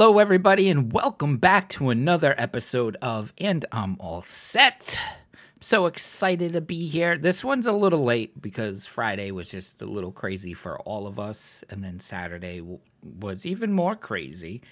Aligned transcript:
Hello, 0.00 0.20
everybody, 0.20 0.68
and 0.68 0.92
welcome 0.92 1.38
back 1.38 1.68
to 1.70 1.90
another 1.90 2.32
episode 2.38 2.96
of 3.02 3.32
And 3.36 3.64
I'm 3.72 3.96
All 3.98 4.22
Set. 4.22 4.96
So 5.60 5.86
excited 5.86 6.52
to 6.52 6.60
be 6.60 6.86
here. 6.86 7.18
This 7.18 7.42
one's 7.42 7.66
a 7.66 7.72
little 7.72 8.04
late 8.04 8.40
because 8.40 8.86
Friday 8.86 9.32
was 9.32 9.50
just 9.50 9.82
a 9.82 9.86
little 9.86 10.12
crazy 10.12 10.54
for 10.54 10.78
all 10.82 11.08
of 11.08 11.18
us, 11.18 11.64
and 11.68 11.82
then 11.82 11.98
Saturday 11.98 12.60
w- 12.60 12.78
was 13.02 13.44
even 13.44 13.72
more 13.72 13.96
crazy. 13.96 14.62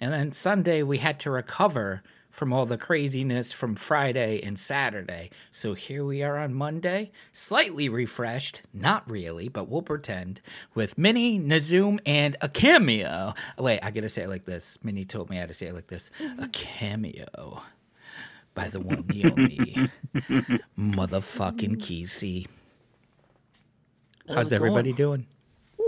And 0.00 0.14
then 0.14 0.32
Sunday, 0.32 0.82
we 0.82 0.96
had 0.96 1.20
to 1.20 1.30
recover 1.30 2.02
from 2.34 2.52
all 2.52 2.66
the 2.66 2.76
craziness 2.76 3.52
from 3.52 3.76
Friday 3.76 4.40
and 4.42 4.58
Saturday. 4.58 5.30
So 5.52 5.74
here 5.74 6.04
we 6.04 6.20
are 6.20 6.36
on 6.36 6.52
Monday, 6.52 7.12
slightly 7.32 7.88
refreshed, 7.88 8.60
not 8.72 9.08
really, 9.08 9.46
but 9.46 9.68
we'll 9.68 9.82
pretend, 9.82 10.40
with 10.74 10.98
Minnie, 10.98 11.38
Nazoom, 11.38 12.00
and 12.04 12.36
a 12.40 12.48
cameo. 12.48 13.34
Wait, 13.56 13.78
I 13.84 13.92
gotta 13.92 14.08
say 14.08 14.24
it 14.24 14.28
like 14.28 14.46
this. 14.46 14.76
Minnie 14.82 15.04
told 15.04 15.30
me 15.30 15.36
how 15.36 15.46
to 15.46 15.54
say 15.54 15.66
it 15.66 15.74
like 15.74 15.86
this 15.86 16.10
a 16.40 16.48
cameo 16.48 17.62
by 18.56 18.68
the 18.68 18.80
one, 18.80 19.04
the 19.06 19.30
only 19.30 19.90
motherfucking 20.76 21.76
Kesey. 21.76 22.48
How's 24.28 24.52
everybody 24.52 24.92
doing? 24.92 25.26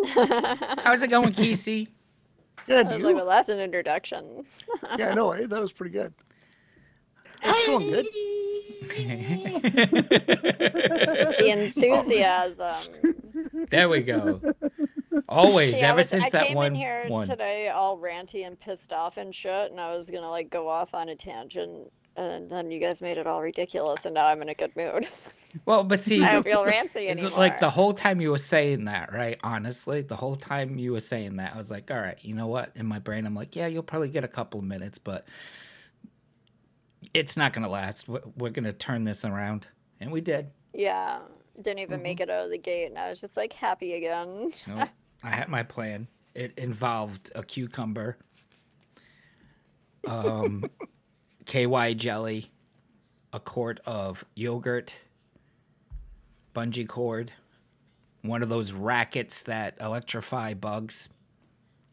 How's 0.05 1.03
it 1.03 1.11
going, 1.11 1.33
Kesey? 1.33 1.89
Good. 2.67 2.87
I 2.87 2.97
was 2.97 3.05
like, 3.05 3.17
well, 3.17 3.27
that's 3.27 3.49
an 3.49 3.59
introduction. 3.59 4.45
yeah, 4.97 5.13
no, 5.13 5.33
eh, 5.33 5.47
that 5.47 5.60
was 5.60 5.73
pretty 5.73 5.93
good. 5.93 6.13
It's 7.49 7.66
going 7.66 7.91
good. 7.91 8.07
The 11.39 11.49
enthusiasm. 11.51 12.93
there 13.71 13.88
we 13.88 14.01
go. 14.03 14.41
Always, 15.29 15.75
See, 15.75 15.83
I 15.83 15.88
ever 15.88 15.99
was- 15.99 16.09
since 16.09 16.25
I 16.25 16.29
that 16.30 16.47
came 16.49 16.57
one. 16.57 16.66
in 16.69 16.75
here 16.75 17.05
one. 17.09 17.27
today 17.27 17.69
all 17.69 17.99
ranty 17.99 18.47
and 18.47 18.59
pissed 18.59 18.93
off 18.93 19.16
and 19.16 19.35
shit, 19.35 19.71
and 19.71 19.80
I 19.80 19.95
was 19.95 20.09
gonna 20.11 20.30
like 20.30 20.51
go 20.51 20.69
off 20.69 20.95
on 20.95 21.09
a 21.09 21.16
tangent, 21.16 21.91
and 22.16 22.51
then 22.51 22.71
you 22.71 22.79
guys 22.80 23.03
made 23.03 23.19
it 23.19 23.27
all 23.27 23.41
ridiculous, 23.43 24.05
and 24.05 24.15
now 24.15 24.27
I'm 24.27 24.43
in 24.43 24.49
a 24.51 24.55
good 24.55 24.75
mood. 24.77 25.07
Well, 25.65 25.85
but 25.85 26.03
see, 26.03 26.23
I 26.25 26.33
don't 26.33 26.43
feel 26.45 26.65
ranty 26.65 27.09
anymore. 27.09 27.31
Like 27.37 27.60
the 27.60 27.71
whole 27.71 27.93
time 27.93 28.21
you 28.21 28.31
were 28.31 28.38
saying 28.38 28.85
that, 28.87 29.13
right? 29.13 29.38
Honestly, 29.43 30.03
the 30.03 30.16
whole 30.16 30.37
time 30.37 30.79
you 30.79 30.93
were 30.93 31.01
saying 31.01 31.37
that, 31.37 31.55
I 31.55 31.57
was 31.57 31.71
like, 31.71 31.91
all 31.91 32.01
right, 32.01 32.19
you 32.23 32.35
know 32.35 32.47
what? 32.47 32.73
In 32.77 32.87
my 32.87 32.99
brain, 32.99 33.27
I'm 33.27 33.35
like, 33.35 33.57
yeah, 33.57 33.66
you'll 33.66 33.83
probably 33.83 34.09
get 34.10 34.25
a 34.25 34.29
couple 34.29 34.60
of 34.60 34.66
minutes, 34.66 34.99
but 34.99 35.27
it's 37.15 37.37
not 37.37 37.52
going 37.52 37.62
to 37.65 37.68
last. 37.71 38.09
We're, 38.09 38.51
going 38.51 38.65
to 38.65 38.73
turn 38.73 39.04
this 39.04 39.24
around. 39.24 39.66
And 40.01 40.10
we 40.12 40.21
did. 40.21 40.51
yeah, 40.74 41.18
didn't 41.60 41.79
even 41.80 41.96
Mm-hmm. 41.96 42.02
make 42.02 42.21
it 42.21 42.29
out 42.30 42.45
of 42.45 42.51
the 42.51 42.59
gate, 42.59 42.87
and 42.87 42.98
I 42.98 43.09
was 43.09 43.21
just 43.21 43.37
like 43.37 43.52
happy 43.52 43.95
again. 43.95 44.52
No, 44.66 44.85
I 45.23 45.30
had 45.30 45.48
my 45.48 45.63
plan. 45.63 46.09
It 46.35 46.52
involved 46.59 47.30
a 47.35 47.43
cucumber, 47.43 48.18
um, 50.07 50.65
KY 51.46 51.95
jelly, 51.95 52.51
a 53.32 53.41
quart 53.41 53.80
of 53.87 54.24
yogurt, 54.35 54.96
bungee 56.54 56.87
cord, 56.87 57.32
one 58.23 58.43
of 58.43 58.48
those 58.48 58.73
rackets 58.73 59.43
that 59.45 59.76
electrify 59.80 60.54
bugs, 60.54 61.09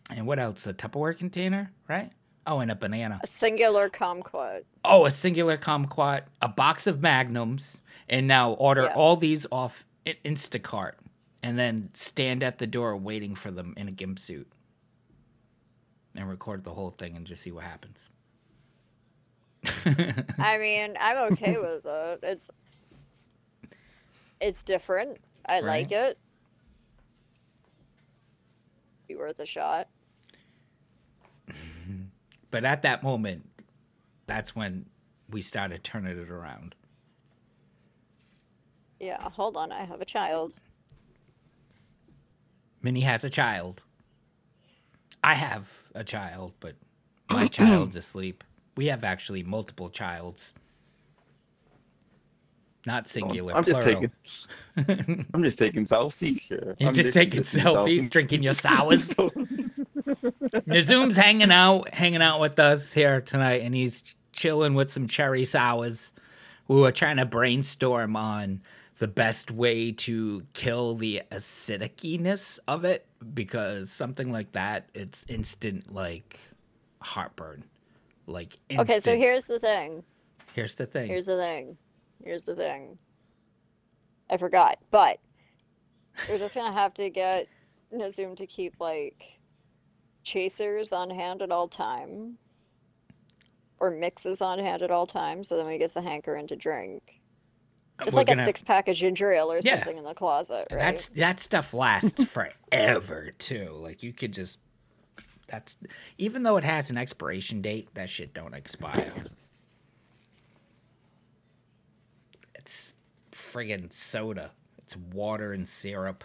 and 0.10 0.28
what 0.28 0.40
else? 0.40 0.68
A 0.68 0.74
Tupperware 0.74 1.18
container, 1.18 1.72
right? 1.88 2.12
Oh, 2.46 2.60
and 2.60 2.70
a 2.72 2.76
banana. 2.76 3.20
A 3.24 3.28
singular 3.28 3.90
kumquat. 3.90 4.64
Oh, 4.84 5.06
a 5.06 5.12
singular 5.12 5.58
kumquat, 5.58 6.24
a 6.42 6.50
box 6.50 6.88
of 6.88 7.02
magnums, 7.02 7.80
and 8.10 8.28
now 8.28 8.52
order 8.54 8.84
Yeah. 8.84 8.94
all 8.96 9.16
these 9.16 9.48
off 9.52 9.86
Instacart, 10.06 10.94
and 11.42 11.58
then 11.58 11.90
stand 11.94 12.44
at 12.44 12.58
the 12.58 12.68
door 12.68 12.98
waiting 12.98 13.34
for 13.36 13.50
them 13.50 13.74
in 13.78 13.88
a 13.88 13.92
gimp 13.92 14.20
suit, 14.20 14.52
and 16.16 16.28
record 16.30 16.66
the 16.66 16.74
whole 16.74 16.90
thing 16.90 17.16
and 17.16 17.26
just 17.26 17.44
see 17.44 17.52
what 17.52 17.64
happens. 17.64 18.10
I 20.38 20.58
mean, 20.58 20.98
I'm 21.00 21.32
okay 21.34 21.58
with 21.58 21.86
it. 21.86 22.20
It's 22.24 22.52
it's 24.42 24.64
different. 24.64 25.18
I 25.48 25.62
like 25.62 25.94
it. 25.94 26.18
Be 29.08 29.16
worth 29.16 29.40
a 29.40 29.46
shot. 29.46 29.88
But 32.54 32.66
at 32.66 32.84
that 32.84 33.02
moment, 33.02 33.50
that's 34.28 34.56
when 34.56 34.86
we 35.28 35.42
started 35.42 35.84
turning 35.84 36.20
it 36.20 36.30
around. 36.30 36.76
Yeah, 39.00 39.18
hold 39.28 39.58
on. 39.58 39.72
I 39.72 39.86
have 39.86 40.02
a 40.02 40.06
child. 40.06 40.54
Minnie 42.84 43.02
has 43.02 43.24
a 43.24 43.30
child. 43.32 43.82
I 45.24 45.34
have 45.34 45.68
a 45.96 46.04
child, 46.04 46.54
but 46.60 46.76
my 47.28 47.48
child's 47.48 47.96
asleep. 47.96 48.44
We 48.78 48.86
have 48.86 49.04
actually 49.04 49.42
multiple 49.42 49.90
childs. 49.90 50.54
Not 52.86 53.08
singular. 53.08 53.54
I'm 53.56 53.64
just 53.64 53.82
taking. 53.82 54.12
I'm 55.34 55.44
just 55.44 55.58
taking 55.58 55.86
selfies 55.86 56.40
here. 56.42 56.76
You're 56.80 56.90
I'm 56.90 56.96
just 56.96 57.14
taking 57.14 57.42
selfies, 57.42 58.10
drinking 58.10 58.44
your 58.44 58.54
sours. 58.54 59.10
Nazoom's 60.68 61.16
hanging 61.16 61.52
out, 61.52 61.94
hanging 61.94 62.22
out 62.22 62.42
with 62.42 62.60
us 62.60 62.92
here 62.92 63.22
tonight, 63.22 63.62
and 63.62 63.74
he's 63.74 64.16
chilling 64.34 64.74
with 64.74 64.92
some 64.92 65.08
cherry 65.08 65.46
sours. 65.46 66.12
We 66.68 66.76
were 66.78 66.92
trying 66.92 67.18
to 67.18 67.26
brainstorm 67.26 68.16
on 68.16 68.62
the 68.98 69.08
best 69.08 69.50
way 69.52 69.92
to 69.92 70.46
kill 70.54 70.96
the 70.96 71.22
acidicness 71.32 72.60
of 72.68 72.86
it 72.86 73.06
because 73.34 73.92
something 73.92 74.32
like 74.32 74.52
that, 74.54 74.90
it's 74.94 75.26
instant 75.30 75.94
like 75.94 76.40
heartburn. 77.02 77.64
Like 78.28 78.58
instant. 78.70 78.90
Okay, 78.90 79.00
so 79.00 79.18
here's 79.18 79.48
the 79.48 79.60
thing. 79.60 80.04
here's 80.54 80.76
the 80.76 80.86
thing. 80.86 81.08
Here's 81.08 81.26
the 81.26 81.38
thing. 81.38 81.78
Here's 82.24 82.44
the 82.44 82.56
thing. 82.56 82.98
I 84.30 84.38
forgot, 84.38 84.80
but 84.92 85.20
we're 86.30 86.38
just 86.38 86.56
gonna 86.56 86.74
have 86.74 86.94
to 86.96 87.10
get 87.10 87.48
Nazum 87.94 88.36
to 88.38 88.48
keep 88.48 88.76
like 88.80 89.22
chasers 90.24 90.94
on 90.94 91.10
hand 91.10 91.42
at 91.42 91.52
all 91.52 91.68
time, 91.68 92.38
or 93.80 93.92
mixes 93.92 94.42
on 94.42 94.58
hand 94.60 94.82
at 94.82 94.92
all 94.92 95.06
times, 95.06 95.50
so 95.50 95.56
then 95.58 95.66
when 95.66 95.74
he 95.74 95.80
gets 95.80 95.96
a 95.98 96.02
hankering 96.02 96.48
to 96.48 96.56
drink, 96.56 97.20
uh, 98.00 98.06
just 98.06 98.16
We're 98.16 98.22
like 98.22 98.30
a 98.30 98.34
gonna- 98.34 98.46
six 98.46 98.62
pack 98.62 98.88
of 98.88 98.96
ginger 98.96 99.32
ale 99.32 99.52
or 99.52 99.60
Yeah. 99.62 99.76
something 99.76 99.98
in 99.98 100.04
the 100.06 100.14
closet, 100.14 100.68
right? 100.72 100.80
That's 100.80 101.08
that 101.10 101.40
stuff 101.42 101.74
lasts 101.74 102.24
forever 102.72 103.32
too. 103.38 103.70
Like 103.74 104.02
you 104.02 104.14
could 104.14 104.32
just 104.34 104.60
that's 105.48 105.78
even 106.18 106.44
though 106.44 106.56
it 106.58 106.64
has 106.64 106.90
an 106.90 106.98
expiration 106.98 107.62
date, 107.62 107.90
that 107.96 108.10
shit 108.10 108.34
don't 108.34 108.54
expire. 108.56 109.14
It's 112.64 112.96
friggin' 113.34 113.92
soda. 113.92 114.52
It's 114.78 114.96
water 114.96 115.52
and 115.52 115.68
syrup. 115.68 116.24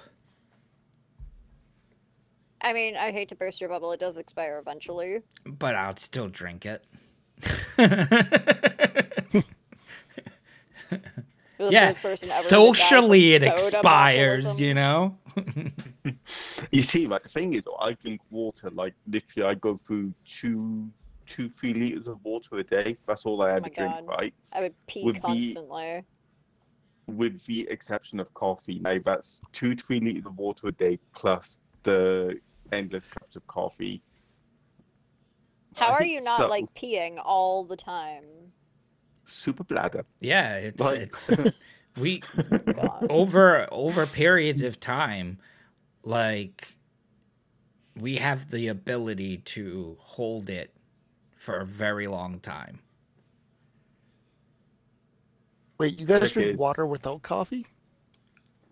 I 2.60 2.72
mean, 2.72 2.96
I 2.96 3.10
hate 3.10 3.28
to 3.30 3.34
burst 3.34 3.60
your 3.60 3.70
bubble. 3.70 3.90
It 3.92 3.98
does 4.00 4.18
expire 4.18 4.58
eventually. 4.58 5.20
But 5.44 5.74
I'll 5.74 5.96
still 5.96 6.28
drink 6.28 6.64
it. 6.64 6.84
Yeah, 11.60 11.90
first 11.92 12.02
person 12.02 12.28
ever 12.30 12.42
to 12.42 12.48
die 12.48 12.48
from 12.48 12.74
socially 12.74 13.34
it 13.34 13.42
expires, 13.42 14.60
you 14.60 14.74
know? 14.74 15.16
You 16.72 16.82
see, 16.82 17.06
like 17.06 17.22
the 17.22 17.28
thing 17.28 17.54
is, 17.54 17.64
I 17.80 17.92
drink 17.92 18.20
water. 18.30 18.70
Like 18.70 18.94
literally, 19.06 19.48
I 19.48 19.54
go 19.54 19.76
through 19.76 20.12
two, 20.26 20.88
two, 21.26 21.48
three 21.48 21.72
liters 21.74 22.06
of 22.08 22.18
water 22.24 22.56
a 22.58 22.64
day. 22.64 22.96
That's 23.06 23.24
all 23.24 23.40
I 23.42 23.50
Oh 23.50 23.54
ever 23.54 23.60
my 23.62 23.68
drink, 23.68 23.94
God. 23.94 24.06
right? 24.06 24.34
I 24.52 24.60
would 24.60 24.74
pee 24.86 25.04
Would 25.04 25.14
be- 25.16 25.20
constantly. 25.20 26.02
With 27.08 27.44
the 27.46 27.66
exception 27.70 28.20
of 28.20 28.32
coffee. 28.34 28.78
Now 28.80 28.98
that's 29.04 29.40
two 29.52 29.74
to 29.74 29.82
three 29.84 29.98
liters 29.98 30.26
of 30.26 30.38
water 30.38 30.68
a 30.68 30.72
day 30.72 30.98
plus 31.14 31.58
the 31.82 32.38
endless 32.70 33.06
cups 33.06 33.34
of 33.34 33.46
coffee. 33.46 34.02
How 35.74 35.92
are 35.92 36.04
you 36.14 36.20
not 36.20 36.38
So, 36.40 36.48
like 36.48 36.72
peeing 36.74 37.18
all 37.24 37.64
the 37.64 37.76
time? 37.76 38.24
super 39.24 39.62
bladder? 39.64 40.04
Yeah, 40.20 40.56
it's 40.56 40.80
Like- 40.82 41.00
it's 41.00 41.30
we 42.00 42.20
God. 42.20 43.06
over 43.10 43.66
over 43.72 44.06
periods 44.06 44.62
of 44.62 44.78
time 44.80 45.38
like 46.02 46.76
we 47.96 48.16
have 48.16 48.50
the 48.50 48.68
ability 48.68 49.38
to 49.38 49.96
hold 50.00 50.48
it 50.48 50.72
for 51.36 51.56
a 51.56 51.66
very 51.66 52.06
long 52.06 52.38
time 52.40 52.80
Wait, 55.78 55.98
you 55.98 56.06
guys 56.06 56.20
Trick 56.20 56.32
drink 56.32 56.50
is- 56.54 56.58
water 56.58 56.86
without 56.86 57.22
coffee? 57.22 57.66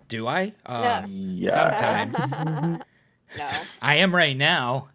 do 0.09 0.29
i 0.29 0.53
uh, 0.67 1.05
Yeah. 1.09 1.75
Sometimes. 1.75 2.31
no. 3.37 3.61
i 3.83 3.97
am 3.97 4.15
right 4.15 4.37
now 4.37 4.89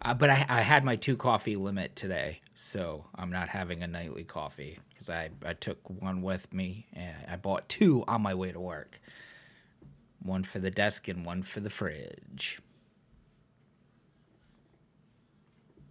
uh, 0.00 0.14
but 0.14 0.30
I, 0.30 0.46
I 0.48 0.60
had 0.62 0.82
my 0.82 0.96
two 0.96 1.14
coffee 1.14 1.56
limit 1.56 1.94
today 1.94 2.40
so 2.54 3.04
i'm 3.14 3.30
not 3.30 3.50
having 3.50 3.82
a 3.82 3.86
nightly 3.86 4.24
coffee 4.24 4.78
because 4.88 5.10
I, 5.10 5.28
I 5.44 5.52
took 5.52 5.78
one 5.90 6.22
with 6.22 6.50
me 6.54 6.86
and 6.94 7.14
i 7.28 7.36
bought 7.36 7.68
two 7.68 8.02
on 8.08 8.22
my 8.22 8.34
way 8.34 8.50
to 8.50 8.58
work 8.60 8.98
one 10.22 10.42
for 10.42 10.58
the 10.58 10.70
desk 10.70 11.06
and 11.08 11.26
one 11.26 11.42
for 11.42 11.60
the 11.60 11.68
fridge 11.70 12.60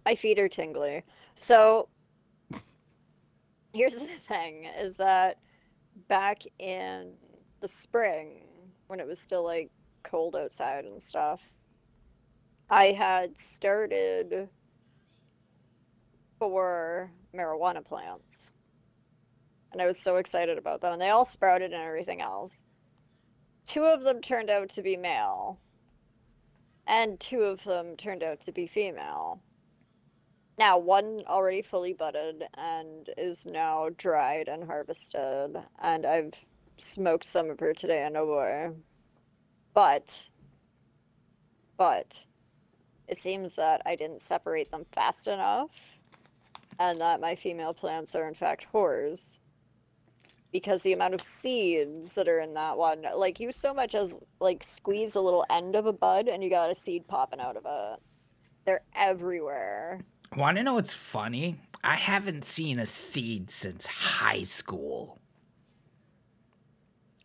My 0.06 0.14
feet 0.16 0.38
are 0.40 0.48
tingly. 0.48 1.04
So 1.36 1.88
here's 3.72 3.94
the 3.94 4.06
thing 4.28 4.66
is 4.78 4.96
that 4.98 5.38
back 6.08 6.42
in 6.58 7.12
the 7.60 7.68
spring 7.68 8.46
when 8.86 9.00
it 9.00 9.06
was 9.06 9.20
still 9.20 9.44
like 9.44 9.70
cold 10.02 10.36
outside 10.36 10.84
and 10.84 11.02
stuff, 11.02 11.40
I 12.68 12.86
had 12.92 13.38
started 13.38 14.48
four 16.38 17.10
marijuana 17.34 17.84
plants. 17.84 18.52
And 19.72 19.80
I 19.80 19.86
was 19.86 20.00
so 20.00 20.16
excited 20.16 20.58
about 20.58 20.80
them. 20.80 20.92
And 20.92 21.00
they 21.00 21.10
all 21.10 21.24
sprouted 21.24 21.72
and 21.72 21.82
everything 21.82 22.20
else. 22.20 22.64
Two 23.66 23.84
of 23.84 24.02
them 24.02 24.20
turned 24.20 24.50
out 24.50 24.68
to 24.70 24.82
be 24.82 24.96
male, 24.96 25.60
and 26.88 27.20
two 27.20 27.42
of 27.42 27.62
them 27.62 27.96
turned 27.96 28.24
out 28.24 28.40
to 28.40 28.52
be 28.52 28.66
female. 28.66 29.40
Now, 30.58 30.76
one 30.78 31.22
already 31.26 31.62
fully 31.62 31.94
budded 31.94 32.44
and 32.54 33.08
is 33.16 33.46
now 33.46 33.88
dried 33.96 34.48
and 34.48 34.64
harvested, 34.64 35.56
and 35.80 36.04
I've 36.04 36.34
smoked 36.76 37.24
some 37.24 37.50
of 37.50 37.60
her 37.60 37.72
today 37.72 38.04
in 38.06 38.16
a 38.16 38.24
boy. 38.24 38.70
But, 39.72 40.28
but, 41.76 42.22
it 43.08 43.16
seems 43.16 43.54
that 43.56 43.82
I 43.86 43.96
didn't 43.96 44.22
separate 44.22 44.70
them 44.70 44.84
fast 44.92 45.28
enough, 45.28 45.70
and 46.78 47.00
that 47.00 47.20
my 47.20 47.34
female 47.34 47.74
plants 47.74 48.14
are 48.14 48.28
in 48.28 48.34
fact 48.34 48.66
whores. 48.72 49.36
Because 50.52 50.82
the 50.82 50.92
amount 50.92 51.14
of 51.14 51.22
seeds 51.22 52.14
that 52.16 52.26
are 52.26 52.40
in 52.40 52.54
that 52.54 52.76
one, 52.76 53.04
like 53.14 53.38
you 53.38 53.52
so 53.52 53.72
much 53.72 53.94
as 53.94 54.18
like 54.40 54.64
squeeze 54.64 55.14
a 55.14 55.20
little 55.20 55.44
end 55.48 55.76
of 55.76 55.86
a 55.86 55.92
bud 55.92 56.26
and 56.26 56.42
you 56.42 56.50
got 56.50 56.70
a 56.70 56.74
seed 56.74 57.06
popping 57.06 57.38
out 57.38 57.56
of 57.56 57.64
it. 57.66 58.00
They're 58.64 58.82
everywhere. 58.96 60.00
Want 60.36 60.56
to 60.58 60.62
know 60.62 60.74
what's 60.74 60.94
funny? 60.94 61.56
I 61.82 61.94
haven't 61.96 62.44
seen 62.44 62.78
a 62.78 62.86
seed 62.86 63.50
since 63.50 63.86
high 63.86 64.44
school. 64.44 65.18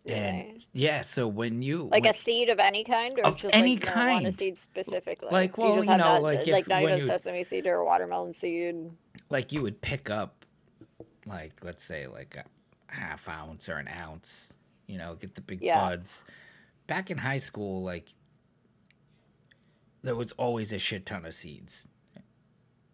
And 0.07 0.37
Really? 0.47 0.59
yeah, 0.73 1.01
so 1.01 1.27
when 1.27 1.61
you 1.63 1.83
Like 1.91 2.03
when- 2.03 2.11
a 2.11 2.13
seed 2.13 2.49
of 2.49 2.59
any 2.59 2.83
kind, 2.83 3.17
or 3.19 3.25
Of 3.25 3.37
just 3.37 3.55
any 3.55 3.75
like 3.75 3.85
marijuana 3.85 3.93
kind. 4.21 4.33
seed 4.35 4.57
specifically? 4.57 5.29
Like, 5.31 5.57
well, 5.57 5.75
just 5.75 5.87
you 5.87 5.91
know, 5.97 5.97
not, 5.97 6.21
like, 6.23 6.45
like 6.47 6.61
if- 6.63 6.67
not 6.67 6.83
even 6.83 6.99
you- 6.99 7.05
sesame 7.05 7.43
seed 7.43 7.65
or 7.67 7.75
a 7.77 7.85
watermelon 7.85 8.33
seed. 8.33 8.91
like 9.29 9.51
you 9.51 9.61
would 9.63 9.81
pick 9.81 10.09
up 10.09 10.45
like 11.25 11.63
let's 11.63 11.83
say 11.83 12.05
like 12.05 12.35
a 12.35 12.45
half 12.93 13.27
ounce 13.27 13.67
or 13.67 13.77
an 13.77 13.87
ounce 13.87 14.53
you 14.85 14.95
know 14.99 15.15
get 15.15 15.33
the 15.33 15.41
big 15.41 15.59
Yeah. 15.63 15.79
buds 15.79 16.23
back 16.85 17.09
in 17.09 17.17
high 17.17 17.39
school 17.39 17.81
like 17.81 18.09
there 20.03 20.15
was 20.15 20.31
always 20.33 20.71
a 20.71 20.77
shit 20.77 21.07
ton 21.07 21.25
of 21.25 21.33
seeds 21.33 21.87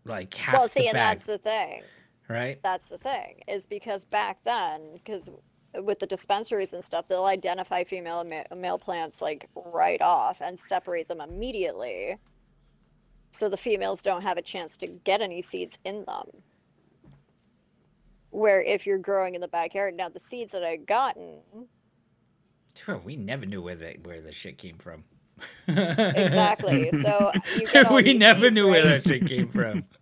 like 0.06 0.34
half 0.34 0.54
well, 0.54 0.68
see, 0.68 0.88
and 0.88 0.94
bag 0.94 1.18
that's 1.18 1.26
the 1.26 1.38
thing. 1.38 1.84
right 2.28 2.60
That's 2.64 2.90
the 2.90 2.98
thing 2.98 3.42
is 3.48 3.66
because 3.66 4.04
back 4.06 4.40
then, 4.44 4.82
because 4.94 5.30
with 5.82 6.00
the 6.00 6.06
dispensaries 6.06 6.74
and 6.74 6.84
stuff, 6.84 7.08
they'll 7.08 7.26
identify 7.26 7.84
female 7.84 8.22
and 8.22 8.62
male 8.62 8.78
plants 8.78 9.22
like 9.22 9.48
right 9.56 10.02
off 10.02 10.42
and 10.42 10.60
separate 10.60 11.08
them 11.08 11.22
immediately, 11.22 12.18
so 13.32 13.48
the 13.48 13.58
females 13.58 14.02
don't 14.02 14.22
have 14.22 14.38
a 14.38 14.42
chance 14.42 14.76
to 14.78 14.88
get 14.88 15.22
any 15.22 15.42
seeds 15.42 15.78
in 15.86 16.04
them. 16.06 16.26
Where 18.32 18.62
if 18.62 18.86
you're 18.86 18.98
growing 18.98 19.36
in 19.36 19.42
the 19.42 19.48
backyard, 19.48 19.96
now 19.96 20.10
the 20.10 20.20
seeds 20.20 20.52
that 20.54 20.64
I 20.64 20.78
gotten 20.78 21.40
we 23.04 23.16
never 23.16 23.46
knew 23.46 23.62
where 23.62 23.76
the 23.76 23.98
where 24.04 24.22
the 24.22 24.32
shit 24.32 24.58
came 24.58 24.78
from 24.78 25.04
exactly, 25.68 26.92
so 27.02 27.32
you 27.58 27.68
get 27.68 27.88
all 27.88 27.96
we 27.96 28.14
never 28.14 28.48
seeds, 28.48 28.56
knew 28.56 28.70
where 28.70 28.84
that 28.84 29.04
shit 29.04 29.26
came 29.26 29.50
from. 29.50 29.84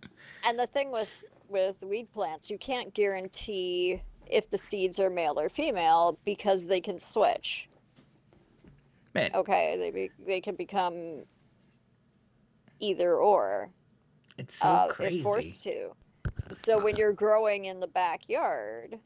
And 0.42 0.58
the 0.58 0.66
thing 0.66 0.90
with 0.90 1.22
with 1.50 1.76
weed 1.82 2.10
plants, 2.14 2.48
you 2.48 2.56
can't 2.56 2.94
guarantee 2.94 4.00
if 4.26 4.48
the 4.48 4.56
seeds 4.56 4.98
are 4.98 5.10
male 5.10 5.38
or 5.38 5.50
female 5.50 6.18
because 6.24 6.66
they 6.66 6.80
can 6.80 6.98
switch. 6.98 7.68
man 9.14 9.30
Okay, 9.34 9.76
they 9.76 9.90
be, 9.90 10.10
they 10.26 10.40
can 10.40 10.54
become 10.54 11.24
either 12.78 13.16
or. 13.16 13.68
It's 14.38 14.54
so 14.54 14.68
uh, 14.68 14.86
if 14.88 14.94
crazy. 14.94 15.22
forced 15.22 15.62
to. 15.64 15.90
So 16.52 16.82
when 16.82 16.96
you're 16.96 17.12
growing 17.12 17.66
in 17.66 17.78
the 17.80 17.86
backyard, 17.86 18.98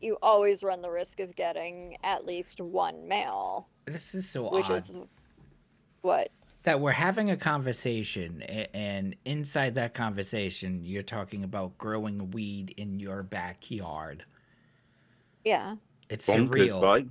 you 0.00 0.18
always 0.20 0.62
run 0.62 0.82
the 0.82 0.90
risk 0.90 1.20
of 1.20 1.34
getting 1.36 1.96
at 2.02 2.26
least 2.26 2.60
one 2.60 3.06
male, 3.06 3.68
this 3.86 4.14
is 4.14 4.28
so 4.28 4.50
which 4.50 4.70
odd. 4.70 4.76
is 4.76 4.92
what 6.04 6.30
that 6.64 6.80
we're 6.80 6.92
having 6.92 7.30
a 7.30 7.36
conversation 7.36 8.42
and 8.42 9.16
inside 9.24 9.74
that 9.74 9.94
conversation 9.94 10.84
you're 10.84 11.02
talking 11.02 11.44
about 11.44 11.76
growing 11.78 12.30
weed 12.30 12.74
in 12.76 12.98
your 12.98 13.22
backyard 13.22 14.24
yeah. 15.44 15.76
it's 16.08 16.28
Bonkers, 16.28 16.48
surreal 16.48 16.82
right? 16.82 17.08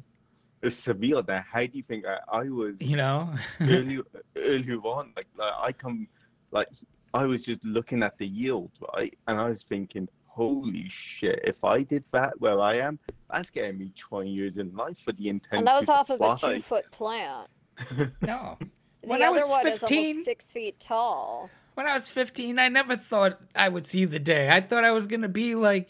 It's 0.61 0.85
surreal. 0.85 1.25
That 1.25 1.45
how 1.51 1.61
do 1.61 1.71
you 1.73 1.83
think 1.83 2.05
I, 2.05 2.19
I 2.31 2.49
was 2.49 2.75
you 2.79 2.95
know 2.95 3.33
early 3.59 4.01
earlier 4.37 4.77
on? 4.77 5.11
Like, 5.15 5.27
like 5.35 5.53
I 5.59 5.71
come, 5.73 6.07
like 6.51 6.69
I 7.13 7.25
was 7.25 7.43
just 7.43 7.63
looking 7.65 8.01
at 8.01 8.17
the 8.17 8.25
yield, 8.25 8.71
right, 8.95 9.13
and 9.27 9.39
I 9.39 9.49
was 9.49 9.63
thinking, 9.63 10.07
holy 10.25 10.87
shit! 10.87 11.41
If 11.43 11.65
I 11.65 11.83
did 11.83 12.05
that 12.11 12.33
where 12.39 12.61
I 12.61 12.75
am, 12.75 12.97
that's 13.31 13.49
getting 13.49 13.77
me 13.77 13.91
twenty 13.97 14.31
years 14.31 14.55
in 14.55 14.73
life 14.73 14.99
for 14.99 15.11
the 15.11 15.27
intent. 15.27 15.59
And 15.59 15.67
that 15.67 15.75
was 15.75 15.87
to 15.87 15.93
off 15.93 16.09
of 16.09 16.21
a 16.21 16.37
two 16.37 16.61
foot 16.61 16.89
plant. 16.91 17.49
no 18.21 18.57
The 19.03 19.09
When 19.09 19.21
I 19.21 19.27
other 19.27 19.35
was 19.39 19.49
one 19.49 19.67
is 19.67 19.79
15 19.79 20.07
almost 20.07 20.25
six 20.25 20.45
feet 20.51 20.79
tall. 20.79 21.49
when 21.75 21.85
i 21.87 21.93
was 21.93 22.07
15 22.07 22.57
i 22.59 22.69
never 22.69 22.95
thought 22.95 23.39
i 23.55 23.67
would 23.67 23.85
see 23.85 24.05
the 24.05 24.19
day 24.19 24.49
i 24.49 24.61
thought 24.61 24.83
i 24.83 24.91
was 24.91 25.07
gonna 25.07 25.27
be 25.29 25.55
like 25.55 25.89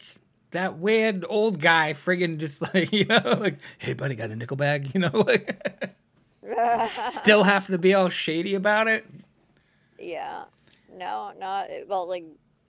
that 0.52 0.78
weird 0.78 1.24
old 1.30 1.60
guy 1.60 1.94
friggin' 1.94 2.38
just 2.38 2.62
like 2.74 2.92
you 2.92 3.06
know 3.06 3.38
like 3.40 3.58
hey 3.78 3.94
buddy 3.94 4.16
got 4.16 4.32
a 4.32 4.36
nickel 4.36 4.58
bag 4.58 4.92
you 4.96 5.00
know 5.00 5.12
like 5.28 5.62
still 7.08 7.44
have 7.44 7.68
to 7.68 7.78
be 7.78 7.94
all 7.94 8.10
shady 8.10 8.56
about 8.56 8.88
it 8.88 9.06
yeah. 10.00 10.44
No, 10.96 11.32
not 11.40 11.68
well. 11.88 12.08
Like 12.08 12.26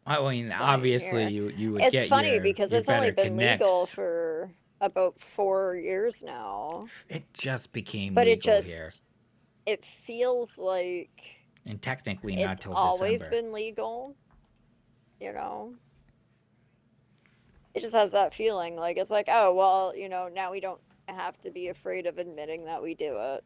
i 0.06 0.20
mean 0.30 0.50
obviously 0.52 1.26
you 1.28 1.48
you 1.56 1.72
would 1.72 1.82
it's 1.82 1.92
get 1.92 2.08
funny 2.08 2.32
your, 2.34 2.40
because 2.40 2.70
your 2.70 2.78
it's 2.78 2.88
only 2.88 3.10
been 3.10 3.36
legal 3.36 3.86
for 3.86 4.50
about 4.80 5.18
four 5.20 5.74
years 5.76 6.22
now. 6.22 6.86
It 7.08 7.24
just 7.34 7.72
became 7.72 8.14
But 8.14 8.26
legal 8.26 8.32
it 8.38 8.42
just 8.42 8.68
here, 8.68 8.92
it 9.66 9.84
feels 9.84 10.58
like 10.58 11.10
and 11.66 11.80
technically 11.80 12.36
not 12.36 12.52
it's 12.54 12.62
till 12.64 12.74
always 12.74 13.22
December. 13.22 13.42
been 13.42 13.52
legal. 13.52 14.14
You 15.20 15.32
know. 15.32 15.74
It 17.74 17.80
just 17.80 17.94
has 17.94 18.12
that 18.12 18.34
feeling 18.34 18.76
like 18.76 18.96
it's 18.98 19.10
like, 19.10 19.28
oh 19.28 19.54
well, 19.54 19.92
you 19.96 20.08
know, 20.08 20.28
now 20.32 20.52
we 20.52 20.60
don't 20.60 20.80
have 21.08 21.40
to 21.42 21.50
be 21.50 21.68
afraid 21.68 22.06
of 22.06 22.18
admitting 22.18 22.64
that 22.66 22.82
we 22.82 22.94
do 22.94 23.16
it. 23.18 23.44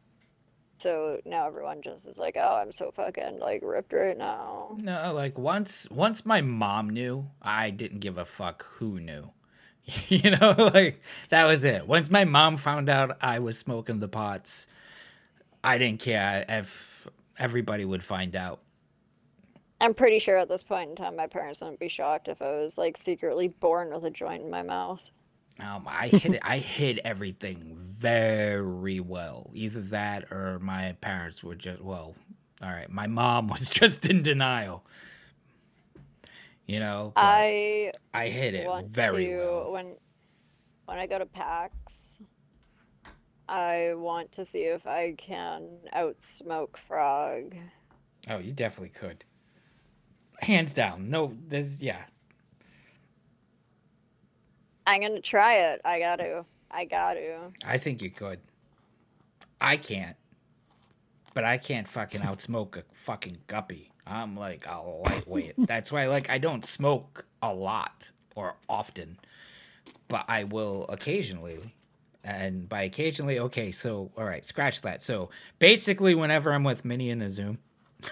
So 0.78 1.20
now 1.24 1.46
everyone 1.46 1.82
just 1.82 2.06
is 2.06 2.18
like, 2.18 2.36
oh, 2.36 2.54
I'm 2.54 2.72
so 2.72 2.92
fucking 2.94 3.40
like 3.40 3.62
ripped 3.64 3.92
right 3.92 4.16
now. 4.16 4.76
No, 4.78 5.12
like 5.12 5.38
once 5.38 5.90
once 5.90 6.24
my 6.24 6.40
mom 6.40 6.90
knew, 6.90 7.30
I 7.42 7.70
didn't 7.70 7.98
give 8.00 8.18
a 8.18 8.24
fuck 8.24 8.64
who 8.76 9.00
knew. 9.00 9.30
you 10.08 10.30
know, 10.30 10.54
like 10.74 11.00
that 11.30 11.44
was 11.46 11.64
it. 11.64 11.86
Once 11.86 12.10
my 12.10 12.24
mom 12.24 12.56
found 12.56 12.88
out 12.88 13.16
I 13.20 13.38
was 13.38 13.58
smoking 13.58 14.00
the 14.00 14.08
pots, 14.08 14.66
I 15.62 15.78
didn't 15.78 16.00
care 16.00 16.44
if 16.48 17.06
everybody 17.38 17.84
would 17.84 18.02
find 18.02 18.34
out. 18.36 18.60
I'm 19.80 19.94
pretty 19.94 20.18
sure 20.18 20.38
at 20.38 20.48
this 20.48 20.62
point 20.62 20.90
in 20.90 20.96
time, 20.96 21.16
my 21.16 21.26
parents 21.26 21.60
wouldn't 21.60 21.78
be 21.78 21.88
shocked 21.88 22.28
if 22.28 22.42
I 22.42 22.56
was 22.56 22.76
like 22.78 22.96
secretly 22.96 23.48
born 23.48 23.92
with 23.92 24.04
a 24.04 24.10
joint 24.10 24.42
in 24.42 24.50
my 24.50 24.62
mouth. 24.62 25.02
Um, 25.60 25.86
I 25.88 26.08
hid 26.08 26.38
I 26.42 26.58
hid 26.58 27.00
everything 27.04 27.76
very 27.76 29.00
well. 29.00 29.50
Either 29.54 29.80
that 29.80 30.30
or 30.32 30.58
my 30.60 30.92
parents 31.00 31.42
were 31.42 31.56
just 31.56 31.80
well. 31.80 32.14
All 32.62 32.70
right, 32.70 32.90
my 32.90 33.06
mom 33.06 33.48
was 33.48 33.68
just 33.70 34.08
in 34.08 34.22
denial. 34.22 34.84
You 36.66 36.80
know, 36.80 37.12
I 37.16 37.92
I 38.12 38.28
hid 38.28 38.54
it 38.54 38.68
very 38.86 39.26
to 39.26 39.36
well. 39.36 39.72
when 39.72 39.96
when 40.86 40.98
I 40.98 41.06
go 41.06 41.18
to 41.18 41.26
PAX. 41.26 42.18
I 43.48 43.94
want 43.94 44.32
to 44.32 44.44
see 44.44 44.64
if 44.64 44.86
I 44.86 45.14
can 45.16 45.68
outsmoke 45.94 46.76
Frog. 46.76 47.54
Oh, 48.28 48.38
you 48.38 48.52
definitely 48.52 48.90
could. 48.90 49.24
Hands 50.40 50.72
down. 50.72 51.08
No, 51.10 51.34
there's 51.48 51.82
yeah. 51.82 52.04
I'm 54.86 55.00
gonna 55.00 55.20
try 55.20 55.54
it. 55.54 55.80
I 55.84 55.98
got 55.98 56.16
to. 56.16 56.44
I 56.70 56.84
got 56.84 57.14
to. 57.14 57.52
I 57.64 57.78
think 57.78 58.02
you 58.02 58.10
could. 58.10 58.40
I 59.60 59.76
can't. 59.76 60.16
But 61.34 61.44
I 61.44 61.58
can't 61.58 61.88
fucking 61.88 62.22
outsmoke 62.22 62.76
a 62.76 62.84
fucking 62.92 63.38
guppy. 63.46 63.92
I'm 64.06 64.36
like 64.36 64.66
a 64.66 64.80
lightweight. 64.80 65.54
That's 65.58 65.90
why 65.90 66.06
like 66.06 66.30
I 66.30 66.38
don't 66.38 66.64
smoke 66.64 67.26
a 67.42 67.52
lot 67.52 68.10
or 68.34 68.56
often. 68.68 69.18
But 70.08 70.24
I 70.28 70.44
will 70.44 70.86
occasionally. 70.88 71.74
And 72.24 72.68
by 72.68 72.82
occasionally, 72.82 73.38
okay, 73.38 73.72
so 73.72 74.10
all 74.16 74.24
right, 74.24 74.44
scratch 74.44 74.80
that. 74.82 75.02
So 75.02 75.30
basically 75.58 76.14
whenever 76.14 76.52
I'm 76.52 76.64
with 76.64 76.84
Minnie 76.84 77.10
in 77.10 77.22
a 77.22 77.28
Zoom. 77.30 77.58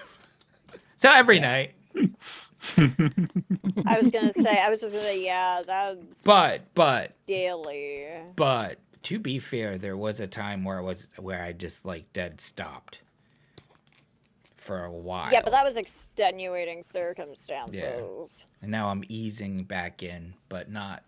so 0.95 1.11
every 1.11 1.39
night. 1.39 1.73
I 3.85 3.97
was 3.97 4.09
gonna 4.11 4.33
say, 4.33 4.57
I 4.59 4.69
was 4.69 4.81
just 4.81 4.93
gonna 4.93 5.05
say, 5.05 5.23
yeah, 5.23 5.61
that's 5.65 6.23
But 6.23 6.61
but 6.73 7.13
daily. 7.25 8.05
but 8.35 8.79
to 9.03 9.19
be 9.19 9.39
fair, 9.39 9.77
there 9.77 9.95
was 9.97 10.19
a 10.19 10.27
time 10.27 10.63
where 10.63 10.79
it 10.79 10.83
was 10.83 11.07
where 11.17 11.41
I 11.41 11.53
just 11.53 11.85
like 11.85 12.11
dead 12.13 12.41
stopped 12.41 13.01
for 14.55 14.83
a 14.83 14.91
while. 14.91 15.31
Yeah, 15.31 15.41
but 15.41 15.51
that 15.51 15.63
was 15.63 15.77
extenuating 15.77 16.83
circumstances. 16.83 18.43
Yeah. 18.45 18.53
and 18.63 18.71
now 18.71 18.89
I'm 18.89 19.03
easing 19.07 19.63
back 19.63 20.03
in, 20.03 20.33
but 20.49 20.69
not. 20.69 21.03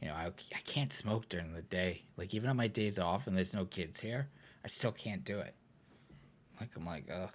You 0.00 0.08
know, 0.08 0.14
I, 0.14 0.26
I 0.26 0.60
can't 0.64 0.92
smoke 0.92 1.28
during 1.28 1.52
the 1.52 1.62
day. 1.62 2.02
Like 2.16 2.34
even 2.34 2.48
on 2.48 2.56
my 2.56 2.68
days 2.68 2.98
off 2.98 3.26
and 3.26 3.36
there's 3.36 3.54
no 3.54 3.66
kids 3.66 4.00
here, 4.00 4.28
I 4.64 4.68
still 4.68 4.92
can't 4.92 5.24
do 5.24 5.38
it. 5.38 5.54
Like 6.60 6.70
I'm 6.76 6.86
like 6.86 7.04
ugh, 7.12 7.30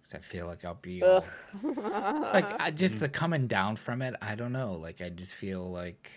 because 0.00 0.14
I 0.14 0.18
feel 0.18 0.46
like 0.46 0.64
I'll 0.64 0.74
be 0.74 1.02
all, 1.02 1.24
like 1.62 2.60
I, 2.60 2.70
just 2.70 3.00
the 3.00 3.08
coming 3.08 3.46
down 3.46 3.76
from 3.76 4.02
it. 4.02 4.14
I 4.22 4.34
don't 4.34 4.52
know. 4.52 4.74
Like 4.74 5.00
I 5.00 5.08
just 5.08 5.34
feel 5.34 5.68
like 5.70 6.10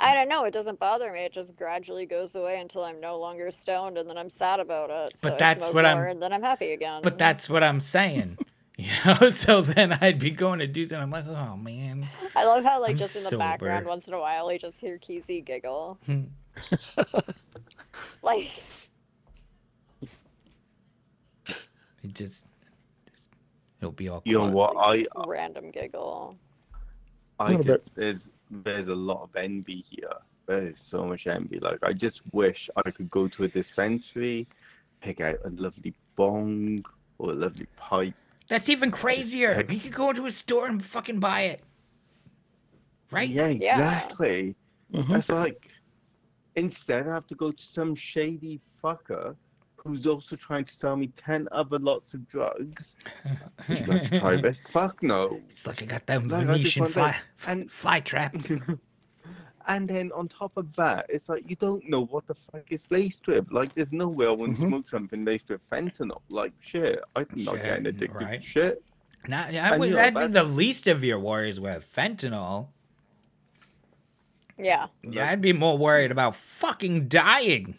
I 0.00 0.14
don't 0.14 0.28
know. 0.28 0.44
It 0.44 0.52
doesn't 0.52 0.78
bother 0.78 1.12
me. 1.12 1.20
It 1.20 1.32
just 1.32 1.56
gradually 1.56 2.06
goes 2.06 2.36
away 2.36 2.60
until 2.60 2.84
I'm 2.84 3.00
no 3.00 3.18
longer 3.18 3.50
stoned, 3.50 3.98
and 3.98 4.08
then 4.08 4.16
I'm 4.16 4.30
sad 4.30 4.60
about 4.60 4.90
it. 4.90 5.14
But 5.20 5.32
so 5.32 5.36
that's 5.38 5.68
what 5.70 5.84
I'm- 5.84 5.98
And 5.98 6.22
then 6.22 6.32
I'm 6.32 6.42
happy 6.42 6.72
again. 6.72 7.02
But 7.02 7.18
that's 7.18 7.48
what 7.48 7.62
I'm 7.62 7.80
saying. 7.80 8.38
You 8.80 8.92
know, 9.04 9.30
so 9.30 9.60
then 9.60 9.98
I'd 10.00 10.20
be 10.20 10.30
going 10.30 10.60
to 10.60 10.68
do 10.68 10.84
something. 10.84 11.02
I'm 11.02 11.10
like, 11.10 11.26
oh 11.26 11.56
man. 11.56 12.08
I 12.38 12.44
love 12.44 12.64
how, 12.64 12.80
like, 12.80 12.92
I'm 12.92 12.96
just 12.98 13.16
in 13.16 13.24
the 13.24 13.30
sober. 13.30 13.38
background, 13.38 13.86
once 13.86 14.06
in 14.08 14.14
a 14.14 14.18
while, 14.20 14.50
you 14.52 14.58
just 14.58 14.80
hear 14.80 14.98
Keezy 14.98 15.44
giggle. 15.44 15.98
Hmm. 16.06 16.22
like, 18.22 18.50
It 22.02 22.14
just, 22.14 22.46
it'll 23.80 23.92
be 23.92 24.08
all. 24.08 24.22
You 24.24 24.38
know 24.38 24.50
quiet. 24.50 24.74
what? 24.74 25.24
I 25.24 25.28
random 25.28 25.70
giggle. 25.70 26.36
I 27.40 27.48
Little 27.52 27.62
just 27.76 27.94
there's 27.94 28.30
there's 28.50 28.88
a 28.88 28.94
lot 28.94 29.22
of 29.22 29.34
envy 29.36 29.84
here. 29.88 30.08
There 30.46 30.68
is 30.68 30.80
so 30.80 31.04
much 31.04 31.26
envy. 31.26 31.58
Like 31.58 31.78
I 31.82 31.92
just 31.92 32.22
wish 32.32 32.70
I 32.76 32.90
could 32.90 33.10
go 33.10 33.28
to 33.28 33.44
a 33.44 33.48
dispensary, 33.48 34.46
pick 35.00 35.20
out 35.20 35.36
a 35.44 35.50
lovely 35.50 35.92
bong 36.16 36.84
or 37.18 37.30
a 37.32 37.34
lovely 37.34 37.66
pipe. 37.76 38.14
That's 38.48 38.68
even 38.68 38.90
crazier. 38.90 39.54
pick- 39.56 39.70
You 39.72 39.78
could 39.80 39.92
go 39.94 40.10
into 40.10 40.26
a 40.26 40.30
store 40.32 40.66
and 40.66 40.84
fucking 40.84 41.20
buy 41.20 41.42
it. 41.42 41.62
Right? 43.10 43.28
Yeah, 43.28 43.48
Yeah. 43.48 43.74
exactly. 43.76 44.54
Mhm. 44.92 45.16
It's 45.16 45.28
like 45.28 45.68
instead 46.56 47.06
I 47.08 47.14
have 47.14 47.26
to 47.28 47.34
go 47.34 47.50
to 47.50 47.64
some 47.64 47.94
shady 47.94 48.60
fucker 48.82 49.36
who's 49.76 50.06
also 50.06 50.36
trying 50.36 50.64
to 50.64 50.74
sell 50.74 50.96
me 50.96 51.06
ten 51.08 51.48
other 51.52 51.78
lots 51.78 52.12
of 52.14 52.26
drugs. 52.28 52.96
Would 53.68 53.78
you 53.80 53.86
like 53.86 54.10
to 54.10 54.18
try 54.20 54.36
this? 54.36 54.60
Fuck 54.60 55.02
no. 55.02 55.40
It's 55.48 55.66
like 55.66 55.82
I 55.82 55.86
got 55.86 56.06
them 56.06 56.28
Like, 56.28 56.46
Venetian 56.46 56.86
fly, 56.86 57.12
that. 57.12 57.20
And 57.46 57.70
fly 57.70 58.00
traps. 58.00 58.52
and 59.68 59.88
then 59.88 60.10
on 60.12 60.28
top 60.28 60.56
of 60.56 60.74
that, 60.76 61.06
it's 61.08 61.28
like 61.28 61.48
you 61.48 61.56
don't 61.56 61.88
know 61.88 62.04
what 62.06 62.26
the 62.26 62.34
fuck 62.34 62.64
it's 62.70 62.90
laced 62.90 63.26
with. 63.26 63.50
Like, 63.52 63.74
there's 63.74 63.92
no 63.92 64.08
way 64.08 64.26
I 64.26 64.30
wouldn't 64.30 64.58
Mhm. 64.58 64.68
smoke 64.68 64.88
something 64.88 65.24
laced 65.24 65.48
with 65.50 65.60
fentanyl. 65.70 66.22
Like, 66.30 66.52
shit, 66.60 67.00
I'm 67.14 67.26
not 67.36 67.54
Shit, 67.56 67.62
getting 67.64 67.86
addicted 67.86 68.14
right. 68.16 68.40
to 68.40 68.46
shit. 68.46 68.82
Not, 69.26 69.54
I 69.54 69.76
would, 69.76 69.90
you 69.90 69.94
know, 69.96 70.00
that'd 70.10 70.14
be 70.32 70.32
the 70.32 70.44
least 70.44 70.86
of 70.86 71.04
your 71.04 71.18
worries 71.18 71.60
with 71.60 71.88
fentanyl. 71.94 72.68
Yeah. 74.58 74.86
Yeah, 75.02 75.30
I'd 75.30 75.40
be 75.40 75.52
more 75.52 75.78
worried 75.78 76.10
about 76.10 76.36
fucking 76.36 77.08
dying. 77.08 77.76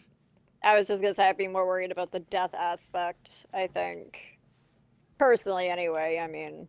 I 0.62 0.76
was 0.76 0.86
just 0.86 1.00
gonna 1.00 1.14
say 1.14 1.28
I'd 1.28 1.36
be 1.36 1.48
more 1.48 1.66
worried 1.66 1.90
about 1.90 2.12
the 2.12 2.20
death 2.20 2.54
aspect, 2.54 3.30
I 3.52 3.66
think. 3.66 4.18
Personally 5.18 5.68
anyway, 5.68 6.20
I 6.22 6.26
mean 6.26 6.68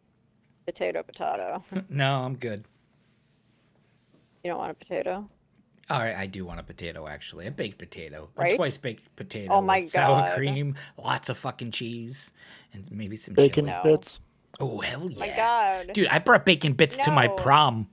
potato 0.65 1.03
potato. 1.03 1.63
no, 1.89 2.21
I'm 2.21 2.35
good. 2.35 2.65
You 4.43 4.51
don't 4.51 4.59
want 4.59 4.71
a 4.71 4.75
potato? 4.75 5.29
All 5.89 5.99
right, 5.99 6.15
I 6.15 6.25
do 6.25 6.45
want 6.45 6.59
a 6.59 6.63
potato 6.63 7.07
actually. 7.07 7.47
A 7.47 7.51
baked 7.51 7.77
potato. 7.77 8.29
A 8.37 8.55
twice 8.55 8.77
baked 8.77 9.13
potato. 9.15 9.53
Oh 9.53 9.61
my 9.61 9.79
with 9.79 9.89
sour 9.89 10.33
cream, 10.35 10.75
lots 10.97 11.27
of 11.29 11.37
fucking 11.37 11.71
cheese, 11.71 12.33
and 12.73 12.89
maybe 12.91 13.17
some 13.17 13.33
Bacon 13.33 13.65
chili. 13.65 13.79
Bits. 13.83 14.19
Oh 14.59 14.79
hell 14.79 15.09
yeah! 15.09 15.19
My 15.19 15.35
god. 15.35 15.91
Dude, 15.93 16.07
I 16.07 16.19
brought 16.19 16.45
bacon 16.45 16.73
bits 16.73 16.97
to 16.99 17.11
my 17.11 17.27
prom. 17.27 17.87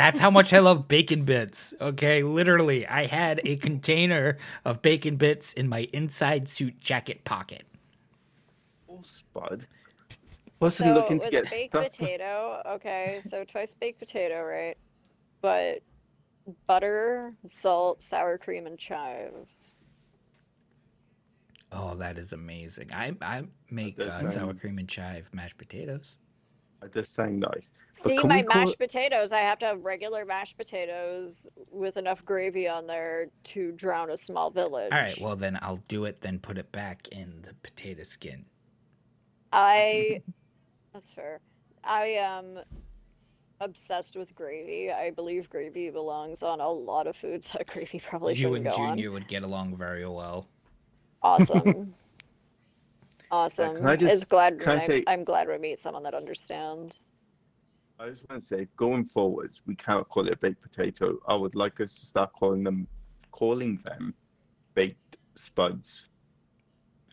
That's 0.00 0.18
how 0.18 0.30
much 0.30 0.54
I 0.54 0.60
love 0.60 0.88
bacon 0.88 1.24
bits. 1.24 1.74
Okay, 1.78 2.22
literally, 2.22 2.86
I 2.86 3.04
had 3.04 3.38
a 3.44 3.56
container 3.56 4.38
of 4.64 4.80
bacon 4.80 5.16
bits 5.16 5.52
in 5.52 5.68
my 5.68 5.90
inside 5.92 6.48
suit 6.48 6.80
jacket 6.80 7.24
pocket. 7.24 7.64
Oh, 8.88 9.02
Spud. 9.02 9.66
Wasn't 10.58 10.88
so 10.88 10.94
looking 10.94 11.18
to 11.18 11.26
with 11.26 11.30
get 11.30 11.50
baked 11.50 11.76
stuck. 11.76 11.90
potato, 11.98 12.62
okay, 12.66 13.20
so 13.22 13.44
twice 13.44 13.74
baked 13.74 13.98
potato, 13.98 14.42
right? 14.42 14.78
But 15.42 15.82
butter, 16.66 17.34
salt, 17.46 18.02
sour 18.02 18.38
cream, 18.38 18.66
and 18.66 18.78
chives. 18.78 19.76
Oh, 21.72 21.94
that 21.96 22.16
is 22.16 22.32
amazing. 22.32 22.90
I 22.90 23.12
I 23.20 23.42
make 23.70 24.00
uh, 24.00 24.22
sour 24.22 24.54
cream 24.54 24.78
and 24.78 24.88
chive 24.88 25.28
mashed 25.34 25.58
potatoes. 25.58 26.16
It 26.82 26.92
does 26.94 27.08
sound 27.08 27.40
nice. 27.40 27.70
But 28.02 28.08
See, 28.10 28.18
my 28.22 28.42
mashed 28.42 28.72
it- 28.72 28.78
potatoes, 28.78 29.32
I 29.32 29.40
have 29.40 29.58
to 29.60 29.66
have 29.66 29.84
regular 29.84 30.24
mashed 30.24 30.56
potatoes 30.56 31.48
with 31.70 31.96
enough 31.96 32.24
gravy 32.24 32.66
on 32.68 32.86
there 32.86 33.26
to 33.44 33.72
drown 33.72 34.10
a 34.10 34.16
small 34.16 34.50
village. 34.50 34.92
All 34.92 34.98
right, 34.98 35.20
well 35.20 35.36
then 35.36 35.58
I'll 35.62 35.82
do 35.88 36.04
it. 36.06 36.20
Then 36.20 36.38
put 36.38 36.56
it 36.58 36.70
back 36.72 37.08
in 37.08 37.42
the 37.42 37.54
potato 37.62 38.02
skin. 38.04 38.44
I 39.52 40.22
that's 40.92 41.10
fair. 41.10 41.40
I 41.84 42.06
am 42.06 42.60
obsessed 43.60 44.16
with 44.16 44.34
gravy. 44.34 44.90
I 44.90 45.10
believe 45.10 45.50
gravy 45.50 45.90
belongs 45.90 46.42
on 46.42 46.60
a 46.60 46.68
lot 46.68 47.06
of 47.06 47.16
foods 47.16 47.50
that 47.52 47.66
gravy 47.72 48.00
probably 48.00 48.34
you 48.34 48.48
shouldn't 48.48 48.66
and 48.66 48.74
Junior 48.76 49.08
on. 49.08 49.14
would 49.14 49.28
get 49.28 49.42
along 49.42 49.76
very 49.76 50.06
well. 50.06 50.46
Awesome. 51.22 51.94
awesome. 53.30 53.76
can 53.76 53.86
I 53.86 53.94
It's 53.94 54.24
glad 54.24 54.58
can 54.60 54.70
I 54.72 54.74
I'm, 54.74 54.80
say- 54.80 55.04
I'm 55.06 55.24
glad 55.24 55.48
we 55.48 55.58
meet 55.58 55.78
someone 55.78 56.02
that 56.04 56.14
understands. 56.14 57.08
I 57.98 58.08
just 58.08 58.22
want 58.30 58.40
to 58.40 58.46
say, 58.48 58.66
going 58.76 59.04
forwards, 59.04 59.60
we 59.66 59.74
can't 59.74 60.08
call 60.08 60.26
it 60.26 60.32
a 60.32 60.36
baked 60.38 60.62
potato. 60.62 61.18
I 61.28 61.34
would 61.36 61.54
like 61.54 61.80
us 61.82 61.94
to 62.00 62.06
start 62.06 62.32
calling 62.32 62.64
them, 62.64 62.88
calling 63.30 63.76
them, 63.84 64.14
baked 64.74 65.18
spuds. 65.34 66.08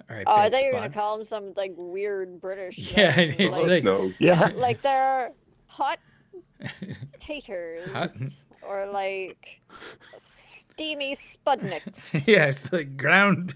All 0.10 0.16
right, 0.16 0.24
Oh, 0.26 0.32
I 0.36 0.44
baked 0.50 0.54
thought 0.56 0.62
you 0.64 0.74
were 0.74 0.80
gonna 0.80 0.90
call 0.94 1.18
them 1.18 1.26
some 1.26 1.54
like 1.58 1.74
weird 1.76 2.40
British. 2.40 2.78
Yeah, 2.96 3.14
thing, 3.14 3.36
it's 3.38 3.58
like, 3.58 3.68
like- 3.68 3.84
no, 3.84 4.14
Yeah. 4.20 4.50
like 4.56 4.82
they're 4.82 5.34
hot 5.66 6.00
taters 7.20 7.90
Hot- 7.92 8.10
or 8.62 8.88
like 8.88 9.62
steamy 10.78 11.16
spudniks. 11.16 12.24
yes, 12.28 12.72
like 12.72 12.96
ground 12.98 13.56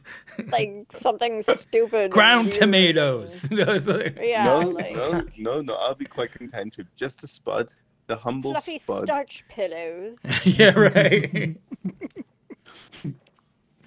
like 0.52 0.88
something 0.90 1.42
stupid. 1.44 2.10
ground 2.10 2.52
tomatoes. 2.52 3.44
and- 3.52 3.60
It's 3.60 3.88
like- 3.88 4.18
Yeah, 4.20 4.46
no, 4.46 4.60
like 4.70 4.96
no, 4.96 5.24
no, 5.38 5.62
no. 5.62 5.76
I'll 5.76 5.94
be 5.94 6.06
quite 6.06 6.32
content 6.34 6.78
with 6.78 6.88
just 6.96 7.24
a 7.24 7.28
spud, 7.28 7.70
the 8.08 8.16
humble 8.16 8.54
fluffy 8.54 8.80
spud, 8.80 9.04
starch 9.06 9.46
pillows. 9.50 10.18
yeah, 10.44 10.72
right. 10.72 11.56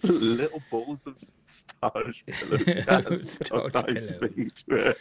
little 0.04 0.62
balls 0.70 1.06
of 1.08 1.16
starch 1.46 2.24
pillows. 2.26 3.32
Starch 3.32 3.74
nice 3.74 4.12
pillows. 4.12 4.62
picture. 4.62 4.94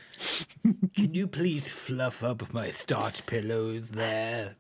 Can 0.96 1.14
you 1.14 1.28
please 1.28 1.72
fluff 1.72 2.24
up 2.24 2.52
my 2.52 2.70
starch 2.72 3.28
pillows 3.28 3.92
there? 3.92 4.56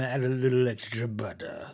Add 0.00 0.22
a 0.24 0.28
little 0.28 0.66
extra 0.66 1.06
butter. 1.06 1.70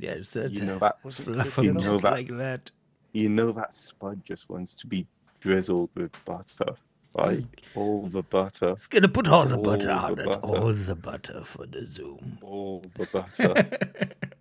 Yes, 0.00 0.32
that's 0.32 0.52
You 0.58 0.64
know 0.64 0.78
that. 0.78 0.96
Fluff 1.12 1.58
you 1.58 1.72
know 1.74 1.98
that- 1.98 2.12
like 2.12 2.28
that. 2.36 2.70
You 3.12 3.28
know 3.28 3.50
that 3.52 3.74
spud 3.74 4.24
just 4.24 4.48
wants 4.48 4.74
to 4.74 4.86
be 4.86 5.04
drizzled 5.40 5.90
with 5.96 6.12
butter, 6.24 6.74
right? 7.18 7.42
All 7.74 8.06
the 8.06 8.22
butter, 8.22 8.70
It's 8.70 8.86
gonna 8.86 9.08
put 9.08 9.26
all 9.26 9.46
the 9.46 9.58
butter 9.58 9.90
All 9.90 10.06
on 10.06 10.14
the 10.14 10.22
it. 10.22 10.26
butter. 10.26 10.38
All 10.46 10.72
the 10.72 10.94
butter 10.94 11.42
for 11.42 11.66
the 11.66 11.84
Zoom. 11.84 12.38
all 12.40 12.84
the 12.96 13.06
butter. 13.12 13.68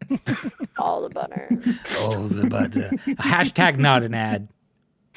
All 0.78 1.02
the 1.04 1.10
butter. 1.10 1.48
All 2.02 2.24
the 2.24 2.48
butter. 2.48 2.90
Hashtag 3.20 3.78
not 3.78 4.02
an 4.04 4.14
ad. 4.16 4.48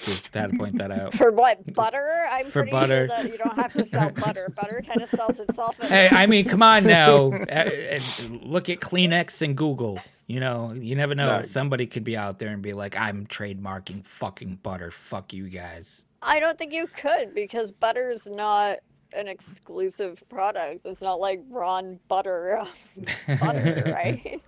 Just 0.03 0.35
had 0.35 0.51
to 0.51 0.59
point 0.59 0.79
that 0.79 0.91
out. 0.91 1.15
For 1.15 1.31
what? 1.31 1.73
Butter? 1.75 2.27
I'm 2.31 2.45
For 2.47 2.63
pretty 2.63 2.71
butter. 2.73 3.09
sure 3.09 3.17
that 3.17 3.27
you 3.31 3.39
don't 3.39 3.55
have 3.57 3.73
to 3.75 3.85
sell 3.85 4.11
butter. 4.11 4.49
Butter 4.55 4.83
kind 4.87 5.01
of 5.01 5.09
sells 5.09 5.39
itself. 5.39 5.77
Hey, 5.81 6.09
I 6.11 6.27
mean, 6.27 6.45
come 6.47 6.63
on 6.63 6.85
now. 6.85 7.33
Uh, 7.33 7.37
uh, 7.53 7.99
Look 8.43 8.69
at 8.69 8.81
Kleenex 8.81 9.43
and 9.43 9.57
Google. 9.57 10.01
You 10.27 10.41
know, 10.41 10.73
you 10.73 10.97
never 10.97 11.15
know. 11.15 11.37
No. 11.39 11.43
Somebody 11.43 11.87
could 11.87 12.05
be 12.05 12.17
out 12.17 12.39
there 12.39 12.49
and 12.51 12.63
be 12.63 12.73
like, 12.73 12.97
I'm 12.97 13.27
trademarking 13.27 14.05
fucking 14.07 14.61
butter. 14.63 14.91
Fuck 14.91 15.33
you 15.33 15.49
guys. 15.49 16.05
I 16.23 16.41
don't 16.41 16.57
think 16.57 16.73
you 16.73 16.87
could 16.87 17.35
because 17.35 17.71
butter's 17.71 18.29
not 18.31 18.79
an 19.15 19.29
exclusive 19.29 20.23
product. 20.29 20.87
It's 20.87 21.03
not 21.03 21.21
like 21.21 21.43
Ron 21.51 21.99
Butter. 22.09 22.63
Butter, 23.41 23.83
right? 23.95 24.41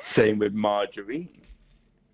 Same 0.00 0.38
with 0.38 0.54
margarine. 0.54 1.28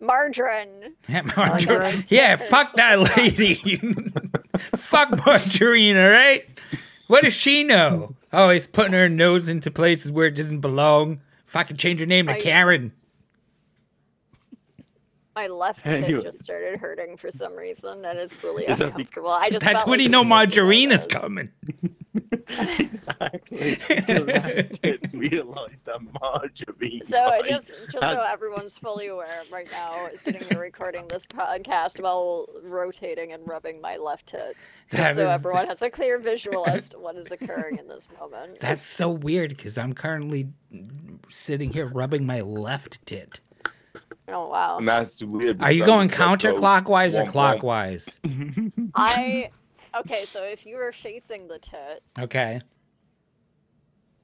Margarine. 0.03 0.95
Yeah, 1.09 1.23
Margarine. 1.37 1.69
Margarine. 1.79 2.05
Yeah, 2.11 2.37
fuck 2.37 2.73
that 2.75 3.17
lady. 3.17 3.55
fuck 4.77 5.25
Margarine, 5.25 5.97
all 5.97 6.09
right? 6.11 6.47
What 7.07 7.23
does 7.25 7.35
she 7.35 7.65
know? 7.65 8.15
Oh, 8.33 8.39
Always 8.43 8.67
putting 8.67 8.93
her 8.95 9.09
nose 9.09 9.49
into 9.49 9.71
places 9.71 10.11
where 10.11 10.27
it 10.27 10.35
doesn't 10.35 10.61
belong. 10.61 11.21
If 11.47 11.55
I 11.57 11.65
could 11.65 11.79
change 11.79 12.01
her 12.01 12.07
name 12.07 12.27
to 12.27 12.33
I- 12.35 12.41
Karen. 12.41 12.93
My 15.35 15.47
left 15.47 15.81
hip 15.85 16.05
Anyway. 16.05 16.23
just 16.23 16.41
started 16.41 16.79
hurting 16.79 17.17
for 17.17 17.31
some 17.31 17.55
reason, 17.57 18.05
and 18.05 18.19
it's 18.19 18.43
really 18.45 18.65
Is 18.67 18.79
that 18.79 18.89
bec- 18.91 18.99
uncomfortable. 18.99 19.31
I 19.31 19.51
just 19.51 19.65
That's 19.65 19.85
when 19.87 19.99
like 19.99 20.05
you 20.05 20.09
know 20.11 20.25
Margarine 20.25 20.93
is 20.93 21.07
coming. 21.07 21.51
exactly. 22.79 23.77
Till 24.07 24.31
I 24.31 24.62
didn't 24.83 25.19
realize 25.19 25.83
that 25.87 26.01
margarine. 26.21 27.03
So 27.05 27.17
died. 27.17 27.45
just 27.49 27.69
just 27.69 27.93
so 28.01 28.23
everyone's 28.29 28.75
fully 28.77 29.07
aware, 29.09 29.43
right 29.51 29.69
now, 29.73 30.09
sitting 30.17 30.43
here 30.49 30.61
recording 30.61 31.03
this 31.09 31.27
podcast 31.27 32.01
while 32.03 32.47
rotating 32.62 33.33
and 33.33 33.47
rubbing 33.49 33.81
my 33.81 33.97
left 33.97 34.31
hip, 34.31 34.57
That 34.91 35.15
so 35.15 35.23
was- 35.23 35.31
everyone 35.31 35.67
has 35.69 35.83
a 35.83 35.91
clear 35.91 36.19
visual 36.19 36.67
as 36.69 36.89
to 36.91 36.99
what 36.99 37.17
is 37.17 37.31
occurring 37.31 37.79
in 37.79 37.89
this 37.89 38.09
moment. 38.21 38.59
That's 38.61 38.85
so 38.85 39.09
weird 39.09 39.51
because 39.51 39.79
I'm 39.79 39.95
currently 39.95 40.49
sitting 41.31 41.73
here 41.73 41.87
rubbing 41.87 42.27
my 42.27 42.41
left 42.41 43.05
tit. 43.07 43.41
Oh 44.33 44.49
wow. 44.49 44.79
And 44.79 44.89
that's 44.89 45.23
weird. 45.23 45.62
Are 45.62 45.71
you 45.73 45.85
going 45.85 46.11
I'm 46.12 46.19
like, 46.31 46.41
counterclockwise 46.41 47.15
or 47.19 47.25
womp 47.25 47.27
womp. 47.27 47.31
clockwise? 47.33 48.19
I 48.95 49.51
okay, 49.99 50.23
so 50.25 50.45
if 50.45 50.65
you 50.67 50.77
were 50.77 50.93
facing 50.93 51.49
the 51.49 51.59
tit, 51.59 52.03
Okay. 52.19 52.61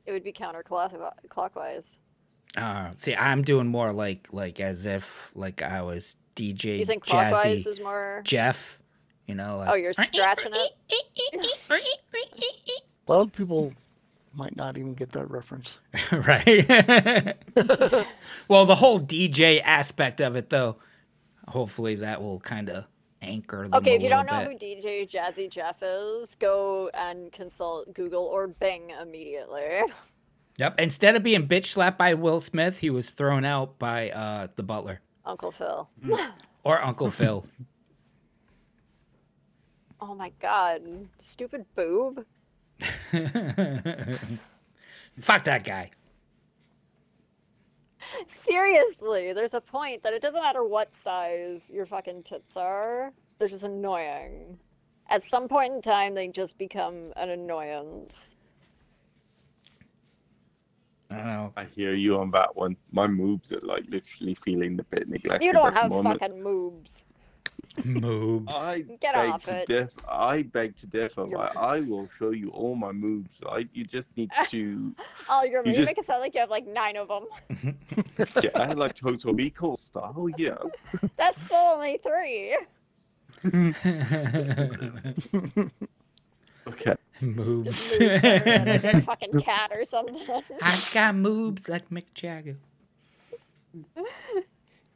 it 0.07 0.12
would 0.12 0.25
be 0.25 0.33
counterclockwise. 0.33 1.95
Uh, 2.57 2.91
see, 2.93 3.15
I'm 3.15 3.43
doing 3.43 3.67
more 3.69 3.93
like 3.93 4.29
like 4.33 4.59
as 4.61 4.87
if 4.87 5.31
like 5.35 5.62
I 5.62 5.83
was 5.83 6.17
DJ 6.35 6.79
You 6.79 6.87
think 6.87 7.05
clockwise 7.05 7.67
is 7.67 7.79
more? 7.81 8.23
Jeff. 8.25 8.81
You 9.27 9.35
know. 9.35 9.59
Like, 9.59 9.69
Oh, 9.71 9.75
you're 9.75 9.93
scratching 9.93 10.53
it. 10.55 10.73
A 11.71 13.12
lot 13.12 13.23
of 13.23 13.33
people 13.33 13.73
might 14.38 14.57
not 14.57 14.78
even 14.78 14.95
get 14.95 15.12
that 15.12 15.28
reference. 15.28 15.78
right? 16.12 17.37
well, 18.49 18.64
the 18.64 18.76
whole 18.76 19.00
DJ 19.00 19.61
aspect 19.62 20.21
of 20.21 20.37
it, 20.37 20.49
though, 20.49 20.76
hopefully 21.49 21.97
that 21.97 22.23
will 22.23 22.38
kind 22.40 22.71
of 22.71 22.87
anchor 23.21 23.64
them 23.64 23.75
Okay, 23.75 23.95
a 23.95 23.97
if 23.97 24.02
you 24.02 24.09
don't 24.09 24.26
know 24.26 24.38
little 24.38 24.52
who. 24.52 24.59
DJ 24.59 25.11
Jazzy 25.11 25.50
Jeff 25.50 25.83
is, 25.83 26.37
go 26.37 26.88
and 26.95 27.33
consult 27.33 27.92
Google 27.92 28.25
or 28.25 28.47
Bing 28.47 28.90
immediately. 29.02 29.83
Yep. 30.59 30.80
Instead 30.80 31.16
of 31.16 31.23
being 31.23 31.47
bitch 31.47 31.66
slapped 31.66 31.99
by 31.99 32.14
Will 32.14 32.40
Smith, 32.40 32.78
he 32.78 32.90
was 32.90 33.11
thrown 33.11 33.45
out 33.45 33.78
by 33.78 34.11
uh, 34.11 34.49
the 34.57 34.62
butler 34.62 35.00
Uncle 35.26 35.52
Phil. 35.52 35.88
or 36.64 36.83
Uncle 36.83 37.11
Phil. 37.11 37.47
Oh 40.00 40.14
my 40.14 40.33
god, 40.40 40.83
stupid 41.18 41.64
boob. 41.75 42.25
Fuck 45.21 45.45
that 45.45 45.65
guy. 45.65 45.91
Seriously, 48.27 49.33
there's 49.33 49.55
a 49.55 49.61
point 49.61 50.03
that 50.03 50.13
it 50.13 50.23
doesn't 50.23 50.43
matter 50.43 50.65
what 50.65 50.95
size 50.95 51.71
your 51.73 51.87
fucking 51.87 52.23
tits 52.23 52.57
are, 52.57 53.13
they're 53.39 53.49
just 53.49 53.65
annoying. 53.65 54.59
At 55.11 55.23
some 55.23 55.49
point 55.49 55.75
in 55.75 55.83
time, 55.83 56.14
they 56.14 56.29
just 56.29 56.59
become 56.59 57.12
an 57.17 57.31
annoyance. 57.31 58.37
I 61.11 61.17
don't 61.17 61.27
know. 61.27 61.53
I 61.57 61.64
hear 61.64 61.95
you 61.95 62.19
on 62.19 62.31
that 62.33 62.55
one. 62.55 62.77
My 62.93 63.07
moves 63.07 63.53
are 63.53 63.61
like 63.61 63.85
literally 63.88 64.35
feeling 64.35 64.79
a 64.79 64.83
bit 64.85 65.09
neglected. 65.09 65.47
You 65.47 65.53
don't 65.53 65.73
have 65.73 65.91
moment. 65.91 66.21
fucking 66.21 66.37
moobs. 66.37 67.05
Moobs. 67.83 68.46
I 68.51 68.81
Get 69.01 69.14
beg 69.14 69.31
off 69.31 69.44
to 69.44 69.57
it. 69.59 69.68
Diff- 69.68 69.94
I 70.09 70.42
beg 70.42 70.77
to 70.79 70.87
differ. 70.87 71.27
Like, 71.27 71.57
I 71.57 71.81
will 71.81 72.09
show 72.09 72.31
you 72.31 72.48
all 72.51 72.74
my 72.74 72.90
moves. 72.90 73.38
Right? 73.44 73.68
You 73.72 73.85
just 73.85 74.09
need 74.16 74.31
to. 74.48 74.94
Oh, 75.29 75.44
you're 75.44 75.62
You 75.64 75.70
you 75.70 75.77
just- 75.77 75.87
make 75.87 75.98
it 75.98 76.05
sound 76.05 76.20
like 76.22 76.35
you 76.35 76.40
have 76.40 76.51
like 76.51 76.66
nine 76.66 76.96
of 76.96 77.07
them. 77.09 77.27
yeah, 78.42 78.51
I 78.57 78.72
like 78.72 78.94
Total 78.94 79.33
Recall 79.33 79.77
style. 79.77 80.29
You 80.37 80.48
know. 80.51 80.70
That's 81.16 81.40
still 81.40 81.57
only 81.59 81.98
three. 82.03 82.57
Okay. 86.66 86.94
Just 87.18 87.22
moobs. 87.22 87.64
moves 87.64 88.01
uh, 88.01 88.64
like 88.66 88.85
a 88.85 89.01
fucking 89.03 89.40
cat 89.40 89.70
or 89.74 89.85
something. 89.85 90.16
I 90.61 90.70
got 90.92 91.14
moobs 91.14 91.68
like 91.68 91.88
Mick 91.90 92.12
Jagger. 92.14 92.57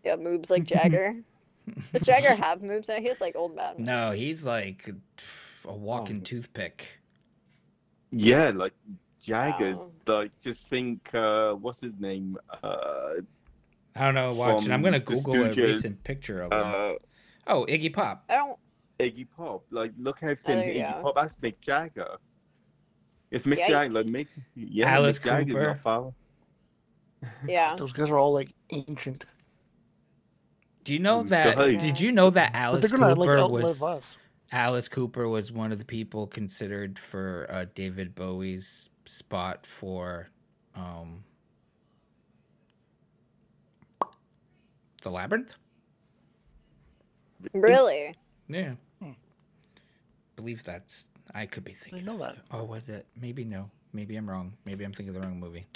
yeah, 0.04 0.16
moves 0.16 0.50
like 0.50 0.64
Jagger. 0.64 1.14
Does 1.92 2.02
Jagger 2.02 2.34
have 2.34 2.62
moves 2.62 2.88
now? 2.88 2.96
He's 2.96 3.20
like 3.20 3.36
old 3.36 3.54
man. 3.54 3.74
No, 3.78 4.10
he's 4.10 4.44
like 4.44 4.90
a 5.66 5.72
walking 5.72 6.22
toothpick. 6.22 7.00
Yeah, 8.10 8.50
like 8.54 8.74
Jagger. 9.20 9.76
Wow. 9.76 9.90
Like 10.06 10.32
just 10.40 10.60
think. 10.68 11.14
uh 11.14 11.52
What's 11.54 11.80
his 11.80 11.94
name? 11.98 12.36
Uh, 12.62 13.14
I 13.94 14.04
don't 14.04 14.14
know. 14.14 14.32
Watch 14.32 14.66
it. 14.66 14.70
I'm 14.70 14.82
gonna 14.82 14.98
the 14.98 15.04
Google 15.04 15.44
a 15.44 15.50
recent 15.50 16.02
picture 16.04 16.42
of 16.42 16.52
him. 16.52 16.60
uh, 16.62 16.92
oh, 17.46 17.66
Iggy 17.68 17.92
Pop. 17.92 18.24
I 18.28 18.34
don't. 18.34 18.58
Iggy 18.98 19.26
Pop. 19.36 19.64
Like, 19.70 19.92
look 19.98 20.20
how 20.20 20.28
thin 20.28 20.58
there 20.58 20.72
you 20.72 20.80
Iggy 20.82 20.96
go. 20.96 21.02
Pop. 21.02 21.14
That's 21.16 21.34
Mick 21.36 21.60
Jagger. 21.60 22.16
If 23.30 23.44
Mick 23.44 23.66
Jagger, 23.66 23.94
like 23.94 24.06
Yikes. 24.06 24.12
Mick, 24.12 24.26
yeah, 24.54 24.94
Alice 24.94 25.18
Mick 25.18 25.24
Jagger's 25.24 25.54
Cooper. 25.54 25.66
not 25.66 25.80
far. 25.80 26.12
Yeah. 27.46 27.76
Those 27.76 27.92
guys 27.92 28.10
are 28.10 28.18
all 28.18 28.32
like 28.32 28.52
ancient, 28.70 29.24
Do 30.84 30.92
you 30.92 30.98
know 30.98 31.22
that? 31.24 31.56
the- 31.56 31.76
Did 31.76 32.00
you 32.00 32.12
know 32.12 32.30
that 32.30 32.52
Alice 32.54 32.88
they're 32.90 32.98
like 32.98 33.16
Cooper 33.16 33.46
was 33.48 33.82
us. 33.82 34.16
Alice 34.50 34.88
Cooper 34.88 35.28
was 35.28 35.50
one 35.50 35.72
of 35.72 35.78
the 35.78 35.84
people 35.84 36.26
considered 36.26 36.98
for 36.98 37.46
uh, 37.48 37.64
David 37.74 38.14
Bowie's 38.14 38.90
spot 39.06 39.66
for 39.66 40.28
um, 40.74 41.24
the 45.02 45.10
Labyrinth? 45.10 45.54
Really? 47.54 48.14
Yeah. 48.48 48.74
Hmm. 49.02 49.12
believe 50.36 50.62
that's. 50.64 51.06
I 51.34 51.46
could 51.46 51.64
be 51.64 51.72
I 51.72 51.74
thinking. 51.74 52.04
know 52.04 52.12
of 52.14 52.18
that. 52.20 52.34
it. 52.34 52.40
Or 52.52 52.64
was 52.66 52.88
it? 52.88 53.06
Maybe 53.20 53.44
no. 53.44 53.70
Maybe 53.92 54.16
I'm 54.16 54.28
wrong. 54.28 54.52
Maybe 54.64 54.84
I'm 54.84 54.92
thinking 54.92 55.14
of 55.14 55.20
the 55.22 55.26
wrong 55.26 55.40
movie. 55.40 55.66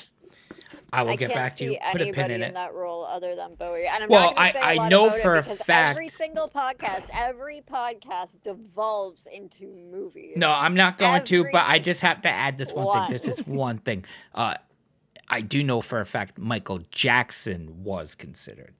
I 0.93 1.03
will 1.03 1.13
I 1.13 1.17
get 1.17 1.31
back 1.33 1.57
to 1.57 1.65
you. 1.65 1.71
Put 1.93 2.01
a 2.01 2.05
anybody 2.05 2.13
pin 2.13 2.25
in 2.31 2.43
in 2.43 2.43
it. 2.51 2.55
that 2.55 2.75
role 2.75 3.05
other 3.05 3.35
than 3.37 3.55
Bowie. 3.55 3.87
And 3.87 4.05
I'm 4.05 4.09
Well, 4.09 4.25
not 4.27 4.35
gonna 4.37 4.49
I- 4.49 4.53
say 4.53 4.59
I 4.61 4.73
a 4.73 4.77
lot 4.77 4.91
know 4.91 5.07
about 5.07 5.19
it 5.19 5.23
for 5.23 5.37
a 5.37 5.43
fact- 5.43 5.91
every 5.91 6.09
single 6.09 6.49
podcast, 6.49 7.09
every 7.13 7.63
podcast 7.71 8.43
devolves 8.43 9.27
into 9.27 9.67
movies. 9.91 10.35
No, 10.37 10.51
I'm 10.51 10.75
not 10.75 10.99
going 10.99 11.25
to, 11.25 11.45
but 11.53 11.65
I 11.67 11.79
just 11.79 12.03
have 12.03 12.23
to 12.23 12.29
add 12.31 12.59
this 12.59 12.73
one, 12.73 12.87
one. 12.87 13.03
thing. 13.09 13.13
This 13.13 13.29
is 13.29 13.47
one 13.47 13.79
thing. 13.79 14.05
Uh, 14.35 14.55
I 15.29 15.41
do 15.41 15.63
know 15.65 15.81
for 15.81 16.01
a 16.01 16.07
fact 16.07 16.39
Michael 16.39 16.81
Jackson 16.91 17.83
was 17.83 18.15
considered. 18.15 18.75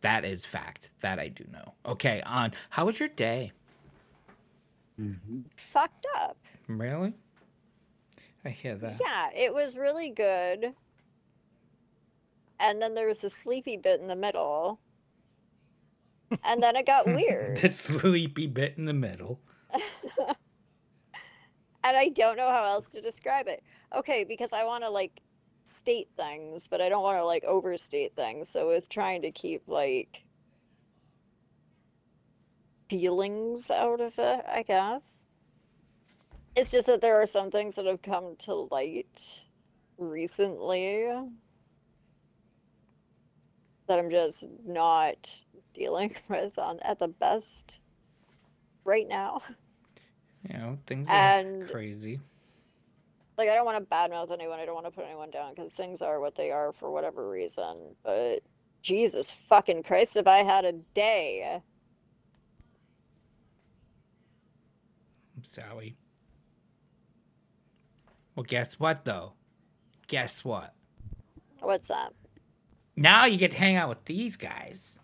That 0.00 0.24
is 0.24 0.44
fact. 0.44 0.90
That 1.00 1.18
I 1.18 1.28
do 1.28 1.44
know. 1.52 1.74
Okay, 1.86 2.22
on. 2.26 2.52
How 2.70 2.86
was 2.86 3.00
your 3.00 3.08
day? 3.08 3.52
Fucked 5.56 6.06
up. 6.16 6.36
Really? 6.68 7.14
I 8.44 8.50
hear 8.50 8.74
that. 8.76 9.00
Yeah, 9.00 9.30
it 9.34 9.52
was 9.52 9.76
really 9.76 10.10
good. 10.10 10.74
And 12.60 12.80
then 12.80 12.94
there 12.94 13.06
was 13.06 13.24
a 13.24 13.30
sleepy 13.30 13.76
bit 13.76 14.00
in 14.00 14.06
the 14.06 14.16
middle. 14.16 14.80
And 16.44 16.62
then 16.62 16.76
it 16.76 16.86
got 16.86 17.06
weird. 17.14 17.58
the 17.58 17.70
sleepy 17.70 18.46
bit 18.46 18.74
in 18.76 18.84
the 18.84 18.92
middle. 18.92 19.40
and 21.84 21.96
I 21.96 22.08
don't 22.08 22.36
know 22.36 22.50
how 22.50 22.64
else 22.64 22.88
to 22.90 23.00
describe 23.00 23.48
it. 23.48 23.62
Okay, 23.94 24.24
because 24.24 24.52
I 24.52 24.64
want 24.64 24.84
to 24.84 24.90
like 24.90 25.20
state 25.64 26.08
things, 26.16 26.66
but 26.66 26.80
I 26.80 26.88
don't 26.88 27.02
want 27.02 27.18
to 27.18 27.24
like 27.24 27.44
overstate 27.44 28.14
things. 28.16 28.48
So 28.48 28.70
it's 28.70 28.88
trying 28.88 29.22
to 29.22 29.30
keep 29.30 29.62
like 29.66 30.22
feelings 32.88 33.70
out 33.70 34.00
of 34.00 34.18
it, 34.18 34.44
I 34.48 34.62
guess. 34.62 35.28
It's 36.56 36.70
just 36.70 36.86
that 36.86 37.00
there 37.00 37.20
are 37.20 37.26
some 37.26 37.50
things 37.50 37.74
that 37.74 37.86
have 37.86 38.02
come 38.02 38.36
to 38.40 38.68
light 38.70 39.20
recently 39.98 41.08
that 43.86 43.98
I'm 43.98 44.10
just 44.10 44.46
not 44.66 45.30
dealing 45.74 46.14
with 46.28 46.58
on 46.58 46.78
at 46.80 46.98
the 46.98 47.08
best 47.08 47.78
right 48.84 49.08
now. 49.08 49.42
You 50.46 50.58
know, 50.58 50.78
things 50.86 51.08
are 51.08 51.66
crazy. 51.68 52.20
like 53.38 53.48
I 53.48 53.54
don't 53.54 53.64
want 53.64 53.78
to 53.78 53.94
badmouth 53.96 54.30
anyone. 54.30 54.60
I 54.60 54.66
don't 54.66 54.74
want 54.74 54.84
to 54.84 54.90
put 54.90 55.06
anyone 55.06 55.30
down 55.30 55.54
because 55.54 55.72
things 55.72 56.02
are 56.02 56.20
what 56.20 56.34
they 56.34 56.50
are 56.50 56.70
for 56.74 56.90
whatever 56.90 57.30
reason. 57.30 57.96
But 58.02 58.40
Jesus 58.82 59.30
fucking 59.30 59.84
Christ, 59.84 60.18
if 60.18 60.26
I 60.26 60.42
had 60.42 60.66
a 60.66 60.72
day, 60.92 61.62
I'm. 65.38 65.96
Well, 68.36 68.44
guess 68.44 68.78
what, 68.78 69.06
though? 69.06 69.32
Guess 70.08 70.44
what? 70.44 70.74
what's 71.60 71.88
that? 71.88 72.12
Now 72.96 73.24
you 73.26 73.36
get 73.36 73.50
to 73.52 73.58
hang 73.58 73.76
out 73.76 73.88
with 73.88 74.04
these 74.04 74.36
guys. 74.36 74.98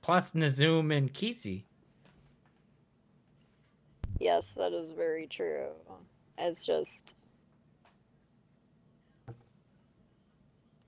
Plus 0.00 0.32
Nazum 0.32 0.96
and 0.96 1.12
Kisi. 1.12 1.64
Yes, 4.18 4.54
that 4.54 4.72
is 4.72 4.90
very 4.90 5.26
true. 5.26 5.68
It's 6.38 6.64
just. 6.64 7.16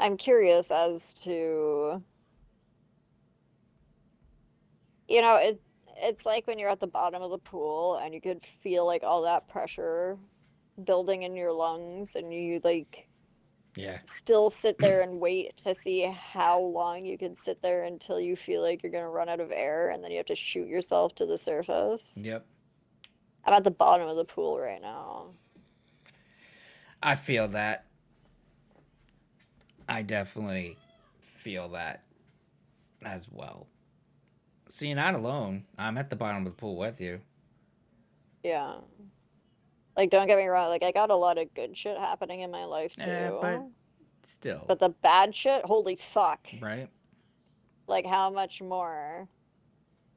I'm 0.01 0.17
curious 0.17 0.71
as 0.71 1.13
to. 1.25 2.03
You 5.09 5.23
know, 5.23 5.37
it 5.37 5.61
it's 6.01 6.25
like 6.25 6.47
when 6.47 6.59
you're 6.59 6.71
at 6.71 6.81
the 6.81 6.87
bottom 6.87 7.23
of 7.23 7.31
the 7.31 7.39
pool 7.39 7.97
and 7.97 8.15
you 8.15 8.21
could 8.21 8.41
feel 8.63 8.87
like 8.87 9.03
all 9.03 9.23
that 9.23 9.49
pressure 9.49 10.17
building 10.85 11.25
in 11.25 11.35
your 11.35 11.53
lungs 11.53 12.15
and 12.15 12.33
you 12.33 12.61
like 12.63 13.08
Yeah. 13.79 13.99
still 14.03 14.51
sit 14.51 14.77
there 14.79 15.03
and 15.03 15.21
wait 15.21 15.57
to 15.59 15.75
see 15.75 16.03
how 16.03 16.61
long 16.61 17.05
you 17.05 17.17
can 17.17 17.37
sit 17.37 17.63
there 17.63 17.85
until 17.85 18.21
you 18.21 18.35
feel 18.35 18.61
like 18.61 18.83
you're 18.83 18.93
gonna 18.93 19.09
run 19.09 19.29
out 19.29 19.41
of 19.41 19.53
air 19.53 19.91
and 19.91 20.03
then 20.03 20.11
you 20.11 20.17
have 20.17 20.27
to 20.27 20.35
shoot 20.35 20.67
yourself 20.67 21.15
to 21.17 21.27
the 21.27 21.39
surface. 21.39 22.19
Yep. 22.21 22.45
I'm 23.45 23.55
at 23.55 23.65
the 23.65 23.71
bottom 23.71 24.09
of 24.09 24.17
the 24.17 24.25
pool 24.25 24.59
right 24.59 24.83
now. 24.83 25.31
I 27.03 27.15
feel 27.15 27.49
that. 27.49 27.85
I 29.89 30.03
definitely 30.03 30.77
feel 31.23 31.69
that 31.71 32.05
as 33.03 33.27
well. 33.31 33.69
So 34.69 34.85
you're 34.85 34.97
not 34.97 35.15
alone. 35.15 35.65
I'm 35.79 35.97
at 35.97 36.11
the 36.11 36.17
bottom 36.17 36.45
of 36.47 36.53
the 36.53 36.57
pool 36.57 36.77
with 36.77 37.01
you. 37.01 37.21
Yeah. 38.43 38.75
Like, 39.99 40.11
don't 40.11 40.29
get 40.29 40.39
me 40.39 40.47
wrong. 40.47 40.69
Like, 40.69 40.85
I 40.85 40.93
got 40.93 41.11
a 41.11 41.17
lot 41.17 41.39
of 41.39 41.53
good 41.55 41.77
shit 41.77 41.99
happening 41.99 42.41
in 42.41 42.53
my 42.53 42.65
life 42.65 42.95
too. 42.95 43.03
Eh, 43.03 43.31
but 43.43 43.63
still. 44.23 44.65
But 44.69 44.79
the 44.79 44.91
bad 44.91 45.35
shit, 45.35 45.65
holy 45.65 45.97
fuck! 45.97 46.47
right? 46.63 46.89
Like, 47.89 48.07
how 48.07 48.31
much 48.31 48.63
more? 48.63 49.27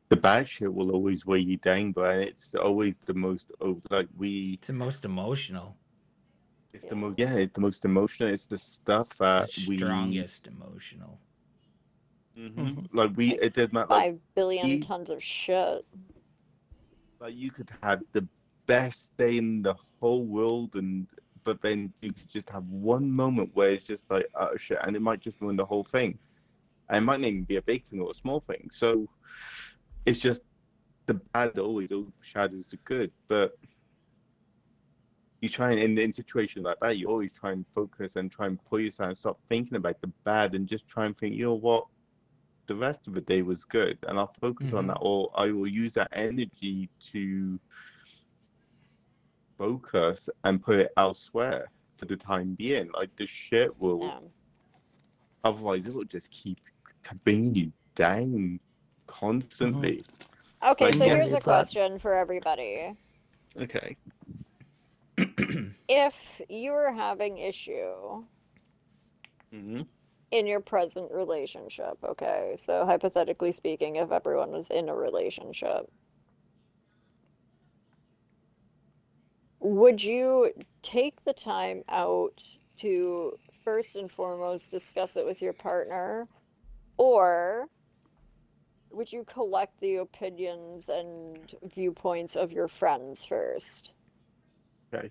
The 0.10 0.18
bad 0.18 0.48
shit 0.48 0.72
will 0.72 0.92
always 0.92 1.26
weigh 1.26 1.40
you 1.40 1.58
down, 1.58 1.94
but 1.94 2.18
it's 2.18 2.54
always 2.54 2.98
the 3.06 3.14
most 3.16 3.48
oh, 3.60 3.82
like 3.90 4.08
we. 4.18 4.54
It's 4.60 4.68
the 4.68 4.74
most 4.74 5.04
emotional, 5.04 5.78
It's 6.74 6.84
Yeah. 6.84 6.90
the 6.92 6.96
most 6.98 7.18
yeah. 7.20 7.34
It's 7.38 7.54
the 7.54 7.62
most 7.62 7.84
emotional. 7.86 8.30
It's 8.32 8.46
the 8.46 8.58
stuff 8.60 9.18
that 9.18 9.50
the 9.50 9.66
we. 9.70 9.78
strongest 9.78 10.46
emotional. 10.48 11.18
Mhm. 12.38 12.88
Like 12.94 13.12
we, 13.16 13.34
it 13.40 13.54
did 13.54 13.74
not 13.74 13.90
like 13.90 14.04
Five 14.12 14.20
billion 14.36 14.66
he- 14.66 14.80
tons 14.80 15.10
of 15.10 15.24
shit. 15.24 15.86
like 17.20 17.34
you 17.36 17.50
could 17.52 17.72
have 17.82 18.04
the 18.12 18.28
best 18.76 19.18
day 19.18 19.34
in 19.38 19.62
the 19.68 19.76
whole 20.00 20.26
world 20.38 20.72
and 20.76 21.08
but 21.44 21.58
then 21.62 21.80
you 22.02 22.14
could 22.14 22.30
just 22.38 22.50
have 22.56 22.66
one 22.94 23.08
moment 23.24 23.50
where 23.58 23.72
it's 23.76 23.88
just 23.94 24.06
like 24.14 24.28
oh 24.36 24.56
shit 24.58 24.80
and 24.84 24.96
it 24.96 25.02
might 25.02 25.20
just 25.28 25.42
ruin 25.42 25.58
the 25.58 25.66
whole 25.72 25.84
thing. 25.84 26.12
And 26.88 26.98
it 27.00 27.06
might 27.08 27.20
not 27.22 27.28
even 27.28 27.44
be 27.54 27.58
a 27.58 27.70
big 27.72 27.84
thing 27.86 28.00
or 28.02 28.12
a 28.12 28.22
small 28.24 28.40
thing. 28.50 28.70
So 28.72 28.88
it's 30.06 30.20
just 30.28 30.42
the 31.08 31.16
bad 31.34 31.58
always 31.60 31.92
overshadows 31.92 32.68
the 32.70 32.78
good 32.92 33.12
but 33.28 33.52
you 35.42 35.50
try 35.50 35.72
and 35.72 35.80
in, 35.86 35.98
in 35.98 36.14
situations 36.14 36.64
like 36.66 36.80
that 36.82 36.98
you 36.98 37.08
always 37.08 37.34
try 37.34 37.52
and 37.52 37.66
focus 37.74 38.16
and 38.16 38.32
try 38.32 38.46
and 38.46 38.64
pull 38.66 38.80
yourself 38.80 39.10
and 39.10 39.18
stop 39.18 39.38
thinking 39.50 39.78
about 39.78 40.00
the 40.02 40.12
bad 40.24 40.54
and 40.56 40.68
just 40.68 40.88
try 40.88 41.06
and 41.06 41.18
think 41.18 41.36
you 41.36 41.46
know 41.46 41.56
what? 41.70 41.86
The 42.68 42.76
rest 42.76 43.08
of 43.08 43.14
the 43.16 43.22
day 43.22 43.42
was 43.42 43.66
good. 43.66 43.98
And 44.08 44.18
I'll 44.20 44.36
focus 44.40 44.72
on 44.72 44.86
Mhm. 44.86 44.90
that 44.90 45.00
or 45.02 45.32
I 45.36 45.52
will 45.52 45.68
use 45.68 45.94
that 45.96 46.10
energy 46.28 46.90
to 47.12 47.60
focus 49.62 50.28
and 50.44 50.62
put 50.62 50.80
it 50.80 50.92
elsewhere 50.98 51.70
for 51.98 52.06
the 52.06 52.18
time 52.18 52.56
being. 52.58 52.90
Like 52.94 53.16
the 53.16 53.28
shit 53.28 53.70
will 53.80 54.04
Yeah. 54.06 54.20
otherwise 55.44 55.86
it 55.86 55.94
will 55.94 56.04
just 56.06 56.32
keep 56.32 56.60
bringing 57.24 57.54
you 57.54 57.72
down 57.96 58.60
constantly. 59.08 60.04
Okay, 60.64 60.86
Like, 60.86 60.94
so 60.96 61.04
here's 61.06 61.30
a 61.30 61.34
that- 61.34 61.44
question 61.44 62.00
for 62.00 62.14
everybody. 62.16 62.96
Okay. 63.58 63.96
If 65.90 66.16
you're 66.50 66.92
having 66.94 67.38
issue 67.38 68.24
hmm 69.52 69.82
in 70.32 70.48
your 70.48 70.62
present 70.62 71.12
relationship, 71.12 71.98
okay? 72.06 72.56
So 72.58 72.86
hypothetically 72.86 73.52
speaking, 73.52 73.98
if 73.98 74.14
everyone 74.14 74.52
was 74.52 74.70
in 74.70 74.88
a 74.88 74.96
relationship, 74.96 75.92
would 79.62 80.04
you 80.04 80.52
take 80.82 81.24
the 81.24 81.34
time 81.34 81.84
out 81.88 82.44
to 82.78 83.34
first 83.64 83.96
and 83.96 84.12
foremost 84.12 84.72
discuss 84.72 85.16
it 85.16 85.26
with 85.26 85.42
your 85.42 85.54
partner 85.54 86.28
or 86.98 87.68
would 88.90 89.12
you 89.12 89.24
collect 89.24 89.80
the 89.80 89.98
opinions 89.98 90.90
and 90.90 91.54
viewpoints 91.74 92.36
of 92.36 92.52
your 92.52 92.68
friends 92.68 93.24
first? 93.24 93.92
Okay. 94.94 95.10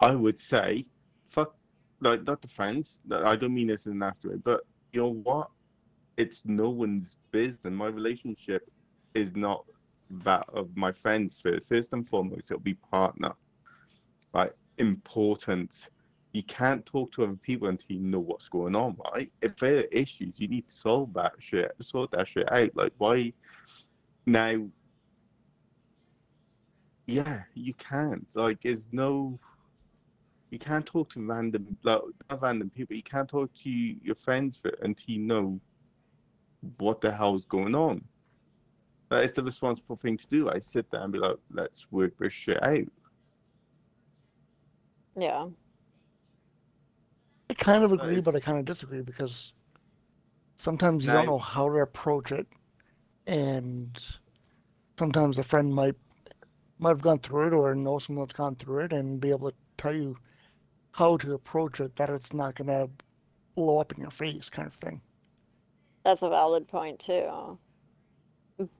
I 0.00 0.14
would 0.14 0.38
say 0.38 0.84
fuck 1.28 1.54
like 2.00 2.24
not 2.24 2.42
the 2.42 2.48
friends. 2.48 3.00
I 3.10 3.36
don't 3.36 3.54
mean 3.54 3.68
this 3.68 3.86
in 3.86 3.92
an 3.92 4.02
after 4.02 4.28
way, 4.30 4.36
but 4.36 4.60
you 4.92 5.00
know 5.00 5.14
what? 5.22 5.48
It's 6.16 6.42
no 6.44 6.68
one's 6.68 7.16
business. 7.32 7.72
My 7.72 7.86
relationship 7.86 8.70
is 9.14 9.34
not 9.34 9.64
that 10.10 10.46
of 10.52 10.76
my 10.76 10.92
friends 10.92 11.40
first. 11.40 11.68
First 11.68 11.88
and 11.92 12.06
foremost, 12.06 12.50
it'll 12.50 12.60
be 12.60 12.74
partner. 12.74 13.34
Right? 14.38 14.52
Important. 14.78 15.88
You 16.32 16.44
can't 16.44 16.86
talk 16.86 17.10
to 17.12 17.24
other 17.24 17.38
people 17.42 17.68
until 17.68 17.96
you 17.96 18.02
know 18.02 18.20
what's 18.20 18.48
going 18.48 18.76
on, 18.76 18.96
right? 19.12 19.32
If 19.42 19.56
there 19.56 19.78
are 19.78 19.88
issues, 19.90 20.34
you 20.38 20.46
need 20.46 20.68
to 20.68 20.74
solve 20.74 21.12
that 21.14 21.32
shit. 21.38 21.72
Sort 21.80 22.12
that 22.12 22.28
shit 22.28 22.50
out. 22.52 22.70
Like 22.76 22.92
why 22.98 23.32
now 24.26 24.68
yeah, 27.06 27.42
you 27.54 27.74
can't. 27.74 28.26
Like 28.34 28.60
there's 28.60 28.86
no 28.92 29.40
you 30.50 30.58
can't 30.58 30.86
talk 30.86 31.12
to 31.14 31.26
random 31.26 31.76
like 31.82 32.02
not 32.30 32.42
random 32.42 32.70
people. 32.70 32.94
You 32.94 33.02
can't 33.02 33.28
talk 33.28 33.52
to 33.64 33.70
your 33.70 34.14
friends 34.14 34.60
until 34.82 35.14
you 35.14 35.18
know 35.18 35.60
what 36.78 37.00
the 37.00 37.10
hell's 37.10 37.46
going 37.46 37.74
on. 37.74 38.04
That 39.08 39.24
is 39.24 39.32
the 39.32 39.42
responsible 39.42 39.96
thing 39.96 40.18
to 40.18 40.26
do. 40.30 40.50
I 40.50 40.58
sit 40.58 40.90
there 40.90 41.00
and 41.00 41.12
be 41.12 41.18
like, 41.18 41.36
let's 41.50 41.90
work 41.90 42.12
this 42.18 42.32
shit 42.32 42.62
out. 42.64 42.84
Yeah. 45.18 45.48
I 47.50 47.54
kind 47.54 47.82
of 47.84 47.92
agree, 47.92 48.18
is- 48.18 48.24
but 48.24 48.36
I 48.36 48.40
kind 48.40 48.58
of 48.58 48.64
disagree 48.64 49.00
because 49.02 49.52
sometimes 50.56 51.04
you 51.04 51.10
Now- 51.10 51.18
don't 51.18 51.26
know 51.26 51.38
how 51.38 51.68
to 51.68 51.76
approach 51.78 52.30
it, 52.32 52.46
and 53.26 53.98
sometimes 54.98 55.38
a 55.38 55.42
friend 55.42 55.74
might 55.74 55.96
might 56.80 56.90
have 56.90 57.00
gone 57.00 57.18
through 57.18 57.48
it 57.48 57.52
or 57.52 57.74
know 57.74 57.98
someone 57.98 58.24
that's 58.26 58.36
gone 58.36 58.54
through 58.54 58.78
it 58.84 58.92
and 58.92 59.20
be 59.20 59.30
able 59.30 59.50
to 59.50 59.56
tell 59.76 59.92
you 59.92 60.16
how 60.92 61.16
to 61.16 61.34
approach 61.34 61.80
it 61.80 61.96
that 61.96 62.08
it's 62.08 62.32
not 62.32 62.54
gonna 62.54 62.88
blow 63.56 63.78
up 63.78 63.92
in 63.92 64.00
your 64.00 64.12
face, 64.12 64.48
kind 64.48 64.68
of 64.68 64.74
thing. 64.74 65.00
That's 66.04 66.22
a 66.22 66.28
valid 66.28 66.68
point 66.68 67.00
too. 67.00 67.58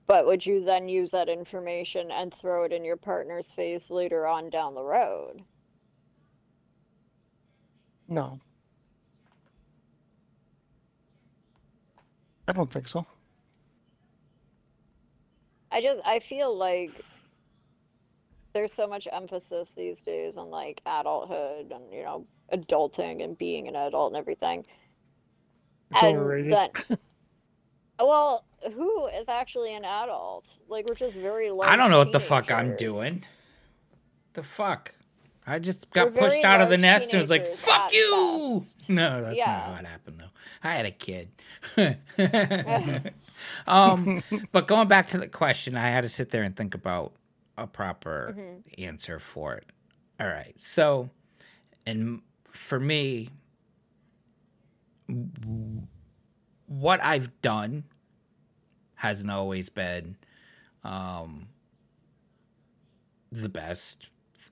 But 0.07 0.25
would 0.27 0.45
you 0.45 0.63
then 0.63 0.87
use 0.87 1.11
that 1.11 1.27
information 1.27 2.09
and 2.09 2.33
throw 2.33 2.63
it 2.63 2.71
in 2.71 2.85
your 2.85 2.95
partner's 2.97 3.51
face 3.51 3.91
later 3.91 4.25
on 4.25 4.49
down 4.49 4.75
the 4.75 4.83
road? 4.83 5.43
No, 8.09 8.39
I 12.47 12.51
don't 12.51 12.71
think 12.73 12.87
so. 12.87 13.05
I 15.71 15.81
just 15.81 16.01
I 16.03 16.17
feel 16.17 16.57
like 16.57 16.91
there's 18.53 18.73
so 18.73 18.87
much 18.87 19.07
emphasis 19.11 19.75
these 19.75 20.01
days 20.01 20.37
on 20.37 20.49
like 20.49 20.81
adulthood 20.87 21.71
and 21.71 21.93
you 21.93 22.03
know 22.03 22.25
adulting 22.51 23.23
and 23.23 23.37
being 23.37 23.67
an 23.67 23.75
adult 23.75 24.11
and 24.11 24.17
everything. 24.17 24.65
It's 25.91 26.03
and 26.03 26.17
overrated. 26.17 26.51
that 26.53 26.71
well, 27.99 28.45
who 28.73 29.07
is 29.07 29.29
actually 29.29 29.75
an 29.75 29.85
adult? 29.85 30.49
Like 30.67 30.89
we're 30.89 30.95
just 30.95 31.15
very 31.15 31.51
large 31.51 31.69
I 31.69 31.75
don't 31.75 31.91
know 31.91 31.99
what 31.99 32.11
the 32.11 32.19
fuck 32.19 32.51
I'm 32.51 32.75
doing. 32.75 33.23
The 34.33 34.41
fuck? 34.41 34.95
I 35.49 35.59
just 35.59 35.87
We're 35.95 36.05
got 36.05 36.15
pushed 36.15 36.43
out 36.43 36.61
of 36.61 36.69
the 36.69 36.77
nest 36.77 37.11
and 37.11 37.19
was 37.19 37.29
like, 37.29 37.45
"Fuck 37.47 37.93
you!" 37.93 38.59
best. 38.61 38.89
No, 38.89 39.21
that's 39.23 39.37
Yeah. 39.37 39.51
not 39.67 39.69
what 39.71 39.85
happened 39.85 40.19
though. 40.19 40.29
I 40.63 40.73
had 40.75 40.85
a 40.85 40.91
kid. 40.91 41.29
um, 43.67 44.21
but 44.51 44.67
going 44.67 44.87
back 44.87 45.07
to 45.09 45.17
the 45.17 45.27
question, 45.27 45.75
I 45.75 45.89
had 45.89 46.01
to 46.01 46.09
sit 46.09 46.29
there 46.31 46.43
and 46.43 46.55
think 46.55 46.75
about 46.75 47.13
a 47.57 47.65
proper 47.67 48.35
Mhm. 48.37 48.83
answer 48.87 49.19
for 49.19 49.55
it. 49.55 49.65
All 50.19 50.27
right, 50.27 50.53
so, 50.59 51.09
and 51.85 52.21
for 52.51 52.79
me, 52.79 53.29
what 56.67 57.01
I've 57.01 57.41
done 57.41 57.83
hasn't 58.95 59.31
always 59.31 59.69
been 59.69 60.17
um, 60.83 61.47
the 63.31 63.49
best 63.49 64.09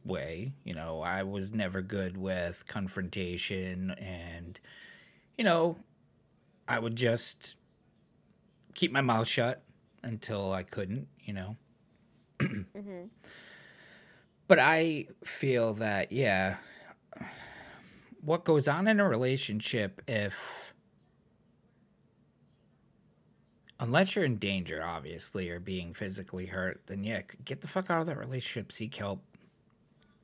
way. 0.08 0.54
You 0.64 0.74
know, 0.74 1.02
I 1.02 1.24
was 1.24 1.54
never 1.54 1.82
good 1.82 2.18
with 2.18 2.66
confrontation, 2.68 3.92
and 3.92 4.60
you 5.38 5.44
know, 5.44 5.78
I 6.68 6.80
would 6.80 6.96
just 6.96 7.56
keep 8.74 8.92
my 8.92 9.02
mouth 9.02 9.28
shut 9.28 9.64
until 10.04 10.54
I 10.54 10.64
couldn't, 10.64 11.08
you 11.24 11.34
know. 11.34 11.56
hmm 12.42 13.06
But 14.48 14.60
I 14.60 15.08
feel 15.26 15.74
that, 15.76 16.12
yeah, 16.12 16.58
what 18.22 18.46
goes 18.46 18.68
on 18.68 18.88
in 18.88 19.00
a 19.00 19.08
relationship 19.08 20.02
if, 20.08 20.74
unless 23.80 24.16
you're 24.16 24.26
in 24.26 24.38
danger, 24.38 24.84
obviously, 24.84 25.50
or 25.50 25.60
being 25.60 25.94
physically 25.94 26.46
hurt, 26.46 26.82
then 26.88 27.04
yeah, 27.04 27.22
get 27.44 27.62
the 27.62 27.68
fuck 27.68 27.90
out 27.90 28.02
of 28.02 28.08
that 28.08 28.18
relationship, 28.18 28.72
seek 28.72 28.96
help, 28.96 29.22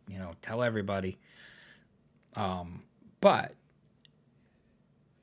you 0.07 0.17
know, 0.19 0.33
tell 0.41 0.63
everybody. 0.63 1.17
Um, 2.35 2.83
but 3.21 3.53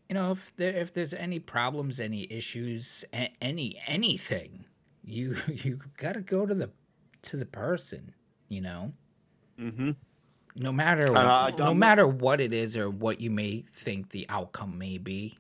you 0.09 0.15
know, 0.15 0.33
if 0.33 0.55
there 0.57 0.75
if 0.75 0.93
there's 0.93 1.15
any 1.15 1.39
problems, 1.39 2.01
any 2.01 2.27
issues, 2.31 3.05
any 3.41 3.81
anything, 3.87 4.65
you 5.05 5.37
you 5.49 5.81
gotta 5.97 6.21
go 6.21 6.47
to 6.47 6.55
the 6.55 6.71
to 7.23 7.37
the 7.37 7.47
person, 7.47 8.15
you 8.49 8.61
know 8.61 8.93
Mm-hmm. 9.61 9.91
no 10.57 10.73
matter 10.73 11.15
I 11.15 11.53
no 11.59 11.75
matter 11.75 12.07
what 12.07 12.41
it 12.41 12.53
is 12.53 12.77
or 12.77 12.89
what 12.91 13.21
you 13.21 13.31
may 13.31 13.65
think 13.73 14.11
the 14.11 14.27
outcome 14.29 14.79
may 14.79 14.99
be 14.99 15.37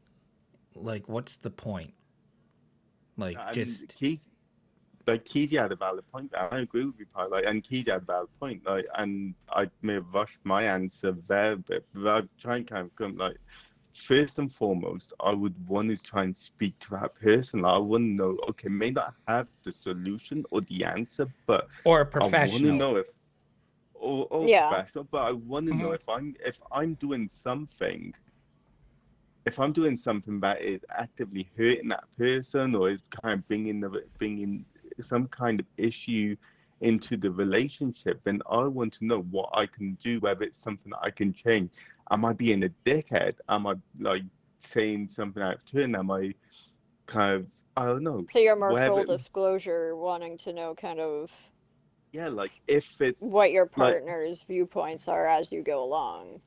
like 0.74 1.08
what's 1.08 1.36
the 1.38 1.50
point 1.50 1.94
like 3.16 3.36
And 3.38 3.54
just 3.54 3.94
Keith, 3.94 4.28
like 5.10 5.24
Keith 5.24 5.52
had 5.52 5.72
a 5.72 5.76
valid 5.76 6.04
point. 6.12 6.32
I 6.36 6.58
agree 6.58 6.86
with 6.86 6.98
you, 6.98 7.06
Pi. 7.14 7.24
Like, 7.26 7.44
and 7.46 7.62
Keith 7.62 7.88
had 7.88 8.02
a 8.02 8.04
valid 8.04 8.28
point. 8.40 8.60
Like, 8.66 8.86
and 8.96 9.34
I 9.50 9.68
may 9.82 9.94
have 9.94 10.12
rushed 10.12 10.40
my 10.44 10.62
answer 10.62 11.16
there 11.28 11.52
a 11.52 11.56
bit, 11.56 11.84
but 11.94 12.24
I 12.24 12.28
try 12.40 12.56
and 12.58 12.66
kind 12.66 12.86
of 12.86 12.96
come 12.96 13.16
like. 13.16 13.36
First 13.92 14.38
and 14.38 14.50
foremost, 14.50 15.12
I 15.18 15.32
would 15.32 15.56
want 15.68 15.88
to 15.90 15.96
try 15.96 16.22
and 16.22 16.34
speak 16.34 16.78
to 16.78 16.90
that 16.92 17.12
person. 17.16 17.62
Like, 17.62 17.74
I 17.74 17.78
want 17.78 18.04
to 18.04 18.14
know, 18.20 18.38
okay, 18.50 18.68
may 18.68 18.92
not 18.92 19.14
have 19.26 19.48
the 19.64 19.72
solution 19.72 20.44
or 20.52 20.60
the 20.60 20.84
answer, 20.84 21.26
but 21.44 21.66
or 21.84 22.02
a 22.02 22.06
professional. 22.06 22.48
I 22.48 22.52
want 22.52 22.62
to 22.62 22.72
know 22.72 22.96
if, 22.96 23.06
or, 23.94 24.28
or 24.30 24.48
Yeah. 24.48 24.68
professional, 24.68 25.04
but 25.10 25.22
I 25.22 25.32
want 25.32 25.66
to 25.66 25.74
know 25.74 25.86
mm-hmm. 25.86 25.94
if 25.94 26.08
I'm 26.08 26.36
if 26.46 26.56
I'm 26.70 26.94
doing 26.94 27.28
something, 27.28 28.14
if 29.44 29.58
I'm 29.58 29.72
doing 29.72 29.96
something 29.96 30.38
that 30.40 30.62
is 30.62 30.80
actively 30.90 31.50
hurting 31.58 31.88
that 31.88 32.04
person 32.16 32.76
or 32.76 32.90
is 32.90 33.02
kind 33.10 33.34
of 33.34 33.48
bringing 33.48 33.80
the 33.80 33.90
bringing 34.18 34.64
some 35.04 35.28
kind 35.28 35.60
of 35.60 35.66
issue 35.76 36.36
into 36.80 37.16
the 37.16 37.30
relationship, 37.30 38.20
then 38.24 38.40
I 38.50 38.64
want 38.64 38.94
to 38.94 39.04
know 39.04 39.20
what 39.30 39.50
I 39.52 39.66
can 39.66 39.98
do, 40.02 40.18
whether 40.20 40.44
it's 40.44 40.58
something 40.58 40.90
that 40.90 41.00
I 41.02 41.10
can 41.10 41.32
change. 41.32 41.70
Am 42.10 42.24
I 42.24 42.32
being 42.32 42.64
a 42.64 42.70
dickhead? 42.84 43.34
Am 43.48 43.66
I 43.66 43.74
like 43.98 44.22
saying 44.60 45.08
something 45.08 45.42
out 45.42 45.56
of 45.56 45.64
turn? 45.66 45.94
Am 45.94 46.10
I 46.10 46.34
kind 47.06 47.36
of 47.36 47.46
I 47.76 47.86
don't 47.86 48.02
know. 48.02 48.24
So 48.28 48.38
you're 48.38 48.56
more 48.56 48.76
full 48.78 49.04
disclosure, 49.04 49.96
wanting 49.96 50.36
to 50.38 50.52
know 50.52 50.74
kind 50.74 51.00
of 51.00 51.30
Yeah, 52.12 52.28
like 52.28 52.50
if 52.66 53.00
it's 53.00 53.20
what 53.20 53.52
your 53.52 53.66
partner's 53.66 54.42
viewpoints 54.42 55.08
are 55.08 55.26
as 55.26 55.52
you 55.52 55.62
go 55.62 55.84
along. 55.84 56.40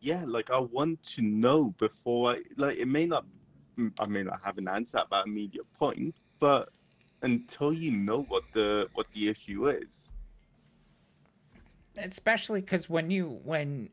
yeah, 0.00 0.24
like 0.26 0.50
I 0.50 0.58
want 0.58 1.02
to 1.14 1.22
know 1.22 1.74
before 1.78 2.32
I 2.32 2.42
like 2.56 2.78
it 2.78 2.88
may 2.88 3.06
not 3.06 3.24
I 3.98 4.06
may 4.06 4.22
not 4.22 4.40
have 4.44 4.58
an 4.58 4.68
answer 4.68 4.98
at 4.98 5.10
that 5.10 5.26
immediate 5.26 5.70
point, 5.72 6.14
but 6.38 6.68
until 7.22 7.72
you 7.72 7.90
know 7.90 8.22
what 8.22 8.44
the 8.52 8.88
what 8.94 9.06
the 9.14 9.28
issue 9.28 9.68
is. 9.68 10.10
especially 11.98 12.60
because 12.60 12.88
when 12.88 13.10
you 13.10 13.40
when 13.44 13.90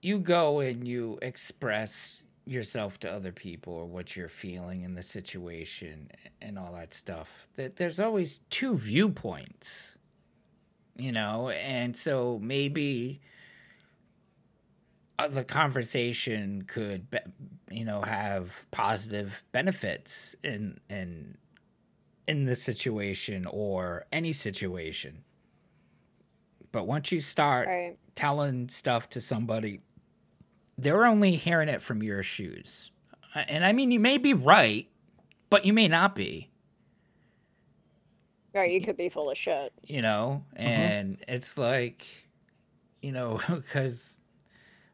you 0.00 0.18
go 0.18 0.60
and 0.60 0.86
you 0.88 1.18
express 1.22 2.24
yourself 2.44 2.98
to 2.98 3.10
other 3.10 3.30
people 3.30 3.72
or 3.72 3.84
what 3.84 4.16
you're 4.16 4.28
feeling 4.28 4.82
in 4.82 4.94
the 4.94 5.02
situation 5.02 6.10
and 6.40 6.58
all 6.58 6.72
that 6.72 6.92
stuff 6.92 7.46
that 7.56 7.76
there's 7.76 8.00
always 8.00 8.40
two 8.50 8.74
viewpoints 8.76 9.96
you 10.96 11.12
know 11.12 11.50
and 11.50 11.96
so 11.96 12.40
maybe 12.42 13.20
the 15.28 15.44
conversation 15.44 16.62
could 16.66 17.06
you 17.70 17.84
know 17.84 18.00
have 18.00 18.66
positive 18.72 19.44
benefits 19.52 20.34
and 20.42 20.80
in 20.90 21.36
in 22.32 22.46
this 22.46 22.62
situation 22.62 23.46
or 23.46 24.06
any 24.10 24.32
situation 24.32 25.22
but 26.72 26.86
once 26.86 27.12
you 27.12 27.20
start 27.20 27.68
Right. 27.68 27.98
telling 28.14 28.70
stuff 28.70 29.10
to 29.10 29.20
somebody, 29.20 29.80
they're 30.78 31.04
only 31.04 31.36
hearing 31.36 31.68
it 31.68 31.82
from 31.82 32.02
your 32.02 32.22
shoes. 32.22 32.90
Uh, 33.34 33.44
And 33.46 33.62
I 33.62 33.72
mean, 33.74 33.90
you 33.90 34.00
may 34.00 34.16
be 34.16 34.32
right, 34.32 34.88
but 35.50 35.66
you 35.66 35.74
may 35.74 35.86
not 35.86 36.14
be, 36.14 36.48
Right, 38.54 38.70
you 38.70 38.80
could 38.80 38.96
be 38.96 39.10
full 39.10 39.30
of 39.30 39.36
shit. 39.36 39.70
you 39.84 40.00
know? 40.00 40.44
And 40.56 41.22
it's 41.28 41.58
like, 41.58 42.06
you 43.02 43.12
know, 43.12 43.38
because, 43.50 44.18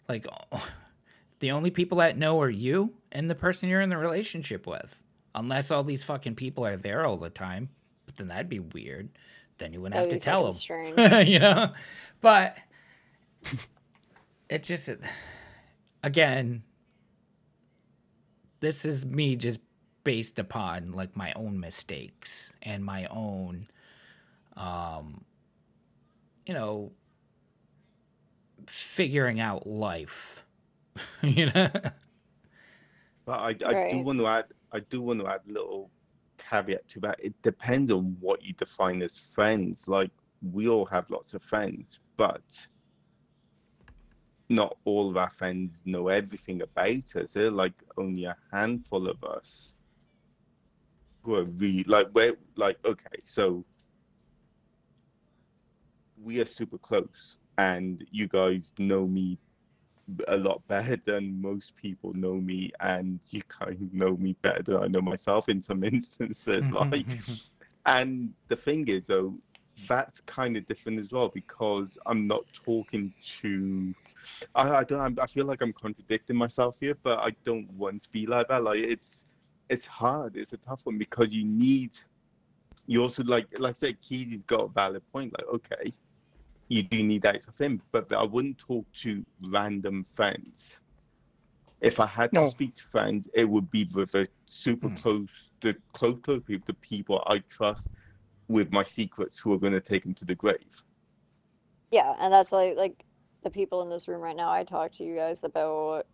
like, 0.08 0.26
the 1.38 1.52
only 1.52 1.70
people 1.70 1.98
that 1.98 2.18
know 2.18 2.40
are 2.40 2.50
you 2.50 2.94
and 3.12 3.30
the 3.30 3.36
person 3.36 3.68
you're 3.68 3.80
in 3.80 3.88
the 3.90 3.96
relationship 3.96 4.66
with. 4.66 5.00
Unless 5.38 5.70
all 5.70 5.84
these 5.84 6.02
fucking 6.02 6.34
people 6.34 6.66
are 6.66 6.76
there 6.76 7.04
all 7.06 7.16
the 7.16 7.30
time. 7.30 7.70
But 8.06 8.16
then 8.16 8.28
that'd 8.28 8.48
be 8.48 8.60
weird. 8.60 9.10
Then 9.58 9.72
you 9.72 9.80
wouldn't 9.80 9.94
That 9.94 10.00
have 10.00 10.08
to 10.08 10.14
would 10.16 10.20
be 10.20 10.24
tell 10.24 10.52
them. 10.52 11.26
you 11.26 11.38
know 11.38 11.72
but 12.20 12.56
it's 14.48 14.68
just 14.68 14.88
again 16.02 16.62
this 18.60 18.84
is 18.84 19.06
me 19.06 19.36
just 19.36 19.60
based 20.04 20.38
upon 20.38 20.92
like 20.92 21.16
my 21.16 21.32
own 21.34 21.60
mistakes 21.60 22.54
and 22.62 22.84
my 22.84 23.06
own 23.06 23.66
um 24.56 25.24
you 26.46 26.54
know 26.54 26.92
figuring 28.66 29.38
out 29.40 29.66
life 29.66 30.44
you 31.22 31.46
know 31.46 31.68
But 33.24 33.38
I, 33.40 33.48
I 33.48 33.92
do 33.92 33.98
want 33.98 34.18
to 34.18 34.26
add 34.26 34.46
I 34.72 34.80
do 34.80 35.00
want 35.00 35.20
to 35.20 35.26
add 35.26 35.40
a 35.48 35.52
little 35.52 35.90
caveat 36.38 36.88
to 36.88 37.00
that. 37.00 37.20
It 37.22 37.40
depends 37.42 37.90
on 37.90 38.16
what 38.20 38.42
you 38.42 38.52
define 38.52 39.02
as 39.02 39.16
friends. 39.16 39.88
Like 39.88 40.10
we 40.52 40.68
all 40.68 40.84
have 40.86 41.10
lots 41.10 41.34
of 41.34 41.42
friends, 41.42 42.00
but 42.16 42.42
not 44.48 44.76
all 44.84 45.10
of 45.10 45.16
our 45.16 45.30
friends 45.30 45.82
know 45.84 46.08
everything 46.08 46.62
about 46.62 47.16
us. 47.16 47.32
There 47.32 47.46
are 47.46 47.50
like 47.50 47.74
only 47.96 48.24
a 48.24 48.36
handful 48.52 49.08
of 49.08 49.22
us 49.24 49.74
who 51.22 51.34
are 51.34 51.44
really 51.44 51.84
like 51.84 52.08
we're 52.14 52.36
like 52.56 52.78
okay, 52.84 53.22
so 53.24 53.64
we 56.22 56.40
are 56.40 56.46
super 56.46 56.78
close 56.78 57.38
and 57.58 58.04
you 58.10 58.26
guys 58.26 58.72
know 58.78 59.06
me 59.06 59.38
a 60.28 60.36
lot 60.36 60.66
better 60.68 60.96
than 61.04 61.40
most 61.40 61.76
people 61.76 62.12
know 62.14 62.34
me 62.34 62.70
and 62.80 63.20
you 63.30 63.42
kind 63.42 63.72
of 63.72 63.92
know 63.92 64.16
me 64.16 64.34
better 64.42 64.62
than 64.62 64.76
I 64.76 64.86
know 64.86 65.00
myself 65.00 65.48
in 65.48 65.60
some 65.60 65.84
instances 65.94 66.62
mm-hmm, 66.62 66.74
like 66.74 67.06
mm-hmm. 67.06 67.64
and 67.86 68.32
the 68.48 68.56
thing 68.56 68.88
is 68.88 69.06
though 69.06 69.34
that's 69.86 70.20
kind 70.22 70.56
of 70.56 70.66
different 70.66 70.98
as 70.98 71.12
well 71.12 71.28
because 71.28 71.98
I'm 72.06 72.26
not 72.26 72.44
talking 72.52 73.12
to 73.40 73.94
I, 74.54 74.76
I 74.76 74.84
don't 74.84 75.00
I'm- 75.00 75.18
I 75.20 75.26
feel 75.26 75.46
like 75.46 75.60
I'm 75.60 75.72
contradicting 75.72 76.36
myself 76.36 76.78
here 76.80 76.96
but 77.02 77.18
I 77.18 77.30
don't 77.44 77.70
want 77.72 78.02
to 78.04 78.10
be 78.10 78.26
like 78.26 78.48
that 78.48 78.62
like 78.62 78.78
it's 78.78 79.26
it's 79.68 79.86
hard 79.86 80.36
it's 80.36 80.52
a 80.52 80.58
tough 80.58 80.80
one 80.84 80.98
because 80.98 81.28
you 81.30 81.44
need 81.44 81.92
you 82.86 83.02
also 83.02 83.22
like 83.24 83.46
like 83.58 83.70
I 83.70 83.74
said 83.74 84.00
Keezy's 84.00 84.42
got 84.42 84.60
a 84.60 84.68
valid 84.68 85.02
point 85.12 85.32
like 85.38 85.46
okay 85.48 85.92
you 86.68 86.82
do 86.82 87.02
need 87.02 87.22
that 87.22 87.46
of 87.48 87.56
him, 87.58 87.82
but 87.92 88.12
I 88.12 88.22
wouldn't 88.24 88.58
talk 88.58 88.86
to 89.02 89.24
random 89.42 90.04
friends. 90.04 90.80
If 91.80 92.00
I 92.00 92.06
had 92.06 92.32
No. 92.32 92.42
to 92.44 92.50
speak 92.50 92.76
to 92.76 92.82
friends, 92.82 93.28
it 93.34 93.48
would 93.48 93.70
be 93.70 93.88
with 93.94 94.12
the 94.12 94.28
super 94.46 94.88
Hmm. 94.88 94.96
close, 94.96 95.50
the 95.60 95.76
close, 95.92 96.18
close 96.22 96.42
people, 96.46 96.64
the 96.66 96.74
people 96.74 97.22
I 97.26 97.38
trust 97.48 97.88
with 98.48 98.72
my 98.72 98.82
secrets 98.82 99.38
who 99.40 99.52
are 99.52 99.58
going 99.58 99.74
to 99.74 99.80
take 99.80 100.02
them 100.02 100.14
to 100.14 100.24
the 100.24 100.34
grave. 100.34 100.82
Yeah, 101.90 102.14
and 102.18 102.32
that's 102.32 102.52
like 102.52 102.76
like 102.76 103.04
the 103.42 103.50
people 103.50 103.82
in 103.82 103.88
this 103.90 104.08
room 104.08 104.20
right 104.20 104.36
now. 104.36 104.50
I 104.52 104.64
talk 104.64 104.92
to 104.92 105.04
you 105.04 105.16
guys 105.16 105.44
about 105.44 106.06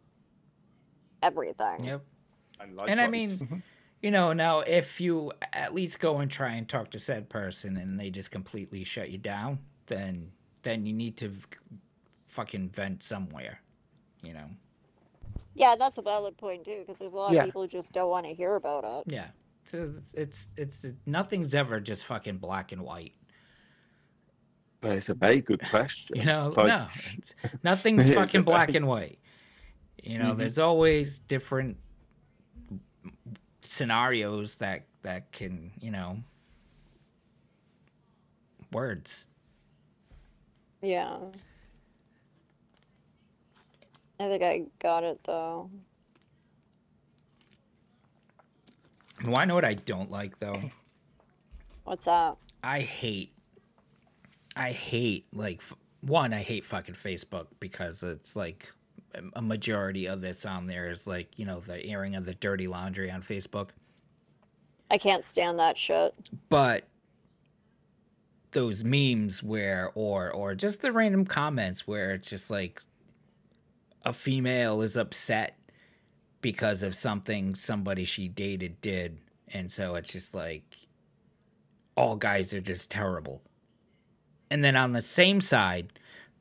everything. 1.23 1.81
yep 1.85 2.05
And, 2.61 2.79
and 2.87 3.01
i 3.01 3.07
mean 3.09 3.41
you 4.03 4.11
know 4.11 4.33
now 4.33 4.61
if 4.61 5.01
you 5.01 5.33
at 5.53 5.75
least 5.75 5.99
go 6.01 6.19
and 6.19 6.31
try 6.31 6.53
and 6.53 6.69
talk 6.69 6.91
to 6.91 6.99
said 6.99 7.29
person 7.29 7.77
and 7.77 7.99
they 7.99 8.11
just 8.11 8.31
completely 8.31 8.85
shut 8.85 9.11
you 9.11 9.19
down 9.19 9.59
then 9.87 10.33
then 10.65 10.85
you 10.87 10.93
need 10.93 11.17
to 11.17 11.33
fucking 12.29 12.69
vent 12.71 13.03
somewhere 13.03 13.61
you 14.23 14.33
know 14.33 14.49
Yeah, 15.55 15.77
that's 15.79 15.99
a 15.99 16.03
valid 16.03 16.37
point 16.37 16.65
too, 16.65 16.81
because 16.81 16.99
there's 16.99 17.13
a 17.13 17.17
lot 17.17 17.33
Yeah. 17.33 17.41
of 17.43 17.47
people 17.47 17.63
who 17.63 17.69
just 17.69 17.93
don't 17.93 18.11
want 18.11 18.27
to 18.27 18.35
hear 18.35 18.57
about 18.57 18.85
it. 18.85 19.13
yeah 19.13 19.29
so 19.67 19.91
it's, 20.15 20.49
it's 20.57 20.85
it's 20.85 20.95
nothing's 21.07 21.55
ever 21.55 21.79
just 21.81 22.05
fucking 22.07 22.39
black 22.39 22.73
and 22.73 22.83
white 22.83 23.15
But 24.81 24.97
it's 24.99 25.09
a 25.09 25.15
very 25.15 25.41
good 25.41 25.63
question. 25.71 26.17
you 26.21 26.25
know 26.25 26.53
Like, 26.57 26.67
no 26.67 26.87
it's, 27.17 27.35
nothing's 27.63 28.13
fucking 28.19 28.43
black 28.43 28.69
very- 28.69 28.79
and 28.79 28.87
white 28.89 29.19
you 30.03 30.19
know 30.19 30.33
Mhm. 30.35 30.39
there's 30.39 30.59
always 30.59 31.19
different 31.19 31.77
scenarios 33.63 34.57
that 34.57 34.87
that 35.03 35.31
can, 35.33 35.71
you 35.81 35.91
know, 35.91 36.19
words. 38.73 39.27
Yeah. 40.85 41.17
I 44.21 44.29
think 44.29 44.43
I 44.43 44.65
got 44.79 45.03
it 45.03 45.19
though. 45.25 45.71
Well, 49.25 49.39
I 49.39 49.47
know 49.47 49.55
what 49.55 49.65
I 49.65 49.75
don't 49.75 50.11
like 50.11 50.39
though. 50.39 50.61
What's 51.85 52.05
that? 52.05 52.37
I 52.63 52.81
hate, 52.81 53.33
I 54.57 54.73
hate 54.73 55.27
like 55.33 55.63
one. 56.03 56.35
I 56.35 56.43
hate 56.43 56.67
fucking 56.67 56.97
Facebook 56.97 57.47
because 57.61 58.03
it's 58.03 58.37
like 58.37 58.71
a 59.35 59.43
majority 59.43 60.07
of 60.07 60.21
this 60.21 60.45
on 60.45 60.67
there 60.67 60.89
is 60.89 61.07
like 61.07 61.39
you 61.39 61.47
know 61.47 61.61
the 61.61 61.85
airing 61.87 62.15
of 62.15 62.27
the 62.27 62.35
dirty 62.35 62.67
laundry 62.67 63.11
on 63.11 63.23
Facebook. 63.23 63.71
I 64.91 64.99
can't 64.99 65.25
stand 65.25 65.59
that 65.59 65.79
shit. 65.79 66.15
But 66.51 66.85
those 68.55 68.83
memes 68.83 69.43
where 69.43 69.91
or 69.95 70.31
or 70.31 70.55
just 70.55 70.81
the 70.81 70.93
random 70.93 71.27
comments 71.27 71.87
where 71.87 72.13
it's 72.13 72.31
just 72.31 72.51
like 72.51 72.81
a 74.05 74.13
female 74.13 74.81
is 74.81 74.97
upset 74.97 75.59
because 76.41 76.83
of 76.83 76.95
something 76.95 77.55
somebody 77.55 78.05
she 78.05 78.29
dated 78.29 78.81
did. 78.81 79.19
And 79.53 79.71
so 79.71 79.95
it's 79.95 80.13
just 80.13 80.35
like 80.35 80.65
all 81.97 82.17
guys 82.17 82.55
are 82.55 82.61
just 82.61 82.91
terrible. 82.91 83.43
And 84.51 84.65
then 84.65 84.77
on 84.77 84.93
the 84.93 85.03
same 85.03 85.41
side 85.41 85.93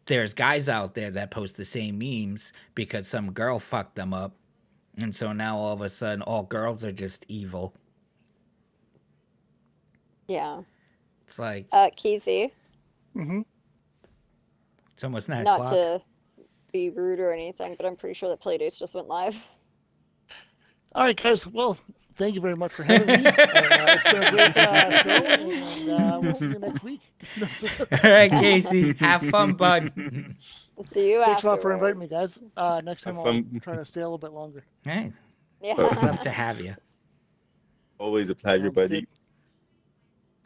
there's 0.06 0.34
guys 0.34 0.68
out 0.68 0.96
there 0.96 1.12
that 1.12 1.32
post 1.32 1.58
the 1.58 1.66
same 1.66 1.98
memes 1.98 2.52
because 2.76 3.08
some 3.08 3.32
girl 3.32 3.60
fucked 3.60 3.96
them 3.96 4.14
up. 4.14 4.36
And 4.98 5.16
so 5.16 5.34
now 5.34 5.58
all 5.58 5.74
of 5.74 5.82
a 5.82 5.90
sudden 5.90 6.22
all 6.22 6.44
girls 6.44 6.84
are 6.84 6.92
just 6.92 7.26
evil. 7.28 7.74
Yeah. 10.28 10.62
It's 11.26 11.40
like 11.40 11.68
Uh, 11.72 11.90
Keezy, 11.98 12.52
Mm-hmm. 13.16 13.42
it's 14.92 15.04
almost 15.04 15.30
nine 15.30 15.44
not 15.44 15.62
o'clock 15.62 15.72
to 15.72 16.02
be 16.72 16.90
rude 16.90 17.20
or 17.20 17.32
anything, 17.32 17.76
but 17.78 17.86
I'm 17.86 17.96
pretty 17.96 18.16
sure 18.16 18.30
that 18.30 18.42
Playdates 18.42 18.80
just 18.80 18.96
went 18.96 19.08
live. 19.08 19.36
All 20.96 21.06
right, 21.06 21.16
guys. 21.22 21.46
Well, 21.48 21.78
thank 22.16 22.36
you 22.36 22.42
very 22.42 22.56
much 22.56 22.72
for 22.72 22.84
having 22.84 23.08
me. 23.08 23.14
uh, 23.28 23.34
it's 23.38 24.04
been 24.04 24.24
a 24.24 24.32
great 24.32 24.58
uh, 24.58 25.04
show, 25.04 25.10
and 25.12 25.90
uh, 25.92 26.20
we'll 26.22 26.36
see 26.36 26.46
you 26.46 26.60
next 26.60 26.84
week. 26.84 27.02
All 28.04 28.12
right, 28.12 28.30
Casey, 28.32 28.94
have 28.94 29.22
fun, 29.30 29.54
bud. 29.54 29.92
We'll 30.76 30.86
See 30.86 31.12
you 31.12 31.24
Thanks 31.24 31.44
a 31.44 31.48
lot 31.48 31.62
for 31.62 31.72
inviting 31.74 32.00
me, 32.00 32.08
guys. 32.08 32.40
Uh, 32.58 32.82
next 32.84 33.04
time 33.04 33.16
Have 33.16 33.26
I'll 33.28 33.34
fun. 33.34 33.62
try 33.64 33.76
to 33.76 33.86
stay 33.86 34.02
a 34.02 34.06
little 34.06 34.18
bit 34.18 34.32
longer. 34.34 34.64
Hey, 34.84 35.12
Yeah. 35.62 35.74
love 35.76 36.22
to 36.22 36.30
have 36.32 36.60
you. 36.62 36.76
Always 38.00 38.30
a 38.30 38.36
pleasure, 38.36 38.66
Sounds 38.66 38.76
buddy. 38.76 39.08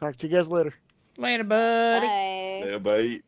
Good. 0.00 0.04
Talk 0.06 0.16
to 0.18 0.26
you 0.28 0.36
guys 0.36 0.48
later. 0.48 0.74
Later, 1.16 1.44
buddy. 1.44 2.06
Bye. 2.06 2.62
Yeah, 2.70 2.78
bye. 2.78 3.20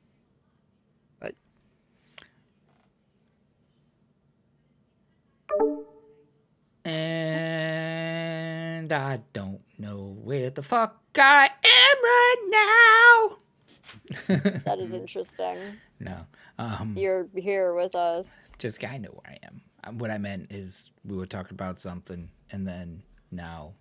And 7.61 8.93
I 8.93 9.21
don't 9.33 9.61
know 9.79 10.17
where 10.23 10.51
the 10.51 10.63
fuck 10.63 11.01
I 11.17 11.47
am 11.65 11.97
right 12.03 12.37
now. 12.51 13.37
That 14.65 14.79
is 14.81 14.93
interesting. 14.93 15.59
no, 15.99 16.27
um, 16.59 16.95
You're 16.97 17.27
here 17.37 17.75
with 17.75 17.95
us. 17.95 18.45
just 18.59 18.85
I 18.85 18.99
know 18.99 19.11
where 19.11 19.33
I 19.35 19.39
am. 19.47 19.61
Um, 19.85 19.99
What 19.99 20.11
I 20.11 20.19
meant 20.19 20.53
is 20.53 20.91
we 21.05 21.17
were 21.17 21.27
talking 21.27 21.55
about 21.55 21.81
something, 21.81 22.31
and 22.51 22.67
then 22.67 23.03
now 23.31 23.75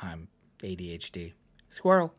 I'm 0.00 0.28
ADHD. 0.62 1.32
Squirrel. 1.68 2.12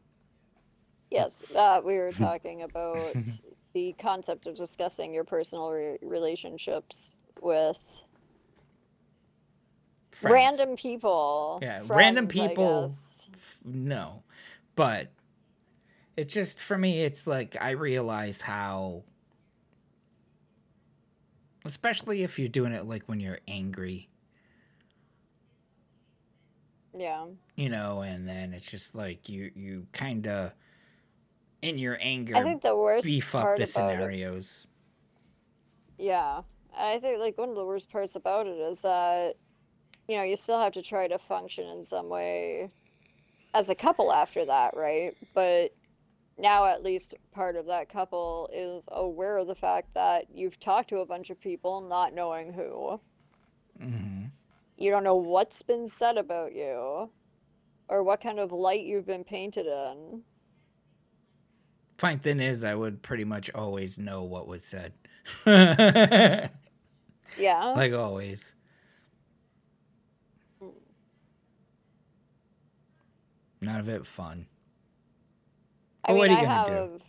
Yes, 1.12 1.44
uh, 1.56 1.82
we 1.84 1.96
were 1.98 2.12
talking 2.18 2.64
about 2.64 3.16
the 3.74 3.94
concept 4.00 4.48
of 4.48 4.56
discussing 4.56 5.14
your 5.14 5.24
personal 5.24 5.70
re- 5.72 5.98
relationships 6.02 7.12
with 7.42 7.78
Friends. 10.12 10.34
random 10.60 10.76
people. 10.76 11.60
Yeah, 11.62 11.84
random 11.88 12.28
friends, 12.28 12.42
I 12.42 12.48
people. 12.50 12.92
no 13.64 14.24
but 14.76 15.12
it's 16.18 16.34
just 16.34 16.60
for 16.60 16.78
me 16.78 17.02
it's 17.04 17.28
like 17.28 17.56
i 17.62 17.72
realize 17.72 18.42
how 18.42 19.04
especially 21.66 22.24
if 22.24 22.40
you're 22.40 22.48
doing 22.50 22.72
it 22.74 22.86
like 22.86 23.04
when 23.08 23.20
you're 23.20 23.40
angry 23.48 24.10
Yeah. 26.98 27.26
you 27.56 27.70
know 27.70 28.02
and 28.02 28.28
then 28.28 28.54
it's 28.54 28.70
just 28.70 28.96
like 28.96 29.30
you 29.30 29.52
you 29.56 29.88
kind 29.94 30.28
of 30.28 30.52
in 31.62 31.78
your 31.78 31.98
anger 32.02 32.36
I 32.36 32.44
think 32.44 32.62
the 32.62 32.76
worst 32.76 33.06
beef 33.06 33.36
up 33.36 33.44
part 33.44 33.60
the 33.60 33.66
scenarios 33.66 34.68
it, 35.98 36.04
yeah, 36.06 36.42
I 36.78 37.00
think 37.00 37.20
like 37.20 37.38
one 37.38 37.50
of 37.50 37.56
the 37.56 37.66
worst 37.66 37.92
parts 37.92 38.16
about 38.16 38.48
it 38.48 38.58
is 38.58 38.82
that 38.82 39.36
you 40.08 40.18
know 40.18 40.24
you 40.24 40.36
still 40.36 40.60
have 40.60 40.74
to 40.74 40.82
try 40.82 41.08
to 41.08 41.20
function 41.20 41.68
in 41.68 41.84
some 41.84 42.10
way 42.10 42.70
as 43.54 43.70
a 43.70 43.76
couple 43.76 44.12
after 44.12 44.46
that, 44.46 44.76
right? 44.76 45.16
But 45.34 45.74
now 46.38 46.66
at 46.66 46.84
least 46.84 47.14
part 47.32 47.56
of 47.56 47.68
that 47.68 47.90
couple 47.90 48.50
is 48.54 48.86
aware 48.92 49.38
of 49.38 49.48
the 49.48 49.56
fact 49.56 49.94
that 49.94 50.26
you've 50.34 50.60
talked 50.60 50.90
to 50.90 51.00
a 51.00 51.06
bunch 51.06 51.30
of 51.30 51.40
people 51.40 51.82
not 51.82 52.14
knowing 52.14 52.52
who. 52.54 53.00
hmm 53.80 54.26
You 54.78 54.90
don't 54.90 55.04
know 55.04 55.16
what's 55.16 55.62
been 55.62 55.88
said 55.88 56.18
about 56.18 56.54
you 56.56 57.12
or 57.90 58.04
what 58.04 58.22
kind 58.22 58.40
of 58.40 58.52
light 58.52 58.86
you've 58.86 59.06
been 59.06 59.24
painted 59.24 59.68
in. 59.68 60.24
Fine 62.02 62.20
thing 62.20 62.40
is 62.40 62.64
i 62.64 62.76
would 62.76 63.04
pretty 63.04 63.24
much 63.26 63.52
always 63.54 63.98
know 64.00 64.24
what 64.24 64.48
was 64.48 64.64
said 64.64 64.94
yeah. 65.46 66.50
like 67.76 67.94
always 67.94 68.54
none 73.62 73.80
of 73.80 73.90
it 73.90 74.06
fun 74.06 74.48
I 76.06 76.12
But 76.12 76.18
what 76.18 76.30
are 76.30 76.34
you 76.34 76.38
I 76.38 76.42
gonna 76.42 76.60
have 76.60 76.66
do? 76.66 77.02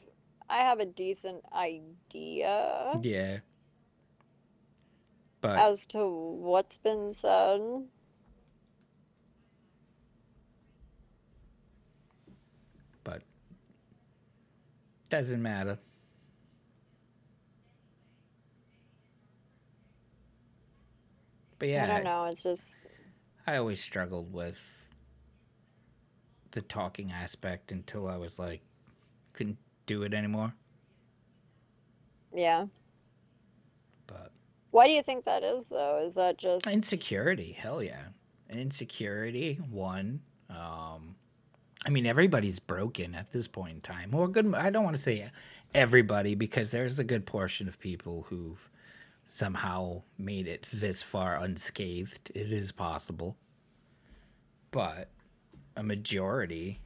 I 0.48 0.58
have 0.58 0.80
a 0.80 0.86
decent 0.86 1.44
idea 1.52 3.02
Yeah. 3.02 3.40
But 5.40 5.56
as 5.56 5.86
to 5.86 6.06
what's 6.06 6.78
been 6.78 7.12
said. 7.12 7.88
but 13.04 13.22
doesn't 15.12 15.42
matter. 15.42 15.78
But 21.58 21.68
yeah, 21.68 21.84
I 21.84 21.86
don't 21.86 22.04
know. 22.04 22.24
It's 22.24 22.42
just 22.42 22.78
I 23.46 23.56
always 23.56 23.78
struggled 23.80 24.32
with 24.32 24.58
the 26.52 26.62
talking 26.62 27.12
aspect 27.12 27.72
until 27.72 28.08
I 28.08 28.16
was 28.16 28.38
like 28.38 28.62
couldn't 29.34 29.58
do 29.86 30.02
it 30.02 30.14
anymore. 30.14 30.54
yeah. 32.34 32.66
But 34.06 34.32
Why 34.70 34.86
do 34.86 34.92
you 34.92 35.02
think 35.02 35.24
that 35.24 35.42
is 35.42 35.68
though? 35.68 36.02
Is 36.02 36.14
that 36.14 36.38
just 36.38 36.66
insecurity, 36.66 37.52
hell 37.52 37.82
yeah. 37.82 38.06
Insecurity, 38.48 39.56
one. 39.70 40.20
Um 40.48 41.16
I 41.84 41.90
mean 41.90 42.06
everybody's 42.06 42.58
broken 42.58 43.14
at 43.14 43.32
this 43.32 43.48
point 43.48 43.74
in 43.74 43.80
time. 43.80 44.14
Or 44.14 44.28
good 44.28 44.54
I 44.54 44.70
don't 44.70 44.84
want 44.84 44.96
to 44.96 45.02
say 45.02 45.30
everybody 45.74 46.34
because 46.34 46.70
there's 46.70 46.98
a 46.98 47.04
good 47.04 47.26
portion 47.26 47.68
of 47.68 47.78
people 47.78 48.26
who've 48.28 48.68
somehow 49.24 50.02
made 50.18 50.46
it 50.46 50.66
this 50.72 51.02
far 51.02 51.36
unscathed. 51.36 52.30
It 52.34 52.52
is 52.52 52.72
possible. 52.72 53.36
But 54.70 55.08
a 55.76 55.82
majority 55.82 56.80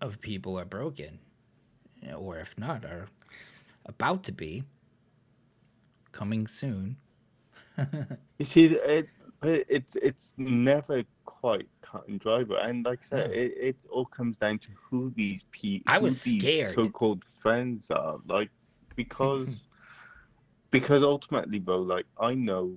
of 0.00 0.20
people 0.20 0.58
are 0.58 0.64
broken. 0.64 1.18
Or 2.16 2.38
if 2.38 2.56
not, 2.56 2.84
are 2.84 3.08
about 3.86 4.22
to 4.24 4.32
be. 4.32 4.64
Coming 6.12 6.46
soon. 6.46 6.96
You 8.38 8.44
see, 8.44 8.66
it, 8.66 9.08
but 9.40 9.64
it's 9.68 9.94
it's 9.96 10.34
never 10.36 11.04
quite 11.24 11.68
cut 11.80 12.06
and 12.08 12.18
dry. 12.20 12.44
But 12.44 12.64
and 12.64 12.84
like 12.84 13.00
I 13.04 13.06
said, 13.06 13.30
No. 13.30 13.34
it, 13.36 13.52
it 13.56 13.76
all 13.90 14.04
comes 14.06 14.36
down 14.36 14.58
to 14.60 14.68
who 14.74 15.10
these 15.16 15.44
people, 15.52 15.92
I 15.92 15.98
was 15.98 16.20
scared. 16.20 16.74
so-called 16.74 17.24
friends 17.24 17.90
are. 17.90 18.18
Like 18.26 18.50
because 18.96 19.68
because 20.70 21.02
ultimately, 21.02 21.58
bro, 21.58 21.78
like 21.78 22.06
I 22.20 22.34
know 22.34 22.76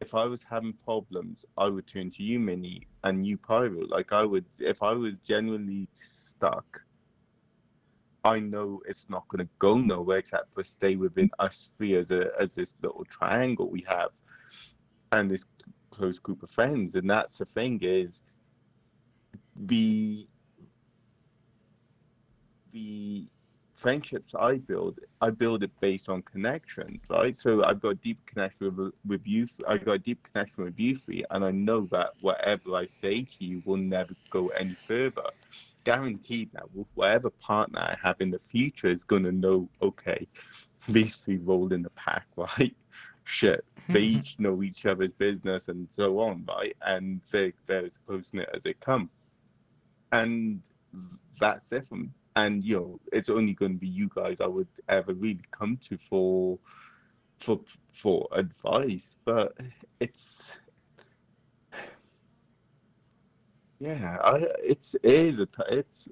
if 0.00 0.14
I 0.14 0.24
was 0.26 0.42
having 0.42 0.72
problems, 0.84 1.44
I 1.58 1.68
would 1.68 1.86
turn 1.86 2.10
to 2.12 2.22
you, 2.22 2.40
Minnie, 2.40 2.86
and 3.04 3.26
you, 3.26 3.36
Pyro. 3.36 3.86
Like 3.86 4.12
I 4.12 4.24
would, 4.24 4.46
if 4.58 4.82
I 4.82 4.92
was 4.92 5.14
genuinely 5.24 5.88
stuck. 6.00 6.82
I 8.22 8.38
know 8.38 8.82
it's 8.86 9.06
not 9.08 9.26
going 9.28 9.46
to 9.46 9.50
go 9.58 9.78
nowhere 9.78 10.18
except 10.18 10.52
for 10.52 10.62
stay 10.62 10.96
within 10.96 11.30
us 11.38 11.70
three 11.78 11.94
as 11.96 12.10
a 12.10 12.30
as 12.38 12.54
this 12.54 12.74
little 12.82 13.04
triangle 13.06 13.70
we 13.70 13.82
have, 13.88 14.10
and 15.12 15.30
this 15.30 15.44
close 16.00 16.18
group 16.18 16.42
of 16.42 16.50
friends. 16.50 16.94
And 16.94 17.08
that's 17.08 17.36
the 17.38 17.44
thing 17.44 17.78
is, 17.82 18.22
the 19.54 20.26
the 22.72 23.26
friendships 23.74 24.34
I 24.38 24.58
build, 24.58 24.98
I 25.20 25.30
build 25.30 25.62
it 25.62 25.72
based 25.80 26.08
on 26.08 26.22
connection, 26.22 27.00
right? 27.08 27.36
So 27.36 27.64
I've 27.64 27.80
got 27.80 27.88
a 27.90 27.94
deep 27.96 28.18
connection 28.26 28.74
with 28.76 28.94
with 29.06 29.26
you. 29.26 29.46
I've 29.68 29.84
got 29.84 29.92
a 29.92 29.98
deep 29.98 30.20
connection 30.32 30.64
with 30.64 30.78
you 30.78 30.96
three, 30.96 31.24
and 31.30 31.44
I 31.44 31.50
know 31.50 31.86
that 31.90 32.10
whatever 32.20 32.74
I 32.74 32.86
say 32.86 33.22
to 33.22 33.44
you 33.44 33.62
will 33.66 33.76
never 33.76 34.14
go 34.30 34.48
any 34.48 34.76
further. 34.88 35.28
Guaranteed 35.84 36.50
that 36.52 36.64
whatever 36.94 37.30
partner 37.30 37.80
I 37.80 37.96
have 38.02 38.20
in 38.20 38.30
the 38.30 38.38
future 38.38 38.88
is 38.88 39.04
gonna 39.04 39.32
know, 39.32 39.68
okay, 39.82 40.26
these 40.88 41.16
three 41.16 41.38
roll 41.38 41.72
in 41.72 41.82
the 41.82 41.90
pack, 41.90 42.26
right? 42.36 42.74
Shit, 43.30 43.64
they 43.88 44.02
mm-hmm. 44.02 44.18
each 44.18 44.40
know 44.40 44.62
each 44.62 44.86
other's 44.86 45.12
business 45.12 45.68
and 45.68 45.88
so 45.88 46.18
on, 46.18 46.44
right? 46.48 46.76
And 46.82 47.20
they 47.30 47.52
they're 47.66 47.86
as 47.86 47.96
close 48.06 48.30
knit 48.32 48.50
as 48.52 48.64
they 48.64 48.74
come, 48.74 49.08
and 50.10 50.60
that's 51.38 51.70
it 51.72 51.86
from 51.88 52.12
and 52.36 52.64
you 52.64 52.76
know 52.76 53.00
it's 53.12 53.28
only 53.28 53.54
going 53.54 53.72
to 53.72 53.78
be 53.78 53.88
you 53.88 54.08
guys 54.14 54.40
i 54.40 54.46
would 54.46 54.68
ever 54.88 55.14
really 55.14 55.40
come 55.50 55.76
to 55.76 55.96
for 55.96 56.58
for 57.38 57.58
for 57.92 58.28
advice 58.32 59.16
but 59.24 59.56
it's 59.98 60.56
yeah 63.78 64.18
i 64.22 64.46
it's 64.62 64.94
it 65.02 65.10
is 65.10 65.40
a 65.40 65.48
it's 65.70 66.08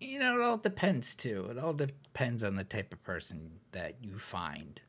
You 0.00 0.18
know, 0.18 0.34
it 0.34 0.42
all 0.42 0.58
depends 0.58 1.14
too. 1.14 1.46
It 1.48 1.58
all 1.58 1.74
depends 1.74 2.42
on 2.42 2.56
the 2.56 2.64
type 2.64 2.92
of 2.92 3.00
person 3.04 3.60
that 3.70 4.02
you 4.02 4.18
find. 4.18 4.80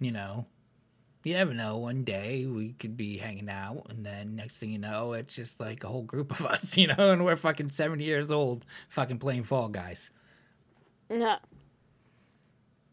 You 0.00 0.12
know, 0.12 0.46
you 1.24 1.34
never 1.34 1.52
know. 1.52 1.76
One 1.76 2.02
day 2.04 2.46
we 2.46 2.72
could 2.72 2.96
be 2.96 3.18
hanging 3.18 3.50
out, 3.50 3.86
and 3.90 4.04
then 4.04 4.34
next 4.34 4.58
thing 4.58 4.70
you 4.70 4.78
know, 4.78 5.12
it's 5.12 5.34
just 5.36 5.60
like 5.60 5.84
a 5.84 5.88
whole 5.88 6.02
group 6.02 6.32
of 6.32 6.46
us, 6.54 6.76
you 6.76 6.86
know, 6.86 7.10
and 7.10 7.24
we're 7.24 7.36
fucking 7.36 7.68
70 7.70 8.02
years 8.02 8.32
old, 8.32 8.64
fucking 8.88 9.18
playing 9.18 9.44
Fall 9.44 9.68
Guys. 9.68 10.10
No. 11.10 11.36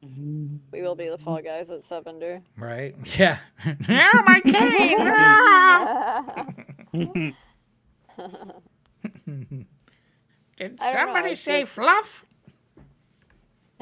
Mm-hmm. 0.06 0.58
We 0.72 0.82
will 0.84 0.96
be 0.96 1.08
the 1.10 1.18
fall 1.18 1.42
guys 1.42 1.70
at 1.72 1.84
70. 1.84 2.42
Right? 2.56 2.96
Yeah. 3.18 3.40
oh, 3.66 4.24
my 4.26 4.40
cane! 4.42 4.98
Did 10.58 10.80
I 10.82 10.94
don't 10.94 11.08
know, 11.08 11.14
somebody 11.14 11.36
say 11.36 11.62
just- 11.62 11.72
fluff? 11.74 12.26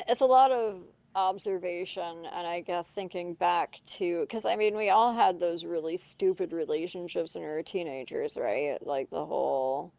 it's 0.10 0.20
a 0.22 0.26
lot 0.26 0.52
of 0.52 0.80
observation 1.16 2.26
and 2.26 2.46
I 2.46 2.62
guess 2.62 2.92
thinking 2.92 3.34
back 3.34 3.80
to 3.98 4.22
because 4.22 4.46
I 4.46 4.56
mean 4.56 4.76
we 4.76 4.90
all 4.90 5.14
had 5.14 5.40
those 5.40 5.64
really 5.64 5.98
stupid 5.98 6.52
relationships 6.52 7.36
when 7.36 7.44
we 7.44 7.50
were 7.50 7.64
teenagers, 7.64 8.38
right? 8.38 8.78
Like 8.86 9.10
the 9.10 9.26
whole 9.26 9.94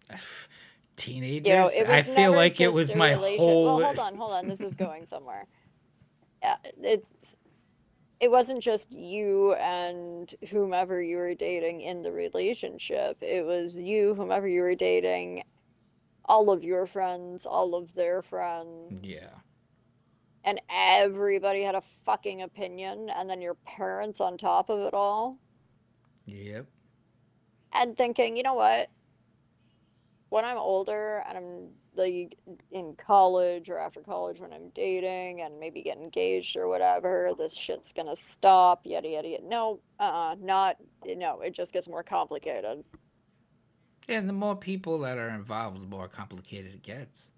Teenagers? 0.96 1.46
you 1.48 1.54
know, 1.54 1.68
it 1.68 1.88
was 1.88 2.08
I 2.08 2.14
feel 2.14 2.32
like 2.32 2.60
it 2.60 2.72
was 2.72 2.94
my 2.94 3.12
relation- 3.12 3.44
whole. 3.44 3.64
Well, 3.64 3.84
hold 3.84 3.98
on, 3.98 4.14
hold 4.14 4.32
on. 4.32 4.48
This 4.48 4.60
is 4.60 4.74
going 4.74 5.06
somewhere. 5.06 5.46
Yeah, 6.42 6.56
it's 6.82 7.34
it 8.20 8.30
wasn't 8.30 8.62
just 8.62 8.92
you 8.92 9.54
and 9.54 10.34
whomever 10.50 11.02
you 11.02 11.16
were 11.18 11.34
dating 11.34 11.82
in 11.82 12.02
the 12.02 12.12
relationship. 12.12 13.18
It 13.20 13.44
was 13.44 13.78
you, 13.78 14.14
whomever 14.14 14.48
you 14.48 14.62
were 14.62 14.74
dating, 14.74 15.44
all 16.24 16.50
of 16.50 16.64
your 16.64 16.86
friends, 16.86 17.44
all 17.44 17.74
of 17.74 17.94
their 17.94 18.22
friends. 18.22 19.06
Yeah. 19.06 19.28
And 20.46 20.60
everybody 20.70 21.62
had 21.62 21.74
a 21.74 21.82
fucking 22.06 22.42
opinion, 22.42 23.10
and 23.10 23.28
then 23.28 23.42
your 23.42 23.54
parents 23.66 24.20
on 24.20 24.38
top 24.38 24.70
of 24.70 24.80
it 24.80 24.94
all. 24.94 25.38
Yep. 26.26 26.66
and 27.72 27.96
thinking, 27.96 28.36
you 28.36 28.42
know 28.44 28.54
what? 28.54 28.90
When 30.30 30.44
I'm 30.44 30.58
older 30.58 31.24
and 31.28 31.38
I'm 31.38 31.68
like 31.96 32.38
in 32.72 32.94
college 32.96 33.70
or 33.70 33.78
after 33.78 34.00
college 34.02 34.40
when 34.40 34.52
I'm 34.52 34.70
dating 34.70 35.42
and 35.42 35.58
maybe 35.60 35.82
get 35.82 35.98
engaged 35.98 36.56
or 36.56 36.68
whatever, 36.68 37.32
this 37.38 37.54
shit's 37.56 37.92
gonna 37.92 38.16
stop, 38.16 38.82
yada 38.86 39.08
yada 39.08 39.28
yada. 39.28 39.44
No, 39.46 39.80
uh 40.00 40.36
not 40.40 40.76
no, 41.06 41.40
it 41.42 41.54
just 41.54 41.72
gets 41.72 41.88
more 41.88 42.02
complicated. 42.04 42.84
And 44.08 44.28
the 44.28 44.32
more 44.32 44.56
people 44.56 44.98
that 45.00 45.18
are 45.18 45.28
involved, 45.30 45.80
the 45.82 45.86
more 45.86 46.08
complicated 46.08 46.74
it 46.74 46.82
gets. 46.82 47.30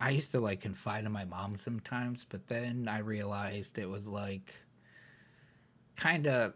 I 0.00 0.10
used 0.10 0.30
to 0.32 0.40
like 0.40 0.60
confide 0.60 1.04
in 1.04 1.12
my 1.12 1.24
mom 1.24 1.56
sometimes, 1.56 2.24
but 2.28 2.46
then 2.46 2.88
I 2.88 2.98
realized 2.98 3.78
it 3.78 3.88
was 3.88 4.06
like 4.08 4.54
kind 5.96 6.26
of 6.26 6.54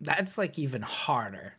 that's 0.00 0.38
like 0.38 0.58
even 0.58 0.82
harder 0.82 1.54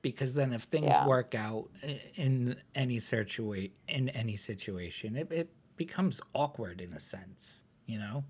because 0.00 0.34
then 0.34 0.52
if 0.52 0.62
things 0.62 0.86
Yeah. 0.86 1.06
work 1.06 1.34
out 1.34 1.68
in 2.16 2.56
any 2.74 2.96
situa- 2.98 3.70
in 3.88 4.08
any 4.10 4.36
situation, 4.36 5.16
it, 5.16 5.30
it 5.30 5.50
becomes 5.76 6.20
awkward 6.34 6.80
in 6.80 6.92
a 6.92 7.00
sense, 7.00 7.62
you 7.86 7.98
know? 7.98 8.24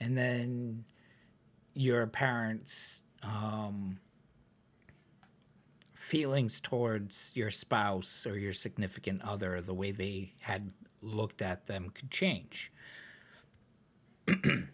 And 0.00 0.16
then 0.16 0.84
your 1.74 2.06
parents 2.06 3.02
um 3.22 3.98
feelings 5.94 6.60
towards 6.60 7.32
your 7.34 7.50
spouse 7.50 8.26
or 8.26 8.38
your 8.38 8.52
significant 8.52 9.22
other, 9.22 9.60
the 9.60 9.74
way 9.74 9.92
they 9.92 10.32
had 10.40 10.72
looked 11.02 11.42
at 11.42 11.66
them 11.66 11.90
could 11.90 12.10
change. 12.10 12.72
and 14.28 14.68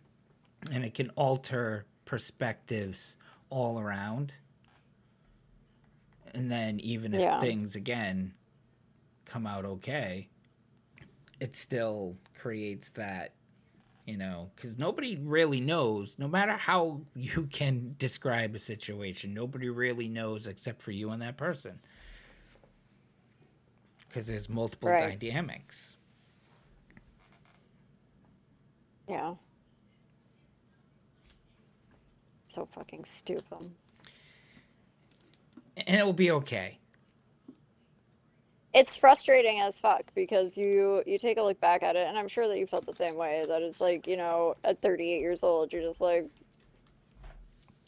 it 0.71 0.95
can 0.95 1.11
alter 1.11 1.87
perspectives 2.05 3.17
all 3.51 3.79
around. 3.81 4.35
And 6.35 6.51
then, 6.51 6.79
even 6.81 7.15
if 7.15 7.23
Yeah. 7.23 7.41
things 7.41 7.75
again 7.75 8.35
come 9.25 9.47
out 9.47 9.65
okay, 9.65 10.29
it 11.41 11.57
still 11.57 12.17
creates 12.39 12.91
that 12.93 13.33
you 14.07 14.17
know 14.17 14.51
because 14.57 14.79
nobody 14.79 15.17
really 15.19 15.61
knows 15.61 16.19
no 16.19 16.29
matter 16.29 16.53
how 16.53 17.03
you 17.17 17.49
can 17.53 17.95
describe 17.99 18.55
a 18.55 18.59
situation 18.59 19.35
nobody 19.35 19.69
really 19.69 20.09
knows 20.09 20.47
except 20.47 20.83
for 20.83 20.93
you 20.93 21.11
and 21.11 21.23
that 21.23 21.37
person 21.37 21.81
because 24.09 24.27
there's 24.27 24.49
multiple 24.49 24.93
Right. 24.93 25.19
dynamics 25.21 25.98
Yeah. 29.09 29.35
So 32.47 32.67
fucking 32.67 33.05
stupid. 33.05 33.71
and 35.87 36.01
it 36.01 36.05
will 36.05 36.13
be 36.13 36.31
okay 36.31 36.79
It's 38.75 38.97
frustrating 38.97 39.61
as 39.61 39.79
fuck 39.81 40.03
because 40.15 40.57
you 40.57 41.03
you 41.07 41.19
take 41.19 41.39
a 41.39 41.43
look 41.43 41.61
back 41.61 41.83
at 41.83 41.97
it 41.97 42.07
and 42.07 42.19
I'm 42.19 42.29
sure 42.29 42.49
that 42.49 42.59
you 42.59 42.67
felt 42.67 42.87
the 42.87 42.93
same 42.93 43.17
way 43.17 43.45
that 43.49 43.63
it's 43.63 43.81
like, 43.81 44.07
you 44.07 44.17
know, 44.17 44.55
at 44.65 44.81
38 44.83 45.21
years 45.21 45.43
old 45.43 45.73
you're 45.73 45.83
just 45.83 46.01
like 46.01 46.29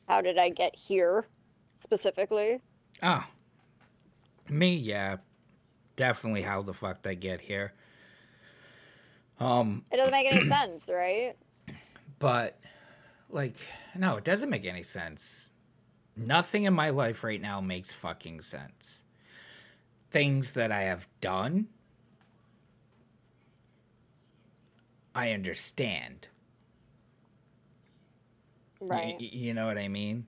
how 0.08 0.20
did 0.20 0.38
I 0.38 0.50
get 0.50 0.74
here 0.76 1.26
specifically? 1.78 2.60
oh 3.02 3.24
me 4.48 4.74
yeah 4.76 5.16
definitely 5.96 6.42
how 6.42 6.60
the 6.62 6.74
fuck 6.74 7.02
did 7.02 7.10
i 7.10 7.14
get 7.14 7.40
here 7.40 7.72
um 9.40 9.84
It 9.90 9.96
doesn't 9.96 10.12
make 10.12 10.26
any 10.26 10.42
sense, 10.42 10.88
right? 10.88 11.34
but 12.18 12.58
like 13.30 13.56
no 13.96 14.16
it 14.16 14.24
doesn't 14.24 14.50
make 14.50 14.66
any 14.66 14.82
sense 14.82 15.52
nothing 16.16 16.64
in 16.64 16.74
my 16.74 16.90
life 16.90 17.24
right 17.24 17.40
now 17.40 17.60
makes 17.60 17.92
fucking 17.92 18.40
sense 18.42 19.04
things 20.10 20.52
that 20.52 20.70
i 20.70 20.82
have 20.82 21.06
done 21.22 21.66
i 25.14 25.30
understand 25.32 26.28
Right. 28.80 29.16
y- 29.18 29.30
you 29.32 29.54
know 29.54 29.66
what 29.66 29.78
i 29.78 29.88
mean 29.88 30.26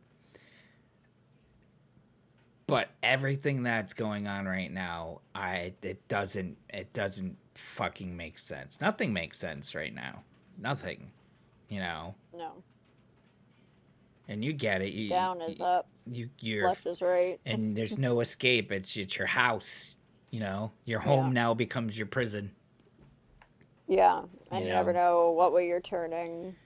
but 2.72 2.88
everything 3.02 3.62
that's 3.62 3.92
going 3.92 4.26
on 4.26 4.46
right 4.46 4.72
now 4.72 5.20
i 5.34 5.74
it 5.82 6.08
doesn't 6.08 6.56
it 6.70 6.90
doesn't 6.94 7.36
fucking 7.54 8.16
make 8.16 8.38
sense. 8.38 8.80
Nothing 8.80 9.12
makes 9.12 9.38
sense 9.38 9.74
right 9.74 9.94
now. 9.94 10.22
Nothing 10.58 11.10
you 11.68 11.80
know? 11.80 12.14
No. 12.34 12.52
and 14.26 14.42
you 14.42 14.54
get 14.54 14.80
it. 14.80 14.94
You, 14.94 15.10
Down 15.10 15.42
is 15.42 15.60
up, 15.60 15.86
you 16.10 16.30
you're 16.40 16.66
left 16.68 16.86
is 16.86 17.02
right. 17.02 17.38
and 17.46 17.76
there's 17.76 17.98
no 17.98 18.20
escape. 18.20 18.72
It's 18.72 18.96
it's 18.96 19.18
your 19.18 19.26
house 19.26 19.98
you 20.30 20.40
know? 20.40 20.72
Your 20.86 21.00
home 21.00 21.26
Yeah. 21.26 21.32
now 21.42 21.52
becomes 21.54 21.98
your 21.98 22.06
prison. 22.06 22.52
Yeah, 23.86 24.22
and 24.50 24.60
you, 24.64 24.68
You 24.68 24.72
never 24.72 24.94
know. 24.94 25.26
know 25.26 25.30
what 25.32 25.52
way 25.52 25.66
you're 25.66 25.82
turning, 25.82 26.56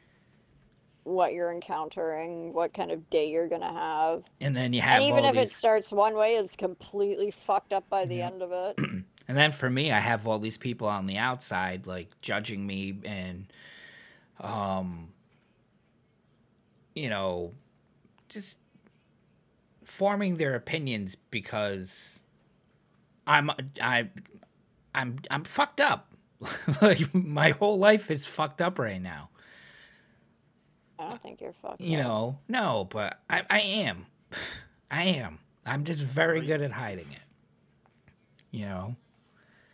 what 1.07 1.33
you're 1.33 1.53
encountering, 1.53 2.53
what 2.53 2.75
kind 2.75 2.91
of 2.91 3.09
day 3.11 3.31
you're 3.31 3.49
gonna 3.49 3.73
have. 3.73 4.25
and 4.41 4.57
then 4.57 4.73
you 4.73 4.81
have 4.81 5.01
And 5.01 5.09
even 5.09 5.25
if 5.25 5.37
it 5.37 5.51
starts 5.51 5.93
one 5.93 6.15
way, 6.15 6.35
it's 6.35 6.57
completely 6.57 7.31
fucked 7.31 7.73
up 7.73 7.89
by 7.89 8.07
the 8.07 8.17
Yeah. 8.17 8.27
end 8.29 8.43
of 8.43 8.53
it. 8.53 8.77
and 9.29 9.37
then 9.37 9.53
for 9.53 9.69
me 9.71 9.91
i 9.93 9.99
have 9.99 10.27
all 10.27 10.39
these 10.39 10.59
people 10.59 10.87
on 10.89 11.07
the 11.07 11.17
outside 11.17 11.87
like 11.87 12.11
judging 12.21 12.67
me 12.67 12.99
and 13.05 13.47
um 14.41 15.09
you 16.95 17.09
know 17.11 17.53
just 18.29 18.59
forming 19.85 20.37
their 20.37 20.55
opinions 20.55 21.17
because 21.31 22.23
I'm 23.27 23.51
I 23.81 24.09
I'm 24.95 25.19
I'm 25.31 25.45
fucked 25.45 25.81
up. 25.81 26.13
like 26.83 27.15
my 27.15 27.51
whole 27.51 27.79
life 27.79 28.11
is 28.11 28.27
fucked 28.27 28.61
up 28.61 28.79
right 28.79 29.01
now. 29.01 29.31
I 30.99 31.09
don't 31.09 31.23
think 31.23 31.41
you're 31.41 31.53
fucked. 31.53 31.81
You 31.81 31.99
up. 31.99 32.05
know, 32.05 32.39
no, 32.49 32.87
but 32.91 33.19
I 33.29 33.43
I 33.51 33.61
am. 33.61 34.07
I 34.91 35.05
am. 35.05 35.39
I'm 35.65 35.85
just 35.85 36.01
very 36.01 36.41
good 36.41 36.63
at 36.63 36.73
hiding 36.73 37.11
it. 37.11 37.23
You 38.53 38.67
know? 38.67 38.97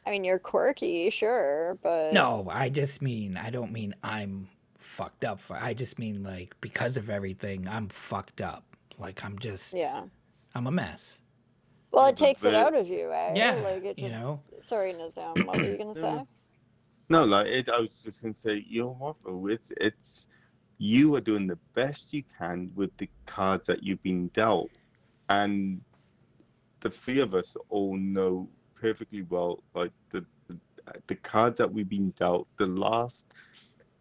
I 0.06 0.10
mean, 0.10 0.24
you're 0.24 0.38
quirky, 0.38 1.10
sure, 1.10 1.78
but 1.82 2.12
No, 2.12 2.48
I 2.50 2.70
just 2.70 3.02
mean 3.02 3.36
I 3.36 3.50
don't 3.50 3.72
mean 3.72 3.94
I'm 4.02 4.48
fucked 4.78 5.24
up. 5.24 5.40
I 5.50 5.74
just 5.74 5.98
mean 5.98 6.22
like 6.22 6.54
because 6.60 6.96
of 6.96 7.08
everything, 7.10 7.68
I'm 7.68 7.88
fucked 7.88 8.40
up. 8.40 8.64
Like 8.98 9.24
I'm 9.24 9.38
just 9.38 9.74
Yeah. 9.74 10.04
I'm 10.54 10.66
a 10.66 10.72
mess. 10.72 11.20
Well, 11.92 12.06
it 12.06 12.16
takes 12.16 12.42
it 12.44 12.54
out 12.54 12.74
of 12.74 12.88
you, 12.88 13.12
eh? 13.12 13.32
Yeah, 13.36 13.54
Like 13.62 13.84
it 13.84 13.98
you 13.98 14.08
know. 14.08 14.40
Sorry, 14.60 14.92
Nazam. 14.94 15.44
What 15.46 15.58
were 15.58 15.64
you 15.64 15.76
gonna 15.76 15.94
say? 16.06 16.26
No, 17.08 17.24
like 17.24 17.46
it, 17.48 17.68
I 17.68 17.78
was 17.78 18.00
just 18.02 18.22
gonna 18.22 18.34
say, 18.34 18.64
you 18.66 18.82
know 18.82 18.96
what. 19.22 19.52
It's 19.52 19.72
it's 19.76 20.26
you 20.82 21.14
are 21.14 21.20
doing 21.20 21.46
the 21.46 21.58
best 21.74 22.12
you 22.12 22.24
can 22.36 22.72
with 22.74 22.90
the 22.96 23.08
cards 23.24 23.68
that 23.68 23.84
you've 23.84 24.02
been 24.02 24.26
dealt, 24.28 24.68
and 25.28 25.80
the 26.80 26.90
three 26.90 27.20
of 27.20 27.36
us 27.36 27.56
all 27.68 27.96
know 27.96 28.48
perfectly 28.74 29.22
well, 29.22 29.62
like 29.76 29.92
the 30.10 30.26
the, 31.06 31.14
cards 31.14 31.58
that 31.58 31.72
we've 31.72 31.88
been 31.88 32.10
dealt. 32.18 32.48
The 32.58 32.66
last 32.66 33.26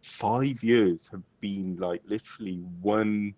five 0.01 0.63
years 0.63 1.07
have 1.11 1.21
been 1.39 1.77
like 1.77 2.01
literally 2.05 2.63
one. 2.82 3.36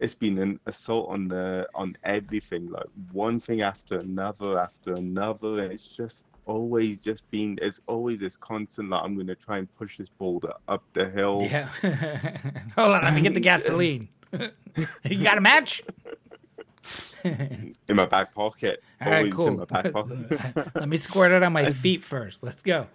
It's 0.00 0.16
been 0.16 0.38
an 0.38 0.58
assault 0.66 1.08
on 1.08 1.28
the 1.28 1.68
on 1.76 1.96
everything, 2.02 2.68
like 2.68 2.88
one 3.12 3.38
thing 3.38 3.60
after 3.60 3.98
another 3.98 4.58
after 4.58 4.94
another, 4.94 5.70
it's 5.70 5.86
just 5.86 6.24
always 6.46 7.00
just 7.00 7.28
being 7.30 7.58
it's 7.62 7.80
always 7.86 8.20
this 8.20 8.36
constant 8.36 8.90
like 8.90 9.02
I'm 9.04 9.16
gonna 9.16 9.34
try 9.34 9.58
and 9.58 9.72
push 9.76 9.98
this 9.98 10.08
boulder 10.08 10.52
up 10.68 10.82
the 10.92 11.08
hill. 11.08 11.46
Yeah. 11.48 11.68
Hold 12.76 12.92
on, 12.92 13.02
let 13.02 13.14
me 13.14 13.20
get 13.20 13.34
the 13.34 13.40
gasoline. 13.40 14.08
you 15.04 15.22
got 15.22 15.38
a 15.38 15.40
match? 15.40 15.82
In 17.24 17.74
my 17.88 18.06
back 18.06 18.34
pocket. 18.34 18.82
All 19.00 19.10
right, 19.10 19.18
always 19.18 19.34
cool. 19.34 19.48
in 19.48 19.56
my 19.58 19.64
back 19.64 19.92
pocket. 19.92 20.32
Uh, 20.56 20.64
let 20.74 20.88
me 20.88 20.96
squirt 20.96 21.30
it 21.30 21.42
on 21.42 21.52
my 21.52 21.70
feet 21.72 22.02
first. 22.02 22.42
Let's 22.42 22.62
go. 22.62 22.88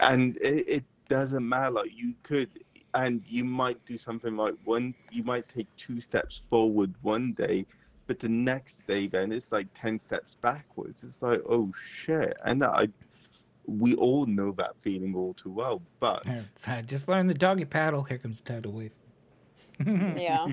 And 0.00 0.36
it, 0.38 0.68
it 0.68 0.84
doesn't 1.08 1.46
matter, 1.46 1.70
like 1.70 1.90
you 1.94 2.14
could 2.22 2.48
and 2.94 3.22
you 3.28 3.44
might 3.44 3.84
do 3.84 3.98
something 3.98 4.36
like 4.36 4.54
one 4.64 4.94
you 5.12 5.22
might 5.22 5.46
take 5.48 5.66
two 5.76 6.00
steps 6.00 6.38
forward 6.48 6.94
one 7.02 7.32
day, 7.32 7.66
but 8.06 8.18
the 8.18 8.28
next 8.28 8.86
day 8.86 9.06
then 9.06 9.32
it's 9.32 9.52
like 9.52 9.68
ten 9.74 9.98
steps 9.98 10.36
backwards. 10.40 11.02
It's 11.02 11.20
like, 11.20 11.40
oh 11.48 11.72
shit. 11.78 12.36
And 12.44 12.62
I 12.62 12.88
we 13.66 13.94
all 13.94 14.26
know 14.26 14.52
that 14.52 14.76
feeling 14.80 15.14
all 15.14 15.34
too 15.34 15.50
well. 15.50 15.82
But 16.00 16.26
I 16.66 16.82
just 16.82 17.08
learned 17.08 17.28
the 17.30 17.34
doggy 17.34 17.64
paddle. 17.64 18.02
Here 18.04 18.18
comes 18.18 18.40
the 18.40 18.52
tidal 18.52 18.72
wave. 18.72 18.92
Yeah. 19.86 20.46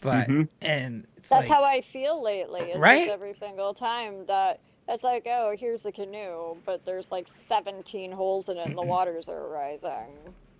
But 0.00 0.28
Mhm. 0.28 0.50
and 0.60 1.06
it's 1.16 1.28
That's 1.28 1.48
like, 1.48 1.56
how 1.56 1.64
I 1.64 1.80
feel 1.80 2.22
lately. 2.22 2.60
It's 2.60 2.78
Right? 2.78 3.06
just 3.06 3.10
every 3.10 3.32
single 3.32 3.72
time 3.72 4.26
that 4.26 4.60
it's 4.88 5.04
like, 5.04 5.26
oh, 5.26 5.54
here's 5.56 5.82
the 5.82 5.92
canoe, 5.92 6.56
but 6.66 6.84
there's 6.84 7.10
like 7.12 7.28
17 7.28 8.10
holes 8.12 8.48
in 8.48 8.58
it 8.58 8.66
and 8.68 8.76
the 8.76 8.82
waters 8.84 9.28
are 9.28 9.48
rising. 9.48 10.08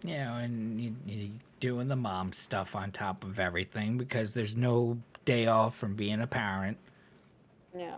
Yeah, 0.04 0.36
and 0.38 0.80
you, 0.80 0.94
you 1.06 1.30
doing 1.60 1.88
the 1.88 1.96
mom 1.96 2.32
stuff 2.32 2.74
on 2.74 2.90
top 2.92 3.24
of 3.24 3.38
everything 3.38 3.98
because 3.98 4.32
there's 4.34 4.56
no 4.56 4.98
day 5.24 5.46
off 5.46 5.76
from 5.76 5.94
being 5.94 6.20
a 6.20 6.26
parent. 6.26 6.76
Yeah. 7.76 7.96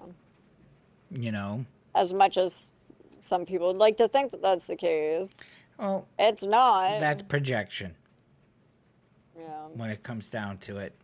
You 1.11 1.33
know, 1.33 1.65
As 1.95 2.13
much 2.13 2.37
as 2.39 2.73
some 3.21 3.47
people 3.47 3.69
would 3.69 3.77
like 3.77 3.97
to 3.99 4.09
think 4.09 4.31
that 4.33 4.43
that's 4.43 4.67
the 4.67 4.77
case, 4.77 5.51
well, 5.79 6.07
it's 6.19 6.45
not. 6.45 7.01
that's 7.01 7.23
projection. 7.23 7.95
Yeah. 9.37 9.67
when 9.75 9.91
it 9.91 10.03
comes 10.03 10.29
down 10.29 10.59
to 10.59 10.79
it. 10.79 10.95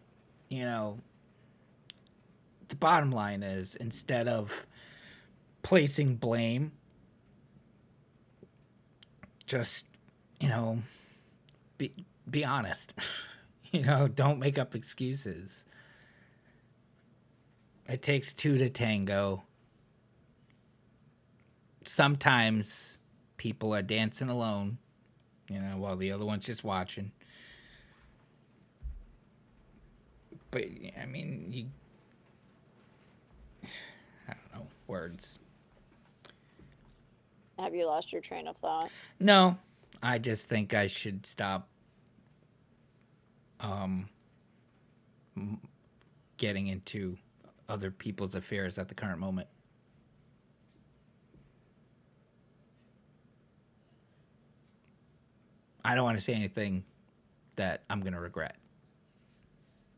You 0.49 0.65
know, 0.65 0.99
the 2.69 2.77
bottom 2.77 3.11
line 3.13 3.43
is 3.43 3.77
instead 3.77 4.29
of 4.29 4.67
placing 5.63 6.17
blame, 6.17 6.73
just, 9.47 9.87
you 10.41 10.49
know, 10.49 10.83
be 11.79 11.93
be 12.31 12.45
honest. 12.45 12.95
you 13.73 13.83
know, 13.83 14.09
don't 14.09 14.39
make 14.39 14.59
up 14.59 14.75
excuses. 14.75 15.65
It 17.91 18.03
takes 18.03 18.33
two 18.33 18.57
to 18.59 18.71
tango. 18.71 19.43
Sometimes 21.85 22.99
people 23.37 23.75
are 23.75 23.83
dancing 23.83 24.29
alone, 24.29 24.79
you 25.49 25.59
know, 25.59 25.77
while 25.77 25.97
the 25.97 26.13
other 26.13 26.25
one's 26.25 26.47
just 26.47 26.63
watching. 26.63 27.11
but 30.51 30.65
I 31.01 31.07
mean, 31.07 31.47
you. 31.51 31.67
I 34.29 34.33
don't 34.35 34.61
know 34.61 34.67
words. 34.87 35.39
Have 37.59 37.75
you 37.75 37.87
lost 37.87 38.13
your 38.13 38.23
train 38.23 38.49
of 38.49 38.57
thought? 38.57 38.91
No, 39.19 39.59
I 40.03 40.19
just 40.19 40.49
think 40.49 40.75
I 40.75 40.87
should 40.87 41.27
stop. 41.27 41.69
Um. 43.61 44.09
Getting 46.37 46.69
into 46.69 47.19
other 47.71 47.91
people's 47.91 48.35
affairs 48.35 48.79
at 48.79 48.89
the 48.89 48.95
current 48.95 49.19
moment. 49.19 49.49
I 55.85 55.95
don't 55.95 56.05
want 56.05 56.19
to 56.19 56.21
say 56.23 56.35
anything 56.35 56.85
that 57.57 57.83
I'm 57.89 58.01
gonna 58.01 58.21
regret. 58.21 58.57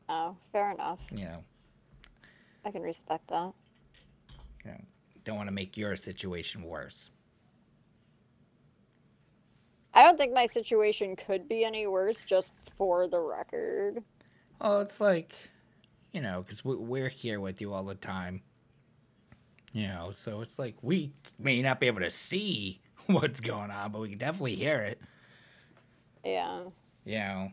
Oh, 0.08 0.36
fair 0.52 0.70
enough. 0.70 1.00
You 1.10 1.24
know, 1.24 1.44
I 2.64 2.70
can 2.70 2.82
respect 2.82 3.28
that. 3.28 3.52
you 4.64 4.70
know, 4.70 4.80
don't 5.24 5.36
want 5.36 5.48
to 5.48 5.52
make 5.54 5.76
your 5.76 5.96
situation 5.96 6.62
worse. 6.62 7.10
I 9.94 10.02
don't 10.02 10.16
think 10.16 10.32
my 10.32 10.46
situation 10.46 11.16
could 11.16 11.48
be 11.48 11.64
any 11.64 11.86
worse, 11.86 12.22
just 12.22 12.52
for 12.78 13.06
the 13.08 13.20
record. 13.20 14.02
Oh, 14.60 14.80
it's 14.80 15.00
like, 15.00 15.34
you 16.12 16.20
know, 16.20 16.42
because 16.42 16.64
we're 16.64 17.08
here 17.08 17.40
with 17.40 17.60
you 17.60 17.72
all 17.72 17.84
the 17.84 17.94
time. 17.94 18.42
You 19.72 19.88
know, 19.88 20.10
so 20.12 20.42
it's 20.42 20.58
like 20.58 20.76
we 20.82 21.12
may 21.38 21.62
not 21.62 21.80
be 21.80 21.86
able 21.86 22.00
to 22.00 22.10
see 22.10 22.80
what's 23.06 23.40
going 23.40 23.70
on, 23.70 23.92
but 23.92 24.00
we 24.02 24.10
can 24.10 24.18
definitely 24.18 24.56
hear 24.56 24.80
it. 24.80 25.00
Yeah. 26.24 26.64
You 27.04 27.18
know, 27.18 27.52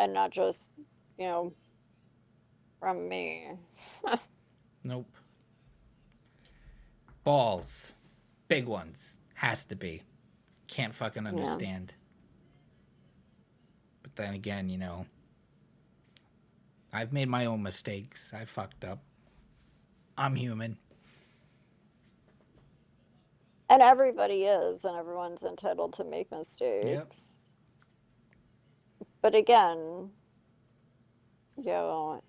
And 0.00 0.14
not 0.14 0.30
just, 0.30 0.70
you 1.18 1.26
know, 1.26 1.52
from 2.80 3.06
me. 3.06 3.48
nope. 4.84 5.14
Balls, 7.22 7.92
big 8.48 8.64
ones, 8.64 9.18
has 9.34 9.66
to 9.66 9.76
be. 9.76 10.02
Can't 10.68 10.94
fucking 10.94 11.26
understand. 11.26 11.92
But 14.14 14.24
then 14.24 14.34
again, 14.34 14.68
you 14.68 14.78
know, 14.78 15.06
I've 16.92 17.12
made 17.12 17.28
my 17.28 17.46
own 17.46 17.62
mistakes. 17.62 18.32
I 18.34 18.44
fucked 18.44 18.84
up. 18.84 19.00
I'm 20.18 20.34
human. 20.34 20.76
And 23.68 23.80
everybody 23.82 24.44
is, 24.44 24.84
and 24.84 24.96
everyone's 24.96 25.44
entitled 25.44 25.92
to 25.94 26.04
make 26.04 26.30
mistakes. 26.32 27.36
But 29.22 29.34
again, 29.36 30.10
you 31.56 31.64
know, 31.64 32.20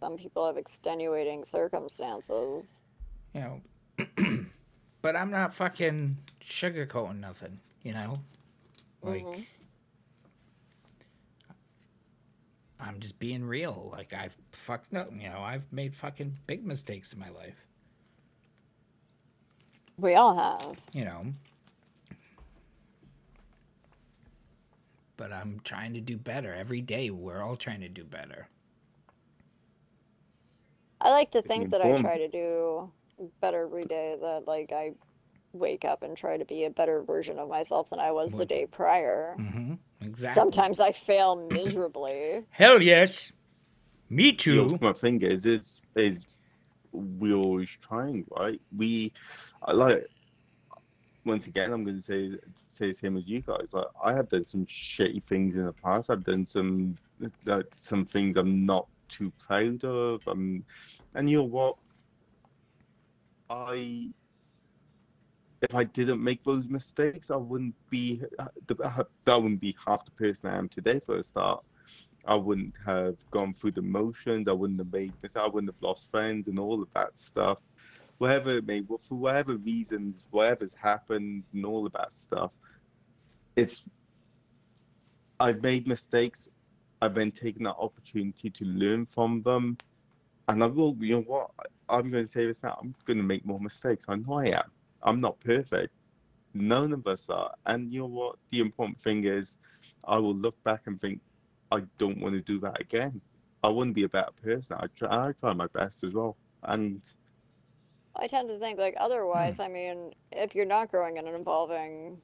some 0.00 0.16
people 0.16 0.46
have 0.46 0.56
extenuating 0.56 1.44
circumstances. 1.44 2.80
you 3.34 3.40
know. 3.40 3.60
but 5.02 5.16
I'm 5.16 5.30
not 5.30 5.52
fucking 5.54 6.16
sugarcoating 6.40 7.18
nothing, 7.20 7.58
you 7.82 7.92
know? 7.92 8.20
Like, 9.02 9.24
Mhm. 9.24 9.46
I'm 12.80 13.00
just 13.00 13.18
being 13.18 13.44
real. 13.44 13.90
Like, 13.92 14.12
I've 14.12 14.36
fucked 14.52 14.94
up, 14.94 15.10
you 15.16 15.28
know, 15.28 15.40
I've 15.40 15.70
made 15.72 15.94
fucking 15.94 16.38
big 16.46 16.64
mistakes 16.66 17.12
in 17.12 17.18
my 17.20 17.30
life, 17.30 17.56
We 19.98 20.14
all 20.14 20.36
have. 20.36 20.76
you 20.92 21.04
know? 21.04 21.26
But 25.16 25.32
I'm 25.32 25.60
trying 25.62 25.94
to 25.94 26.00
do 26.00 26.16
better. 26.16 26.52
Every 26.52 26.80
day, 26.80 27.10
we're 27.10 27.40
all 27.40 27.56
trying 27.56 27.80
to 27.82 27.88
do 27.88 28.02
better. 28.04 28.48
I 31.00 31.10
like 31.10 31.30
to 31.32 31.42
think 31.42 31.70
that 31.70 31.80
I 31.80 32.00
try 32.00 32.18
to 32.18 32.28
do 32.28 32.90
better 33.40 33.62
every 33.64 33.84
day, 33.84 34.16
that 34.20 34.48
like 34.48 34.72
I 34.72 34.94
wake 35.54 35.84
up 35.84 36.02
and 36.02 36.16
try 36.16 36.36
to 36.36 36.44
be 36.44 36.64
a 36.64 36.70
better 36.70 37.02
version 37.02 37.38
of 37.38 37.48
myself 37.48 37.90
than 37.90 38.00
I 38.00 38.10
was 38.12 38.36
the 38.36 38.44
day 38.44 38.66
prior. 38.66 39.34
hmm 39.36 39.74
exactly. 40.00 40.40
Sometimes 40.40 40.80
I 40.80 40.92
fail 40.92 41.36
miserably. 41.52 42.42
Hell 42.50 42.82
yes. 42.82 43.32
Me 44.10 44.30
The 44.30 44.36
too. 44.36 44.68
ultimate 44.70 44.98
thing 44.98 45.22
is, 45.22 45.46
is, 45.46 45.72
is 45.96 46.24
we're 46.92 47.34
always 47.36 47.70
trying, 47.80 48.24
right? 48.38 48.60
We, 48.76 49.12
I 49.62 49.72
like, 49.72 50.06
once 51.24 51.46
again, 51.46 51.72
I'm 51.72 51.84
going 51.84 51.96
to 51.96 52.02
say, 52.02 52.32
say 52.68 52.88
the 52.88 52.94
same 52.94 53.16
as 53.16 53.26
you 53.26 53.40
guys. 53.40 53.68
Like, 53.72 53.86
I 54.04 54.12
have 54.12 54.28
done 54.28 54.44
some 54.44 54.66
shitty 54.66 55.24
things 55.24 55.54
in 55.54 55.64
the 55.64 55.72
past. 55.72 56.10
I've 56.10 56.24
done 56.24 56.44
some, 56.46 56.96
like, 57.46 57.66
some 57.80 58.04
things 58.04 58.36
I'm 58.36 58.66
not 58.66 58.86
too 59.08 59.32
proud 59.38 59.82
of. 59.84 60.26
Um, 60.28 60.64
and 61.14 61.28
you 61.30 61.38
know 61.38 61.44
what? 61.44 61.76
I, 63.48 64.10
if 65.64 65.74
I 65.74 65.84
didn't 65.84 66.22
make 66.22 66.44
those 66.44 66.68
mistakes, 66.68 67.30
I 67.30 67.36
wouldn't 67.36 67.74
be, 67.90 68.22
uh, 68.38 68.46
uh, 68.82 69.04
that 69.24 69.42
wouldn't 69.42 69.60
be 69.60 69.76
half 69.84 70.04
the 70.04 70.10
person 70.12 70.50
I 70.50 70.58
am 70.58 70.68
today 70.68 71.00
for 71.04 71.16
a 71.16 71.22
start. 71.24 71.64
I 72.26 72.34
wouldn't 72.34 72.74
have 72.86 73.16
gone 73.30 73.54
through 73.54 73.72
the 73.72 73.82
motions. 73.82 74.48
I 74.48 74.52
wouldn't 74.52 74.78
have 74.78 74.92
made 74.92 75.12
this. 75.20 75.32
I 75.36 75.46
wouldn't 75.46 75.72
have 75.72 75.82
lost 75.82 76.10
friends 76.10 76.48
and 76.48 76.58
all 76.58 76.82
of 76.82 76.88
that 76.94 77.18
stuff. 77.18 77.58
Whatever 78.18 78.58
it 78.58 78.66
may, 78.66 78.82
for 78.82 79.16
whatever 79.16 79.56
reasons, 79.56 80.22
whatever's 80.30 80.74
happened 80.74 81.44
and 81.52 81.66
all 81.66 81.86
of 81.86 81.92
that 81.92 82.12
stuff, 82.12 82.52
it's. 83.56 83.84
I've 85.40 85.62
made 85.62 85.86
mistakes. 85.86 86.48
I've 87.02 87.14
then 87.14 87.32
taken 87.32 87.64
that 87.64 87.76
opportunity 87.76 88.48
to 88.50 88.64
learn 88.64 89.04
from 89.04 89.42
them, 89.42 89.76
and 90.48 90.62
I 90.62 90.66
will. 90.66 90.96
You 91.00 91.16
know 91.16 91.22
what? 91.22 91.50
I'm 91.88 92.10
going 92.10 92.24
to 92.24 92.30
say 92.30 92.46
this 92.46 92.62
now. 92.62 92.78
I'm 92.80 92.94
going 93.04 93.18
to 93.18 93.24
make 93.24 93.44
more 93.44 93.60
mistakes. 93.60 94.06
I 94.08 94.16
know 94.16 94.34
I 94.34 94.46
am. 94.46 94.70
I'm 95.04 95.20
not 95.20 95.38
perfect. 95.40 95.92
None 96.54 96.92
of 96.92 97.06
us 97.06 97.28
are. 97.28 97.54
And 97.66 97.92
you 97.92 98.00
know 98.00 98.06
what? 98.06 98.36
The 98.50 98.60
important 98.60 99.00
thing 99.00 99.24
is, 99.24 99.56
I 100.04 100.16
will 100.18 100.34
look 100.34 100.62
back 100.64 100.82
and 100.86 101.00
think, 101.00 101.20
I 101.70 101.82
don't 101.98 102.20
want 102.20 102.34
to 102.34 102.40
do 102.40 102.58
that 102.60 102.80
again. 102.80 103.20
I 103.62 103.68
wouldn't 103.68 103.94
be 103.96 104.04
a 104.04 104.08
better 104.08 104.30
person. 104.42 104.76
I 104.78 104.86
try, 104.96 105.08
I 105.28 105.32
try 105.32 105.52
my 105.52 105.66
best 105.68 106.04
as 106.04 106.12
well. 106.12 106.36
And 106.62 107.00
I 108.16 108.26
tend 108.26 108.48
to 108.48 108.58
think 108.58 108.78
like 108.78 108.94
otherwise. 108.98 109.58
I 109.58 109.68
mean, 109.68 110.12
if 110.32 110.54
you're 110.54 110.66
not 110.66 110.90
growing 110.90 111.18
and 111.18 111.26
evolving, 111.28 112.18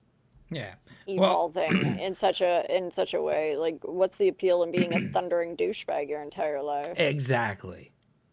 Yeah. 0.51 0.75
Well- 1.09 1.51
evolving 1.51 1.99
in 1.99 2.15
such 2.15 2.41
a 2.41 2.65
in 2.75 2.91
such 2.91 3.15
a 3.15 3.21
way, 3.23 3.57
like 3.57 3.79
what's 3.83 4.19
the 4.19 4.29
appeal 4.29 4.63
in 4.63 4.71
being 4.71 4.95
a 4.95 5.09
thundering 5.09 5.57
douchebag 5.57 6.09
your 6.09 6.23
entire 6.23 6.63
life? 6.63 6.99
Exactly. 7.01 7.91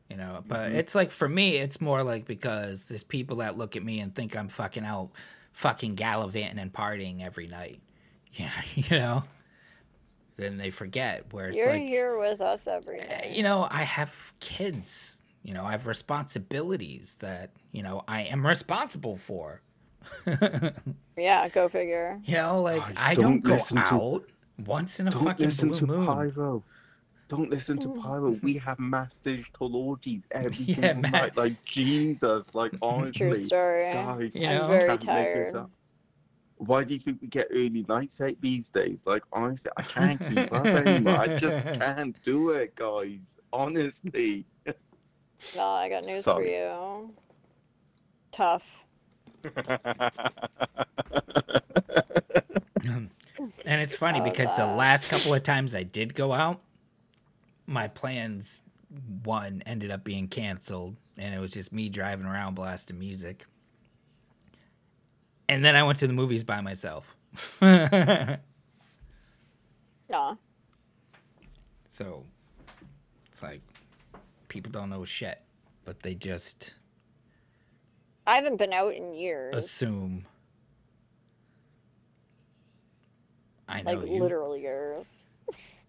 You 0.10 0.16
know, 0.18 0.44
but 0.48 0.72
Mhm. 0.72 0.76
it's 0.76 0.96
like 0.96 1.12
for 1.12 1.28
me, 1.28 1.58
it's 1.58 1.82
more 1.82 2.02
like 2.04 2.26
because 2.26 2.88
there's 2.88 3.04
people 3.04 3.38
that 3.38 3.58
look 3.58 3.76
at 3.76 3.84
me 3.84 4.00
and 4.00 4.16
think 4.16 4.36
I'm 4.38 4.48
fucking 4.48 4.86
out, 4.86 5.10
fucking 5.52 5.96
gallivanting 5.96 6.60
and 6.60 6.72
partying 6.72 7.22
every 7.24 7.48
night. 7.48 7.82
Yeah, 8.34 8.52
you 8.76 8.98
know. 9.00 9.24
Then 10.36 10.58
they 10.58 10.70
forget 10.70 11.34
where 11.34 11.48
it's 11.48 11.58
You're 11.58 11.70
like, 11.72 11.82
here 11.82 12.20
with 12.20 12.40
us 12.42 12.68
every 12.68 13.00
eh, 13.00 13.08
night. 13.22 13.32
you 13.36 13.42
know, 13.42 13.68
I 13.72 13.82
have 13.84 14.34
kids. 14.40 15.24
You 15.44 15.54
know, 15.56 15.64
I 15.66 15.72
have 15.72 15.88
responsibilities 15.88 17.18
that 17.22 17.50
you 17.72 17.82
know 17.82 18.04
I 18.08 18.22
am 18.24 18.46
responsible 18.46 19.18
for. 19.18 19.62
Yeah, 21.18 21.50
go 21.50 21.68
figure. 21.68 22.20
You 22.26 22.36
know, 22.36 22.62
like 22.62 22.82
Guys, 22.82 22.94
I 22.98 23.14
don't, 23.16 23.24
don't 23.24 23.40
go 23.42 23.54
listen 23.54 23.78
to- 23.78 23.84
out 23.94 24.24
once 24.66 25.00
in 25.00 25.08
a 25.08 25.12
don't 25.12 25.24
fucking 25.24 25.46
listen 25.48 25.70
blue 25.70 25.78
to 25.80 25.88
moon. 25.88 26.06
Pyro. 26.06 26.64
Don't 27.30 27.50
listen 27.50 27.78
to 27.80 27.90
Pyro. 27.90 28.32
We 28.42 28.54
have 28.58 28.80
mass 28.80 29.20
digital 29.20 29.76
orgies 29.76 30.26
every 30.32 30.64
Yeah, 30.66 30.76
single 30.76 31.02
man. 31.02 31.12
night. 31.12 31.38
Like 31.38 31.64
Jesus, 31.66 32.48
like 32.54 32.72
honestly, 32.82 33.28
True 33.28 33.36
story. 33.36 33.92
guys, 33.92 34.36
You 34.36 34.48
I'm 34.48 34.68
very 34.70 34.88
this 34.98 35.06
tired. 35.06 35.66
Why 36.60 36.84
do 36.84 36.94
you 36.96 37.00
think 37.00 37.22
we 37.22 37.28
get 37.28 37.48
early 37.52 37.86
nights 37.88 38.20
out 38.22 38.34
these 38.42 38.72
days? 38.72 38.98
Like 39.06 39.24
honestly, 39.32 39.72
I 39.78 39.82
can't 39.84 40.20
keep 40.30 40.52
up 40.52 40.66
anymore. 40.66 41.18
I 41.18 41.38
just 41.38 41.64
can't 41.80 42.16
do 42.24 42.50
it, 42.52 42.76
guys. 42.76 43.38
Honestly. 43.54 44.46
No, 45.56 45.68
I 45.70 45.88
got 45.90 46.04
news 46.06 46.24
Sorry. 46.24 46.46
for 46.46 46.50
you. 46.50 47.14
Tough. 48.32 48.66
And 53.66 53.82
it's 53.82 53.96
funny 53.96 54.20
because 54.22 54.56
the 54.58 54.66
last 54.66 55.10
couple 55.10 55.34
of 55.34 55.44
times 55.44 55.76
I 55.76 55.84
did 55.84 56.16
go 56.16 56.34
out, 56.34 56.62
my 57.68 57.88
plans 57.90 58.64
one 59.24 59.62
ended 59.66 59.92
up 59.92 60.04
being 60.04 60.28
canceled, 60.30 60.96
and 61.18 61.36
it 61.36 61.40
was 61.40 61.52
just 61.52 61.72
me 61.74 61.90
driving 61.90 62.26
around 62.26 62.56
blasting 62.56 62.98
music. 62.98 63.46
And 65.50 65.64
then 65.64 65.76
I 65.76 65.84
went 65.84 66.00
to 66.00 66.08
the 66.08 66.14
movies 66.14 66.44
by 66.44 66.62
myself. 66.62 67.16
Nah. 70.10 70.36
so 71.86 72.24
it's 73.26 73.44
like 73.44 73.60
people 74.48 74.72
don't 74.72 74.90
know 74.90 75.04
shit, 75.04 75.42
but 75.84 76.00
they 76.00 76.16
just 76.16 76.74
I 78.26 78.36
haven't 78.36 78.56
been 78.56 78.72
out 78.72 78.94
in 78.94 79.14
years. 79.14 79.54
assume. 79.54 80.26
I 83.68 83.82
know 83.82 83.94
Like 83.96 84.10
you 84.10 84.24
literal 84.24 84.56
years. 84.56 85.26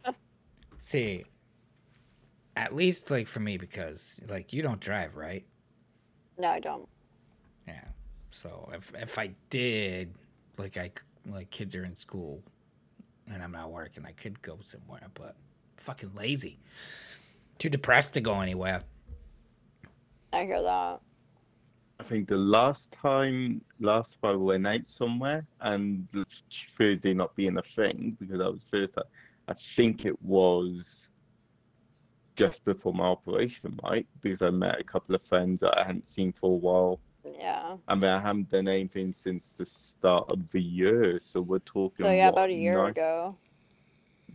see. 0.78 1.24
At 2.58 2.74
least 2.74 3.08
like 3.08 3.28
for 3.28 3.38
me 3.38 3.56
because 3.56 4.20
like 4.28 4.52
you 4.52 4.62
don't 4.62 4.80
drive, 4.80 5.14
right? 5.14 5.46
No, 6.36 6.48
I 6.48 6.58
don't. 6.58 6.88
Yeah. 7.68 7.84
So 8.32 8.68
if 8.74 8.92
if 9.00 9.16
I 9.16 9.30
did, 9.48 10.12
like 10.56 10.76
I 10.76 10.90
like 11.30 11.50
kids 11.50 11.76
are 11.76 11.84
in 11.84 11.94
school, 11.94 12.42
and 13.30 13.44
I'm 13.44 13.52
not 13.52 13.70
working, 13.70 14.04
I 14.04 14.10
could 14.10 14.42
go 14.42 14.58
somewhere, 14.60 15.06
but 15.14 15.36
fucking 15.76 16.10
lazy, 16.16 16.58
too 17.58 17.68
depressed 17.68 18.14
to 18.14 18.20
go 18.20 18.40
anywhere. 18.40 18.82
I 20.32 20.44
hear 20.44 20.60
that. 20.60 21.00
I 22.00 22.02
think 22.02 22.26
the 22.26 22.36
last 22.36 22.90
time, 22.90 23.60
last 23.78 24.20
time 24.20 24.32
I 24.32 24.36
went 24.36 24.66
out 24.66 24.88
somewhere, 24.88 25.46
and 25.60 26.08
Thursday 26.76 27.14
not 27.14 27.36
being 27.36 27.56
a 27.56 27.62
thing 27.62 28.16
because 28.18 28.40
I 28.40 28.48
was 28.48 28.62
first. 28.68 28.98
I 29.46 29.54
think 29.54 30.04
it 30.06 30.20
was 30.22 31.08
just 32.38 32.64
before 32.64 32.94
my 32.94 33.04
operation, 33.04 33.78
right? 33.82 34.06
Because 34.22 34.42
I 34.42 34.50
met 34.50 34.80
a 34.80 34.84
couple 34.84 35.14
of 35.14 35.22
friends 35.22 35.60
that 35.60 35.76
I 35.78 35.84
hadn't 35.84 36.06
seen 36.06 36.32
for 36.32 36.52
a 36.52 36.56
while. 36.56 37.00
Yeah. 37.36 37.76
I 37.88 37.94
mean, 37.96 38.04
I 38.04 38.20
haven't 38.20 38.48
done 38.48 38.68
anything 38.68 39.12
since 39.12 39.50
the 39.50 39.66
start 39.66 40.30
of 40.30 40.48
the 40.50 40.62
year, 40.62 41.20
so 41.22 41.40
we're 41.40 41.58
talking. 41.58 42.06
So 42.06 42.12
yeah, 42.12 42.26
what, 42.26 42.34
about 42.34 42.50
a 42.50 42.54
year 42.54 42.74
nine- 42.76 42.90
ago. 42.90 43.36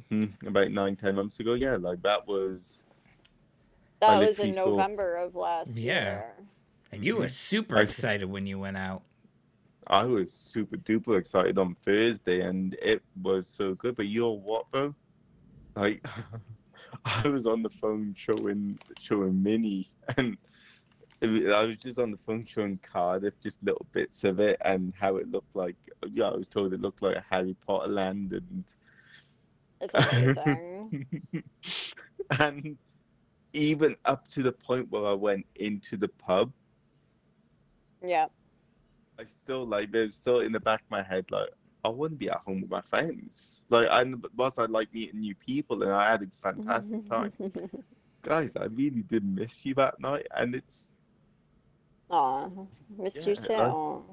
Hmm, 0.10 0.26
about 0.46 0.70
nine, 0.72 0.96
ten 0.98 1.16
months 1.16 1.40
ago. 1.40 1.54
Yeah, 1.54 1.78
like 1.78 2.02
that 2.04 2.28
was. 2.28 2.84
That 4.02 4.10
I 4.12 4.20
was 4.20 4.38
in 4.40 4.48
literally 4.48 4.54
saw- 4.54 4.70
November 4.72 5.16
of 5.16 5.36
last 5.36 5.78
year. 5.78 5.94
Yeah. 5.94 6.04
year. 6.04 6.34
And 6.92 7.06
you 7.06 7.16
were 7.16 7.26
Mhm. 7.28 7.32
super 7.32 7.78
I- 7.78 7.82
excited 7.84 8.26
when 8.26 8.46
you 8.46 8.60
went 8.60 8.76
out. 8.78 9.02
I 9.88 10.06
was 10.06 10.32
super 10.34 10.78
duper 10.78 11.18
excited 11.18 11.58
on 11.58 11.76
Thursday, 11.86 12.42
and 12.42 12.74
it 12.82 13.02
was 13.22 13.48
so 13.48 13.76
good. 13.76 13.96
But 13.96 14.08
you 14.08 14.22
know 14.22 14.32
what, 14.32 14.70
bro? 14.72 14.94
Like, 15.76 16.04
I 17.06 17.28
was 17.28 17.46
on 17.46 17.64
the 17.64 17.70
phone 17.70 18.14
showing 18.16 18.80
showing 19.00 19.42
Minnie, 19.42 19.88
and 20.18 20.38
it 21.22 21.52
I 21.52 21.64
was 21.66 21.78
just 21.78 22.00
on 22.00 22.12
the 22.12 22.18
phone 22.18 22.46
showing 22.46 22.80
Cardiff 22.84 23.34
just 23.42 23.64
little 23.64 23.86
bits 23.92 24.24
of 24.24 24.40
it 24.40 24.58
and 24.64 24.94
how 25.00 25.18
it 25.18 25.32
looked 25.32 25.56
like. 25.56 25.76
Yeah, 26.12 26.30
I 26.30 26.36
was 26.36 26.48
told 26.48 26.74
it 26.74 26.82
looked 26.82 27.02
like 27.02 27.16
a 27.16 27.26
Harry 27.30 27.56
Potter 27.66 27.92
land, 27.92 28.34
and 28.34 28.64
It's 29.82 29.94
amazing. 29.94 31.06
and 32.40 32.78
even 33.54 33.96
up 34.06 34.28
to 34.30 34.44
the 34.44 34.52
point 34.52 34.90
where 34.92 35.06
I 35.06 35.14
went 35.14 35.46
into 35.56 35.98
the 35.98 36.08
pub, 36.08 36.52
yeah. 38.04 38.28
I 39.20 39.26
still 39.26 39.66
like 39.66 39.92
there's 39.92 40.16
still 40.16 40.40
in 40.40 40.52
the 40.52 40.60
back 40.60 40.82
of 40.82 40.92
my 40.92 41.04
head 41.04 41.26
like 41.30 41.50
I 41.86 41.90
wouldn't 41.90 42.20
be 42.20 42.30
at 42.30 42.38
home 42.46 42.62
with 42.62 42.70
my 42.70 42.82
friends. 42.82 43.62
Like 43.70 43.88
I 43.90 44.06
whilst 44.36 44.60
I 44.60 44.66
like 44.66 44.94
meeting 44.94 45.20
new 45.20 45.36
people 45.36 45.82
and 45.84 45.92
I 45.92 46.12
had 46.12 46.22
a 46.22 46.28
fantastic 46.42 47.08
time. 47.10 47.34
Guys, 48.22 48.56
I 48.56 48.66
really 48.66 49.04
did 49.04 49.26
miss 49.26 49.66
you 49.66 49.74
that 49.76 50.00
night 50.00 50.28
and 50.36 50.56
it's 50.56 50.88
Aw, 52.10 52.48
missed 52.98 53.26
you 53.26 53.36
Yeah, 53.50 53.64
I- 53.66 53.70
too. 53.70 54.04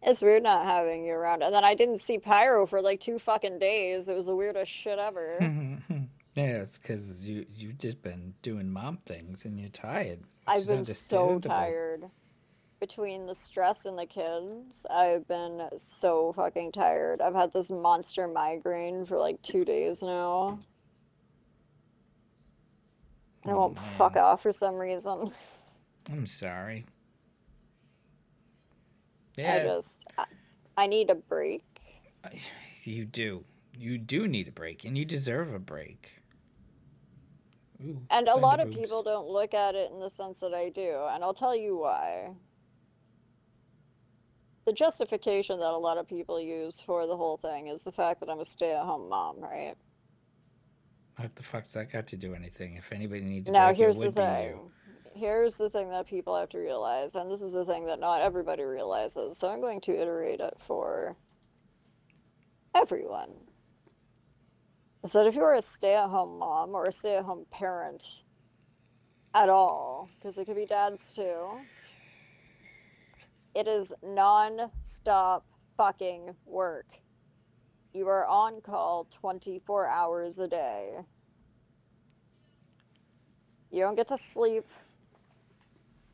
It's 0.00 0.22
weird 0.22 0.44
not 0.44 0.64
having 0.64 1.04
you 1.04 1.12
around. 1.12 1.42
And 1.42 1.52
then 1.52 1.64
I 1.64 1.74
didn't 1.74 1.98
see 1.98 2.18
Pyro 2.18 2.66
for 2.66 2.80
like 2.80 3.00
two 3.00 3.18
fucking 3.18 3.58
days. 3.58 4.08
It 4.08 4.14
was 4.14 4.26
the 4.26 4.34
weirdest 4.34 4.70
shit 4.70 4.98
ever. 4.98 5.38
yeah, 6.34 6.44
it's 6.62 6.78
because 6.78 7.24
you 7.24 7.44
you've 7.54 7.78
just 7.78 8.00
been 8.00 8.32
doing 8.42 8.70
mom 8.70 8.98
things 9.04 9.44
and 9.44 9.58
you're 9.58 9.68
tired. 9.70 10.20
I've 10.46 10.66
been 10.66 10.84
so 10.84 11.40
tired. 11.40 12.04
Between 12.80 13.26
the 13.26 13.34
stress 13.34 13.86
and 13.86 13.98
the 13.98 14.06
kids, 14.06 14.86
I've 14.88 15.26
been 15.26 15.68
so 15.76 16.32
fucking 16.34 16.70
tired. 16.72 17.20
I've 17.20 17.34
had 17.34 17.52
this 17.52 17.70
monster 17.72 18.28
migraine 18.28 19.04
for 19.04 19.18
like 19.18 19.42
two 19.42 19.64
days 19.64 20.00
now. 20.00 20.60
And 23.42 23.50
it 23.52 23.54
Oh, 23.54 23.58
won't 23.58 23.78
fuck 23.78 24.16
off 24.16 24.42
for 24.42 24.52
some 24.52 24.76
reason. 24.76 25.32
I'm 26.12 26.26
sorry. 26.26 26.86
Yeah. 29.36 29.54
I 29.54 29.58
just, 29.64 30.04
I, 30.16 30.24
I 30.76 30.86
need 30.86 31.10
a 31.10 31.14
break. 31.16 31.64
You 32.84 33.04
do. 33.04 33.44
You 33.76 33.98
do 33.98 34.26
need 34.26 34.48
a 34.48 34.52
break, 34.52 34.84
and 34.86 34.96
you 34.96 35.04
deserve 35.04 35.52
a 35.52 35.58
break. 35.58 36.22
Ooh, 37.84 38.00
And 38.08 38.28
a 38.28 38.34
lot 38.34 38.60
of 38.60 38.70
Thunderboobs. 38.70 38.74
people 38.74 39.02
don't 39.02 39.28
look 39.28 39.52
at 39.52 39.74
it 39.74 39.90
in 39.90 40.00
the 40.00 40.08
sense 40.08 40.40
that 40.40 40.54
I 40.54 40.70
do, 40.70 41.04
and 41.10 41.22
I'll 41.22 41.34
tell 41.34 41.54
you 41.54 41.76
why. 41.76 42.30
The 44.68 44.74
justification 44.74 45.58
that 45.60 45.70
a 45.70 45.78
lot 45.78 45.96
of 45.96 46.06
people 46.06 46.38
use 46.38 46.78
for 46.78 47.06
the 47.06 47.16
whole 47.16 47.38
thing 47.38 47.68
is 47.68 47.84
the 47.84 47.90
fact 47.90 48.20
that 48.20 48.28
I'm 48.28 48.38
a 48.38 48.44
stay 48.44 48.74
at 48.74 48.84
home 48.84 49.08
mom, 49.08 49.40
right? 49.40 49.74
What 51.16 51.34
the 51.36 51.42
fuck's 51.42 51.72
that 51.72 51.90
got 51.90 52.06
to 52.08 52.18
do 52.18 52.34
anything? 52.34 52.74
If 52.74 52.92
anybody 52.92 53.22
needs 53.22 53.48
Now, 53.48 53.72
here's 53.72 53.98
the 53.98 54.12
thing. 54.12 54.70
Here's 55.14 55.56
the 55.56 55.70
thing 55.70 55.88
that 55.88 56.06
people 56.06 56.36
have 56.36 56.50
to 56.50 56.58
realize, 56.58 57.14
and 57.14 57.30
this 57.30 57.40
is 57.40 57.52
the 57.52 57.64
thing 57.64 57.86
that 57.86 57.98
not 57.98 58.20
everybody 58.20 58.62
realizes, 58.62 59.38
so 59.38 59.48
I'm 59.48 59.62
going 59.62 59.80
to 59.80 59.98
iterate 59.98 60.40
it 60.40 60.58
for 60.66 61.16
everyone. 62.74 63.30
Is 65.02 65.12
that 65.12 65.26
if 65.26 65.34
you're 65.34 65.54
a 65.54 65.62
stay 65.62 65.94
at 65.94 66.10
home 66.10 66.38
mom 66.38 66.74
or 66.74 66.84
a 66.84 66.92
stay 66.92 67.16
at 67.16 67.24
home 67.24 67.46
parent 67.50 68.04
at 69.32 69.48
all, 69.48 70.10
because 70.16 70.36
it 70.36 70.44
could 70.44 70.56
be 70.56 70.66
dads 70.66 71.14
too, 71.14 71.58
it 73.54 73.68
is 73.68 73.92
non 74.02 74.70
stop 74.80 75.44
fucking 75.76 76.34
work. 76.46 76.86
You 77.92 78.08
are 78.08 78.26
on 78.26 78.60
call 78.60 79.06
24 79.10 79.88
hours 79.88 80.38
a 80.38 80.48
day. 80.48 80.98
You 83.70 83.80
don't 83.80 83.96
get 83.96 84.08
to 84.08 84.18
sleep 84.18 84.64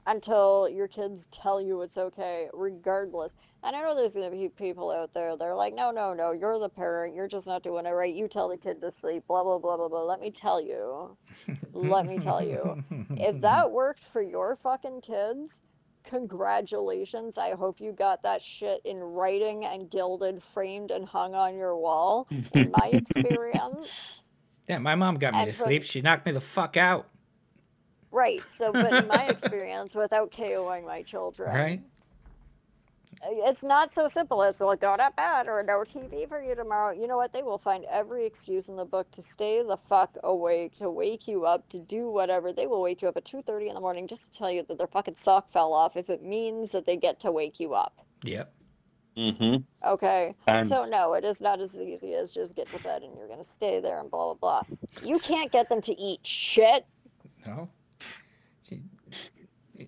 until 0.07 0.69
your 0.69 0.89
kids 0.89 1.27
tell 1.31 1.61
you 1.61 1.83
it's 1.83 1.97
okay, 1.97 2.49
regardless. 2.53 3.35
And 3.63 3.75
I 3.75 3.81
know 3.81 3.95
there's 3.95 4.15
going 4.15 4.31
to 4.31 4.37
be 4.37 4.49
people 4.49 4.91
out 4.91 5.15
there 5.15 5.37
that 5.37 5.45
are 5.45 5.55
like, 5.55 5.75
no, 5.75 5.91
no, 5.91 6.13
no, 6.13 6.33
you're 6.33 6.59
the 6.59 6.69
parent. 6.69 7.15
You're 7.15 7.29
just 7.29 7.47
not 7.47 7.63
doing 7.63 7.87
it 7.87 7.91
right. 7.91 8.15
You 8.15 8.29
tell 8.29 8.49
the 8.49 8.59
kid 8.59 8.81
to 8.83 8.91
sleep, 8.91 9.25
blah, 9.27 9.43
blah, 9.43 9.59
blah, 9.59 9.77
blah, 9.77 9.89
blah. 9.89 10.03
Let 10.03 10.21
me 10.21 10.31
tell 10.31 10.61
you. 10.61 11.17
Let 11.73 12.07
me 12.07 12.19
tell 12.19 12.45
you. 12.45 12.83
If 13.17 13.41
that 13.41 13.71
worked 13.71 14.05
for 14.05 14.21
your 14.21 14.57
fucking 14.57 15.01
kids, 15.01 15.61
congratulations. 16.05 17.39
I 17.39 17.55
hope 17.55 17.81
you 17.81 17.93
got 17.93 18.23
that 18.23 18.43
shit 18.43 18.81
in 18.85 18.99
writing 18.99 19.65
and 19.65 19.91
gilded, 19.91 20.43
framed, 20.53 20.91
and 20.91 21.05
hung 21.07 21.35
on 21.35 21.57
your 21.57 21.77
wall. 21.77 22.29
In 22.55 22.71
my 22.71 22.89
experience, 22.93 24.23
Yeah, 24.69 24.79
my 24.79 24.95
mom 24.95 25.17
got 25.17 25.35
me 25.35 25.41
And 25.41 25.53
to 25.53 25.57
from- 25.59 25.67
sleep. 25.67 25.83
She 25.83 26.01
knocked 26.01 26.25
me 26.25 26.33
the 26.33 26.41
fuck 26.41 26.77
out. 26.79 27.09
Right. 28.11 28.41
So, 28.49 28.73
but 28.73 28.93
in 28.95 29.07
my 29.09 29.27
experience, 29.29 29.95
without 29.95 30.31
KOing 30.31 30.87
my 30.87 31.03
children, 31.03 31.55
Right? 31.55 31.83
It's 33.23 33.63
not 33.65 33.93
so 33.93 34.09
simple 34.09 34.43
as 34.43 34.61
like 34.61 34.81
go 34.81 34.97
to 34.97 35.11
bed 35.17 35.47
or 35.49 35.63
no 35.63 35.79
TV 35.81 36.29
for 36.29 36.43
you 36.43 36.55
tomorrow. 36.55 36.93
You 36.93 37.07
know 37.07 37.17
what? 37.17 37.33
They 37.33 37.43
will 37.43 37.59
find 37.59 37.85
every 37.91 38.25
excuse 38.27 38.69
in 38.69 38.77
the 38.77 38.85
book 38.85 39.11
to 39.13 39.23
stay 39.23 39.63
the 39.63 39.77
fuck 39.89 40.17
awake, 40.25 40.77
to 40.79 40.91
wake 40.91 41.29
you 41.29 41.45
up, 41.47 41.69
to 41.71 41.79
do 41.79 42.11
whatever. 42.11 42.53
They 42.53 42.67
will 42.67 42.83
wake 42.83 43.03
you 43.03 43.09
up 43.09 43.17
at 43.17 43.25
two 43.25 43.43
thirty 43.43 43.69
in 43.69 43.75
the 43.75 43.81
morning 43.81 44.07
just 44.07 44.33
to 44.33 44.39
tell 44.39 44.51
you 44.51 44.63
that 44.69 44.79
their 44.79 44.87
fucking 44.87 45.17
sock 45.17 45.51
fell 45.53 45.73
off 45.73 45.97
if 45.97 46.11
it 46.11 46.23
means 46.23 46.73
that 46.73 46.87
they 46.87 46.97
get 46.97 47.21
to 47.21 47.33
wake 47.33 47.61
you 47.61 47.75
up. 47.75 48.05
Yep. 48.23 48.53
Mm-hmm. 49.17 49.57
Okay. 49.89 50.35
And 50.49 50.69
So 50.69 50.85
no, 50.85 51.15
it 51.15 51.25
is 51.25 51.41
not 51.41 51.61
as 51.61 51.81
easy 51.81 52.15
as 52.15 52.33
just 52.33 52.57
get 52.57 52.69
to 52.71 52.79
bed 52.83 53.03
and 53.03 53.17
you're 53.17 53.29
gonna 53.29 53.45
stay 53.45 53.79
there 53.81 54.01
and 54.01 54.11
blah 54.11 54.35
blah 54.35 54.63
blah. 54.63 54.77
You 55.05 55.19
can't 55.19 55.53
get 55.53 55.69
them 55.69 55.81
to 55.83 56.01
eat 56.01 56.27
shit. 56.27 56.85
No. 57.47 57.69
She- 58.67 58.81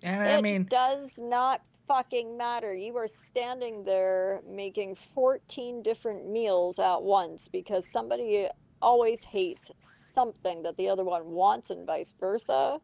And 0.03 0.22
it 0.29 0.39
I 0.39 0.41
mean, 0.43 0.64
does 0.64 1.18
not 1.18 1.62
fucking 1.87 2.37
matter. 2.37 2.74
You 2.74 2.97
are 2.97 3.09
standing 3.09 3.84
there 3.84 4.43
making 4.49 4.97
14 5.14 5.82
different 5.82 6.28
meals 6.28 6.78
at 6.78 7.03
once 7.03 7.49
because 7.49 7.91
somebody 7.91 8.49
always 8.82 9.22
hates 9.24 9.70
something 9.78 10.62
that 10.62 10.76
the 10.76 10.89
other 10.89 11.05
one 11.05 11.26
wants 11.26 11.70
and 11.70 11.87
vice 11.87 12.12
versa. 12.18 12.78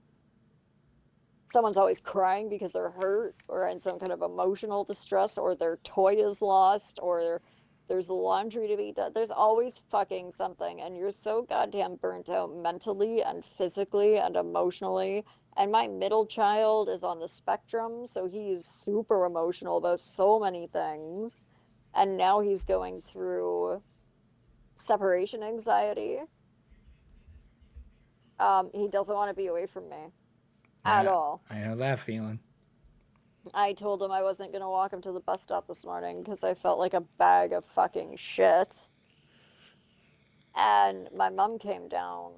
Someone's 1.46 1.76
always 1.76 2.00
crying 2.00 2.48
because 2.48 2.72
they're 2.72 2.90
hurt 2.90 3.34
or 3.48 3.68
in 3.68 3.80
some 3.80 3.98
kind 3.98 4.12
of 4.12 4.22
emotional 4.22 4.84
distress 4.84 5.36
or 5.36 5.54
their 5.54 5.78
toy 5.84 6.14
is 6.14 6.40
lost 6.40 6.98
or 7.02 7.42
there's 7.88 8.08
laundry 8.08 8.68
to 8.68 8.76
be 8.76 8.92
done. 8.92 9.12
There's 9.14 9.30
always 9.30 9.82
fucking 9.90 10.30
something 10.30 10.80
and 10.80 10.96
you're 10.96 11.10
so 11.10 11.42
goddamn 11.42 11.96
burnt 11.96 12.30
out 12.30 12.56
mentally 12.56 13.22
and 13.22 13.44
physically 13.44 14.16
and 14.18 14.36
emotionally 14.36 15.24
and 15.56 15.70
my 15.70 15.86
middle 15.86 16.26
child 16.26 16.88
is 16.88 17.02
on 17.02 17.20
the 17.20 17.28
spectrum, 17.28 18.06
so 18.06 18.26
he's 18.26 18.64
super 18.64 19.24
emotional 19.26 19.76
about 19.76 20.00
so 20.00 20.40
many 20.40 20.66
things. 20.66 21.44
And 21.94 22.16
now 22.16 22.40
he's 22.40 22.64
going 22.64 23.02
through 23.02 23.82
separation 24.76 25.42
anxiety. 25.42 26.20
Um, 28.38 28.70
he 28.72 28.88
doesn't 28.88 29.14
want 29.14 29.30
to 29.30 29.34
be 29.34 29.48
away 29.48 29.66
from 29.66 29.88
me 29.90 30.10
at 30.84 31.04
Yeah. 31.04 31.10
all. 31.10 31.42
I 31.50 31.58
know 31.58 31.76
that 31.76 32.00
feeling. 32.00 32.40
I 33.54 33.72
told 33.72 34.02
him 34.02 34.10
I 34.10 34.22
wasn't 34.22 34.52
going 34.52 34.62
to 34.62 34.68
walk 34.68 34.92
him 34.92 35.02
to 35.02 35.12
the 35.12 35.20
bus 35.20 35.42
stop 35.42 35.66
this 35.66 35.84
morning 35.84 36.22
because 36.22 36.42
I 36.42 36.54
felt 36.54 36.78
like 36.78 36.94
a 36.94 37.00
bag 37.18 37.52
of 37.52 37.64
fucking 37.64 38.16
shit. 38.16 38.88
And 40.54 41.08
my 41.14 41.28
mom 41.28 41.58
came 41.58 41.88
down 41.88 42.32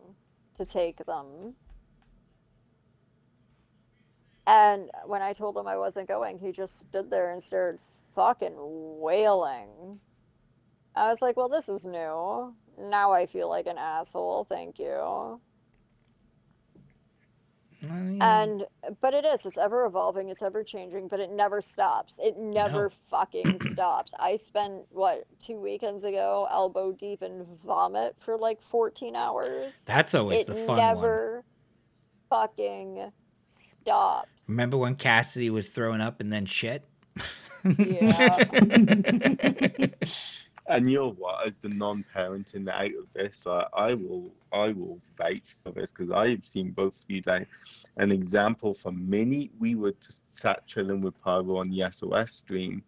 to 0.54 0.64
take 0.64 1.04
them. 1.04 1.54
And 4.47 4.90
when 5.07 5.22
I 5.22 5.32
told 5.32 5.57
him 5.57 5.66
I 5.66 5.76
wasn't 5.76 6.09
going, 6.09 6.38
he 6.38 6.53
just 6.53 6.78
stood 6.80 7.11
there 7.11 7.30
and 7.30 7.42
started 7.42 7.80
fucking 8.14 8.55
wailing. 8.57 10.01
I 10.95 11.09
was 11.09 11.22
like, 11.22 11.36
well, 11.36 11.49
this 11.49 11.68
is 11.68 11.86
new. 11.86 12.55
Now 12.78 13.12
I 13.12 13.26
feel 13.26 13.49
like 13.49 13.66
an 13.66 13.78
asshole. 13.78 14.47
Thank 14.49 14.78
you. 14.78 15.40
Well, 17.88 18.11
yeah. 18.11 18.42
And 18.42 18.66
but 19.01 19.14
it 19.14 19.24
is, 19.24 19.45
it's 19.45 19.59
ever 19.59 19.84
evolving, 19.84 20.28
it's 20.28 20.42
ever 20.42 20.62
changing, 20.64 21.09
but 21.09 21.20
it 21.20 21.30
never 21.30 21.61
stops. 21.61 22.18
It 22.22 22.38
never 22.38 22.90
fucking 23.11 23.59
stops. 23.68 24.12
I 24.18 24.36
spent 24.36 24.82
what, 24.90 25.24
two 25.40 25.61
weekends 25.61 26.05
ago 26.05 26.49
elbow 26.51 26.92
deep 26.92 27.22
in 27.22 27.47
vomit 27.64 28.16
for 28.18 28.36
like 28.36 28.62
14 28.62 29.16
hours. 29.16 29.82
That's 29.86 30.14
always 30.14 30.42
it 30.42 30.47
the 30.47 30.55
fun 30.55 30.76
one. 30.78 30.78
never 30.78 31.45
fucking 32.30 33.12
stops. 33.85 34.49
Remember 34.49 34.76
when 34.76 34.97
Cassidy 34.97 35.51
was 35.51 35.68
throwing 35.70 36.01
up 36.01 36.20
and 36.20 36.32
then 36.32 36.47
shit? 36.47 36.85
Yeah. 37.78 38.45
And 40.66 40.91
you 40.91 40.99
know 40.99 41.11
what? 41.11 41.47
As 41.47 41.59
the 41.59 41.68
non-parenting 41.68 42.70
out 42.70 42.87
of 42.87 43.07
this, 43.12 43.39
like, 43.45 43.66
I 43.74 43.93
will, 43.93 44.32
I 44.51 44.72
will 44.72 44.99
fight 45.18 45.45
for 45.62 45.72
this 45.72 45.91
because 45.91 46.11
I've 46.11 46.47
seen 46.47 46.70
both 46.70 46.95
of 46.95 47.05
you. 47.09 47.20
Like 47.26 47.49
an 47.99 48.11
example 48.11 48.72
for 48.72 48.91
Minnie, 48.91 49.51
we 49.59 49.74
were 49.74 49.93
just 50.03 50.35
sat 50.35 50.66
chilling 50.66 51.03
with 51.03 51.20
Pablo 51.20 51.59
on 51.59 51.68
the 51.68 51.91
SOS 51.93 52.32
stream. 52.32 52.82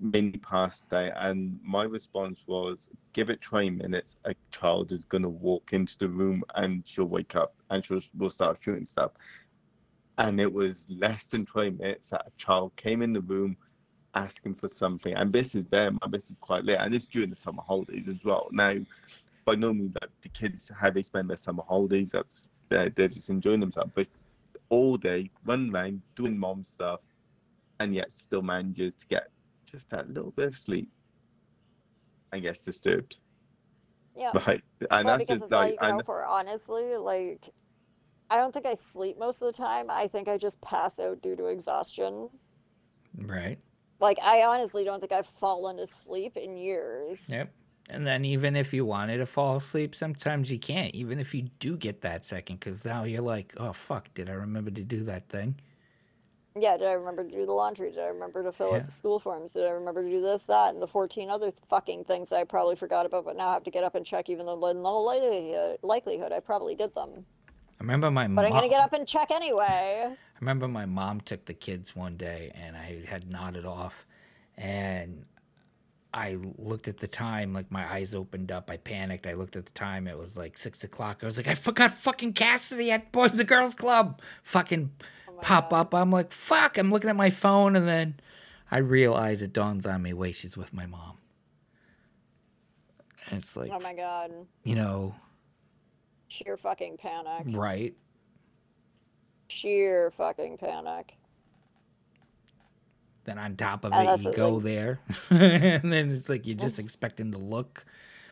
Minnie 0.00 0.38
passed 0.38 0.90
out, 0.92 1.12
and 1.16 1.58
my 1.62 1.82
response 1.82 2.40
was, 2.46 2.88
"Give 3.12 3.28
it 3.30 3.42
20 3.42 3.70
minutes. 3.70 4.16
A 4.24 4.34
child 4.50 4.92
is 4.92 5.04
gonna 5.04 5.28
walk 5.28 5.72
into 5.74 5.98
the 5.98 6.08
room, 6.08 6.44
and 6.54 6.86
she'll 6.86 7.06
wake 7.06 7.36
up, 7.36 7.54
and 7.70 7.84
she'll 7.84 8.00
will 8.16 8.30
start 8.30 8.58
shooting 8.62 8.86
stuff." 8.86 9.12
And 10.18 10.40
it 10.40 10.52
was 10.52 10.86
less 10.88 11.26
than 11.26 11.44
20 11.44 11.70
minutes 11.72 12.10
that 12.10 12.26
a 12.26 12.30
child 12.36 12.74
came 12.76 13.02
in 13.02 13.12
the 13.12 13.20
room 13.20 13.56
asking 14.14 14.54
for 14.54 14.68
something. 14.68 15.14
And 15.14 15.32
this 15.32 15.54
is 15.54 15.64
them, 15.66 15.98
my 16.00 16.08
this 16.10 16.30
is 16.30 16.36
quite 16.40 16.64
late, 16.64 16.78
and 16.78 16.94
it's 16.94 17.06
during 17.06 17.30
the 17.30 17.36
summer 17.36 17.62
holidays 17.62 18.08
as 18.08 18.24
well. 18.24 18.48
Now, 18.50 18.74
by 19.44 19.54
no 19.54 19.72
means 19.72 19.94
like 20.00 20.10
the 20.22 20.28
kids 20.30 20.70
how 20.76 20.90
they 20.90 21.02
spend 21.02 21.28
their 21.30 21.36
summer 21.36 21.62
holidays, 21.68 22.10
that's 22.10 22.46
they're, 22.68 22.88
they're 22.90 23.08
just 23.08 23.28
enjoying 23.28 23.60
themselves. 23.60 23.92
But 23.94 24.08
all 24.70 24.96
day, 24.96 25.30
running 25.44 25.72
around, 25.72 26.02
doing 26.16 26.36
mom 26.36 26.64
stuff, 26.64 27.00
and 27.78 27.94
yet 27.94 28.12
still 28.12 28.42
manages 28.42 28.94
to 28.96 29.06
get 29.06 29.28
just 29.70 29.88
that 29.90 30.08
little 30.08 30.32
bit 30.32 30.48
of 30.48 30.56
sleep 30.56 30.88
and 32.32 32.42
gets 32.42 32.62
disturbed. 32.62 33.18
Yeah. 34.16 34.32
Right. 34.46 34.62
And 34.90 35.06
well, 35.06 35.18
that's 35.18 35.24
because 35.24 35.40
just 35.40 35.42
it's 35.44 35.52
all 35.52 35.60
like 35.60 35.72
you 35.72 35.78
can 35.78 35.88
and 35.88 35.96
hope 35.96 36.06
for. 36.06 36.26
Honestly, 36.26 36.96
like, 36.96 37.48
I 38.30 38.36
don't 38.36 38.52
think 38.52 38.66
I 38.66 38.74
sleep 38.74 39.18
most 39.18 39.40
of 39.42 39.46
the 39.46 39.56
time. 39.56 39.86
I 39.90 40.08
think 40.08 40.28
I 40.28 40.36
just 40.36 40.60
pass 40.60 40.98
out 40.98 41.22
due 41.22 41.36
to 41.36 41.46
exhaustion. 41.46 42.28
right. 43.16 43.58
Like, 43.98 44.18
I 44.22 44.42
honestly 44.42 44.84
don't 44.84 45.00
think 45.00 45.12
I've 45.12 45.26
fallen 45.40 45.78
asleep 45.78 46.36
in 46.36 46.56
years. 46.58 47.28
Yep. 47.30 47.50
And 47.88 48.06
then 48.06 48.24
even 48.24 48.56
if 48.56 48.74
you 48.74 48.84
wanted 48.84 49.18
to 49.18 49.26
fall 49.26 49.56
asleep, 49.56 49.94
sometimes 49.94 50.50
you 50.50 50.58
can't. 50.58 50.94
Even 50.94 51.18
if 51.18 51.32
you 51.34 51.48
do 51.60 51.76
get 51.76 52.02
that 52.02 52.24
second, 52.24 52.58
because 52.60 52.84
now 52.84 53.04
you're 53.04 53.22
like, 53.22 53.54
oh 53.58 53.72
fuck, 53.72 54.12
did 54.12 54.28
I 54.28 54.32
remember 54.34 54.70
to 54.72 54.82
do 54.84 55.04
that 55.04 55.28
thing? 55.28 55.54
Yeah, 56.58 56.76
did 56.78 56.88
I 56.88 56.92
remember 56.92 57.22
to 57.24 57.30
do 57.30 57.46
the 57.46 57.52
laundry? 57.52 57.90
Did 57.90 58.00
I 58.00 58.06
remember 58.08 58.42
to 58.42 58.50
fill 58.52 58.70
Yeah. 58.72 58.76
out 58.76 58.86
the 58.86 58.90
school 58.90 59.18
forms? 59.18 59.52
Did 59.52 59.64
I 59.66 59.70
remember 59.70 60.02
to 60.02 60.10
do 60.10 60.20
this, 60.20 60.46
that, 60.46 60.72
and 60.74 60.82
the 60.82 60.86
14 60.86 61.30
other 61.30 61.52
fucking 61.68 62.04
things 62.04 62.30
that 62.30 62.36
I 62.40 62.44
probably 62.44 62.76
forgot 62.76 63.06
about, 63.06 63.24
but 63.26 63.36
now 63.36 63.48
I 63.50 63.54
have 63.54 63.64
to 63.64 63.70
get 63.70 63.84
up 63.84 63.94
and 63.94 64.04
check, 64.06 64.28
even 64.30 64.46
though 64.46 64.66
in 64.66 64.78
all 64.78 65.04
likelihood, 65.04 65.78
likelihood 65.82 66.32
I 66.32 66.40
probably 66.40 66.74
did 66.74 66.94
them. 66.94 67.24
I 67.78 67.82
remember 67.82 68.10
my 68.10 68.24
But 68.26 68.30
mom. 68.32 68.44
I'm 68.46 68.50
going 68.52 68.62
to 68.62 68.68
get 68.68 68.80
up 68.80 68.92
and 68.92 69.06
check 69.06 69.30
anyway. 69.30 70.06
I 70.10 70.38
remember 70.40 70.68
my 70.68 70.86
mom 70.86 71.20
took 71.20 71.44
the 71.44 71.54
kids 71.54 71.94
one 71.96 72.16
day 72.16 72.50
and 72.54 72.76
I 72.76 73.02
had 73.06 73.30
nodded 73.30 73.64
off 73.66 74.06
and 74.56 75.24
I 76.14 76.38
looked 76.56 76.88
at 76.88 76.96
the 76.98 77.06
time, 77.06 77.52
like 77.52 77.70
my 77.70 77.84
eyes 77.92 78.14
opened 78.14 78.50
up. 78.50 78.70
I 78.70 78.78
panicked. 78.78 79.26
I 79.26 79.34
looked 79.34 79.54
at 79.56 79.66
the 79.66 79.72
time. 79.72 80.06
It 80.06 80.16
was 80.16 80.36
like 80.38 80.56
six 80.56 80.82
o'clock. 80.82 81.18
I 81.22 81.26
was 81.26 81.36
like, 81.36 81.48
I 81.48 81.54
forgot 81.54 81.92
fucking 81.92 82.32
Cassidy 82.32 82.90
at 82.90 83.12
Boys 83.12 83.38
and 83.38 83.46
Girls 83.46 83.74
Club. 83.74 84.22
Fucking 84.42 84.92
Oh 85.28 85.32
pop 85.42 85.68
God. 85.70 85.76
up. 85.78 85.94
I'm 85.94 86.10
like, 86.10 86.32
fuck. 86.32 86.78
I'm 86.78 86.90
looking 86.90 87.10
at 87.10 87.16
my 87.16 87.28
phone, 87.28 87.76
and 87.76 87.86
then 87.86 88.18
I 88.70 88.78
realize 88.78 89.42
it 89.42 89.52
dawns 89.52 89.84
on 89.84 90.00
me. 90.02 90.14
Wait, 90.14 90.36
she's 90.36 90.56
with 90.56 90.72
my 90.72 90.86
mom. 90.86 91.18
And 93.28 93.38
it's 93.40 93.54
oh 93.54 93.60
like, 93.60 93.72
Oh 93.74 93.80
my 93.80 93.92
god. 93.92 94.30
you 94.64 94.74
know, 94.74 95.14
Sheer 96.28 96.56
fucking 96.56 96.96
panic. 96.98 97.56
right? 97.56 97.94
Sheer 99.48 100.10
fucking 100.16 100.58
panic. 100.58 101.14
Then 103.24 103.38
on 103.38 103.56
top 103.56 103.84
of 103.84 103.92
And 103.92 104.08
it, 104.08 104.22
you 104.24 104.32
go 104.34 104.54
like- 104.54 104.64
there, 104.64 105.00
and 105.30 105.92
then 105.92 106.10
it's 106.10 106.28
like 106.28 106.46
you're 106.46 106.56
just 106.56 106.78
expecting 106.78 107.32
to 107.32 107.38
look. 107.38 107.84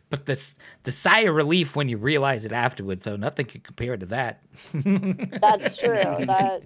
But 0.09 0.25
this 0.25 0.55
the 0.83 0.91
sigh 0.91 1.21
of 1.21 1.35
relief 1.35 1.75
when 1.75 1.89
you 1.89 1.97
realize 1.97 2.45
it 2.45 2.51
afterwards, 2.51 3.03
though, 3.03 3.15
nothing 3.17 3.45
can 3.47 3.61
compare 3.61 3.97
to 3.97 4.05
that. 4.07 4.41
That's 4.73 5.77
true. 5.77 5.93
that 6.25 6.61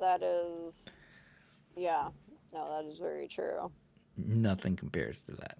that 0.00 0.22
is 0.22 0.86
yeah. 1.76 2.08
No, 2.54 2.68
that 2.82 2.90
is 2.90 2.98
very 2.98 3.26
true. 3.28 3.70
nothing 4.16 4.76
compares 4.76 5.22
to 5.24 5.32
that. 5.32 5.58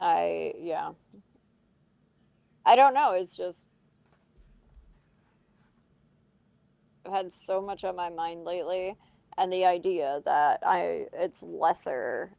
I 0.00 0.54
yeah. 0.58 0.92
I 2.64 2.76
don't 2.76 2.94
know, 2.94 3.12
it's 3.12 3.36
just 3.36 3.66
I've 7.06 7.12
had 7.12 7.32
so 7.32 7.60
much 7.60 7.84
on 7.84 7.96
my 7.96 8.10
mind 8.10 8.44
lately 8.44 8.96
and 9.38 9.52
the 9.52 9.64
idea 9.64 10.20
that 10.24 10.60
I 10.66 11.06
it's 11.12 11.42
lesser 11.42 12.32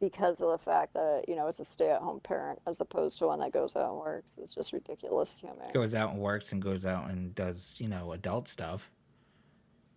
because 0.00 0.40
of 0.42 0.50
the 0.50 0.58
fact 0.58 0.92
that, 0.94 1.24
you 1.26 1.36
know, 1.36 1.46
it's 1.46 1.60
a 1.60 1.64
stay-at-home 1.64 2.20
parent 2.20 2.58
as 2.66 2.80
opposed 2.80 3.18
to 3.18 3.26
one 3.26 3.40
that 3.40 3.52
goes 3.52 3.76
out 3.76 3.90
and 3.90 3.98
works 3.98 4.36
is 4.36 4.54
just 4.54 4.72
ridiculous 4.72 5.38
to 5.40 5.46
me. 5.46 5.72
Goes 5.72 5.94
out 5.94 6.10
and 6.12 6.20
works 6.20 6.52
and 6.52 6.60
goes 6.60 6.84
out 6.84 7.10
and 7.10 7.34
does 7.34 7.76
you 7.78 7.88
know 7.88 8.12
adult 8.12 8.48
stuff. 8.48 8.90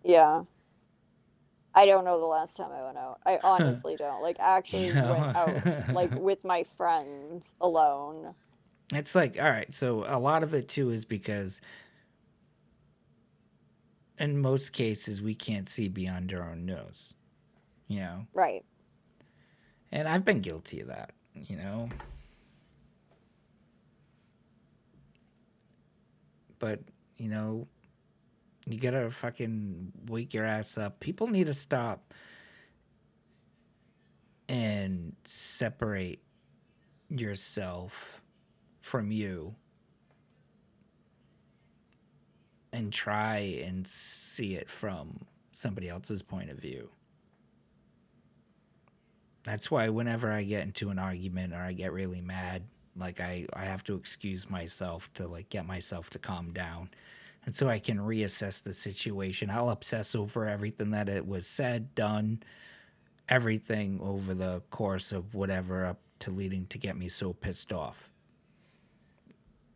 Yeah. 0.04 0.44
I 1.72 1.86
don't 1.86 2.04
know 2.04 2.18
the 2.18 2.26
last 2.26 2.56
time 2.56 2.70
I 2.72 2.84
went 2.84 2.98
out. 2.98 3.20
I 3.26 3.38
honestly 3.44 3.96
don't. 3.96 4.22
Like 4.22 4.36
actually 4.38 4.86
You 4.88 4.94
know? 4.94 5.14
went 5.14 5.36
out 5.36 5.94
like 5.94 6.14
with 6.14 6.44
my 6.44 6.64
friends 6.76 7.54
alone. 7.60 8.34
It's 8.92 9.14
like 9.14 9.38
all 9.40 9.50
right, 9.50 9.72
so 9.72 10.04
a 10.06 10.18
lot 10.18 10.42
of 10.42 10.54
it 10.54 10.68
too 10.68 10.90
is 10.90 11.04
because 11.04 11.60
in 14.18 14.38
most 14.38 14.72
cases 14.72 15.22
we 15.22 15.34
can't 15.34 15.68
see 15.68 15.88
beyond 15.88 16.32
our 16.32 16.50
own 16.50 16.66
nose, 16.66 17.14
you 17.88 18.00
know. 18.00 18.26
Right. 18.34 18.64
And 19.92 20.06
I've 20.06 20.24
been 20.24 20.40
guilty 20.40 20.80
of 20.80 20.88
that, 20.88 21.12
you 21.34 21.56
know. 21.56 21.88
But, 26.58 26.80
you 27.16 27.28
know, 27.28 27.66
you 28.66 28.78
gotta 28.78 29.10
fucking 29.10 29.92
wake 30.06 30.34
your 30.34 30.44
ass 30.44 30.76
up. 30.76 31.00
People 31.00 31.28
need 31.28 31.46
to 31.46 31.54
stop 31.54 32.12
and 34.48 35.14
separate 35.24 36.22
yourself 37.08 38.19
from 38.80 39.10
you 39.10 39.54
and 42.72 42.92
try 42.92 43.38
and 43.64 43.86
see 43.86 44.54
it 44.54 44.70
from 44.70 45.26
somebody 45.52 45.88
else's 45.88 46.22
point 46.22 46.50
of 46.50 46.58
view. 46.58 46.88
That's 49.42 49.70
why 49.70 49.88
whenever 49.88 50.30
I 50.30 50.42
get 50.42 50.62
into 50.62 50.90
an 50.90 50.98
argument 50.98 51.54
or 51.54 51.58
I 51.58 51.72
get 51.72 51.92
really 51.92 52.20
mad, 52.20 52.62
like 52.96 53.20
I, 53.20 53.46
I 53.52 53.64
have 53.64 53.82
to 53.84 53.94
excuse 53.94 54.50
myself 54.50 55.10
to 55.14 55.26
like 55.26 55.48
get 55.48 55.66
myself 55.66 56.10
to 56.10 56.18
calm 56.18 56.52
down. 56.52 56.90
And 57.46 57.56
so 57.56 57.68
I 57.68 57.78
can 57.78 57.98
reassess 57.98 58.62
the 58.62 58.74
situation. 58.74 59.48
I'll 59.50 59.70
obsess 59.70 60.14
over 60.14 60.46
everything 60.46 60.90
that 60.90 61.08
it 61.08 61.26
was 61.26 61.46
said, 61.46 61.94
done, 61.94 62.42
everything 63.28 63.98
over 64.02 64.34
the 64.34 64.62
course 64.70 65.10
of 65.10 65.34
whatever 65.34 65.86
up 65.86 66.00
to 66.20 66.30
leading 66.30 66.66
to 66.66 66.78
get 66.78 66.98
me 66.98 67.08
so 67.08 67.32
pissed 67.32 67.72
off. 67.72 68.10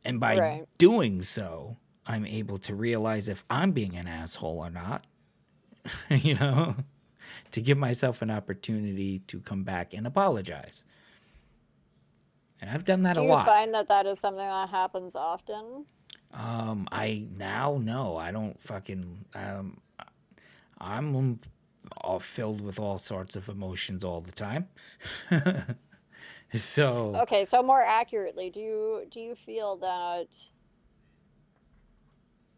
And 0.05 0.21
by 0.21 0.39
Right. 0.39 0.67
doing 0.79 1.23
so, 1.23 1.77
I'm 2.07 2.27
able 2.27 2.59
to 2.59 2.75
realize 2.75 3.29
if 3.29 3.45
I'm 3.49 3.73
being 3.73 3.97
an 3.97 4.07
asshole 4.07 4.59
or 4.59 4.71
not. 4.71 5.07
you 6.11 6.35
know? 6.35 6.77
to 7.51 7.61
give 7.61 7.79
myself 7.79 8.21
an 8.23 8.31
opportunity 8.31 9.21
to 9.29 9.39
come 9.41 9.63
back 9.63 9.95
and 9.95 10.07
apologize. 10.07 10.85
And 12.61 12.69
I've 12.71 12.85
done 12.85 13.03
that 13.03 13.15
Do 13.15 13.21
a 13.21 13.25
you 13.25 13.31
lot. 13.31 13.47
find 13.47 13.73
that 13.75 13.89
that 13.89 14.07
is 14.07 14.19
something 14.19 14.45
that 14.45 14.69
happens 14.71 15.15
often? 15.15 15.85
Um, 16.33 16.89
I 16.91 17.27
now 17.37 17.79
know 17.81 18.17
I 18.17 18.33
don't 18.33 18.61
fucking 18.61 19.25
um, 19.35 19.79
I'm 20.79 21.39
all 22.01 22.19
filled 22.19 22.61
with 22.61 22.79
all 22.81 22.99
sorts 22.99 23.37
of 23.37 23.49
emotions 23.49 24.03
all 24.03 24.21
the 24.21 24.33
time. 24.33 24.69
so 26.63 27.17
Okay, 27.23 27.45
so 27.45 27.63
more 27.63 27.83
accurately, 27.83 28.51
do 28.51 28.61
you 28.61 29.07
do 29.11 29.21
you 29.21 29.35
feel 29.35 29.77
that 29.79 30.29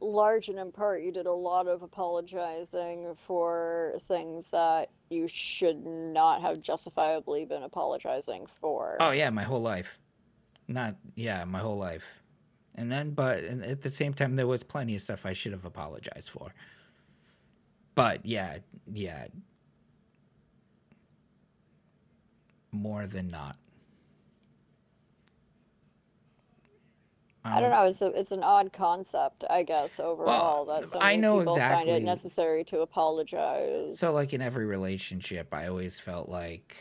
large 0.01 0.49
and 0.49 0.59
in 0.59 0.71
part 0.71 1.03
you 1.03 1.11
did 1.11 1.25
a 1.25 1.33
lot 1.33 1.67
of 1.67 1.83
apologizing 1.83 3.15
for 3.27 3.99
things 4.07 4.51
that 4.51 4.91
you 5.09 5.27
should 5.27 5.87
not 5.87 6.43
have 6.43 6.61
justifiably 6.61 7.47
been 7.47 7.63
apologizing 7.63 8.47
for? 8.61 8.97
oh 9.01 9.13
yeah, 9.13 9.31
my 9.31 9.43
whole 9.43 9.63
life. 9.63 9.99
Not 10.69 10.97
yeah, 11.15 11.45
my 11.45 11.61
whole 11.61 11.79
life. 11.79 12.07
And 12.75 12.93
then 12.93 13.13
but 13.13 13.45
and 13.45 13.65
at 13.65 13.81
the 13.81 13.91
same 13.91 14.13
time 14.13 14.37
there 14.37 14.47
was 14.47 14.63
plenty 14.63 14.95
of 14.95 15.01
stuff 15.01 15.25
I 15.25 15.33
should 15.33 15.53
have 15.53 15.65
apologized 15.65 16.29
for. 16.29 16.53
But 17.95 18.27
yeah, 18.27 18.59
yeah. 18.93 19.29
More 22.73 23.07
than 23.07 23.31
not. 23.31 23.57
I 27.53 27.61
don't 27.61 27.71
know. 27.71 27.85
It's 27.87 28.03
a, 28.03 28.07
it's 28.07 28.33
an 28.33 28.43
odd 28.43 28.73
concept, 28.73 29.45
I 29.49 29.63
guess, 29.63 30.01
overall. 30.01 30.65
that 30.67 30.89
so 30.89 30.99
I 30.99 31.17
know 31.17 31.39
people 31.39 31.55
find 31.55 31.73
exactly. 31.73 31.93
it 31.93 32.03
necessary 32.03 32.65
to 32.65 32.81
apologize. 32.81 33.99
So, 33.99 34.13
like 34.13 34.33
in 34.33 34.43
every 34.43 34.67
relationship, 34.67 35.53
I 35.53 35.69
always 35.69 36.01
felt 36.01 36.29
like, 36.29 36.77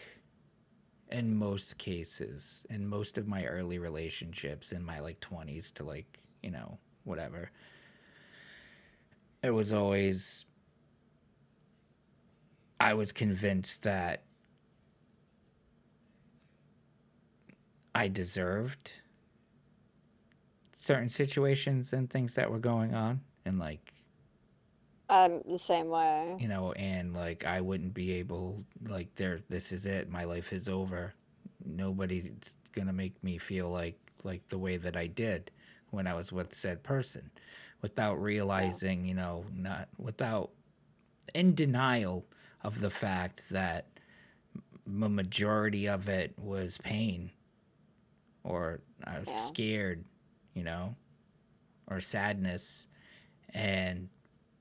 in 1.11 1.35
most 1.37 1.77
cases, 1.77 2.65
in 2.69 2.87
most 2.87 3.17
of 3.17 3.27
my 3.27 3.45
early 3.45 3.79
relationships, 3.79 4.71
in 4.71 4.83
my 4.83 4.99
like 4.99 5.19
20s 5.19 5.73
to 5.75 5.83
like, 5.83 6.23
you 6.41 6.51
know, 6.51 6.79
whatever, 7.03 7.51
it 9.43 9.51
was 9.51 9.71
always, 9.71 10.45
I 12.79 12.93
was 12.95 13.11
convinced 13.11 13.83
that 13.83 14.23
I 17.93 18.07
deserved 18.09 18.91
certain 20.85 21.09
situations 21.09 21.93
and 21.93 22.09
things 22.09 22.35
that 22.35 22.49
were 22.51 22.59
going 22.59 22.93
on. 22.93 23.19
And 23.45 23.57
like, 23.57 23.91
I'm 25.09 25.41
the 25.47 25.57
same 25.59 25.89
way. 25.89 26.35
you 26.39 26.47
know 26.47 26.71
and 26.73 27.13
like 27.15 27.45
i 27.45 27.61
wouldn't 27.61 27.93
be 27.93 28.13
able 28.13 28.63
like 28.87 29.13
there 29.15 29.39
this 29.49 29.71
is 29.71 29.85
it 29.85 30.09
my 30.09 30.23
life 30.23 30.51
is 30.51 30.67
over 30.67 31.13
nobody's 31.63 32.31
gonna 32.73 32.91
make 32.91 33.13
me 33.23 33.37
feel 33.37 33.69
like 33.69 33.99
like 34.23 34.41
the 34.49 34.57
way 34.57 34.77
that 34.77 34.97
i 34.97 35.05
did 35.05 35.51
when 35.91 36.07
i 36.07 36.13
was 36.15 36.31
with 36.31 36.55
said 36.55 36.81
person 36.81 37.29
without 37.83 38.15
realizing 38.19 39.05
you 39.05 39.13
know 39.13 39.45
not 39.55 39.87
without 39.99 40.49
in 41.35 41.53
denial 41.53 42.25
of 42.63 42.79
the 42.81 42.89
fact 42.89 43.43
that 43.51 43.85
the 44.87 45.09
majority 45.09 45.87
of 45.87 46.09
it 46.09 46.33
was 46.39 46.79
pain 46.79 47.29
or 48.43 48.79
i 49.03 49.19
was 49.19 49.27
Yeah. 49.29 49.35
scared 49.35 50.03
you 50.55 50.63
know 50.65 50.95
or 51.87 52.01
sadness. 52.01 52.87
And 53.53 54.09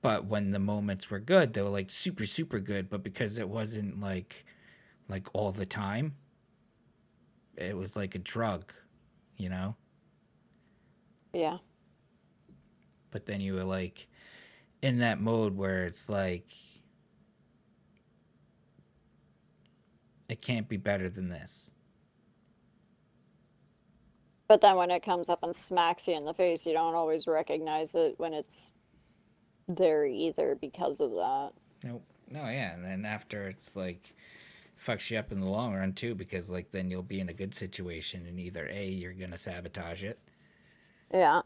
but 0.02 0.26
when 0.26 0.52
the 0.52 0.60
moments 0.60 1.10
were 1.10 1.20
good 1.20 1.54
they 1.54 1.62
were 1.62 1.70
like 1.70 1.90
super 1.90 2.26
super 2.26 2.60
good. 2.60 2.90
But 2.90 3.04
because 3.04 3.38
it 3.38 3.48
wasn't 3.48 4.00
like 4.00 4.44
like 5.08 5.28
all 5.34 5.52
the 5.52 5.66
time 5.66 6.16
it 7.56 7.76
was 7.76 7.96
like 7.96 8.14
a 8.14 8.18
drug 8.20 8.72
you 9.38 9.48
know? 9.50 9.76
Yeah. 11.34 11.58
but 13.10 13.26
then 13.26 13.40
you 13.40 13.54
were 13.54 13.64
like 13.64 14.08
in 14.82 14.98
that 14.98 15.20
mode 15.20 15.56
where 15.56 15.86
it's 15.86 16.08
like 16.08 16.48
it 20.28 20.40
can't 20.42 20.68
be 20.68 20.76
better 20.76 21.08
than 21.08 21.28
this 21.28 21.70
But 24.48 24.60
then 24.60 24.76
when 24.76 24.90
it 24.90 25.02
comes 25.02 25.28
up 25.28 25.42
and 25.42 25.54
smacks 25.56 26.06
you 26.06 26.14
in 26.14 26.24
the 26.24 26.34
face, 26.34 26.66
you 26.66 26.72
don't 26.72 26.94
always 26.94 27.26
recognize 27.26 27.94
it 27.94 28.14
when 28.18 28.34
it's 28.34 28.72
there 29.68 30.04
either 30.06 30.56
because 30.60 31.00
of 31.00 31.10
that. 31.12 31.50
Nope. 31.82 32.02
No, 32.30 32.40
yeah, 32.42 32.74
and 32.74 32.84
then 32.84 33.04
after 33.06 33.48
it's 33.48 33.74
like 33.76 34.14
fucks 34.82 35.10
you 35.10 35.18
up 35.18 35.32
in 35.32 35.40
the 35.40 35.46
long 35.46 35.74
run 35.74 35.92
too 35.92 36.14
because 36.14 36.50
like 36.50 36.70
then 36.70 36.90
you'll 36.90 37.02
be 37.02 37.20
in 37.20 37.28
a 37.28 37.32
good 37.34 37.54
situation 37.54 38.26
and 38.26 38.38
either 38.38 38.68
a 38.70 38.86
you're 38.86 39.12
gonna 39.12 39.38
sabotage 39.38 40.04
it 40.04 40.18
Yeah. 41.12 41.42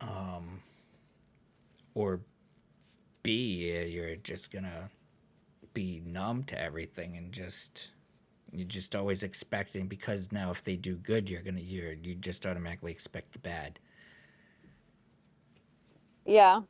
um 0.00 0.62
or 1.94 2.20
b 3.22 3.84
you're 3.90 4.16
just 4.16 4.50
gonna 4.52 4.90
be 5.74 6.00
numb 6.06 6.44
to 6.44 6.58
everything 6.58 7.16
and 7.16 7.32
just 7.32 7.90
you're 8.52 8.66
just 8.66 8.94
always 8.96 9.22
expecting 9.22 9.86
because 9.86 10.32
now 10.32 10.50
if 10.50 10.62
they 10.64 10.76
do 10.76 10.96
good 10.96 11.28
you're 11.28 11.42
gonna 11.42 11.60
you're 11.60 11.92
you 11.92 12.14
just 12.14 12.46
automatically 12.46 12.92
expect 12.92 13.32
the 13.32 13.38
bad 13.38 13.78
Yeah. 16.28 16.60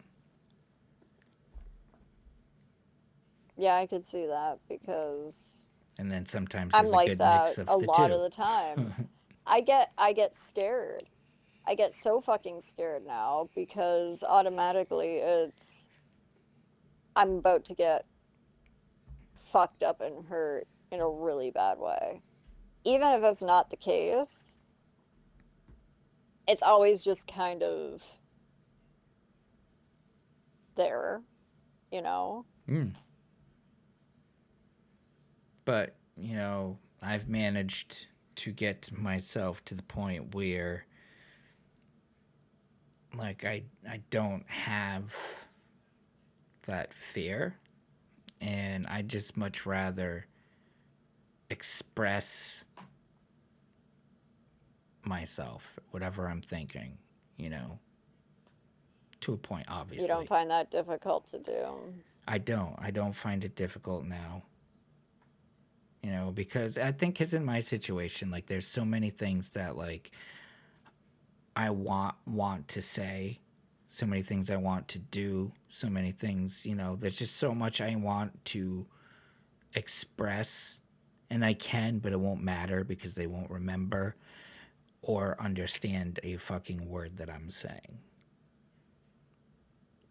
Yeah, 3.57 3.74
I 3.74 3.87
could 3.87 4.05
see 4.05 4.26
that 4.26 4.61
because 4.68 5.64
and 5.99 6.11
then 6.12 6.24
sometimes 6.24 6.74
I'm 6.74 6.85
there's 6.85 6.93
a 6.93 6.97
like 6.97 7.09
good 7.09 7.18
that 7.18 7.47
mix 7.47 7.59
of 7.59 7.68
a 7.68 7.76
the 7.76 7.87
lot 7.87 8.07
two 8.09 8.14
of 8.14 8.20
the 8.22 8.31
time. 8.31 8.95
I 9.47 9.61
get 9.61 9.91
I 9.99 10.12
get 10.12 10.37
scared. 10.37 11.09
I 11.66 11.74
get 11.74 11.93
so 11.93 12.20
fucking 12.20 12.61
scared 12.61 13.05
now 13.05 13.49
because 13.57 14.22
automatically 14.22 15.16
it's 15.16 15.91
I'm 17.16 17.39
about 17.39 17.64
to 17.64 17.74
get 17.74 18.05
fucked 19.53 19.83
up 19.83 20.01
and 20.01 20.24
hurt 20.26 20.68
in 20.91 21.01
a 21.01 21.09
really 21.09 21.51
bad 21.51 21.78
way. 21.78 22.22
Even 22.84 23.09
if 23.09 23.22
it's 23.22 23.43
not 23.43 23.70
the 23.70 23.76
case, 23.76 24.57
it's 26.47 26.62
always 26.62 27.05
just 27.05 27.26
kind 27.26 27.62
of 27.62 28.03
there, 30.76 31.22
you 31.93 32.01
know? 32.01 32.47
Mm. 32.68 32.95
But, 35.64 35.97
you 36.16 36.36
know, 36.36 36.78
I've 37.03 37.28
managed 37.28 38.07
to 38.36 38.53
get 38.53 38.91
myself 38.97 39.64
to 39.66 39.74
the 39.74 39.82
point 39.82 40.34
where 40.34 40.86
like 43.14 43.45
I 43.45 43.64
I 43.89 44.01
don't 44.11 44.49
have 44.49 45.12
that 46.66 46.95
fear 46.95 47.57
and 48.41 48.86
I 48.86 49.03
just 49.03 49.36
much 49.36 49.66
rather 49.66 50.26
express 51.51 52.64
myself 55.05 55.78
whatever 55.90 56.28
I'm 56.28 56.42
thinking, 56.42 56.99
you 57.36 57.51
know. 57.51 57.78
To 59.22 59.32
a 59.32 59.36
point 59.36 59.66
obviously. 59.68 60.07
You 60.07 60.14
don't 60.14 60.28
find 60.28 60.51
that 60.51 60.70
difficult 60.70 61.26
to 61.28 61.38
do. 61.38 61.66
I 62.26 62.38
don't. 62.38 62.76
I 62.78 62.90
don't 62.90 63.14
find 63.14 63.42
it 63.42 63.57
difficult 63.57 64.05
now. 64.05 64.42
You 66.03 66.11
know, 66.12 66.30
because 66.30 66.78
I 66.78 66.92
think 66.92 67.18
cuz 67.18 67.34
in 67.34 67.44
my 67.44 67.61
situation 67.61 68.30
like 68.30 68.46
there's 68.46 68.66
so 68.66 68.84
many 68.84 69.11
things 69.11 69.51
that 69.51 69.76
like 69.76 70.12
I 71.57 71.70
want 71.70 72.14
want 72.24 72.68
to 72.68 72.82
say, 72.82 73.40
so 73.88 74.07
many 74.07 74.22
things 74.22 74.51
I 74.51 74.57
want 74.57 74.86
to 74.88 75.01
do, 75.01 75.51
so 75.68 75.88
many 75.88 76.12
things, 76.12 76.64
you 76.64 76.76
know, 76.76 76.94
there's 76.94 77.16
just 77.18 77.36
so 77.36 77.53
much 77.55 77.80
I 77.80 77.96
want 77.96 78.44
to 78.46 78.86
express 79.74 80.82
and 81.31 81.45
I 81.45 81.55
can, 81.55 81.99
but 81.99 82.12
it 82.12 82.20
won't 82.20 82.43
matter 82.43 82.85
because 82.85 83.14
they 83.14 83.26
won't 83.26 83.51
remember 83.51 84.16
or 85.03 85.37
understand 85.41 86.20
a 86.22 86.37
fucking 86.37 86.89
word 86.89 87.18
that 87.18 87.31
I'm 87.31 87.51
saying, 87.51 87.99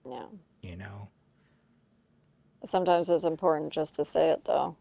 Yeah. 0.05 0.25
you 0.61 0.77
know. 0.77 1.09
Sometimes 2.65 3.09
it's 3.09 3.23
important 3.23 3.73
just 3.73 3.95
to 3.95 4.05
say 4.05 4.29
it 4.31 4.45
though. 4.45 4.75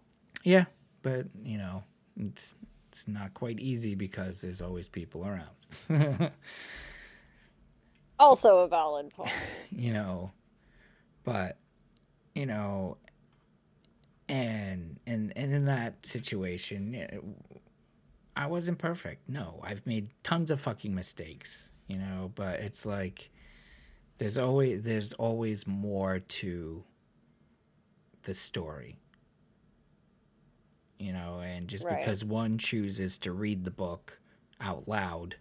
Yeah, 0.45 0.65
but 1.03 1.27
you 1.45 1.59
know, 1.59 1.83
it's 2.19 2.55
it's 2.91 3.07
not 3.09 3.35
quite 3.35 3.61
easy 3.61 3.95
because 3.95 4.41
there's 4.41 4.63
always 4.63 4.89
people 4.89 5.27
around. 5.27 6.31
Also 8.19 8.61
a 8.61 8.69
valid 8.69 9.11
point. 9.11 9.31
you 9.71 9.93
know, 9.93 10.33
but 11.25 11.59
you 12.35 12.47
know, 12.47 12.97
and 14.29 14.99
and 15.07 15.33
and 15.37 15.53
in 15.53 15.65
that 15.67 16.05
situation, 16.05 17.35
I 18.37 18.47
wasn't 18.47 18.79
perfect. 18.79 19.29
No, 19.29 19.61
I've 19.63 19.87
made 19.87 20.11
tons 20.23 20.51
of 20.51 20.61
fucking 20.61 20.95
mistakes. 20.95 21.71
You 21.89 21.99
know, 21.99 22.33
but 22.35 22.61
it's 22.61 22.85
like 22.85 23.31
there's 24.19 24.39
always 24.39 24.83
there's 24.83 25.13
always 25.15 25.67
more 25.67 26.19
to 26.19 26.83
the 28.25 28.35
story 28.35 28.99
you 30.99 31.13
know 31.13 31.41
and 31.41 31.69
just 31.69 31.85
Right. 31.85 31.99
because 31.99 32.25
one 32.25 32.59
chooses 32.59 33.19
to 33.19 33.31
read 33.33 33.65
the 33.65 33.71
book 33.71 34.19
out 34.61 34.89
loud 34.89 35.37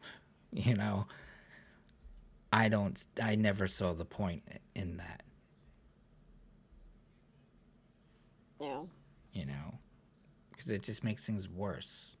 you 0.52 0.76
know 0.76 1.06
i 2.52 2.68
don't 2.68 3.04
i 3.20 3.34
never 3.34 3.66
saw 3.66 3.92
the 3.92 4.04
point 4.04 4.42
in 4.74 4.98
that 4.98 5.22
Yeah. 8.60 8.82
you 9.32 9.46
know? 9.46 9.78
Because 10.50 10.70
it 10.70 10.82
just 10.82 11.02
makes 11.02 11.24
things 11.26 11.48
worse. 11.48 12.16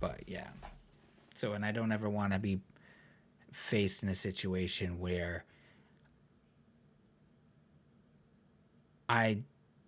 But 0.00 0.22
yeah. 0.26 0.48
So 1.34 1.52
and 1.52 1.64
i 1.64 1.70
don't 1.72 1.92
ever 1.92 2.08
want 2.08 2.32
to 2.32 2.38
be 2.38 2.60
faced 3.52 4.02
in 4.02 4.08
a 4.08 4.14
situation 4.14 4.98
where 4.98 5.44
i 9.08 9.38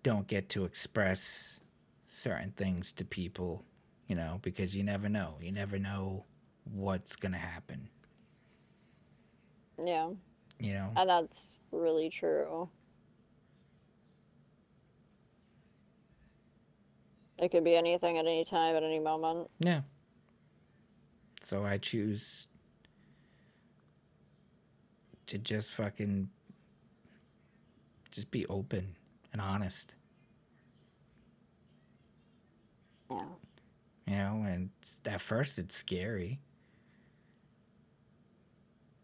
don't 0.02 0.26
get 0.26 0.48
to 0.48 0.64
express 0.64 1.60
certain 2.06 2.52
things 2.52 2.92
to 2.92 3.04
people 3.04 3.64
you 4.06 4.16
know 4.16 4.38
because 4.42 4.76
you 4.76 4.82
never 4.82 5.08
know. 5.08 5.36
You 5.40 5.52
never 5.52 5.78
know 5.78 6.24
what's 6.64 7.16
gonna 7.16 7.38
happen. 7.38 7.88
Yeah. 9.84 10.10
You 10.60 10.74
know 10.74 10.90
And 10.96 11.08
that's 11.08 11.56
really 11.72 12.10
true. 12.10 12.68
It 17.38 17.50
could 17.50 17.64
be 17.64 17.74
anything 17.74 18.18
at 18.18 18.26
any 18.26 18.44
time, 18.44 18.76
at 18.76 18.82
any 18.82 18.98
moment. 18.98 19.48
Yeah. 19.60 19.80
So 21.40 21.64
I 21.64 21.78
choose 21.78 22.48
to 25.26 25.38
just 25.38 25.72
fucking 25.72 26.28
just 28.10 28.30
be 28.30 28.44
open 28.46 28.96
and 29.32 29.40
honest, 29.40 29.94
Yeah. 33.10 33.24
you 34.06 34.14
know, 34.14 34.44
and 34.46 34.70
at 35.06 35.20
first 35.20 35.58
it's 35.58 35.76
scary. 35.76 36.40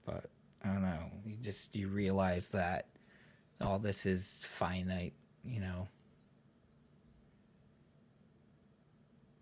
But 0.04 0.26
I 0.66 0.72
don't 0.72 0.82
know, 0.82 1.10
you 1.24 1.36
just 1.40 1.76
you 1.76 1.88
realize 1.88 2.48
that 2.50 2.86
all 3.60 3.78
this 3.78 4.04
is 4.04 4.44
finite, 4.48 5.14
you 5.44 5.60
know. 5.60 5.86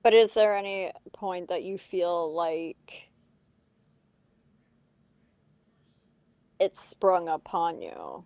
But 0.02 0.12
is 0.12 0.34
there 0.34 0.54
any 0.54 0.92
point 1.14 1.48
that 1.48 1.62
you 1.62 1.78
feel 1.78 2.34
like 2.34 3.08
it 6.60 6.76
sprung 6.76 7.28
upon 7.28 7.80
you? 7.80 8.24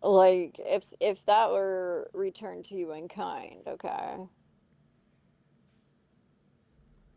Like 0.00 0.60
if 0.60 0.92
if 1.00 1.26
that 1.26 1.50
were 1.50 2.10
returned 2.14 2.64
to 2.66 2.76
you 2.76 2.92
in 2.92 3.08
kind, 3.08 3.62
okay? 3.66 4.18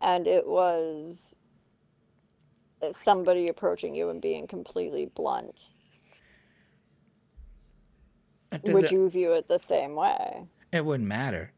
And 0.01 0.27
it 0.27 0.47
was 0.47 1.36
somebody 2.91 3.47
approaching 3.47 3.93
you 3.95 4.09
and 4.09 4.21
being 4.21 4.47
completely 4.47 5.05
blunt. 5.05 5.59
It 8.51 8.63
Would 8.63 8.82
doesn't- 8.84 8.91
you 8.91 9.09
view 9.09 9.34
it 9.34 9.47
the 9.47 9.59
same 9.59 9.95
way? 9.95 10.45
It 10.73 10.84
wouldn't 10.86 11.07
matter. 11.07 11.51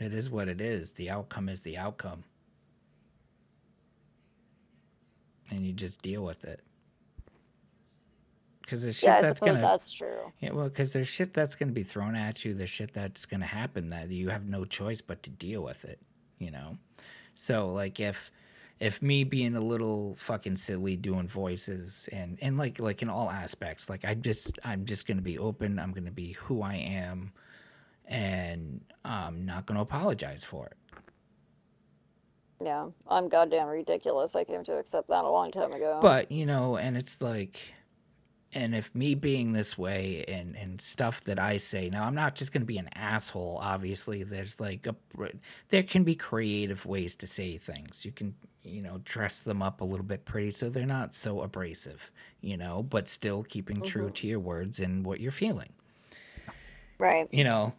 It 0.00 0.12
is 0.14 0.30
what 0.30 0.48
it 0.48 0.60
is. 0.60 0.92
The 0.94 1.10
outcome 1.10 1.48
is 1.48 1.62
the 1.62 1.76
outcome. 1.76 2.24
And 5.50 5.64
you 5.64 5.72
just 5.72 6.02
deal 6.02 6.24
with 6.24 6.44
it. 6.44 6.60
Because 8.60 8.82
there's 8.82 8.96
shit 8.96 9.08
Yeah, 9.08 9.16
I 9.16 9.22
that's 9.22 9.40
gonna 9.40 9.58
that's 9.58 9.90
true. 9.90 10.30
yeah, 10.40 10.50
well, 10.50 10.68
because 10.68 10.92
there's 10.92 11.08
shit 11.08 11.32
that's 11.32 11.56
gonna 11.56 11.72
be 11.72 11.82
thrown 11.82 12.14
at 12.14 12.44
you. 12.44 12.52
There's 12.52 12.68
shit 12.68 12.92
that's 12.92 13.24
gonna 13.24 13.46
happen 13.46 13.88
that 13.90 14.10
you 14.10 14.28
have 14.28 14.46
no 14.46 14.66
choice 14.66 15.00
but 15.00 15.22
to 15.22 15.30
deal 15.30 15.62
with 15.62 15.86
it. 15.86 16.00
You 16.38 16.50
know, 16.50 16.76
so 17.34 17.70
like 17.70 17.98
if 17.98 18.30
if 18.80 19.02
me 19.02 19.24
being 19.24 19.56
a 19.56 19.60
little 19.60 20.16
fucking 20.18 20.56
silly 20.56 20.96
doing 20.96 21.28
voices 21.28 22.08
and 22.12 22.38
and 22.40 22.56
like 22.56 22.78
like 22.78 23.02
in 23.02 23.08
all 23.08 23.30
aspects, 23.30 23.90
like 23.90 24.04
I 24.04 24.14
just 24.14 24.58
I'm 24.64 24.84
just 24.84 25.06
gonna 25.06 25.22
be 25.22 25.38
open. 25.38 25.78
I'm 25.78 25.92
gonna 25.92 26.10
be 26.10 26.32
who 26.32 26.62
I 26.62 26.74
am, 26.74 27.32
and 28.06 28.80
I'm 29.04 29.44
not 29.44 29.66
gonna 29.66 29.82
apologize 29.82 30.44
for 30.44 30.66
it. 30.66 30.76
Yeah, 32.64 32.88
I'm 33.08 33.28
goddamn 33.28 33.68
ridiculous. 33.68 34.34
I 34.34 34.44
came 34.44 34.64
to 34.64 34.76
accept 34.76 35.08
that 35.08 35.24
a 35.24 35.30
long 35.30 35.50
time 35.50 35.72
ago. 35.72 35.98
But 36.00 36.30
you 36.30 36.46
know, 36.46 36.76
and 36.76 36.96
it's 36.96 37.20
like 37.20 37.60
and 38.52 38.74
if 38.74 38.94
me 38.94 39.14
being 39.14 39.52
this 39.52 39.76
way 39.76 40.24
and 40.26 40.56
and 40.56 40.80
stuff 40.80 41.22
that 41.24 41.38
I 41.38 41.58
say 41.58 41.90
now 41.90 42.04
I'm 42.04 42.14
not 42.14 42.34
just 42.34 42.52
going 42.52 42.62
to 42.62 42.66
be 42.66 42.78
an 42.78 42.88
asshole 42.94 43.58
obviously 43.62 44.22
there's 44.22 44.58
like 44.58 44.86
a 44.86 44.96
there 45.68 45.82
can 45.82 46.04
be 46.04 46.14
creative 46.14 46.86
ways 46.86 47.14
to 47.16 47.26
say 47.26 47.58
things 47.58 48.04
you 48.04 48.12
can 48.12 48.34
you 48.68 48.82
know 48.82 49.00
dress 49.04 49.40
them 49.42 49.62
up 49.62 49.80
a 49.80 49.84
little 49.84 50.04
bit 50.06 50.24
pretty 50.24 50.50
so 50.50 50.68
they're 50.68 50.86
not 50.86 51.14
so 51.14 51.40
abrasive 51.42 52.10
you 52.40 52.56
know 52.56 52.82
but 52.82 53.08
still 53.08 53.42
keeping 53.42 53.82
true 53.82 54.08
Mhm. 54.08 54.14
to 54.14 54.26
your 54.26 54.40
words 54.40 54.78
and 54.80 55.04
what 55.04 55.20
you're 55.20 55.32
feeling 55.32 55.70
Right. 56.98 57.28
you 57.30 57.44
know 57.44 57.74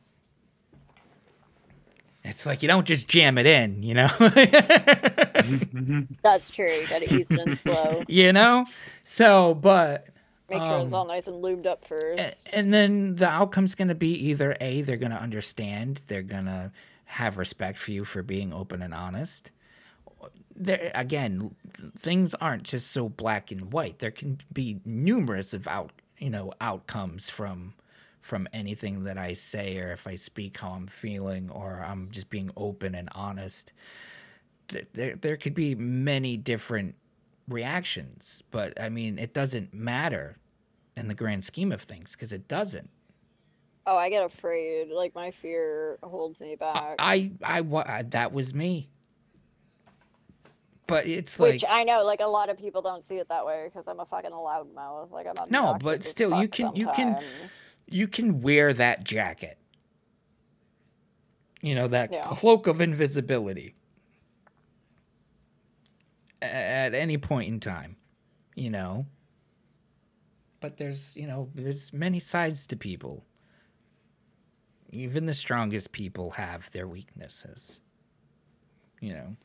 it's 2.24 2.46
like 2.46 2.62
you 2.62 2.68
don't 2.68 2.86
just 2.86 3.08
jam 3.08 3.38
it 3.38 3.46
in 3.46 3.82
you 3.84 3.94
know 3.94 4.10
That's 6.22 6.50
true. 6.50 6.70
You 6.70 6.88
gotta 6.88 7.14
ease 7.14 7.30
it 7.32 7.40
in 7.48 7.56
slow. 7.56 8.04
you 8.08 8.34
know 8.34 8.66
so 9.04 9.54
but 9.56 10.08
Make 10.50 10.62
sure 10.64 10.80
it's 10.80 10.94
Um, 10.94 11.00
all 11.00 11.06
nice 11.06 11.28
and 11.28 11.44
lubed 11.44 11.68
up 11.68 11.86
first. 11.86 12.50
And 12.52 12.74
then 12.74 13.16
the 13.18 13.28
outcome's 13.28 13.76
going 13.76 13.90
to 13.90 13.94
be 13.96 14.14
either 14.30 14.58
A, 14.60 14.82
they're 14.82 14.98
going 14.98 15.12
to 15.12 15.22
understand, 15.22 16.02
they're 16.08 16.24
going 16.24 16.46
to 16.46 16.72
have 17.06 17.38
respect 17.38 17.78
for 17.78 17.92
you 17.92 18.04
for 18.04 18.24
being 18.24 18.52
open 18.52 18.82
and 18.82 18.92
honest. 18.92 19.52
There 20.56 20.92
again, 20.94 21.56
things 21.98 22.34
aren't 22.36 22.64
just 22.64 22.92
so 22.92 23.10
black 23.10 23.52
and 23.52 23.72
white. 23.72 24.00
There 24.00 24.12
can 24.12 24.40
be 24.52 24.82
numerous 24.86 25.54
of 25.54 25.68
out, 25.68 25.92
you 26.18 26.30
know, 26.30 26.54
outcomes 26.60 27.30
from 27.30 27.74
from 28.22 28.48
anything 28.54 29.06
that 29.06 29.18
I 29.18 29.34
say 29.34 29.80
or 29.80 29.92
if 29.92 30.06
I 30.06 30.16
speak 30.16 30.58
how 30.58 30.72
I'm 30.72 30.88
feeling 30.88 31.50
or 31.50 31.84
I'm 31.84 32.12
just 32.12 32.30
being 32.30 32.52
open 32.58 32.94
and 32.94 33.10
honest. 33.14 33.72
There 34.94 35.16
there 35.16 35.38
could 35.38 35.56
be 35.56 35.74
many 35.76 36.38
different 36.38 36.96
reactions, 37.48 38.44
but 38.52 38.80
I 38.80 38.90
mean, 38.90 39.18
it 39.18 39.34
doesn't 39.34 39.74
matter 39.74 40.38
in 40.96 41.08
the 41.08 41.16
grand 41.16 41.44
scheme 41.44 41.72
of 41.72 41.82
things 41.82 42.12
because 42.12 42.32
it 42.32 42.48
doesn't. 42.48 42.90
Oh, 43.88 43.98
I 43.98 44.10
get 44.10 44.24
afraid. 44.24 44.90
Like 44.90 45.16
my 45.16 45.32
fear 45.32 45.98
holds 46.04 46.42
me 46.42 46.56
back. 46.56 46.96
I, 47.00 47.32
I, 47.44 47.60
I 47.62 48.04
that 48.04 48.32
was 48.32 48.54
me. 48.54 48.90
But 50.90 51.06
it's 51.08 51.40
like. 51.40 51.54
Which 51.54 51.64
like 51.64 51.72
I 51.72 51.84
know, 51.84 52.04
like 52.04 52.20
a 52.20 52.28
lot 52.28 52.50
of 52.50 52.58
people 52.58 52.82
don't 52.82 53.04
see 53.04 53.16
it 53.16 53.30
that 53.30 53.46
way 53.46 53.66
because 53.66 53.88
I'm 53.88 54.00
a 54.00 54.06
fucking 54.06 54.32
loudmouth. 54.32 55.12
Like 55.12 55.28
I'm 55.28 55.36
not. 55.36 55.52
No, 55.52 55.78
but 55.80 56.04
still, 56.04 56.42
you 56.42 56.48
can- 56.48 56.76
you 56.76 56.88
can- 56.94 57.22
you 57.88 58.08
can 58.08 58.42
wear 58.42 58.74
that 58.74 59.04
jacket. 59.04 59.58
You 61.62 61.76
know 61.76 61.88
that 61.88 62.12
Yeah. 62.12 62.22
cloak 62.24 62.68
of 62.68 62.80
invisibility 62.82 63.76
at 66.42 66.94
any 66.94 67.18
point 67.18 67.50
in 67.50 67.60
time, 67.60 67.98
you 68.56 68.70
know. 68.70 69.06
But 70.62 70.78
there's, 70.78 71.16
you 71.16 71.26
know, 71.28 71.50
there's 71.56 71.94
many 71.94 72.20
sides 72.20 72.68
to 72.68 72.76
people. 72.76 73.26
Even 74.92 75.26
the 75.26 75.34
strongest 75.34 75.92
people 75.92 76.32
have 76.32 76.70
their 76.72 76.88
weaknesses. 76.88 77.82
You 79.02 79.14
know. 79.14 79.36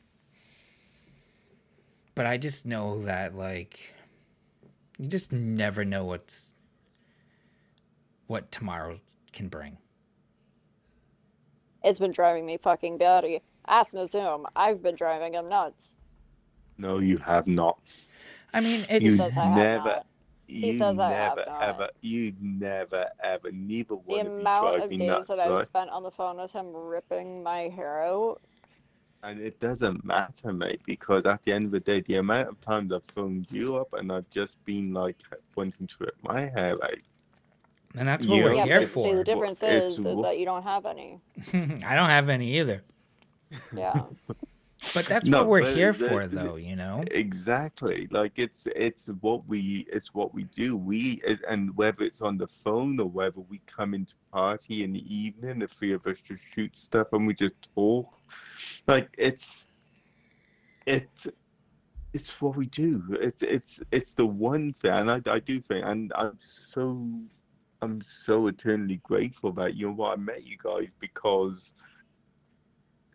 But 2.15 2.25
I 2.25 2.37
just 2.37 2.65
know 2.65 2.99
that 3.01 3.35
like 3.35 3.93
you 4.97 5.07
just 5.07 5.31
never 5.31 5.85
know 5.85 6.05
what's 6.05 6.55
what 8.27 8.51
tomorrow 8.51 8.97
can 9.33 9.49
bring. 9.49 9.77
It's 11.83 11.99
been 11.99 12.11
driving 12.11 12.45
me 12.45 12.57
fucking 12.57 12.97
batty. 12.97 13.41
Ask 13.67 13.93
Nazum. 13.93 14.45
I've 14.55 14.81
been 14.83 14.95
driving 14.95 15.35
him 15.35 15.49
nuts. 15.49 15.97
no, 16.77 16.99
you 16.99 17.17
have 17.17 17.47
not. 17.47 17.79
I 18.53 18.61
mean, 18.61 18.85
You 18.99 19.11
it's 19.11 19.15
says 19.17 19.37
I 19.37 19.49
have 19.49 19.55
never, 19.55 19.83
not. 19.83 20.05
you 20.47 20.73
says 20.73 20.99
I 20.99 21.13
have 21.13 21.39
never 21.39 21.45
not. 21.45 21.61
ever, 21.61 21.89
you 22.01 22.33
never 22.41 23.07
ever, 23.21 23.51
neither 23.51 23.95
The 24.07 24.15
one 24.15 24.27
of 24.27 24.33
you 24.37 24.49
amount 24.51 24.79
of 24.79 24.97
days 24.97 25.07
nuts, 25.07 25.27
that 25.27 25.39
I've 25.39 25.47
right? 25.47 25.65
spent 25.65 25.89
on 25.89 26.03
the 26.03 26.11
phone 26.11 26.37
with 26.37 26.51
him 26.51 26.75
ripping 26.75 27.43
my 27.43 27.69
hair 27.69 28.03
out. 28.03 28.41
And 29.25 29.39
it 29.39 29.59
doesn't 29.59 30.05
matter, 30.05 30.53
mate, 30.53 30.81
because 30.85 31.25
at 31.25 31.41
the 31.43 31.51
end 31.51 31.65
of 31.65 31.71
the 31.71 31.79
day, 31.79 32.01
the 32.01 32.17
amount 32.17 32.47
of 32.47 32.61
times 32.61 32.93
I've 32.93 33.03
phoned 33.05 33.47
you 33.49 33.75
up 33.75 33.91
and 33.93 34.11
I've 34.11 34.29
just 34.29 34.63
been 34.65 34.93
like 34.93 35.17
wanting 35.55 35.87
to 35.87 35.95
rip 35.99 36.15
my 36.21 36.41
hair 36.41 36.75
out. 36.83 36.99
and 37.95 38.07
that's 38.07 38.27
what 38.27 38.35
you 38.35 38.43
we're 38.43 38.53
yeah, 38.53 38.65
here 38.65 38.81
but 38.81 38.89
for. 38.89 39.09
see, 39.09 39.15
the 39.15 39.23
difference 39.23 39.63
it's 39.63 39.97
is, 39.97 40.05
is 40.05 40.21
that 40.21 40.37
you 40.37 40.45
don't 40.45 40.61
have 40.61 40.85
any. 40.85 41.19
I 41.53 41.95
don't 41.95 42.09
have 42.09 42.29
any 42.29 42.59
either. 42.59 42.83
Yeah. 43.75 44.03
But 44.93 45.05
that's 45.05 45.25
No, 45.27 45.39
what 45.39 45.47
we're 45.49 45.71
here 45.73 45.93
the- 45.93 46.09
for, 46.09 46.27
the- 46.27 46.35
though. 46.35 46.55
You 46.57 46.75
know. 46.75 47.03
Exactly. 47.11 48.07
Like 48.11 48.37
it's 48.37 48.67
it's 48.75 49.07
what 49.21 49.47
we 49.47 49.85
it's 49.91 50.13
what 50.13 50.33
we 50.33 50.43
do. 50.45 50.77
We 50.77 51.21
and 51.47 51.75
whether 51.75 52.03
it's 52.03 52.21
on 52.21 52.37
the 52.37 52.47
phone 52.47 52.99
or 52.99 53.09
whether 53.09 53.39
we 53.39 53.61
come 53.65 53.93
into 53.93 54.13
party 54.31 54.83
in 54.83 54.93
the 54.93 55.15
evening, 55.15 55.59
the 55.59 55.67
three 55.67 55.93
of 55.93 56.05
us 56.07 56.21
just 56.21 56.43
shoot 56.53 56.77
stuff 56.77 57.07
and 57.13 57.25
we 57.25 57.33
just 57.33 57.55
talk. 57.73 58.13
Like 58.87 59.09
it's 59.17 59.71
it's 60.85 61.27
it's 62.13 62.41
what 62.41 62.55
we 62.55 62.67
do. 62.67 63.03
It's 63.21 63.41
it's 63.41 63.79
it's 63.91 64.13
the 64.13 64.25
one 64.25 64.73
thing, 64.81 64.91
and 64.91 65.11
I, 65.11 65.21
I 65.29 65.39
do 65.39 65.59
think, 65.59 65.85
and 65.85 66.13
I'm 66.15 66.37
so 66.37 67.09
I'm 67.81 68.01
so 68.01 68.47
eternally 68.47 69.01
grateful 69.03 69.51
that 69.53 69.75
you 69.75 69.87
know 69.87 69.93
what 69.93 70.13
I 70.13 70.21
met 70.21 70.43
you 70.45 70.57
guys 70.63 70.87
because 70.99 71.73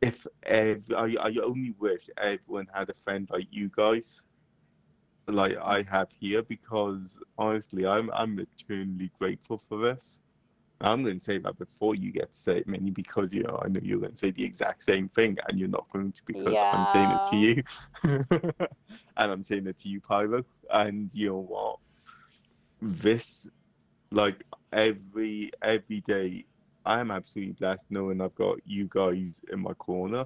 if 0.02 0.26
ev- 0.44 0.90
I, 0.96 1.16
I 1.20 1.34
only 1.42 1.74
wish 1.78 2.08
everyone 2.16 2.68
had 2.72 2.90
a 2.90 2.94
friend 2.94 3.28
like 3.30 3.48
you 3.50 3.70
guys, 3.74 4.22
like 5.28 5.56
I 5.58 5.82
have 5.82 6.10
here, 6.18 6.42
because 6.42 7.16
honestly, 7.38 7.86
I'm 7.86 8.10
I'm 8.12 8.38
eternally 8.38 9.10
grateful 9.18 9.58
for 9.68 9.78
this. 9.78 10.18
I'm 10.82 11.02
going 11.02 11.18
to 11.18 11.24
say 11.24 11.38
that 11.38 11.58
before 11.58 11.94
you 11.94 12.10
get 12.10 12.32
to 12.32 12.38
say 12.38 12.58
it, 12.58 12.66
mainly 12.66 12.90
because 12.90 13.32
you 13.32 13.42
know 13.42 13.60
I 13.62 13.68
know 13.68 13.80
you're 13.82 13.98
going 14.00 14.12
to 14.12 14.16
say 14.18 14.30
the 14.30 14.44
exact 14.44 14.82
same 14.82 15.08
thing, 15.10 15.36
and 15.48 15.58
you're 15.58 15.68
not 15.68 15.86
going 15.92 16.12
to 16.12 16.22
because 16.26 16.58
I'm 16.72 16.86
saying 16.88 17.10
it 17.12 17.24
to 17.26 17.36
you, 17.36 17.62
and 18.04 18.22
I'm 19.16 19.44
saying 19.44 19.66
it 19.66 19.78
to 19.80 19.88
you, 19.88 20.00
Pyro. 20.00 20.44
And 20.72 21.10
you 21.12 21.28
know 21.28 21.40
what? 21.40 21.78
This, 22.80 23.50
like 24.10 24.42
every 24.72 25.50
every 25.62 26.00
day, 26.00 26.46
I 26.86 27.00
am 27.00 27.10
absolutely 27.10 27.52
blessed 27.54 27.86
knowing 27.90 28.20
I've 28.20 28.34
got 28.34 28.58
you 28.66 28.86
guys 28.90 29.40
in 29.52 29.60
my 29.60 29.74
corner. 29.74 30.24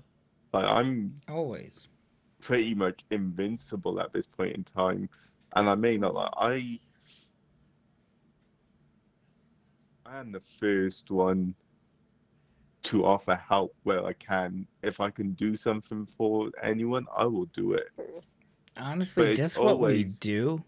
Like 0.52 0.64
I'm 0.66 1.14
Always. 1.28 1.88
pretty 2.40 2.74
much 2.74 3.00
invincible 3.10 4.00
at 4.00 4.12
this 4.12 4.26
point 4.26 4.56
in 4.56 4.64
time, 4.64 5.08
and 5.56 5.68
I 5.68 5.74
may 5.74 5.96
not 5.96 6.14
like 6.14 6.30
I. 6.36 6.78
I 10.06 10.18
am 10.18 10.30
the 10.32 10.40
first 10.40 11.10
one 11.10 11.54
to 12.84 13.04
offer 13.06 13.34
help 13.34 13.74
where 13.82 14.04
I 14.04 14.12
can. 14.12 14.66
If 14.82 15.00
I 15.00 15.10
can 15.10 15.32
do 15.32 15.56
something 15.56 16.06
for 16.06 16.50
anyone, 16.62 17.06
I 17.16 17.24
will 17.24 17.46
do 17.46 17.72
it. 17.72 17.88
Honestly, 18.76 19.34
just 19.34 19.56
what 19.58 19.66
we 19.66 19.70
always- 19.86 20.18
do 20.18 20.62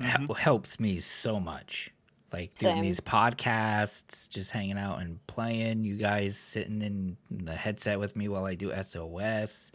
Mhm. 0.00 0.36
helps 0.38 0.80
me 0.80 0.98
so 1.00 1.38
much. 1.38 1.92
Like 2.34 2.54
doing 2.58 2.74
Same. 2.78 2.82
these 2.82 2.98
podcasts, 3.00 4.28
just 4.28 4.50
hanging 4.50 4.76
out 4.76 5.00
and 5.00 5.24
playing. 5.28 5.84
You 5.84 5.94
guys 5.94 6.36
sitting 6.36 6.82
in 6.82 7.16
the 7.30 7.54
headset 7.54 8.00
with 8.00 8.16
me 8.16 8.26
while 8.26 8.44
I 8.44 8.56
do 8.56 8.72
SOS, 8.74 9.70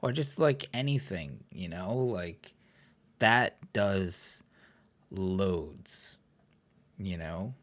or 0.00 0.12
just 0.12 0.38
like 0.38 0.68
anything, 0.72 1.42
you 1.50 1.68
know, 1.68 1.92
like 1.92 2.54
that 3.18 3.56
does 3.72 4.44
loads. 5.10 6.18
You 6.98 7.18
know, 7.18 7.54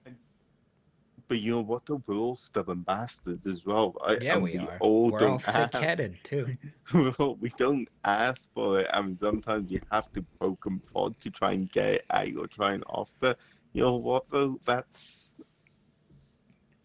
But 1.30 1.40
you 1.40 1.52
know 1.52 1.61
what? 1.61 1.86
Though 1.86 2.03
we're 2.06 2.18
all 2.18 2.36
stubborn 2.36 2.82
bastards 2.82 3.48
as 3.48 3.65
well. 3.65 3.95
Right? 4.06 4.22
yeah, 4.22 4.34
And 4.34 4.44
we 4.44 4.57
are. 4.57 4.78
All 4.82 5.11
We're 5.11 5.19
all 5.22 5.38
don't 5.38 5.48
ask. 5.48 5.72
thick-headed 5.72 6.18
too. 6.26 6.57
we 7.40 7.53
don't 7.56 7.88
ask 8.03 8.52
for 8.53 8.82
it, 8.82 8.88
I 8.94 8.99
and 8.99 9.18
sometimes 9.18 9.72
you 9.72 9.80
have 9.94 10.11
to 10.11 10.22
poke 10.41 10.65
and 10.65 10.84
prod 10.84 11.18
to 11.22 11.30
try 11.30 11.53
and 11.53 11.72
get 11.72 11.88
it 11.94 12.06
out 12.11 12.36
or 12.38 12.48
try 12.48 12.73
and 12.73 12.84
offer. 12.90 13.34
You 13.73 13.84
know 13.84 13.95
what? 13.98 14.26
Though 14.31 14.60
that's 14.65 15.34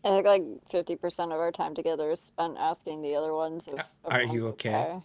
I 0.05 0.11
think 0.11 0.27
like 0.27 0.43
50% 0.71 1.33
of 1.33 1.41
our 1.41 1.51
time 1.51 1.75
together 1.75 2.11
is 2.13 2.21
spent 2.21 2.57
asking 2.59 3.03
the 3.03 3.17
other 3.17 3.35
ones 3.35 3.67
if 3.69 3.81
Are 4.09 4.23
you 4.23 4.49
okay? 4.49 5.03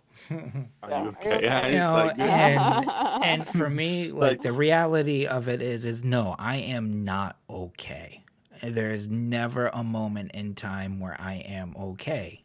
are 0.83 0.89
Yeah, 0.89 1.01
you 1.03 1.09
are 1.21 1.25
you 1.25 1.31
okay? 1.31 1.37
okay? 1.37 1.49
And 1.49 1.73
You 1.73 1.79
know, 1.79 1.93
like, 1.93 2.19
and 2.19 2.93
and 3.23 3.47
for 3.47 3.69
me, 3.69 4.11
like 4.11 4.21
Like- 4.21 4.41
the 4.43 4.53
reality 4.53 5.25
of 5.25 5.47
it 5.49 5.61
is, 5.61 5.85
is 5.85 6.03
no, 6.03 6.35
I 6.37 6.57
am 6.57 7.03
not 7.03 7.37
okay. 7.49 8.23
There 8.61 8.91
is 8.91 9.07
never 9.07 9.67
a 9.69 9.83
moment 9.83 10.31
in 10.33 10.53
time 10.53 10.99
where 10.99 11.19
I 11.19 11.35
am 11.35 11.75
okay. 11.77 12.43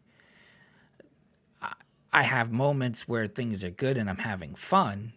I- 1.61 1.75
I 2.13 2.23
have 2.23 2.51
moments 2.51 3.07
where 3.07 3.27
things 3.27 3.63
are 3.65 3.71
good 3.71 3.99
and 3.99 4.09
I'm 4.09 4.19
having 4.19 4.55
fun, 4.55 5.13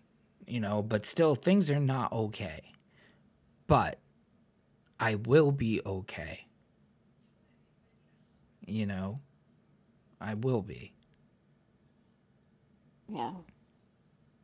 you 0.46 0.60
know, 0.60 0.82
but 0.82 1.06
still 1.06 1.36
things 1.36 1.70
are 1.70 1.80
not 1.80 2.12
okay. 2.12 2.62
But 3.68 4.00
I 5.00 5.16
will 5.16 5.52
be 5.52 5.82
okay. 5.86 6.46
You 8.66 8.86
know, 8.86 9.22
I 10.22 10.34
will 10.36 10.62
be. 10.62 10.94
Yeah. 13.12 13.32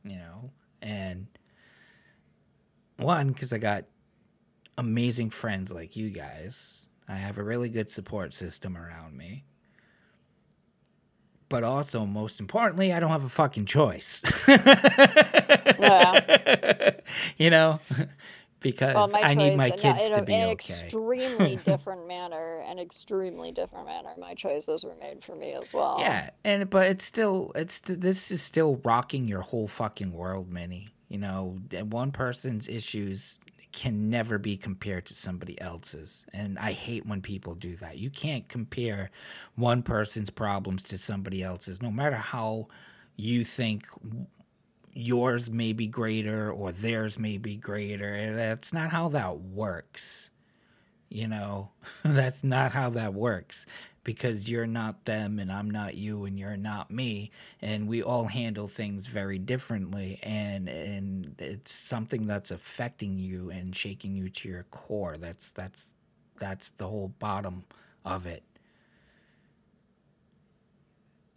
you 0.04 0.16
know 0.18 0.50
and 0.82 1.28
one 2.98 3.28
because 3.28 3.54
i 3.54 3.60
got 3.60 3.86
amazing 4.78 5.30
friends 5.30 5.72
like 5.72 5.96
you 5.96 6.10
guys. 6.10 6.88
I 7.08 7.16
have 7.16 7.38
a 7.38 7.44
really 7.44 7.70
good 7.70 7.92
support 7.92 8.34
system 8.34 8.76
around 8.78 9.16
me. 9.18 9.46
But 11.48 11.64
also, 11.64 12.06
most 12.06 12.40
importantly, 12.40 12.92
I 12.92 13.00
don't 13.00 13.12
have 13.12 13.24
a 13.24 13.30
fucking 13.30 13.66
choice. 13.66 14.24
yeah. 14.48 16.20
You 17.38 17.52
know, 17.52 17.80
because 18.66 19.14
Well, 19.14 19.24
I 19.24 19.36
need 19.36 19.56
my 19.56 19.70
uh, 19.70 19.74
a- 19.76 19.78
kids 19.78 20.10
to 20.10 20.24
be 20.24 20.34
in 20.34 20.42
an 20.42 20.50
okay. 20.54 20.74
extremely 20.86 21.56
different 21.66 22.08
manner, 22.08 22.64
an 22.68 22.80
extremely 22.80 23.52
different 23.52 23.86
manner. 23.86 24.10
My 24.18 24.34
choices 24.34 24.84
were 24.84 24.96
made 25.00 25.24
for 25.24 25.36
me 25.36 25.54
as 25.54 25.72
well. 25.72 25.98
Yeah, 26.00 26.32
and 26.44 26.68
but 26.68 26.88
it's 26.88 27.06
still 27.06 27.52
it's 27.54 27.80
this 27.82 28.32
is 28.32 28.42
still 28.42 28.82
rocking 28.84 29.28
your 29.28 29.42
whole 29.42 29.68
fucking 29.68 30.12
world, 30.14 30.52
Minnie. 30.52 30.90
You 31.10 31.20
know, 31.20 31.60
one 31.84 32.12
person's 32.12 32.68
issues 32.68 33.38
can 33.72 34.10
never 34.10 34.40
be 34.40 34.58
compared 34.58 35.06
to 35.06 35.14
somebody 35.14 35.62
else's, 35.62 36.26
and 36.34 36.58
I 36.58 36.72
hate 36.72 37.06
when 37.06 37.22
people 37.22 37.54
do 37.54 37.76
that. 37.78 38.00
You 38.00 38.10
can't 38.10 38.48
compare 38.50 39.12
one 39.56 39.84
person's 39.84 40.32
problems 40.32 40.82
to 40.86 40.98
somebody 40.98 41.44
else's, 41.44 41.84
no 41.84 41.92
matter 41.92 42.16
how 42.16 42.68
you 43.16 43.44
think 43.44 43.86
yours 44.96 45.52
may 45.52 45.74
be 45.74 45.88
greater 45.88 46.52
or 46.52 46.72
theirs 46.74 47.20
may 47.20 47.38
be 47.38 47.58
greater. 47.58 48.36
That's 48.36 48.74
not 48.74 48.92
how 48.92 49.10
that 49.12 49.42
works. 49.42 50.32
You 51.10 51.28
know, 51.28 51.72
that's 52.04 52.44
not 52.44 52.74
how 52.74 52.90
that 52.92 53.14
works 53.14 53.66
because 54.04 54.50
you're 54.50 54.68
not 54.68 55.06
them 55.06 55.40
and 55.40 55.52
I'm 55.52 55.70
not 55.72 55.96
you 55.96 56.26
and 56.26 56.40
you're 56.40 56.58
not 56.58 56.92
me 56.92 57.32
and 57.62 57.88
we 57.88 58.04
all 58.04 58.26
handle 58.26 58.68
things 58.68 59.08
very 59.08 59.40
differently 59.40 60.20
and 60.24 60.70
and 60.70 61.36
it's 61.40 61.74
something 61.74 62.28
that's 62.28 62.52
affecting 62.52 63.18
you 63.20 63.50
and 63.52 63.76
shaking 63.76 64.16
you 64.16 64.30
to 64.30 64.50
your 64.50 64.64
core. 64.72 65.18
That's 65.18 65.52
that's 65.52 65.96
that's 66.40 66.72
the 66.72 66.88
whole 66.88 67.10
bottom 67.20 67.66
of 68.06 68.28
it. 68.28 68.44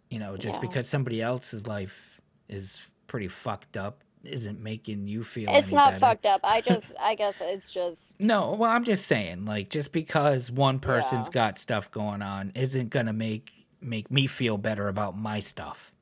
You 0.09 0.19
know, 0.19 0.37
just 0.37 0.55
Yeah. 0.55 0.61
because 0.61 0.89
somebody 0.89 1.21
else's 1.21 1.67
life 1.67 2.19
is 2.47 2.79
pretty 3.09 3.27
fucked 3.27 3.75
up 3.75 4.03
isn't 4.23 4.59
making 4.61 5.07
you 5.07 5.23
feel 5.23 5.49
It's 5.53 5.71
not 5.73 5.91
better. 5.93 5.99
fucked 5.99 6.25
up. 6.25 6.41
I 6.43 6.61
just, 6.71 6.93
I 6.99 7.15
guess 7.15 7.39
it's 7.41 7.69
just. 7.69 8.19
No, 8.19 8.53
well, 8.53 8.69
I'm 8.71 8.83
just 8.85 9.05
saying, 9.07 9.43
like, 9.45 9.69
just 9.69 9.91
because 9.91 10.49
one 10.51 10.79
person's 10.79 11.27
Yeah. 11.27 11.33
got 11.33 11.57
stuff 11.57 11.91
going 11.91 12.21
on 12.21 12.51
isn't 12.55 12.89
gonna 12.89 13.13
make 13.13 13.51
make 13.81 14.11
me 14.11 14.27
feel 14.27 14.57
better 14.57 14.87
about 14.89 15.17
my 15.17 15.39
stuff. 15.39 15.93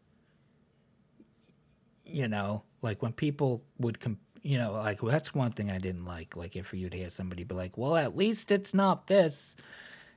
You 2.06 2.28
know, 2.28 2.64
like 2.82 3.02
when 3.02 3.12
people 3.12 3.64
would, 3.80 4.00
com- 4.00 4.20
you 4.42 4.58
know, 4.58 4.72
like 4.74 5.04
well, 5.04 5.12
that's 5.12 5.34
one 5.36 5.52
thing 5.52 5.70
I 5.70 5.78
didn't 5.78 6.06
like. 6.06 6.36
Like 6.38 6.56
if 6.56 6.74
you'd 6.74 6.94
hear 6.94 7.10
somebody 7.10 7.44
be 7.44 7.54
like, 7.54 7.78
"Well, 7.78 7.98
at 7.98 8.16
least 8.16 8.52
it's 8.52 8.74
not 8.74 9.08
this," 9.08 9.56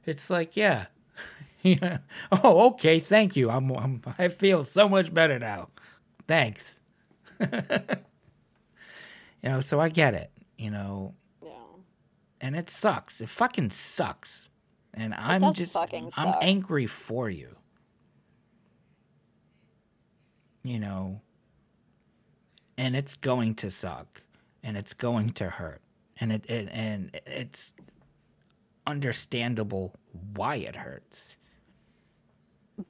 it's 0.07 0.31
like, 0.31 0.57
yeah, 0.57 0.87
yeah. 1.63 1.99
Oh, 2.31 2.69
okay, 2.69 2.99
thank 3.01 3.35
you. 3.35 3.51
I'm, 3.51 3.71
I'm 3.73 4.03
I 4.19 4.29
feel 4.29 4.63
so 4.63 4.89
much 4.89 5.13
better 5.13 5.39
now. 5.39 5.69
Thanks. 6.29 6.80
you 9.43 9.49
know, 9.49 9.61
so 9.61 9.81
I 9.81 9.89
get 9.89 10.15
it. 10.15 10.31
You 10.59 10.71
know, 10.71 11.15
Yeah. 11.43 11.51
and 12.41 12.55
it 12.57 12.69
sucks. 12.69 13.21
It 13.21 13.29
fucking 13.29 13.71
sucks. 13.71 14.49
And 14.93 15.15
I'm 15.15 15.53
just 15.55 15.73
fucking 15.75 16.07
I'm 16.17 16.33
suck. 16.33 16.39
angry 16.43 16.87
for 16.87 17.31
you. 17.31 17.57
You 20.63 20.79
know, 20.79 21.23
and 22.77 22.95
it's 22.95 23.15
going 23.17 23.55
to 23.57 23.71
suck 23.71 24.23
and 24.63 24.77
it's 24.77 24.93
going 24.93 25.31
to 25.31 25.49
hurt. 25.49 25.81
And 26.21 26.33
it, 26.33 26.51
it 26.51 26.69
and 26.71 27.19
it's 27.27 27.73
understandable 28.87 29.95
why 30.35 30.57
it 30.57 30.77
hurts. 30.77 31.39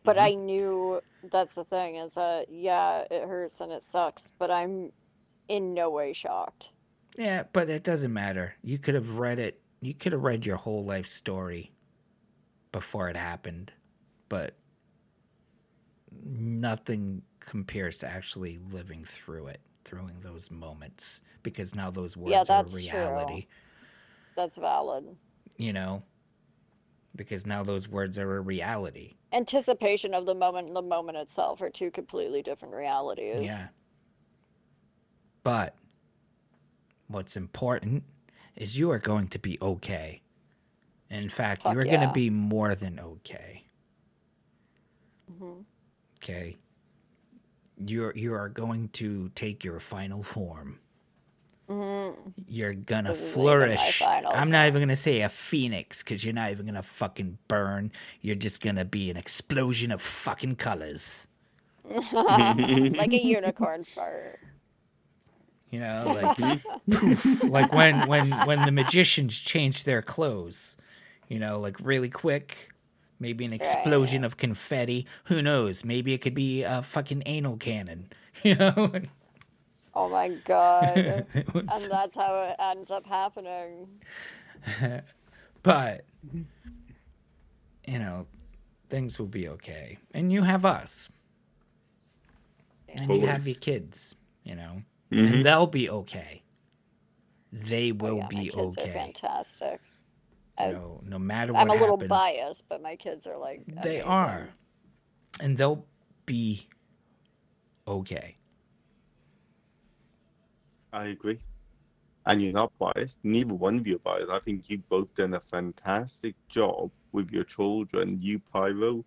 But 0.04 0.18
Mm-hmm. 0.18 0.18
I 0.18 0.34
knew 0.34 1.00
that's 1.22 1.54
the 1.54 1.64
thing 1.64 1.96
is 1.96 2.14
that, 2.14 2.48
yeah, 2.50 3.04
it 3.10 3.28
hurts 3.28 3.60
and 3.60 3.72
it 3.72 3.82
sucks, 3.82 4.30
but 4.38 4.50
I'm 4.50 4.92
in 5.48 5.74
no 5.74 5.90
way 5.90 6.12
shocked. 6.12 6.70
Yeah, 7.16 7.44
but 7.52 7.68
it 7.70 7.84
doesn't 7.84 8.12
matter. 8.12 8.54
You 8.62 8.78
could 8.78 8.94
have 8.94 9.18
read 9.18 9.38
it. 9.38 9.60
You 9.80 9.94
could 9.94 10.12
have 10.12 10.22
read 10.22 10.46
your 10.46 10.56
whole 10.56 10.84
life 10.84 11.06
story 11.06 11.72
before 12.72 13.08
it 13.08 13.16
happened, 13.16 13.72
but 14.28 14.56
nothing 16.24 17.22
compares 17.40 17.98
to 17.98 18.08
actually 18.08 18.58
living 18.70 19.04
through 19.04 19.48
it, 19.48 19.60
through 19.84 20.08
those 20.22 20.50
moments, 20.50 21.20
because 21.42 21.74
now 21.74 21.90
those 21.90 22.16
words 22.16 22.32
Yeah, 22.32 22.44
are 22.50 22.62
that's 22.62 22.74
reality. 22.74 23.46
That's 24.36 24.56
valid. 24.56 25.16
You 25.56 25.72
know, 25.72 26.02
because 27.16 27.46
now 27.46 27.62
those 27.62 27.88
words 27.88 28.18
are 28.18 28.36
a 28.36 28.40
reality. 28.40 29.14
Anticipation 29.32 30.14
of 30.14 30.26
the 30.26 30.34
moment 30.34 30.68
and 30.68 30.76
the 30.76 30.82
moment 30.82 31.18
itself 31.18 31.60
are 31.60 31.70
two 31.70 31.90
completely 31.90 32.42
different 32.42 32.74
realities. 32.74 33.42
Yeah. 33.42 33.68
But 35.42 35.74
what's 37.08 37.36
important 37.36 38.04
is 38.56 38.78
you 38.78 38.90
are 38.90 38.98
going 38.98 39.28
to 39.28 39.38
be 39.38 39.58
okay. 39.60 40.22
In 41.08 41.28
fact, 41.28 41.62
Fuck 41.62 41.74
you 41.74 41.80
are 41.80 41.84
going 41.84 42.00
to 42.00 42.12
be 42.12 42.30
more 42.30 42.74
than 42.74 43.00
okay. 43.00 43.64
Mhm. 45.32 45.64
Okay. 46.18 46.56
You're 47.76 48.12
you 48.14 48.34
are 48.34 48.48
going 48.48 48.90
to 48.90 49.30
take 49.30 49.64
your 49.64 49.80
final 49.80 50.22
form. 50.22 50.80
Mhm. 51.70 52.34
You're 52.48 52.74
gonna 52.74 53.10
This 53.10 53.18
isn't 53.20 53.30
even 53.44 53.74
my 53.74 53.92
flourish. 53.92 54.02
I'm 54.34 54.50
not 54.50 54.66
even 54.66 54.82
gonna 54.82 54.96
say 54.96 55.22
a 55.22 55.28
phoenix 55.28 56.02
because 56.02 56.24
you're 56.24 56.34
not 56.34 56.50
even 56.50 56.66
gonna 56.66 56.82
fucking 56.82 57.38
burn. 57.48 57.92
You're 58.20 58.34
just 58.34 58.60
gonna 58.62 58.84
be 58.84 59.10
an 59.10 59.16
explosion 59.16 59.92
of 59.92 60.02
fucking 60.02 60.56
colors. 60.56 61.26
like 62.12 63.12
a 63.12 63.22
unicorn 63.24 63.84
fart. 63.84 64.40
You 65.70 65.80
know, 65.80 66.12
like 66.36 66.62
poof, 66.90 67.44
like 67.44 67.72
when 67.72 68.06
when 68.08 68.30
when 68.46 68.64
the 68.64 68.72
magicians 68.72 69.38
change 69.38 69.84
their 69.84 70.02
clothes. 70.02 70.76
You 71.28 71.38
know, 71.38 71.60
like 71.60 71.76
really 71.80 72.10
quick. 72.10 72.68
Maybe 73.20 73.44
an 73.44 73.52
explosion 73.52 74.24
of 74.24 74.36
confetti. 74.38 75.06
Who 75.24 75.42
knows? 75.42 75.84
Maybe 75.84 76.14
it 76.14 76.18
could 76.18 76.34
be 76.34 76.62
a 76.62 76.82
fucking 76.82 77.22
anal 77.26 77.56
cannon. 77.56 78.08
You 78.42 78.54
know. 78.54 78.92
Oh 80.00 80.08
my 80.08 80.28
god. 80.28 81.26
Was- 81.54 81.82
and 81.82 81.90
that's 81.92 82.14
how 82.14 82.40
it 82.40 82.56
ends 82.58 82.90
up 82.90 83.06
happening. 83.06 84.00
but 85.62 86.06
you 87.86 87.98
know, 87.98 88.26
things 88.88 89.18
will 89.18 89.26
be 89.26 89.46
okay, 89.48 89.98
and 90.14 90.32
you 90.32 90.42
have 90.42 90.64
us, 90.64 91.10
and 92.88 93.14
you 93.14 93.26
have 93.26 93.46
your 93.46 93.56
kids. 93.56 94.14
You 94.42 94.54
know, 94.54 94.82
Mhm. 95.12 95.34
and 95.34 95.46
they'll 95.46 95.66
be 95.66 95.90
okay. 95.90 96.42
They 97.52 97.92
Oh, 97.92 97.96
will 98.06 98.16
yeah, 98.16 98.22
my 98.22 98.28
be 98.28 98.48
kids 98.48 98.78
are 98.78 98.80
okay. 98.80 98.92
fantastic. 98.92 99.80
You 100.58 100.66
I- 100.66 100.72
know, 100.72 101.00
no 101.04 101.18
matter 101.18 101.52
what 101.52 101.60
I'm 101.62 101.68
what 101.68 101.76
a 101.76 101.80
little 101.80 101.96
biased, 101.98 102.64
but 102.70 102.80
my 102.80 102.96
kids 102.96 103.26
are 103.26 103.36
like 103.36 103.64
they 103.82 104.00
are, 104.00 104.48
and 105.40 105.58
they'll 105.58 105.84
be 106.24 106.68
okay. 107.86 108.36
I 110.92 111.06
agree. 111.06 111.38
And 112.26 112.42
you're 112.42 112.52
not 112.52 112.72
biased. 112.78 113.20
Neither 113.24 113.54
one 113.54 113.76
of 113.76 113.86
you 113.86 113.96
are 113.96 114.00
biased. 114.00 114.30
I 114.30 114.40
think 114.40 114.68
you've 114.68 114.88
both 114.88 115.14
done 115.14 115.34
a 115.34 115.40
fantastic 115.40 116.34
job 116.48 116.90
with 117.12 117.30
your 117.30 117.44
children. 117.44 118.18
You, 118.20 118.40
Pyro, 118.52 119.04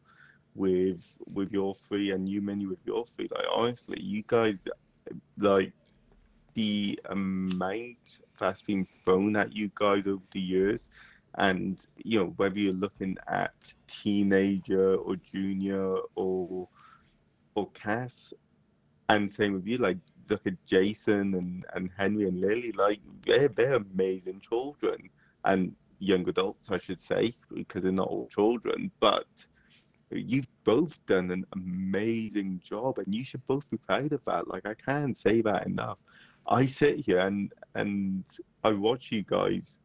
with 0.56 1.04
with 1.32 1.52
your 1.52 1.76
three, 1.76 2.12
and 2.12 2.28
you, 2.28 2.42
Minnie, 2.42 2.66
with 2.66 2.80
your 2.86 3.06
three. 3.06 3.28
Like 3.32 3.46
honestly, 3.52 4.00
you 4.02 4.24
guys, 4.28 4.58
like 5.38 5.74
the 6.56 7.00
amount 7.10 7.98
that's 8.40 8.62
been 8.62 8.86
thrown 8.86 9.36
at 9.36 9.56
you 9.56 9.72
guys 9.76 10.04
over 10.08 10.24
the 10.32 10.40
years, 10.42 10.88
and 11.36 11.86
you 12.04 12.20
know 12.20 12.34
whether 12.38 12.60
you're 12.60 12.74
looking 12.74 13.18
at 13.28 13.54
teenager 13.88 14.96
or 14.96 15.16
junior 15.18 15.98
or 16.16 16.68
or 17.56 17.70
Cass, 17.72 18.34
and 19.10 19.32
same 19.32 19.54
with 19.54 19.68
you, 19.68 19.78
like 19.78 19.98
look 20.30 20.46
at 20.46 20.54
Jason 20.66 21.36
and, 21.36 21.66
and 21.74 21.90
Henry 21.98 22.28
and 22.28 22.40
Lily, 22.40 22.72
like 22.74 23.00
they're 23.26 23.48
they're 23.48 23.74
amazing 23.74 24.40
children 24.42 25.10
and 25.46 25.76
young 26.00 26.28
adults, 26.28 26.70
I 26.72 26.78
should 26.78 27.00
say, 27.00 27.34
because 27.54 27.84
they're 27.84 27.92
not 27.92 28.08
all 28.08 28.28
children. 28.28 28.92
But 29.00 29.28
you've 30.12 30.48
both 30.64 31.04
done 31.06 31.32
an 31.32 31.46
amazing 31.54 32.62
job, 32.64 33.00
and 33.00 33.14
you 33.14 33.24
should 33.24 33.46
both 33.48 33.70
be 33.70 33.78
proud 33.78 34.12
of 34.12 34.22
that. 34.26 34.48
Like 34.48 34.66
I 34.66 34.74
can't 34.74 35.18
say 35.18 35.42
that 35.42 35.66
enough. 35.66 35.98
I 36.48 36.66
sit 36.66 37.00
here 37.00 37.20
and 37.20 37.52
and 37.76 38.26
I 38.64 38.72
watch 38.72 39.12
you 39.12 39.24
guys 39.24 39.80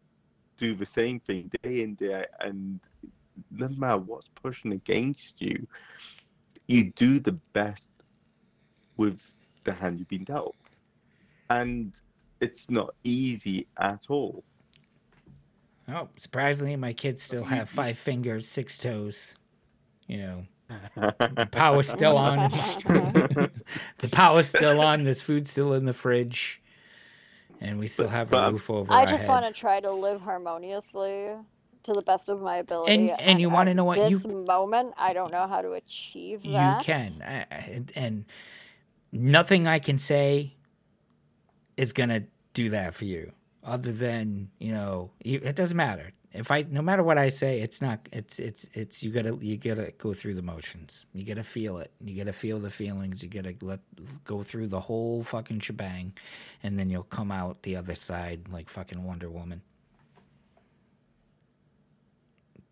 do 0.56 0.74
the 0.74 0.86
same 0.86 1.20
thing 1.20 1.50
day 1.62 1.82
in 1.82 1.94
day 1.94 2.14
out, 2.14 2.26
and 2.40 2.80
no 3.50 3.68
matter 3.68 3.98
what's 3.98 4.28
pushing 4.28 4.72
against 4.72 5.40
you, 5.40 5.66
you 6.66 6.90
do 6.92 7.20
the 7.20 7.38
best 7.52 7.88
with 8.96 9.30
the 9.68 9.74
hand 9.74 9.98
you've 9.98 10.08
been 10.08 10.24
dealt. 10.24 10.56
And 11.50 11.92
it's 12.40 12.70
not 12.70 12.94
easy 13.04 13.66
at 13.78 14.04
all. 14.08 14.44
Oh, 15.88 16.08
surprisingly, 16.16 16.76
my 16.76 16.92
kids 16.92 17.22
still 17.22 17.44
have 17.44 17.68
five 17.68 17.96
fingers, 17.98 18.46
six 18.46 18.76
toes. 18.78 19.34
You 20.06 20.18
know, 20.18 20.46
the 20.96 21.48
power's 21.50 21.88
still 21.88 22.16
on. 22.18 22.50
the 22.50 24.08
power's 24.12 24.48
still 24.48 24.80
on. 24.80 25.04
There's 25.04 25.22
food 25.22 25.46
still 25.48 25.72
in 25.72 25.86
the 25.86 25.94
fridge, 25.94 26.62
and 27.60 27.78
we 27.78 27.86
still 27.86 28.08
have 28.08 28.32
a 28.32 28.50
roof 28.52 28.68
over 28.70 28.92
I 28.92 29.00
our 29.00 29.06
just 29.06 29.26
want 29.28 29.46
to 29.46 29.52
try 29.52 29.80
to 29.80 29.90
live 29.90 30.20
harmoniously 30.20 31.28
to 31.84 31.92
the 31.92 32.02
best 32.02 32.28
of 32.28 32.42
my 32.42 32.56
ability. 32.58 32.92
And- 33.10 33.20
and 33.20 33.40
you 33.40 33.48
wanna 33.48 33.72
know 33.72 33.84
what? 33.84 33.98
You- 33.98 34.18
This 34.18 34.26
moment, 34.26 34.92
I 34.98 35.14
don't 35.14 35.32
know 35.32 35.46
how 35.46 35.62
to 35.62 35.72
achieve 35.72 36.42
that. 36.42 36.80
You 36.80 36.84
can, 36.94 37.12
I- 37.26 37.46
I- 37.54 37.84
and 37.96 38.24
nothing 39.12 39.66
I 39.66 39.78
can 39.78 39.98
say 39.98 40.54
is 41.76 41.92
gonna 41.92 42.24
do 42.52 42.70
that 42.70 42.94
for 42.94 43.04
you. 43.04 43.32
Other 43.64 43.92
than 43.92 44.50
you 44.58 44.72
know, 44.72 45.10
it 45.20 45.56
doesn't 45.56 45.76
matter. 45.76 46.12
If 46.32 46.50
I, 46.50 46.64
no 46.68 46.82
matter 46.82 47.02
what 47.02 47.16
I 47.16 47.30
say, 47.30 47.60
it's 47.60 47.80
not. 47.80 48.06
It's 48.12 48.38
it's 48.38 48.66
it's. 48.74 49.02
You 49.02 49.10
gotta 49.10 49.38
you 49.40 49.56
gotta 49.56 49.92
go 49.96 50.12
through 50.12 50.34
the 50.34 50.42
motions. 50.42 51.06
You 51.14 51.24
gotta 51.24 51.42
feel 51.42 51.78
it. 51.78 51.90
You 52.04 52.16
gotta 52.16 52.34
feel 52.34 52.58
the 52.58 52.70
feelings. 52.70 53.22
You 53.22 53.28
gotta 53.30 53.54
let 53.62 53.80
go 54.24 54.42
through 54.42 54.68
the 54.68 54.80
whole 54.80 55.22
fucking 55.22 55.60
shebang, 55.60 56.12
and 56.62 56.78
then 56.78 56.90
you'll 56.90 57.02
come 57.04 57.32
out 57.32 57.62
the 57.62 57.76
other 57.76 57.94
side 57.94 58.48
like 58.50 58.68
fucking 58.68 59.02
Wonder 59.02 59.30
Woman. 59.30 59.62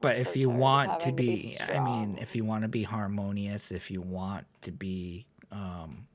But 0.00 0.18
if 0.18 0.36
you 0.36 0.50
want 0.50 1.00
to 1.00 1.06
to 1.06 1.12
be, 1.12 1.56
I 1.60 1.80
mean, 1.80 2.18
if 2.20 2.36
you 2.36 2.44
want 2.44 2.62
to 2.62 2.68
be 2.68 2.82
harmonious, 2.82 3.72
if 3.72 3.90
you 3.90 4.02
want 4.02 4.46
to 4.62 4.70
be, 4.70 5.26
um, 5.50 6.06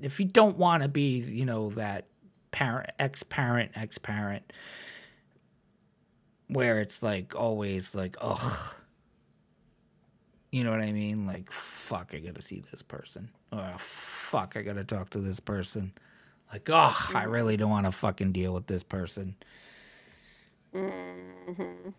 if 0.00 0.20
you 0.20 0.26
don't 0.26 0.56
want 0.56 0.82
to 0.82 0.88
be, 0.88 1.18
you 1.18 1.44
know, 1.44 1.70
that 1.70 2.06
parent, 2.50 2.90
ex 2.98 3.22
parent, 3.22 3.72
ex 3.74 3.98
parent, 3.98 4.52
where 6.48 6.80
it's 6.80 7.02
like 7.02 7.34
always 7.34 7.94
like, 7.94 8.16
oh, 8.20 8.74
you 10.50 10.64
know 10.64 10.70
what 10.70 10.80
I 10.80 10.92
mean? 10.92 11.26
Like, 11.26 11.50
fuck, 11.50 12.12
I 12.14 12.18
gotta 12.18 12.42
see 12.42 12.62
this 12.70 12.82
person. 12.82 13.30
Or 13.52 13.74
fuck, 13.78 14.56
I 14.56 14.62
gotta 14.62 14.84
talk 14.84 15.10
to 15.10 15.18
this 15.18 15.40
person. 15.40 15.92
Like, 16.52 16.68
oh, 16.70 17.10
I 17.14 17.24
really 17.24 17.56
don't 17.56 17.70
want 17.70 17.86
to 17.86 17.92
fucking 17.92 18.32
deal 18.32 18.54
with 18.54 18.66
this 18.66 18.82
person. 18.82 19.36
hmm 20.72 21.90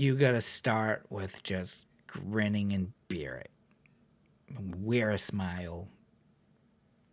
you 0.00 0.16
gotta 0.16 0.40
start 0.40 1.04
with 1.10 1.42
just 1.42 1.84
grinning 2.06 2.72
and 2.72 2.92
bear 3.08 3.36
it. 3.36 3.50
Wear 4.58 5.10
a 5.10 5.18
smile. 5.18 5.88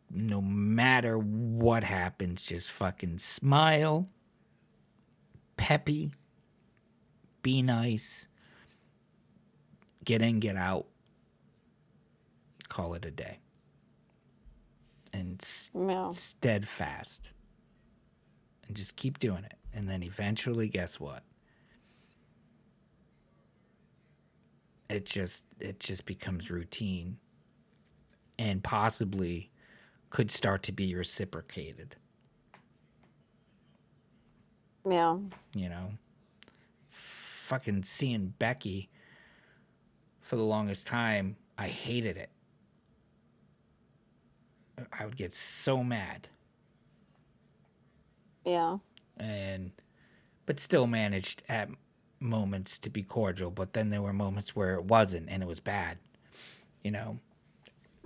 No 0.10 0.42
matter 0.42 1.18
what 1.18 1.84
happens, 1.84 2.46
just 2.46 2.72
fucking 2.72 3.20
smile. 3.20 4.08
Peppy. 5.58 6.14
Be 7.44 7.62
nice. 7.62 8.28
Get 10.06 10.22
in, 10.22 10.40
get 10.40 10.56
out. 10.56 10.88
Call 12.70 12.94
it 12.94 13.06
a 13.06 13.12
day. 13.12 13.40
And 15.14 15.42
s- 15.42 15.72
Yeah. 15.76 16.10
steadfast. 16.12 17.32
And 18.68 18.76
just 18.76 18.96
keep 18.96 19.20
doing 19.20 19.44
it. 19.44 19.58
And 19.74 19.90
then 19.90 20.04
eventually, 20.04 20.70
guess 20.70 21.00
what? 21.00 21.24
It 24.90 25.06
just 25.06 25.46
it 25.60 25.80
just 25.82 26.06
becomes 26.06 26.50
routine 26.50 27.18
and 28.40 28.64
possibly 28.64 29.50
could 30.10 30.32
start 30.32 30.64
to 30.64 30.72
be 30.72 30.94
reciprocated, 30.96 31.96
Yeah. 34.90 35.18
you 35.56 35.70
know. 35.70 35.92
Fucking 36.90 37.84
seeing 37.84 38.34
Becky 38.40 38.90
for 40.22 40.36
the 40.36 40.44
longest 40.44 40.86
time, 40.88 41.38
I 41.58 41.68
hated 41.68 42.18
it. 42.18 42.30
I 44.92 45.06
would 45.06 45.16
get 45.18 45.34
so 45.34 45.84
mad. 45.84 46.28
Yeah. 48.46 48.78
and 49.18 49.72
but 50.46 50.58
still 50.60 50.88
managed 50.88 51.44
at 51.50 51.70
moments 52.22 52.80
to 52.80 52.90
be 52.90 53.04
cordial 53.04 53.52
but 53.52 53.74
then 53.74 53.90
there 53.90 54.02
were 54.02 54.14
moments 54.14 54.56
where 54.56 54.76
it 54.76 54.86
wasn't 54.86 55.28
and 55.28 55.44
it 55.44 55.48
was 55.48 55.60
bad 55.60 55.98
you 56.84 56.92
know 56.92 57.20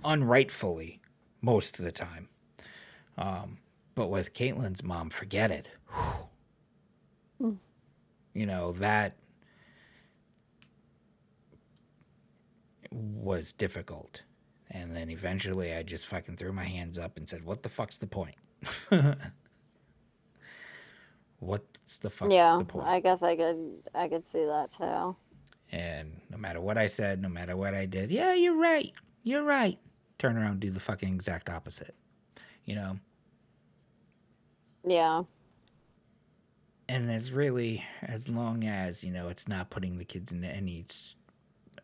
unrightfully 0.04 1.00
most 1.40 1.78
of 1.78 1.84
the 1.84 1.92
time 1.92 2.28
um 3.18 3.58
but 3.94 4.08
with 4.08 4.34
caitlin's 4.34 4.82
mom 4.82 5.10
forget 5.10 5.50
it 5.50 5.68
Whew. 7.38 7.58
you 8.34 8.46
know 8.46 8.72
that 8.72 9.16
was 12.90 13.52
difficult 13.52 14.22
and 14.70 14.94
then 14.96 15.10
eventually 15.10 15.74
i 15.74 15.82
just 15.82 16.06
fucking 16.06 16.36
threw 16.36 16.52
my 16.52 16.64
hands 16.64 16.98
up 16.98 17.16
and 17.16 17.28
said 17.28 17.44
what 17.44 17.62
the 17.62 17.68
fuck's 17.68 17.98
the 17.98 18.06
point 18.06 18.36
what's 21.38 21.98
the 21.98 22.10
fuck's 22.10 22.32
yeah. 22.32 22.56
the 22.56 22.64
point 22.64 22.86
I 22.86 23.00
guess 23.00 23.22
I 23.22 23.36
could 23.36 23.58
I 23.94 24.08
could 24.08 24.26
see 24.26 24.44
that 24.44 24.70
too. 24.70 25.16
and 25.72 26.20
no 26.30 26.36
matter 26.36 26.60
what 26.60 26.78
I 26.78 26.86
said, 26.86 27.20
no 27.20 27.28
matter 27.28 27.56
what 27.56 27.74
I 27.74 27.86
did, 27.86 28.10
yeah, 28.10 28.34
you're 28.34 28.56
right. 28.56 28.92
You're 29.24 29.42
right. 29.42 29.78
Turn 30.22 30.38
around 30.38 30.52
and 30.52 30.60
do 30.60 30.70
the 30.70 30.78
fucking 30.78 31.12
exact 31.12 31.50
opposite. 31.50 31.96
You 32.64 32.76
know? 32.76 32.98
Yeah. 34.86 35.24
And 36.88 37.10
as 37.10 37.32
really, 37.32 37.84
as 38.02 38.28
long 38.28 38.62
as, 38.62 39.02
you 39.02 39.10
know, 39.10 39.26
it's 39.26 39.48
not 39.48 39.70
putting 39.70 39.98
the 39.98 40.04
kids 40.04 40.30
into 40.30 40.46
any 40.46 40.84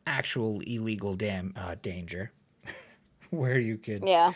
actual 0.06 0.60
illegal 0.60 1.16
dam- 1.16 1.52
uh, 1.56 1.74
danger, 1.82 2.30
where 3.30 3.58
you 3.58 3.76
could, 3.76 4.04
Yeah. 4.06 4.34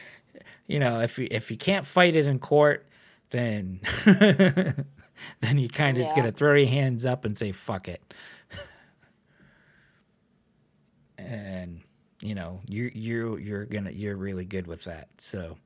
you 0.67 0.81
know, 0.81 0.99
if 0.99 1.17
you, 1.17 1.29
if 1.31 1.53
you 1.53 1.57
can't 1.57 1.87
fight 1.87 2.17
it 2.17 2.27
in 2.27 2.41
court, 2.41 2.89
then 3.31 3.79
then 4.05 5.59
you 5.59 5.69
kind 5.69 5.97
of 5.97 6.03
just 6.03 6.17
Yeah. 6.17 6.25
gotta 6.25 6.33
throw 6.33 6.57
your 6.57 6.67
hands 6.67 7.07
up 7.07 7.25
and 7.25 7.39
say 7.39 7.53
fuck 7.53 7.87
it. 7.87 8.03
and 11.19 11.83
you 12.23 12.35
know, 12.35 12.61
you 12.69 12.91
you 12.95 13.37
you're 13.39 13.67
gonna 13.67 13.91
you're 13.93 14.17
really 14.17 14.45
good 14.47 14.67
with 14.67 14.85
that, 14.85 15.09
so 15.19 15.59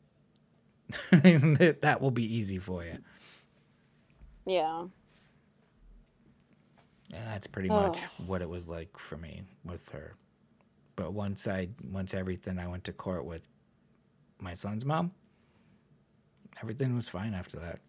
that 1.12 1.98
will 2.00 2.10
be 2.10 2.36
easy 2.36 2.58
for 2.58 2.84
you. 2.84 2.98
Yeah. 4.46 4.86
And 7.12 7.26
that's 7.26 7.46
pretty 7.46 7.70
much 7.70 7.98
Oh. 7.98 8.24
what 8.26 8.42
it 8.42 8.48
was 8.48 8.68
like 8.68 8.98
for 8.98 9.16
me 9.16 9.42
with 9.64 9.88
her. 9.90 10.14
But 10.96 11.12
once 11.12 11.46
I 11.46 11.68
once 11.90 12.14
everything 12.14 12.58
I 12.58 12.68
went 12.68 12.84
to 12.84 12.92
court 12.92 13.24
with 13.24 13.42
my 14.40 14.54
son's 14.54 14.84
mom, 14.84 15.12
everything 16.62 16.94
was 16.96 17.08
fine 17.08 17.34
after 17.34 17.58
that. 17.60 17.80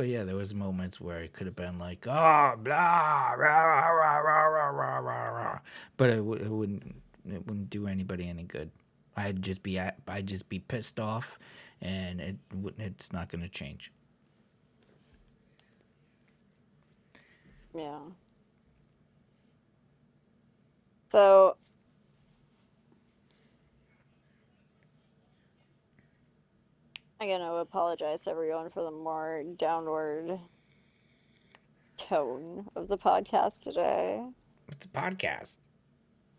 But 0.00 0.08
yeah, 0.08 0.24
there 0.24 0.34
was 0.34 0.54
moments 0.54 0.98
where 0.98 1.20
it 1.20 1.34
could 1.34 1.46
have 1.46 1.56
been 1.56 1.78
like, 1.78 2.06
oh, 2.06 2.54
blah, 2.56 3.32
rah, 3.34 3.34
rah, 3.34 3.86
rah, 3.88 4.16
rah, 4.16 4.68
rah, 4.70 4.96
rah, 4.96 5.28
rah, 5.28 5.58
but 5.98 6.08
it, 6.08 6.16
w- 6.16 6.42
it 6.42 6.48
wouldn't, 6.48 6.94
it 7.30 7.46
wouldn't 7.46 7.68
do 7.68 7.86
anybody 7.86 8.26
any 8.26 8.44
good. 8.44 8.70
I'd 9.14 9.42
just 9.42 9.62
be, 9.62 9.78
I'd 9.78 10.26
just 10.26 10.48
be 10.48 10.58
pissed 10.58 10.98
off, 10.98 11.38
and 11.82 12.18
it 12.18 12.36
wouldn't, 12.54 12.82
it's 12.82 13.12
not 13.12 13.28
going 13.28 13.42
to 13.42 13.48
change. 13.50 13.92
Yeah. 17.76 17.98
So 21.10 21.58
I'm 27.20 27.28
gonna 27.28 27.52
apologize 27.56 28.22
to 28.22 28.30
everyone 28.30 28.70
for 28.70 28.82
the 28.82 28.90
more 28.90 29.42
downward 29.58 30.38
tone 31.98 32.66
of 32.74 32.88
the 32.88 32.96
podcast 32.96 33.62
today. 33.62 34.22
It's 34.72 34.86
a 34.86 34.88
podcast. 34.88 35.58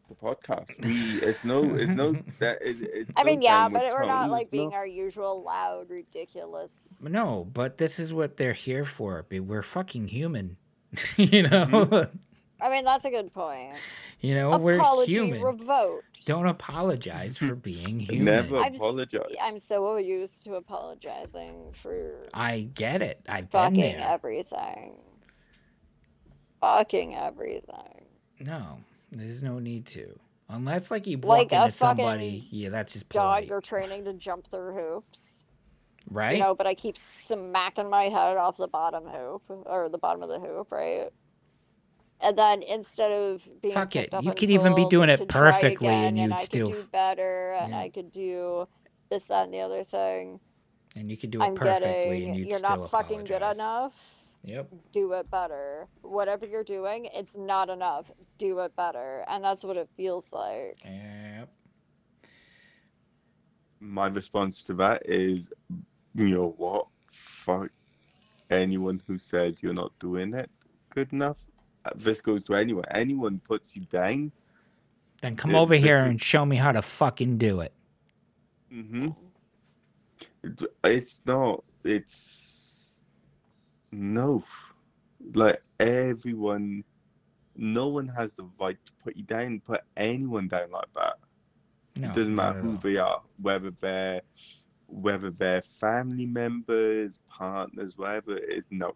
The 0.10 0.16
podcast. 0.16 0.84
We 0.84 0.94
it's 1.22 1.44
no 1.44 1.76
it's 1.76 1.91
no 1.91 2.14
that 2.40 2.64
it, 2.64 2.78
it's 2.82 3.12
I 3.16 3.22
no 3.22 3.30
mean, 3.30 3.44
yeah, 3.44 3.66
downward 3.66 3.82
but 3.82 3.94
we're 3.94 4.08
not 4.08 4.32
like 4.32 4.45
it's 4.48 4.53
no- 4.53 4.58
being 4.58 4.74
our 4.74 4.88
usual 4.88 5.44
loud, 5.44 5.91
ridiculous. 5.91 7.06
No, 7.08 7.48
but 7.53 7.78
this 7.78 7.99
is 7.99 8.12
what 8.12 8.38
they're 8.38 8.53
here 8.53 8.84
for. 8.84 9.24
We're 9.30 9.62
fucking 9.62 10.08
human. 10.08 10.58
you 11.16 11.44
know, 11.44 12.08
I 12.62 12.70
mean, 12.70 12.86
that's 12.86 13.06
a 13.06 13.10
good 13.10 13.34
point. 13.34 13.74
you 14.20 14.36
know, 14.36 14.58
we're 14.58 14.78
Apology 14.78 15.12
human. 15.14 15.42
revoked. 15.42 16.06
Don't 16.26 16.46
apologize 16.48 17.38
for 17.38 17.56
being 17.56 18.00
human. 18.10 18.26
Never 18.26 18.58
I'm 18.60 18.76
apologize. 18.76 19.34
I'm 19.42 19.58
so 19.60 19.98
used 19.98 20.44
to 20.44 20.56
apologizing 20.56 21.74
for 21.82 22.28
I 22.34 22.70
get 22.76 23.02
it. 23.02 23.20
I've 23.28 23.50
been 23.50 23.62
fucking 23.62 23.98
there. 23.98 24.08
everything. 24.08 24.98
Fucking 26.62 27.16
everything. 27.16 28.06
No, 28.40 28.80
there's 29.12 29.42
no 29.44 29.60
need 29.60 29.86
to. 29.88 30.18
Unless 30.50 30.92
like 30.92 31.08
you 31.08 31.18
bump 31.18 31.30
Like 31.30 31.52
into 31.54 31.72
somebody, 31.72 32.46
yeah, 32.52 32.70
that's 32.70 32.94
just 32.94 33.10
Dog, 33.10 33.24
polite, 33.24 33.48
you're 33.48 33.62
training 33.62 34.04
to 34.06 34.14
jump 34.14 34.48
through 34.50 34.76
hoops. 34.76 35.36
right? 36.10 36.38
You 36.38 36.44
know, 36.44 36.54
but 36.56 36.68
I 36.68 36.76
keep 36.76 36.98
smacking 36.98 37.90
my 37.90 38.04
head 38.06 38.38
off 38.38 38.58
the 38.58 38.68
bottom 38.68 39.06
hoop 39.06 39.44
or 39.50 39.90
the 39.90 39.98
bottom 39.98 40.22
of 40.22 40.30
the 40.30 40.40
hoop, 40.40 40.72
right? 40.72 41.10
And 42.23 42.38
then 42.38 42.61
instead 42.64 43.11
of 43.11 43.48
being 43.61 43.73
Fuck 43.73 43.95
it, 43.95 44.14
up 44.14 44.23
you 44.23 44.31
could 44.34 44.52
even 44.52 44.76
be 44.76 44.88
doing 44.89 45.10
it 45.10 45.18
to 45.18 45.26
try 45.26 45.52
perfectly 45.52 45.88
and 45.88 46.18
you'd 46.18 46.31
I 46.34 46.38
still 46.38 46.68
could 46.68 46.76
do 46.76 46.88
better, 46.91 47.53
and 47.53 47.72
Yeah. 47.72 47.80
I 47.80 47.89
could 47.89 48.11
do 48.11 48.68
this, 49.10 49.27
that, 49.27 49.45
and 49.45 49.53
the 49.53 49.60
other 49.60 49.84
thing. 49.84 50.39
and 50.95 51.10
you 51.10 51.18
could 51.18 51.31
do 51.31 51.41
it 51.41 51.45
I'm 51.45 51.56
perfectly, 51.56 51.88
getting 51.88 52.27
and 52.30 52.35
you'd 52.38 52.48
you're 52.49 52.60
still 52.60 52.77
not 52.77 52.89
fucking 52.91 53.23
good 53.23 53.41
enough. 53.41 53.93
Yep. 54.43 54.69
Do 54.91 55.14
it 55.14 55.30
better. 55.31 55.88
Whatever 56.02 56.45
you're 56.45 56.64
doing, 56.64 57.06
it's 57.14 57.38
not 57.38 57.69
enough. 57.69 58.11
Do 58.38 58.60
it 58.60 58.76
better, 58.76 59.23
and 59.27 59.43
that's 59.43 59.64
what 59.64 59.77
it 59.77 59.89
feels 59.95 60.31
like. 60.34 60.80
Yep. 60.84 61.49
My 63.80 64.07
response 64.07 64.64
to 64.65 64.73
that 64.76 65.03
is, 65.06 65.52
you 66.14 66.30
know 66.30 66.53
what? 66.57 66.88
Fuck 67.11 67.69
anyone 68.52 69.02
who 69.07 69.18
says 69.18 69.64
you're 69.64 69.73
not 69.73 69.91
doing 69.99 70.34
it 70.34 70.49
good 70.93 71.11
enough. 71.14 71.38
This 71.95 72.22
goes 72.22 72.44
to 72.44 72.56
anyone. 72.56 72.86
Anyone 72.91 73.40
puts 73.40 73.76
you 73.76 73.84
down. 73.86 74.32
Then 75.22 75.36
come 75.36 75.52
Yeah, 75.52 75.60
over 75.60 75.76
here 75.76 75.98
is- 75.99 76.10
and 76.10 76.22
show 76.22 76.45
me 76.45 76.56
how 76.56 76.72
to 76.72 76.82
fucking 76.82 77.38
do 77.38 77.62
it. 77.62 77.74
Mm-hmm. 78.72 79.10
It's 80.84 81.22
not. 81.26 81.64
It's 81.84 82.66
no. 83.91 84.44
Like 85.34 85.62
everyone, 85.80 86.84
no 87.56 87.88
one 87.90 88.08
has 88.08 88.34
the 88.34 88.48
right 88.60 88.78
to 88.86 88.91
put 89.03 89.16
you 89.16 89.24
down, 89.24 89.60
put 89.66 89.82
anyone 89.98 90.48
down 90.48 90.72
like 90.72 90.91
that. 90.95 91.18
No, 91.98 92.08
it 92.10 92.14
doesn't 92.16 92.34
matter 92.36 92.60
who 92.62 92.78
they 92.78 92.98
are, 92.98 93.22
whether 93.41 93.72
they're 93.72 94.22
whether 94.88 95.30
they're 95.32 95.62
family 95.62 96.26
members, 96.26 97.20
partners, 97.30 97.94
whatever 97.98 98.36
it 98.38 98.49
is. 98.52 98.64
No, 98.72 98.95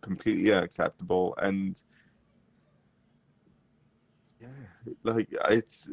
completely 0.00 0.52
unacceptable. 0.52 1.34
And 1.40 1.80
yeah, 4.40 4.48
like 5.04 5.28
it's 5.50 5.90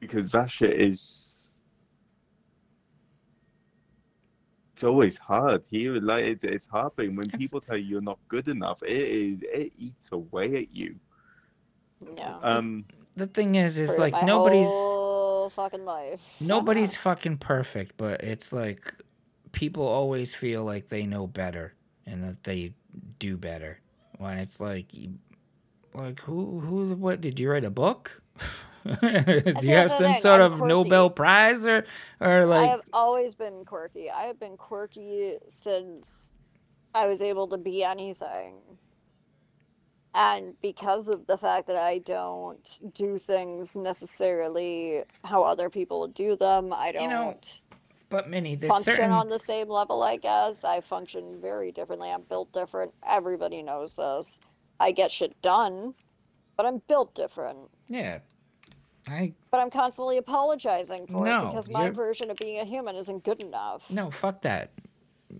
because 0.00 0.30
that 0.32 0.50
shit 0.50 0.74
is 0.80 1.60
it's 4.74 4.84
always 4.84 5.16
hard 5.18 5.64
here. 5.70 5.94
Like 6.00 6.24
it's 6.24 6.44
it's 6.44 6.66
heartbreaking 6.66 7.16
when 7.16 7.26
It's- 7.26 7.38
people 7.40 7.60
tell 7.60 7.76
you 7.76 7.84
you're 7.84 8.00
not 8.00 8.18
good 8.28 8.48
enough. 8.48 8.82
It 8.82 8.90
is 8.90 9.38
it 9.42 9.72
eats 9.76 10.08
away 10.12 10.56
at 10.56 10.74
you. 10.74 10.96
Yeah. 12.16 12.36
Um. 12.42 12.84
The 13.16 13.26
thing 13.26 13.56
is, 13.56 13.78
is 13.78 13.98
like 13.98 14.12
my 14.12 14.22
nobody's 14.22 14.68
whole 14.68 15.50
fucking 15.50 15.84
life. 15.84 16.20
nobody's 16.38 16.94
fucking 16.94 17.38
perfect, 17.38 17.96
but 17.96 18.22
it's 18.22 18.52
like 18.52 18.94
people 19.52 19.86
always 19.86 20.34
feel 20.34 20.64
like 20.64 20.88
they 20.88 21.06
know 21.06 21.26
better 21.26 21.74
and 22.06 22.24
that 22.24 22.44
they 22.44 22.72
do 23.18 23.36
better. 23.36 23.80
When 24.18 24.38
it's 24.38 24.60
like, 24.60 24.86
like 25.94 26.20
who 26.20 26.60
who 26.60 26.94
what 26.94 27.20
did 27.20 27.38
you 27.38 27.50
write 27.50 27.64
a 27.64 27.70
book? 27.70 28.22
do 29.00 29.66
you 29.66 29.74
have 29.74 29.92
some 29.92 30.14
sort 30.14 30.40
I'm 30.40 30.52
of 30.52 30.58
quirky. 30.58 30.68
Nobel 30.68 31.10
Prize 31.10 31.66
or 31.66 31.84
or 32.20 32.46
like? 32.46 32.68
I 32.68 32.72
have 32.72 32.82
always 32.92 33.34
been 33.34 33.64
quirky. 33.64 34.10
I 34.10 34.22
have 34.22 34.40
been 34.40 34.56
quirky 34.56 35.36
since 35.48 36.32
I 36.94 37.06
was 37.06 37.20
able 37.20 37.46
to 37.48 37.58
be 37.58 37.84
anything. 37.84 38.54
And 40.14 40.54
because 40.62 41.08
of 41.08 41.26
the 41.26 41.36
fact 41.36 41.66
that 41.68 41.76
I 41.76 41.98
don't 41.98 42.92
do 42.94 43.18
things 43.18 43.76
necessarily 43.76 45.04
how 45.22 45.42
other 45.42 45.70
people 45.70 46.08
do 46.08 46.34
them, 46.34 46.72
I 46.72 46.92
don't 46.92 47.02
You 47.02 47.08
know, 47.08 47.38
but 48.10 48.28
Minnie, 48.30 48.54
there's 48.54 48.72
function 48.72 48.94
certain 48.96 49.10
on 49.12 49.28
the 49.28 49.38
same 49.38 49.68
level, 49.68 50.02
I 50.02 50.16
guess. 50.16 50.64
I 50.64 50.80
function 50.80 51.38
very 51.40 51.72
differently. 51.72 52.10
I'm 52.10 52.22
built 52.22 52.52
different. 52.52 52.92
Everybody 53.06 53.62
knows 53.62 53.94
this. 53.94 54.38
I 54.80 54.92
get 54.92 55.10
shit 55.10 55.40
done, 55.42 55.94
but 56.56 56.66
I'm 56.66 56.80
built 56.88 57.14
different. 57.14 57.58
yeah. 57.88 58.20
I 59.08 59.32
But 59.50 59.60
I'm 59.60 59.70
constantly 59.70 60.18
apologizing 60.18 61.06
for 61.06 61.24
No, 61.24 61.46
it 61.46 61.50
because 61.50 61.70
my 61.70 61.84
you're- 61.84 61.94
version 61.94 62.30
of 62.30 62.36
being 62.36 62.58
a 62.60 62.64
human 62.64 62.94
isn't 62.96 63.24
good 63.24 63.40
enough. 63.42 63.82
No, 63.90 64.10
fuck 64.10 64.42
that. 64.42 64.70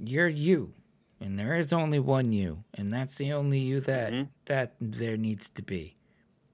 You're 0.05 0.29
you. 0.29 0.73
And 1.21 1.39
there 1.39 1.57
is 1.57 1.73
only 1.73 1.99
one 1.99 2.33
you, 2.33 2.65
and 2.75 2.95
that's 2.95 3.17
the 3.17 3.33
only 3.33 3.59
you 3.59 3.81
that 3.81 4.13
Mhm. 4.13 4.29
that 4.47 4.75
there 4.81 5.17
needs 5.19 5.51
to 5.51 5.63
be. 5.63 5.97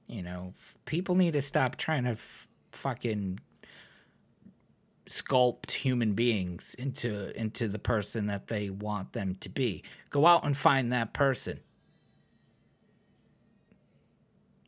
You 0.09 0.23
know, 0.23 0.55
f- 0.59 0.77
people 0.86 1.15
need 1.15 1.35
to 1.35 1.43
stop 1.43 1.77
trying 1.77 2.05
to 2.05 2.11
f- 2.12 2.49
fucking 2.73 3.39
sculpt 5.06 5.72
human 5.72 6.14
beings 6.14 6.74
into 6.78 7.39
into 7.39 7.68
the 7.68 7.78
person 7.78 8.26
that 8.26 8.48
they 8.48 8.70
want 8.70 9.12
them 9.12 9.36
to 9.40 9.48
be. 9.48 9.82
Go 10.10 10.26
out 10.26 10.44
and 10.44 10.56
find 10.56 10.93
that 10.93 11.12
person. 11.12 11.60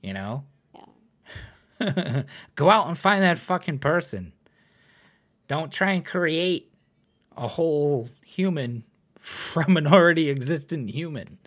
You 0.02 0.12
know? 0.12 0.44
Yeah. 1.80 2.22
Go 2.54 2.70
out 2.70 2.88
and 2.88 2.98
find 2.98 3.22
that 3.22 3.38
fucking 3.38 3.78
person. 3.78 4.32
Don't 5.48 5.72
try 5.72 5.92
and 5.92 6.04
create 6.04 6.72
a 7.36 7.48
whole 7.48 8.08
human 8.24 8.84
from 9.18 9.76
an 9.76 9.86
already 9.86 10.30
existent 10.30 10.90
human. 10.90 11.38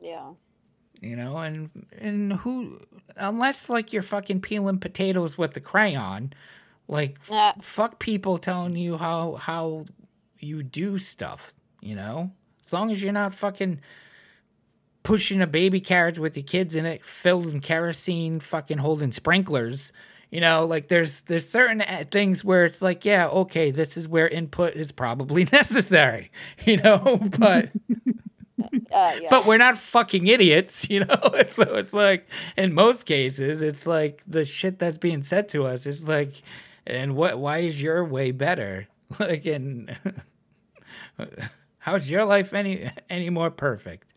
Yeah. 0.00 0.32
You 1.00 1.16
know, 1.16 1.38
and 1.38 1.70
and 1.98 2.32
who 2.34 2.80
unless 3.16 3.68
like 3.68 3.92
you're 3.92 4.02
fucking 4.02 4.40
peeling 4.40 4.78
potatoes 4.78 5.36
with 5.38 5.54
the 5.54 5.60
crayon, 5.60 6.32
like 6.88 7.18
f- 7.30 7.64
fuck 7.64 7.98
people 7.98 8.38
telling 8.38 8.76
you 8.76 8.96
how 8.96 9.34
how 9.34 9.86
you 10.38 10.62
do 10.62 10.98
stuff, 10.98 11.54
you 11.80 11.94
know? 11.94 12.30
As 12.64 12.72
long 12.72 12.90
as 12.90 13.02
you're 13.02 13.12
not 13.12 13.34
fucking 13.34 13.80
pushing 15.02 15.40
a 15.40 15.46
baby 15.46 15.80
carriage 15.80 16.18
with 16.18 16.36
your 16.36 16.44
kids 16.44 16.74
in 16.74 16.86
it 16.86 17.04
filled 17.04 17.48
in 17.48 17.60
kerosene, 17.60 18.40
fucking 18.40 18.78
holding 18.78 19.12
sprinklers. 19.12 19.92
You 20.30 20.40
know, 20.40 20.64
like 20.64 20.88
there's 20.88 21.22
there's 21.22 21.48
certain 21.48 21.82
uh, 21.82 22.04
things 22.10 22.42
where 22.42 22.64
it's 22.64 22.80
like, 22.80 23.04
yeah, 23.04 23.26
okay, 23.28 23.70
this 23.70 23.96
is 23.98 24.08
where 24.08 24.28
input 24.28 24.74
is 24.74 24.90
probably 24.90 25.44
necessary, 25.52 26.30
you 26.64 26.78
know, 26.78 27.20
but 27.38 27.68
Uh, 28.60 29.16
yeah. 29.20 29.28
but 29.30 29.46
we're 29.46 29.58
not 29.58 29.78
fucking 29.78 30.26
idiots, 30.26 30.88
you 30.90 31.00
know. 31.04 31.20
so 31.48 31.62
it's 31.76 31.92
like 31.92 32.28
in 32.56 32.72
most 32.74 33.04
cases, 33.04 33.62
it's 33.62 33.86
like 33.86 34.22
the 34.26 34.44
shit 34.44 34.78
that's 34.78 34.98
being 34.98 35.22
said 35.22 35.48
to 35.48 35.66
us 35.66 35.86
is 35.86 36.06
like, 36.06 36.42
and 36.86 37.14
what? 37.16 37.38
Why 37.38 37.58
is 37.58 37.80
your 37.82 38.04
way 38.04 38.30
better? 38.32 38.88
Like, 39.18 39.44
and 39.44 39.94
how's 41.78 42.10
your 42.10 42.24
life 42.24 42.52
any 42.54 42.90
any 43.10 43.30
more 43.30 43.50
perfect? 43.50 44.14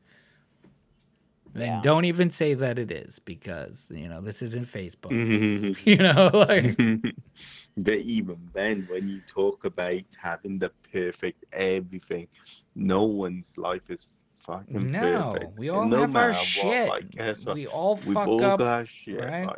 Then 1.54 1.68
Yeah. 1.68 1.82
don't 1.82 2.06
even 2.06 2.30
say 2.30 2.54
that 2.54 2.78
it 2.80 2.92
is 2.92 3.20
because 3.20 3.92
you 3.96 4.08
know 4.08 4.22
this 4.22 4.42
isn't 4.42 4.68
Facebook. 4.68 5.12
Mhm. 5.12 5.86
You 5.86 5.98
know, 5.98 6.30
like 6.34 7.16
but 7.78 7.98
even 8.00 8.38
then, 8.54 8.88
when 8.90 9.10
you 9.10 9.22
talk 9.28 9.66
about 9.66 10.02
having 10.18 10.60
the 10.60 10.72
perfect 10.94 11.44
everything, 11.52 12.28
no 12.76 13.04
one's 13.04 13.58
life 13.58 13.90
is 13.90 14.08
fucking 14.46 14.92
No, 14.92 15.34
perfect. 15.34 15.58
we 15.58 15.70
all 15.70 15.82
And 15.84 15.92
no 15.92 16.02
have 16.02 16.16
our 16.16 16.28
matter 16.30 16.38
shit. 16.44 16.88
What, 16.88 16.90
like, 16.90 17.12
guess 17.12 17.46
what? 17.46 17.56
we 17.56 17.68
all 17.68 17.96
We've 18.06 18.14
fuck 18.14 18.28
all 18.28 18.44
up. 18.44 18.60
got 18.60 18.68
our 18.68 18.86
shit, 18.86 19.20
right? 19.20 19.48
right? 19.48 19.58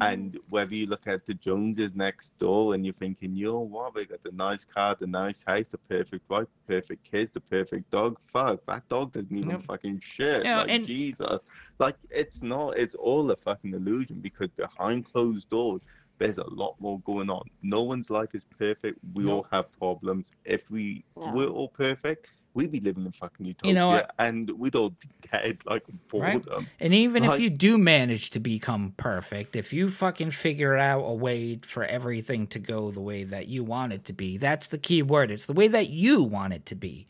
And 0.00 0.36
whether 0.50 0.74
you 0.74 0.86
look 0.88 1.06
at 1.06 1.26
the 1.26 1.34
Joneses 1.34 1.94
next 1.94 2.36
door 2.38 2.74
and 2.74 2.84
you're 2.84 2.94
thinking, 2.94 3.36
you 3.36 3.46
know 3.46 3.60
what, 3.60 3.94
they 3.94 4.04
got 4.04 4.20
the 4.24 4.32
nice 4.32 4.64
car, 4.64 4.96
the 4.98 5.06
nice 5.06 5.44
house, 5.46 5.68
the 5.70 5.78
perfect 5.78 6.28
wife, 6.28 6.48
perfect 6.66 7.08
kids, 7.08 7.30
the 7.32 7.40
perfect 7.40 7.88
dog. 7.92 8.18
Fuck, 8.26 8.66
that 8.66 8.88
dog 8.88 9.12
doesn't 9.12 9.36
even 9.36 9.50
Yep. 9.50 9.62
fucking 9.62 10.00
shit. 10.00 10.38
You 10.38 10.50
know, 10.50 10.56
like, 10.62 10.70
and- 10.70 10.84
Jesus. 10.84 11.38
Like, 11.78 11.94
it's 12.10 12.42
not, 12.42 12.76
it's 12.76 12.96
all 12.96 13.30
a 13.30 13.36
fucking 13.36 13.74
illusion 13.74 14.18
because 14.18 14.48
behind 14.56 15.04
closed 15.04 15.48
doors, 15.50 15.82
there's 16.18 16.38
a 16.38 16.50
lot 16.50 16.74
more 16.80 16.98
going 17.00 17.30
on. 17.30 17.42
No 17.62 17.82
one's 17.84 18.10
life 18.10 18.34
is 18.34 18.42
perfect. 18.58 18.98
We 19.14 19.22
No. 19.24 19.36
all 19.36 19.46
have 19.52 19.70
problems. 19.70 20.32
If 20.44 20.68
we 20.68 21.04
No. 21.16 21.30
were 21.32 21.46
all 21.46 21.68
perfect, 21.68 22.30
we'd 22.56 22.72
be 22.72 22.80
living 22.80 23.04
in 23.04 23.12
fucking 23.12 23.44
utopia 23.46 23.68
You 23.68 23.74
know 23.74 24.06
and 24.18 24.50
we'd 24.58 24.74
all 24.74 24.90
be 24.90 25.08
dead 25.30 25.58
like 25.66 25.84
Right. 26.14 26.42
boredom. 26.42 26.66
And 26.80 26.94
even 26.94 27.24
if 27.24 27.38
you 27.38 27.50
do 27.50 27.76
manage 27.76 28.30
to 28.30 28.40
become 28.40 28.94
perfect, 28.96 29.54
if 29.54 29.72
you 29.72 29.90
fucking 29.90 30.30
figure 30.30 30.76
out 30.76 31.02
a 31.02 31.12
way 31.12 31.60
for 31.62 31.84
everything 31.84 32.46
to 32.48 32.58
go 32.58 32.90
the 32.90 33.00
way 33.00 33.24
that 33.24 33.48
you 33.48 33.62
want 33.62 33.92
it 33.92 34.04
to 34.06 34.12
be, 34.14 34.38
that's 34.38 34.68
the 34.68 34.78
key 34.78 35.02
word. 35.02 35.30
It's 35.30 35.46
the 35.46 35.52
way 35.52 35.68
that 35.68 35.90
you 35.90 36.22
want 36.22 36.54
it 36.54 36.64
to 36.66 36.74
be. 36.74 37.06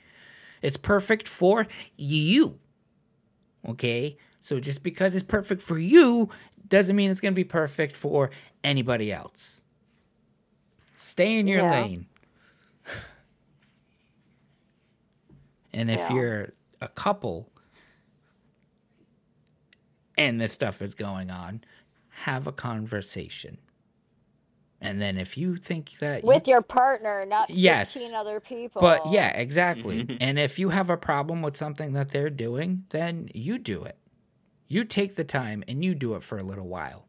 It's 0.62 0.76
perfect 0.76 1.28
for 1.28 1.68
you. 1.96 2.58
Okay? 3.68 4.16
So 4.40 4.58
just 4.58 4.82
because 4.82 5.14
it's 5.14 5.24
perfect 5.24 5.62
for 5.62 5.78
you 5.78 6.28
doesn't 6.68 6.96
mean 6.96 7.10
it's 7.10 7.20
going 7.20 7.32
to 7.34 7.36
be 7.36 7.44
perfect 7.44 7.94
for 7.94 8.30
anybody 8.64 9.12
else. 9.12 9.62
Stay 10.96 11.38
in 11.38 11.46
your 11.46 11.62
Yeah. 11.62 11.70
lane. 11.70 12.06
And 15.76 15.90
if 15.90 16.00
Yeah. 16.00 16.12
you're 16.14 16.52
a 16.80 16.88
couple 16.88 17.52
and 20.16 20.40
this 20.40 20.52
stuff 20.52 20.80
is 20.80 20.94
going 20.94 21.30
on, 21.30 21.62
have 22.08 22.46
a 22.46 22.52
conversation. 22.52 23.58
And 24.80 25.00
then 25.00 25.18
if 25.18 25.36
you 25.36 25.56
think 25.56 25.98
that 25.98 26.22
you- 26.22 26.28
With 26.28 26.48
your 26.48 26.62
partner, 26.62 27.26
not 27.26 27.48
15 27.48 27.62
Yes. 27.62 28.12
other 28.14 28.40
people. 28.40 28.80
But 28.80 29.10
yeah, 29.10 29.28
exactly. 29.28 30.04
Mhm. 30.04 30.16
and 30.20 30.38
if 30.38 30.58
you 30.58 30.70
have 30.70 30.88
a 30.90 30.96
problem 30.96 31.42
with 31.42 31.56
something 31.56 31.92
that 31.92 32.08
they're 32.08 32.30
doing, 32.30 32.86
then 32.90 33.28
you 33.34 33.58
do 33.58 33.84
it. 33.84 33.98
You 34.68 34.84
take 34.84 35.14
the 35.16 35.24
time 35.24 35.62
and 35.68 35.84
you 35.84 35.94
do 35.94 36.14
it 36.14 36.22
for 36.22 36.38
a 36.38 36.42
little 36.42 36.66
while. 36.68 37.06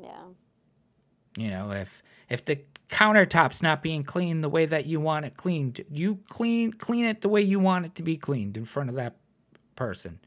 Yeah. 0.00 0.24
You 1.36 1.50
know, 1.50 1.72
if 1.72 2.02
if 2.28 2.44
the 2.44 2.62
countertop's 2.88 3.62
not 3.62 3.82
being 3.82 4.02
cleaned 4.02 4.42
the 4.42 4.48
way 4.48 4.66
that 4.66 4.86
you 4.86 5.00
want 5.00 5.26
it 5.26 5.36
cleaned, 5.36 5.84
you 5.90 6.20
clean 6.28 6.72
clean 6.72 7.04
it 7.04 7.20
the 7.20 7.28
way 7.28 7.40
you 7.42 7.58
want 7.60 7.84
it 7.86 7.94
to 7.96 8.02
be 8.02 8.16
cleaned 8.16 8.56
in 8.56 8.64
front 8.64 8.88
of 8.88 8.96
that 8.96 9.16
person. 9.76 10.18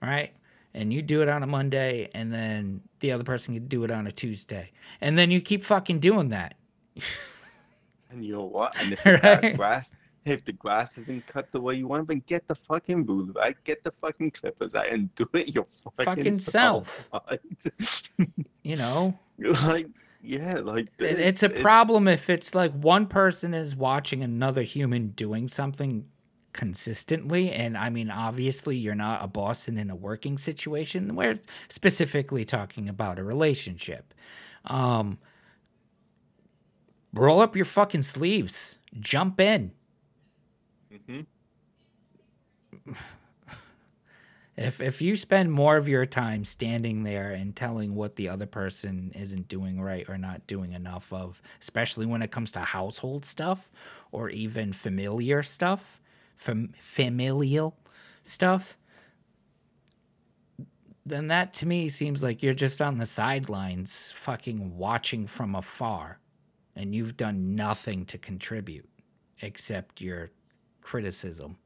Right? 0.00 0.32
And 0.74 0.92
you 0.92 1.02
do 1.02 1.20
it 1.22 1.28
on 1.28 1.42
a 1.42 1.46
Monday 1.46 2.08
and 2.14 2.32
then 2.32 2.80
the 3.00 3.12
other 3.12 3.24
person 3.24 3.54
can 3.54 3.66
do 3.68 3.84
it 3.84 3.90
on 3.90 4.06
a 4.06 4.12
Tuesday. 4.12 4.72
And 5.00 5.18
then 5.18 5.30
you 5.30 5.40
keep 5.40 5.62
fucking 5.64 6.00
doing 6.00 6.30
that. 6.30 6.54
And 8.10 8.24
you 8.24 8.32
know 8.34 8.44
what? 8.44 8.74
And 8.80 8.92
if 8.94 9.02
the 9.04 9.20
Right. 9.22 9.56
grass, 9.56 9.96
if 10.24 10.44
the 10.44 10.52
grass 10.52 10.96
isn't 10.98 11.26
cut 11.26 11.50
the 11.52 11.60
way 11.60 11.74
you 11.74 11.86
want, 11.88 12.08
then 12.08 12.22
get 12.26 12.48
the 12.48 12.54
fucking 12.54 13.04
ruler 13.06 13.32
out, 13.42 13.54
get 13.64 13.84
the 13.84 13.92
fucking 14.00 14.30
clippers 14.30 14.74
out, 14.74 14.88
and 14.88 15.14
do 15.14 15.28
it 15.34 15.54
your 15.54 15.64
fucking, 15.64 16.04
Fucking 16.06 16.34
self. 16.36 17.08
right? 17.28 17.40
You 18.62 18.76
know? 18.76 19.18
like, 19.38 19.88
yeah, 20.22 20.60
like 20.60 20.88
It- 20.98 21.18
It's 21.18 21.42
a 21.42 21.48
problem 21.62 22.08
if 22.08 22.30
it's 22.30 22.54
like 22.54 22.72
one 22.72 23.06
person 23.06 23.52
is 23.54 23.74
watching 23.76 24.22
another 24.22 24.62
human 24.62 25.08
doing 25.08 25.48
something 25.48 26.06
consistently. 26.52 27.50
And 27.50 27.76
I 27.78 27.90
mean, 27.90 28.10
obviously, 28.10 28.76
you're 28.76 28.94
not 28.94 29.24
a 29.24 29.26
boss 29.26 29.68
and 29.68 29.78
in 29.78 29.90
a 29.90 29.96
working 29.96 30.38
situation. 30.38 31.14
We're 31.16 31.40
specifically 31.68 32.44
talking 32.44 32.88
about 32.88 33.18
a 33.18 33.24
relationship. 33.24 34.12
Um, 34.66 35.18
roll 37.12 37.40
up 37.40 37.56
your 37.56 37.64
fucking 37.64 38.02
sleeves, 38.02 38.76
jump 39.00 39.40
in. 39.40 39.72
Mhm. 40.92 41.26
If 44.56 44.80
if 44.80 45.00
you 45.00 45.16
spend 45.16 45.50
more 45.50 45.78
of 45.78 45.88
your 45.88 46.04
time 46.04 46.44
standing 46.44 47.04
there 47.04 47.30
and 47.30 47.56
telling 47.56 47.94
what 47.94 48.16
the 48.16 48.28
other 48.28 48.46
person 48.46 49.10
isn't 49.14 49.48
doing 49.48 49.80
right 49.80 50.06
or 50.08 50.18
not 50.18 50.46
doing 50.46 50.72
enough 50.72 51.10
of, 51.12 51.40
especially 51.60 52.04
when 52.04 52.20
it 52.20 52.30
comes 52.30 52.52
to 52.52 52.60
household 52.60 53.24
stuff 53.24 53.70
or 54.10 54.28
even 54.28 54.74
familiar 54.74 55.42
stuff, 55.42 56.00
fam- 56.36 56.74
familial 56.78 57.78
stuff, 58.22 58.76
then 61.04 61.28
that 61.28 61.52
to 61.54 61.66
me 61.66 61.88
seems 61.88 62.22
like 62.22 62.42
you're 62.42 62.54
just 62.54 62.82
on 62.82 62.98
the 62.98 63.06
sidelines 63.06 64.12
fucking 64.16 64.76
watching 64.76 65.26
from 65.26 65.54
afar 65.54 66.18
and 66.76 66.94
you've 66.94 67.16
done 67.16 67.54
nothing 67.56 68.04
to 68.06 68.18
contribute 68.18 68.88
except 69.40 70.00
your 70.00 70.30
criticism. 70.80 71.56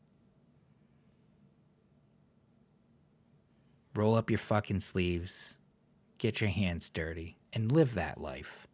Roll 3.96 4.14
up 4.14 4.30
your 4.30 4.38
fucking 4.38 4.80
sleeves, 4.80 5.56
get 6.18 6.40
your 6.40 6.50
hands 6.50 6.90
dirty, 6.90 7.38
and 7.52 7.72
live 7.72 7.94
that 7.94 8.20
life. 8.20 8.66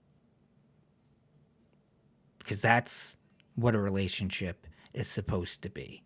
Because 2.39 2.61
that's 2.61 3.17
what 3.55 3.75
a 3.75 3.81
relationship 3.81 4.67
is 4.93 5.09
supposed 5.09 5.63
to 5.63 5.71
be. 5.71 6.03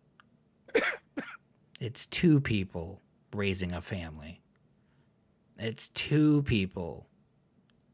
it's 1.80 2.06
two 2.06 2.40
people 2.40 3.00
raising 3.34 3.72
a 3.72 3.80
family, 3.80 4.42
it's 5.58 5.88
two 5.90 6.42
people 6.42 7.06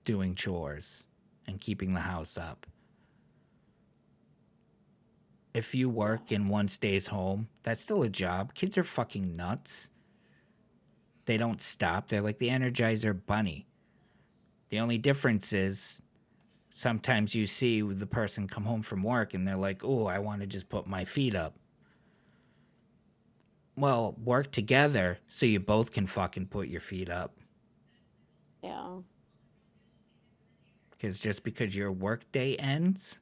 doing 0.04 0.34
chores 0.34 1.06
and 1.46 1.60
keeping 1.60 1.94
the 1.94 2.00
house 2.00 2.36
up. 2.36 2.66
If 5.54 5.74
you 5.74 5.88
work 5.88 6.32
and 6.32 6.48
one 6.48 6.66
stays 6.66 7.08
home, 7.08 7.48
that's 7.62 7.82
still 7.82 8.02
a 8.02 8.08
job. 8.08 8.54
Kids 8.54 8.78
are 8.78 8.84
fucking 8.84 9.36
nuts 9.36 9.91
they 11.24 11.36
don't 11.36 11.62
stop. 11.62 12.08
They're 12.08 12.20
like 12.20 12.38
the 12.38 12.48
Energizer 12.48 13.18
Bunny. 13.26 13.66
The 14.70 14.80
only 14.80 14.98
difference 14.98 15.52
is 15.52 16.02
sometimes 16.70 17.34
you 17.34 17.46
see 17.46 17.82
the 17.82 18.06
person 18.06 18.48
come 18.48 18.64
home 18.64 18.82
from 18.82 19.02
work 19.02 19.34
and 19.34 19.46
they're 19.46 19.56
like, 19.56 19.84
oh, 19.84 20.06
I 20.06 20.18
want 20.18 20.40
to 20.40 20.46
just 20.46 20.68
put 20.68 20.86
my 20.86 21.04
feet 21.04 21.34
up. 21.34 21.54
Well, 23.76 24.16
work 24.22 24.50
together 24.50 25.18
so 25.28 25.46
you 25.46 25.60
both 25.60 25.92
can 25.92 26.06
fucking 26.06 26.46
put 26.46 26.68
your 26.68 26.80
feet 26.80 27.10
up. 27.10 27.36
Yeah. 28.62 28.98
Because 30.90 31.20
just 31.20 31.42
because 31.44 31.76
your 31.76 31.90
work 31.90 32.30
day 32.32 32.56
ends, 32.56 33.18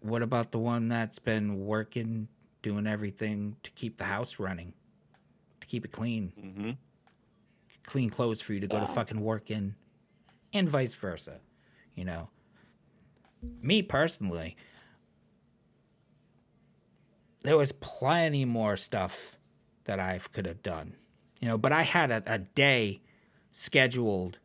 what 0.00 0.22
about 0.22 0.52
the 0.52 0.58
one 0.58 0.88
that's 0.88 1.18
been 1.18 1.64
working, 1.64 2.28
doing 2.62 2.86
everything 2.86 3.56
to 3.62 3.70
keep 3.72 3.96
the 3.96 4.04
house 4.04 4.38
running, 4.38 4.72
to 5.64 5.70
keep 5.70 5.84
it 5.84 5.92
clean? 5.92 6.32
Mhm. 6.38 6.76
clean 7.86 8.08
clothes 8.10 8.40
for 8.40 8.54
you 8.54 8.60
to 8.60 8.66
go 8.66 8.80
to 8.80 8.86
fucking 8.86 9.20
work 9.20 9.50
in 9.50 9.74
and 10.54 10.68
vice 10.68 10.94
versa 10.94 11.38
you 11.94 12.02
know 12.04 12.30
me 13.60 13.82
personally 13.82 14.56
there 17.42 17.58
was 17.58 17.72
plenty 17.72 18.44
more 18.46 18.76
stuff 18.78 19.36
that 19.84 20.00
i 20.00 20.18
could 20.32 20.46
have 20.46 20.62
done 20.62 20.96
you 21.40 21.48
know 21.48 21.58
but 21.58 21.72
i 21.72 21.82
had 21.82 22.10
a, 22.10 22.22
a 22.26 22.38
day 22.38 23.02
scheduled 23.50 24.38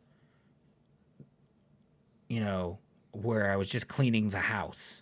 you 2.28 2.40
know 2.40 2.78
where 3.12 3.50
i 3.50 3.56
was 3.56 3.70
just 3.70 3.88
cleaning 3.88 4.28
the 4.28 4.38
house 4.38 5.00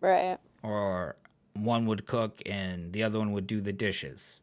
Right. 0.00 0.38
or 0.62 1.16
one 1.54 1.86
would 1.86 2.06
cook 2.06 2.42
and 2.46 2.92
the 2.92 3.02
other 3.02 3.18
one 3.18 3.32
would 3.32 3.46
do 3.46 3.60
the 3.60 3.72
dishes. 3.72 4.40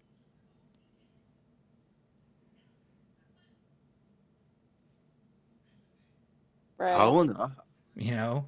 Right. 6.78 6.92
Oh 7.00 7.24
no. 7.24 7.52
you 7.96 8.16
know? 8.16 8.48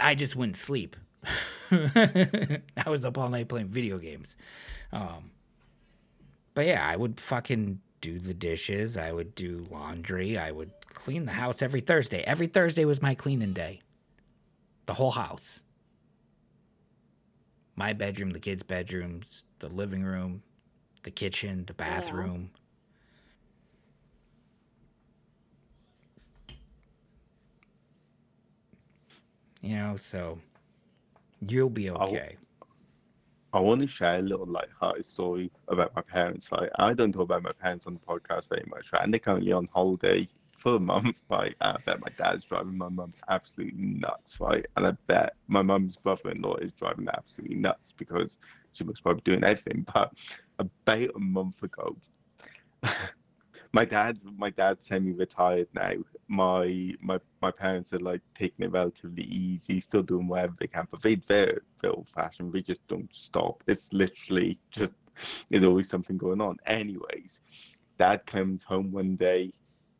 I 0.00 0.14
just 0.14 0.36
wouldn't 0.36 0.56
sleep. 0.56 0.96
I 1.70 2.60
was 2.86 3.04
up 3.04 3.18
all 3.18 3.28
night 3.28 3.48
playing 3.48 3.68
video 3.68 3.98
games. 3.98 4.36
Um 4.92 5.30
but 6.54 6.66
yeah 6.66 6.84
i 6.84 6.96
would 6.96 7.20
fucking 7.20 7.80
do 8.00 8.18
the 8.18 8.34
dishes. 8.34 8.96
I 8.96 9.12
would 9.12 9.34
do 9.34 9.66
laundry. 9.70 10.38
I 10.38 10.52
would 10.52 10.70
clean 10.94 11.26
the 11.26 11.32
house 11.32 11.62
every 11.62 11.80
thursday. 11.80 12.20
Every 12.22 12.46
thursday 12.46 12.84
was 12.84 13.02
my 13.02 13.14
cleaning 13.14 13.52
day 13.52 13.80
the 14.88 14.94
whole 14.94 15.10
house. 15.10 15.62
My 17.76 17.92
bedroom 17.92 18.30
the 18.30 18.40
kids 18.40 18.62
bedrooms 18.62 19.44
the 19.58 19.68
living 19.68 20.02
room 20.02 20.42
the 21.02 21.10
kitchen 21.10 21.64
the 21.66 21.74
bathroom. 21.74 22.50
You 29.60 29.76
know 29.76 29.96
so 29.96 30.38
you'll 31.46 31.68
be 31.68 31.90
okay. 31.90 32.36
I 33.52 33.60
want 33.60 33.82
to 33.82 33.86
share 33.86 34.16
a 34.20 34.22
little 34.22 34.46
light-hearted 34.46 35.04
story 35.04 35.50
about 35.68 35.94
my 35.96 36.02
parents. 36.02 36.52
Like, 36.52 36.70
I 36.78 36.92
don't 36.92 37.12
talk 37.12 37.22
about 37.22 37.42
my 37.42 37.52
parents 37.52 37.86
on 37.86 37.94
the 37.94 38.00
podcast 38.00 38.48
very 38.48 38.64
much, 38.68 38.92
right? 38.92 39.02
And 39.02 39.12
they're 39.12 39.18
currently 39.18 39.52
on 39.52 39.68
holiday 39.72 40.28
for 40.58 40.74
a 40.76 40.80
month, 40.80 41.22
right? 41.30 41.54
And 41.60 41.78
I 41.78 41.80
bet 41.84 42.00
my 42.00 42.12
dad's 42.16 42.44
driving 42.44 42.76
my 42.76 42.88
mum 42.88 43.12
absolutely 43.28 43.78
nuts, 43.78 44.38
right? 44.40 44.66
And 44.76 44.86
I 44.86 44.90
bet 45.06 45.34
my 45.46 45.62
mum's 45.62 45.96
brother-in-law 45.96 46.56
is 46.56 46.72
driving 46.72 47.08
absolutely 47.08 47.56
nuts 47.56 47.94
because 47.96 48.38
she 48.72 48.84
was 48.84 49.00
probably 49.00 49.22
doing 49.24 49.44
everything. 49.44 49.86
But 49.94 50.12
about 50.58 51.14
a 51.14 51.18
month 51.20 51.62
ago, 51.62 51.96
my 53.72 53.84
dad, 53.84 54.18
my 54.36 54.50
dad's 54.50 54.86
semi-retired 54.86 55.68
now. 55.72 55.92
My 56.26 56.94
my 57.00 57.20
my 57.40 57.50
parents 57.50 57.92
are 57.92 57.98
like 58.00 58.20
taking 58.34 58.66
it 58.66 58.72
relatively 58.72 59.24
easy, 59.24 59.80
still 59.80 60.02
doing 60.02 60.26
whatever 60.26 60.54
they 60.58 60.66
can, 60.66 60.86
but 60.90 61.00
they 61.00 61.14
they're, 61.14 61.60
they're 61.80 61.92
old-fashioned. 61.92 62.52
They 62.52 62.62
just 62.62 62.86
don't 62.88 63.12
stop. 63.14 63.62
It's 63.66 63.92
literally 63.92 64.58
just 64.70 64.94
there's 65.48 65.64
always 65.64 65.88
something 65.88 66.16
going 66.16 66.40
on. 66.40 66.56
Anyways, 66.66 67.40
dad 67.98 68.26
comes 68.26 68.62
home 68.62 68.90
one 68.92 69.16
day, 69.16 69.52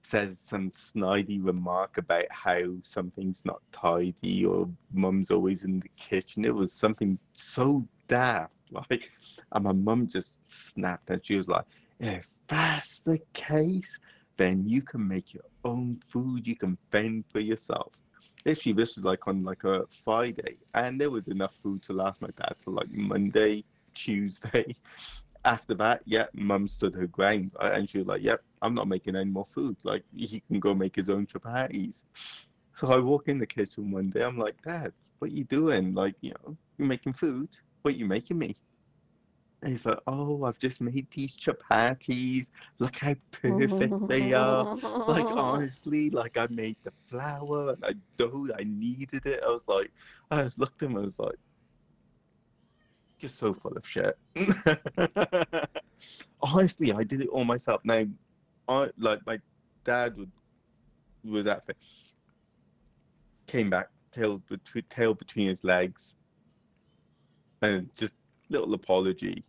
says 0.08 0.38
some 0.38 0.70
snidey 0.70 1.38
remark 1.44 1.98
about 1.98 2.24
how 2.30 2.58
something's 2.82 3.44
not 3.44 3.60
tidy 3.72 4.44
or 4.44 4.66
mum's 4.92 5.30
always 5.30 5.64
in 5.64 5.80
the 5.80 5.88
kitchen. 5.96 6.46
It 6.46 6.54
was 6.54 6.72
something 6.72 7.18
so 7.32 7.86
daft, 8.08 8.54
like, 8.70 9.10
and 9.52 9.64
my 9.64 9.72
mum 9.72 10.08
just 10.08 10.38
snapped 10.50 11.10
and 11.10 11.24
she 11.24 11.36
was 11.36 11.48
like, 11.48 11.66
"If 12.00 12.26
that's 12.46 13.00
the 13.00 13.18
case, 13.34 13.98
then 14.38 14.66
you 14.66 14.80
can 14.80 15.06
make 15.06 15.34
your 15.34 15.44
own 15.64 16.00
food. 16.06 16.46
You 16.46 16.56
can 16.56 16.78
fend 16.90 17.24
for 17.30 17.40
yourself." 17.40 17.92
literally 18.46 18.72
this 18.72 18.96
was 18.96 19.04
like 19.04 19.26
on 19.26 19.44
like 19.44 19.64
a 19.64 19.84
Friday, 19.90 20.56
and 20.72 20.98
there 20.98 21.10
was 21.10 21.28
enough 21.28 21.54
food 21.62 21.82
to 21.82 21.92
last 21.92 22.22
my 22.22 22.28
dad 22.38 22.54
till 22.62 22.72
like 22.72 22.90
Monday, 22.90 23.64
Tuesday. 23.94 24.74
After 25.44 25.74
that, 25.74 26.02
yeah, 26.04 26.26
mum 26.34 26.68
stood 26.68 26.94
her 26.94 27.06
ground, 27.06 27.52
uh, 27.60 27.70
and 27.72 27.88
she 27.88 27.98
was 27.98 28.06
like, 28.08 28.22
"Yep, 28.22 28.42
I'm 28.62 28.74
not 28.74 28.88
making 28.88 29.16
any 29.16 29.30
more 29.30 29.46
food. 29.46 29.76
Like 29.84 30.04
he 30.16 30.40
can 30.48 30.60
go 30.60 30.74
make 30.74 30.96
his 30.96 31.08
own 31.08 31.26
chapatis." 31.26 32.04
So 32.74 32.88
I 32.92 32.98
walk 32.98 33.28
in 33.28 33.38
the 33.38 33.46
kitchen 33.46 33.90
one 33.90 34.10
day. 34.10 34.22
I'm 34.22 34.38
like, 34.38 34.60
"Dad, 34.62 34.92
what 35.20 35.32
you 35.32 35.44
doing? 35.44 35.94
Like, 35.94 36.14
you 36.20 36.32
know, 36.44 36.56
you're 36.78 36.88
making 36.88 37.14
food? 37.14 37.50
What 37.82 37.96
you 37.96 38.06
making 38.06 38.38
me?" 38.38 38.56
And 39.62 39.72
he's 39.72 39.86
like, 39.86 39.98
"Oh, 40.06 40.44
I've 40.44 40.58
just 40.58 40.80
made 40.80 41.08
these 41.10 41.34
chapatis. 41.36 42.50
Look 42.78 42.96
how 42.96 43.14
perfect 43.32 43.96
they 44.08 44.32
are." 44.32 44.68
like 45.06 45.32
honestly, 45.36 46.10
like 46.10 46.36
I 46.36 46.46
made 46.50 46.76
the 46.84 46.92
flour 47.08 47.70
and 47.72 47.84
I 47.84 47.94
dough, 48.18 48.48
I 48.58 48.64
kneaded 48.64 49.26
it. 49.26 49.42
I 49.44 49.48
was 49.48 49.66
like, 49.68 49.92
I 50.30 50.44
just 50.44 50.58
looked 50.58 50.82
at 50.82 50.90
him, 50.90 50.96
I 50.98 51.00
was 51.00 51.18
like, 51.18 51.36
you're 53.20 53.30
so 53.30 53.52
full 53.52 53.72
of 53.72 53.86
shit. 53.86 54.16
honestly, 56.42 56.92
I 56.92 57.02
did 57.02 57.22
it 57.22 57.28
all 57.28 57.44
myself. 57.44 57.80
Now, 57.84 58.04
I 58.68 58.90
like 58.98 59.24
my 59.26 59.38
dad 59.84 60.16
would 60.16 60.30
was 61.24 61.44
that 61.44 61.66
thing. 61.66 61.76
Came 63.46 63.70
back, 63.70 63.88
tail 64.12 64.38
between 64.48 64.84
tail 64.90 65.14
between 65.14 65.48
his 65.48 65.64
legs, 65.64 66.16
and 67.62 67.88
just 67.96 68.14
little 68.50 68.74
apology. 68.74 69.44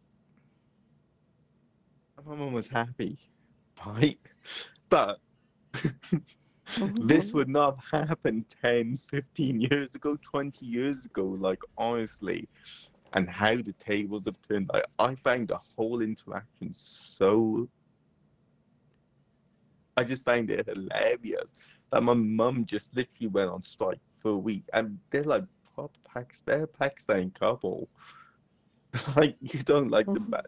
And 2.18 2.26
my 2.26 2.36
mum 2.36 2.54
was 2.54 2.68
happy, 2.68 3.18
right? 3.86 4.20
But 4.90 5.20
this 6.96 7.30
oh. 7.30 7.38
would 7.38 7.50
not 7.50 7.78
have 7.92 8.08
happened 8.10 8.46
10, 8.62 8.98
15 9.10 9.62
years 9.62 9.94
ago, 9.96 10.18
20 10.22 10.66
years 10.66 11.06
ago, 11.06 11.38
like 11.40 11.60
honestly. 11.78 12.48
And 13.14 13.30
how 13.30 13.56
the 13.56 13.74
tables 13.80 14.26
have 14.26 14.42
turned. 14.48 14.70
Like, 14.72 14.86
I 15.00 15.16
found 15.16 15.50
the 15.50 15.60
whole 15.76 16.02
interaction 16.02 16.74
so. 16.74 17.68
I 19.98 20.04
just 20.04 20.24
found 20.24 20.50
it 20.50 20.66
hilarious 20.68 21.54
that 21.92 22.04
my 22.04 22.14
mum 22.14 22.66
just 22.66 22.96
literally 22.96 23.28
went 23.28 23.50
on 23.50 23.64
strike 23.64 24.00
for 24.20 24.32
a 24.32 24.38
week. 24.38 24.64
And 24.74 25.00
they're 25.12 25.24
like 25.24 25.44
proper 25.74 26.00
Pakistan, 26.06 26.44
they're 26.58 26.64
a 26.64 26.68
Pakistan 26.68 27.32
couple. 27.32 27.90
like, 29.18 29.36
you 29.42 29.62
don't 29.64 29.90
like 29.90 30.12
the 30.14 30.20
Mhm. 30.20 30.42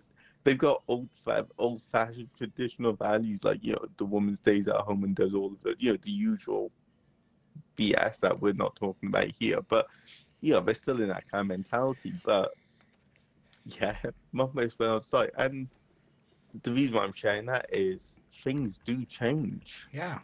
they've 0.44 0.58
got 0.58 0.84
old 0.88 1.10
fa- 1.14 1.48
old 1.58 1.82
fashioned 1.84 2.30
traditional 2.38 2.94
values 2.94 3.44
like 3.44 3.60
you 3.64 3.74
know 3.74 3.86
the 3.98 4.06
woman 4.06 4.36
stays 4.36 4.68
at 4.68 4.76
home 4.78 5.04
and 5.04 5.16
does 5.16 5.34
all 5.36 5.48
of 5.54 5.62
the 5.64 5.76
you 5.80 5.92
know 5.92 5.98
the 6.02 6.12
usual 6.12 6.72
BS 7.78 8.20
that 8.22 8.40
we're 8.42 8.54
not 8.54 8.76
talking 8.76 9.10
about 9.10 9.32
here. 9.40 9.62
But 9.62 9.88
you 10.42 10.54
know 10.54 10.62
they're 10.62 10.74
still 10.74 11.02
in 11.02 11.10
that 11.10 11.26
kind 11.32 11.42
of 11.42 11.48
mentality. 11.48 12.14
But 12.24 12.52
yeah, 13.66 13.98
mum 14.34 14.52
makes 14.54 14.78
well 14.80 14.96
outside, 14.96 15.32
and 15.38 15.70
the 16.64 16.72
reason 16.72 16.96
why 16.96 17.04
I'm 17.04 17.14
sharing 17.14 17.46
that 17.48 17.66
is 17.72 18.16
things 18.44 18.80
do 18.86 19.06
change. 19.06 19.88
Yeah. 19.92 20.20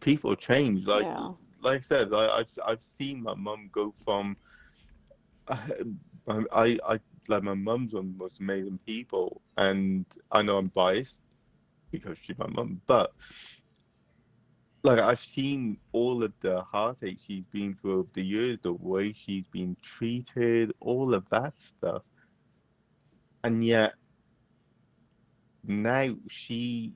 People 0.00 0.34
change. 0.36 0.86
Like 0.86 1.06
Yeah. 1.06 1.28
like 1.62 1.78
I 1.78 1.80
said, 1.80 2.12
I, 2.12 2.38
I've 2.38 2.50
I've 2.66 2.82
seen 2.90 3.22
my 3.22 3.34
mum 3.34 3.70
go 3.72 3.92
from. 4.04 4.36
I, 5.48 5.58
I 6.52 6.78
I 6.86 7.00
like 7.28 7.42
my 7.42 7.54
mum's 7.54 7.92
one 7.94 8.06
of 8.06 8.12
the 8.12 8.18
most 8.18 8.40
amazing 8.40 8.80
people, 8.86 9.42
and 9.56 10.06
I 10.30 10.42
know 10.42 10.58
I'm 10.58 10.68
biased 10.68 11.22
because 11.90 12.18
she's 12.18 12.38
my 12.38 12.48
mum, 12.48 12.80
but 12.86 13.12
like 14.82 14.98
I've 14.98 15.20
seen 15.20 15.78
all 15.92 16.22
of 16.22 16.32
the 16.40 16.62
heartache 16.62 17.18
she's 17.24 17.44
been 17.52 17.74
through 17.74 18.00
over 18.00 18.08
the 18.14 18.24
years, 18.24 18.58
the 18.62 18.72
way 18.72 19.12
she's 19.12 19.46
been 19.46 19.76
treated, 19.82 20.72
all 20.80 21.14
of 21.14 21.28
that 21.30 21.60
stuff, 21.60 22.02
and 23.44 23.64
yet 23.64 23.94
now 25.64 26.14
she, 26.28 26.92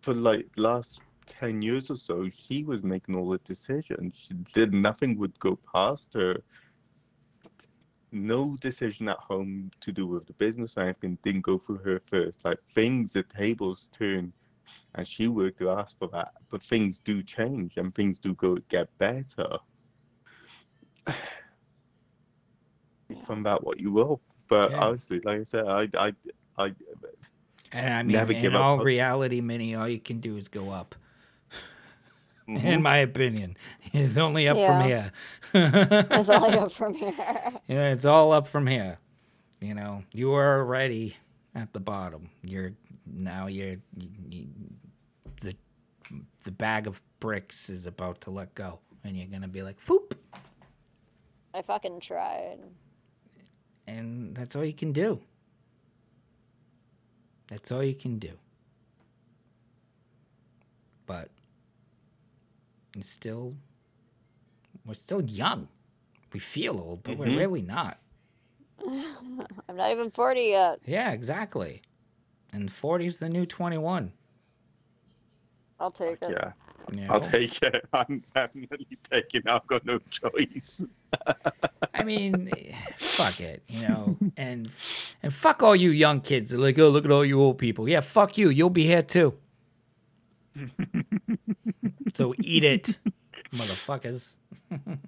for 0.00 0.14
like 0.14 0.46
last 0.56 1.00
10 1.26 1.60
years 1.62 1.90
or 1.90 1.96
so, 1.96 2.28
she 2.30 2.64
was 2.64 2.82
making 2.82 3.14
all 3.14 3.30
the 3.30 3.38
decisions. 3.38 4.14
She 4.16 4.34
did 4.54 4.72
nothing 4.72 5.18
would 5.18 5.38
go 5.38 5.58
past 5.70 6.14
her. 6.14 6.42
No 8.12 8.56
decision 8.60 9.08
at 9.08 9.18
home 9.18 9.70
to 9.80 9.92
do 9.92 10.06
with 10.06 10.26
the 10.26 10.32
business 10.34 10.74
or 10.76 10.84
anything 10.84 11.18
didn't 11.22 11.42
go 11.42 11.58
through 11.58 11.78
her 11.78 12.00
first. 12.06 12.44
Like 12.44 12.58
things, 12.70 13.12
the 13.12 13.24
tables 13.24 13.88
turn, 13.92 14.32
and 14.94 15.06
she 15.06 15.28
worked 15.28 15.60
her 15.60 15.70
ass 15.70 15.94
for 15.98 16.08
that. 16.08 16.32
But 16.50 16.62
things 16.62 16.98
do 16.98 17.22
change 17.22 17.76
and 17.76 17.94
things 17.94 18.18
do 18.18 18.34
go 18.34 18.56
get 18.68 18.88
better. 18.98 19.58
From 23.26 23.42
that, 23.44 23.62
what 23.64 23.78
you 23.78 23.92
will. 23.92 24.20
But 24.48 24.72
Yeah. 24.72 24.80
honestly, 24.80 25.20
like 25.24 25.40
I 25.40 25.44
said, 25.44 25.66
I, 25.66 25.88
I, 25.98 26.12
I, 26.58 26.74
And 27.72 27.94
I 27.94 28.02
mean, 28.02 28.12
Never 28.16 28.32
in 28.32 28.42
give 28.42 28.54
up 28.54 28.62
all 28.62 28.76
hope. 28.78 28.86
reality, 28.86 29.40
Mini, 29.40 29.74
all 29.74 29.88
you 29.88 29.98
can 30.00 30.20
do 30.20 30.36
is 30.36 30.48
go 30.48 30.70
up. 30.70 30.94
Mhm. 32.48 32.64
In 32.64 32.82
my 32.82 32.98
opinion, 32.98 33.56
it's 33.92 34.16
only 34.16 34.46
up 34.48 34.56
from 34.56 34.80
here. 34.80 35.10
It's 35.52 36.28
all 36.28 36.56
up 36.60 36.70
from 36.78 36.94
here. 36.94 37.12
Yeah, 37.66 37.88
it's 37.90 38.04
all 38.04 38.30
up 38.32 38.46
from 38.46 38.68
here. 38.68 38.98
You 39.60 39.74
know, 39.74 40.04
you 40.12 40.32
are 40.32 40.60
already 40.60 41.16
at 41.56 41.72
the 41.72 41.80
bottom. 41.80 42.30
You're 42.44 42.72
now 43.06 43.46
you're 43.46 43.76
you, 43.96 44.08
you, 44.30 44.46
the 45.40 45.56
the 46.44 46.50
bag 46.50 46.86
of 46.86 47.00
bricks 47.20 47.68
is 47.70 47.86
about 47.86 48.20
to 48.22 48.30
let 48.30 48.54
go, 48.54 48.78
and 49.04 49.16
you're 49.16 49.26
gonna 49.26 49.48
be 49.48 49.62
like, 49.62 49.78
"Foop," 49.80 50.12
I 51.54 51.62
fucking 51.62 52.00
tried. 52.00 52.58
and 53.86 54.34
that's 54.34 54.56
all 54.56 54.64
you 54.64 54.72
can 54.74 54.92
do. 54.92 55.20
That's 57.48 57.70
all 57.70 57.82
you 57.84 57.94
can 57.94 58.18
do. 58.18 58.32
But 61.06 61.30
it's 62.96 63.08
still, 63.08 63.54
we're 64.84 64.94
still 64.94 65.22
young. 65.22 65.68
We 66.32 66.40
feel 66.40 66.78
old, 66.80 67.04
but 67.04 67.16
we're 67.16 67.26
Mhm. 67.28 67.38
really 67.38 67.62
not. 67.62 67.98
I'm 68.84 69.76
not 69.76 69.92
even 69.92 70.10
40 70.10 70.40
yet. 70.42 70.80
Yeah, 70.84 71.12
exactly. 71.12 71.82
And 72.56 72.70
40's 72.70 73.18
the 73.18 73.28
new 73.28 73.44
21. 73.44 74.12
I'll 75.78 75.90
take 75.90 76.22
it. 76.22 76.30
yeah, 76.30 76.52
Yeah. 76.90 77.12
I'll 77.12 77.20
take 77.20 77.60
it. 77.62 77.84
I'm 77.92 78.22
definitely 78.34 78.86
taking. 79.10 79.42
it. 79.44 79.50
I've 79.50 79.66
got 79.66 79.84
no 79.84 79.98
choice. 80.08 80.82
I 81.92 82.02
mean, 82.02 82.50
fuck 82.96 83.40
it, 83.40 83.62
you 83.68 83.82
know, 83.86 84.16
and 84.38 84.70
and 85.22 85.34
fuck 85.34 85.62
all 85.62 85.76
you 85.76 85.90
young 85.90 86.22
kids. 86.22 86.48
They're 86.50 86.58
like, 86.58 86.78
oh, 86.78 86.88
look 86.88 87.04
at 87.04 87.10
all 87.10 87.24
you 87.26 87.38
old 87.40 87.58
people. 87.58 87.88
Yeah, 87.90 88.00
fuck 88.00 88.38
you. 88.38 88.48
You'll 88.48 88.70
be 88.70 88.86
here 88.86 89.02
too. 89.02 89.34
so 92.14 92.34
eat 92.40 92.64
it, 92.64 92.98
motherfuckers. 93.52 94.36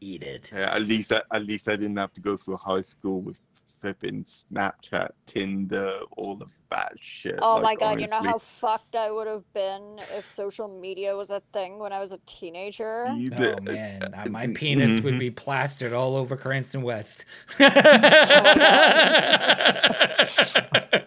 eat 0.00 0.22
it. 0.22 0.50
Yeah, 0.54 0.74
at 0.74 0.82
least, 0.82 1.10
I, 1.12 1.22
at 1.32 1.42
least 1.44 1.68
I 1.68 1.76
didn't 1.76 1.96
have 1.96 2.12
to 2.12 2.20
go 2.20 2.36
through 2.36 2.58
high 2.58 2.82
school 2.82 3.22
with 3.22 3.40
flipping 3.80 4.24
Snapchat, 4.24 5.10
Tinder, 5.26 6.00
all 6.16 6.42
of 6.42 6.50
that 6.70 6.92
shit. 7.00 7.38
Oh 7.40 7.54
like, 7.54 7.62
my 7.62 7.74
god, 7.76 8.00
you 8.00 8.08
know 8.08 8.22
how 8.22 8.38
fucked 8.38 8.96
I 8.96 9.10
would 9.10 9.26
have 9.26 9.44
been 9.54 9.98
if 10.10 10.28
social 10.28 10.68
media 10.68 11.16
was 11.16 11.30
a 11.30 11.42
thing 11.52 11.78
when 11.78 11.92
I 11.92 12.00
was 12.00 12.12
a 12.12 12.18
teenager? 12.26 13.06
Oh 13.38 13.60
man, 13.60 14.14
uh, 14.14 14.26
my 14.26 14.46
penis 14.54 15.02
would 15.02 15.14
Mhm. 15.14 15.18
be 15.18 15.30
plastered 15.30 15.92
all 15.92 16.16
over 16.16 16.36
Cranston 16.36 16.82
West. 16.82 17.24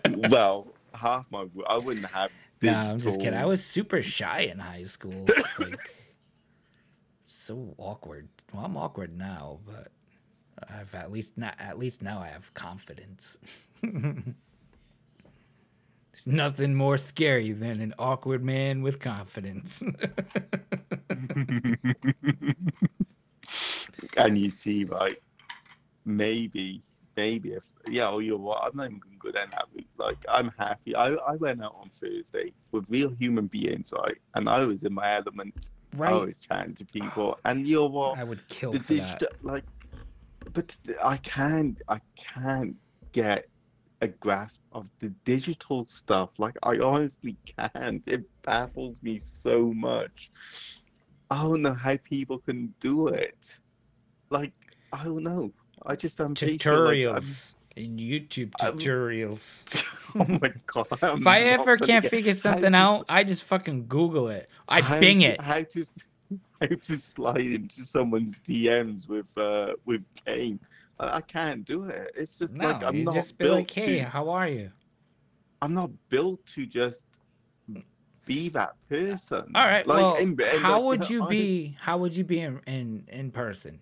well, 0.05 0.73
half 0.93 1.25
my 1.31 1.45
I 1.67 1.77
wouldn't 1.77 2.05
have. 2.13 2.31
No, 2.61 2.73
I'm 2.73 2.99
just 3.01 3.19
kidding. 3.19 3.37
I 3.39 3.45
was 3.45 3.63
super 3.65 4.01
shy 4.01 4.41
in 4.41 4.59
high 4.59 4.83
school. 4.83 5.35
Like, 5.57 5.79
so 7.21 7.73
awkward. 7.77 8.29
Well, 8.53 8.65
I'm 8.65 8.77
awkward 8.77 9.17
now, 9.17 9.59
but 9.65 9.89
I've 10.69 10.93
at 10.95 11.11
least 11.11 11.37
not. 11.37 11.55
At 11.59 11.77
least 11.77 12.01
now 12.01 12.19
I 12.19 12.27
have 12.27 12.53
confidence. 12.53 13.37
There's 13.81 14.35
nothing 16.27 16.75
more 16.75 16.97
scary 16.97 17.51
than 17.53 17.79
an 17.79 17.93
awkward 17.97 18.43
man 18.43 18.81
with 18.81 18.99
confidence. 18.99 19.81
and 24.17 24.37
you 24.37 24.49
see, 24.49 24.83
right? 24.83 25.17
Maybe, 26.03 26.81
maybe 27.15 27.53
if 27.53 27.63
yeah, 27.89 28.09
oh, 28.09 28.19
you're 28.19 28.37
what? 28.37 28.63
I'm 28.65 28.75
not 28.75 28.87
even 28.87 28.99
gonna 28.99 29.15
go 29.17 29.31
down 29.31 29.47
that 29.51 29.65
route. 29.73 29.87
Like, 29.97 30.17
I'm 30.29 30.51
happy. 30.57 30.95
I 30.95 31.13
I 31.13 31.35
went 31.35 31.63
out 31.63 31.75
on 31.79 31.89
Thursday 31.99 32.53
with 32.71 32.85
real 32.89 33.09
human 33.19 33.47
beings, 33.47 33.91
right? 33.91 34.17
And 34.35 34.47
I 34.49 34.65
was 34.65 34.83
in 34.83 34.93
my 34.93 35.15
element. 35.15 35.71
Right. 35.95 36.11
I 36.11 36.15
was 36.15 36.33
chatting 36.39 36.75
to 36.75 36.85
people, 36.85 37.37
and 37.45 37.67
you 37.67 37.77
know 37.77 37.87
what? 37.87 38.17
I 38.17 38.23
would 38.23 38.47
kill 38.47 38.71
the 38.71 38.79
for 38.79 38.93
that. 38.93 39.23
like, 39.41 39.63
but 40.53 40.75
I 41.03 41.17
can't, 41.17 41.81
I 41.87 41.99
can't 42.15 42.75
get 43.11 43.47
a 44.01 44.07
grasp 44.07 44.61
of 44.71 44.87
the 44.99 45.09
digital 45.25 45.85
stuff. 45.87 46.31
Like, 46.37 46.57
I 46.63 46.79
honestly 46.79 47.37
can't. 47.57 48.05
It 48.07 48.23
baffles 48.41 48.97
me 49.01 49.17
so 49.19 49.73
much. 49.73 50.31
I 51.29 51.43
don't 51.43 51.61
know 51.61 51.73
how 51.73 51.95
people 52.03 52.39
can 52.39 52.73
do 52.81 53.07
it. 53.07 53.55
Like 54.29 54.51
I 54.91 55.03
don't 55.05 55.23
know. 55.23 55.51
I 55.85 55.95
just 55.95 56.17
don't 56.17 56.37
tutorials 56.37 57.53
in 57.75 57.97
YouTube 57.97 58.51
I'm- 58.59 58.77
tutorials. 58.77 59.63
oh 60.15 60.39
my 60.41 60.51
god! 60.67 61.19
if 61.19 61.25
I 61.25 61.41
ever 61.41 61.77
can't 61.77 62.05
figure 62.05 62.33
something 62.33 62.75
out, 62.75 63.05
I 63.07 63.23
just 63.23 63.43
fucking 63.45 63.87
Google 63.87 64.27
it. 64.27 64.49
I 64.67 64.99
Bing 64.99 65.21
it. 65.21 65.39
How 65.39 65.63
to 65.63 65.85
how 66.10 66.10
to 66.81 66.97
slide 66.97 67.41
into 67.41 67.83
someone's 67.83 68.39
DMs 68.39 69.07
with 69.07 69.25
uh 69.37 69.73
with 69.85 70.03
Kane? 70.25 70.59
I, 70.99 71.17
I 71.17 71.21
can't 71.21 71.65
do 71.65 71.85
it. 71.85 72.11
It's 72.15 72.37
just 72.37 72.53
No, 72.55 72.67
like 72.69 72.83
I'm 72.83 73.03
not 73.03 73.13
just 73.13 73.37
built 73.37 73.55
like, 73.57 73.71
"Hey, 73.71 73.99
to. 73.99 74.03
how 74.05 74.29
are 74.29 74.47
you?" 74.47 74.71
I'm 75.61 75.73
not 75.73 75.91
built 76.09 76.43
to 76.55 76.65
just 76.65 77.05
be 78.25 78.49
that 78.49 78.73
person. 78.89 79.51
All 79.55 79.65
right. 79.65 79.85
Like, 79.85 79.97
well, 79.97 80.15
in- 80.15 80.39
in- 80.39 80.59
how 80.59 80.75
like, 80.81 80.83
would 80.83 81.09
you 81.09 81.23
I- 81.23 81.27
be? 81.29 81.77
How 81.79 81.97
would 81.97 82.15
you 82.15 82.23
be 82.23 82.39
in 82.41 82.59
in, 82.67 83.03
in 83.07 83.31
person? 83.31 83.81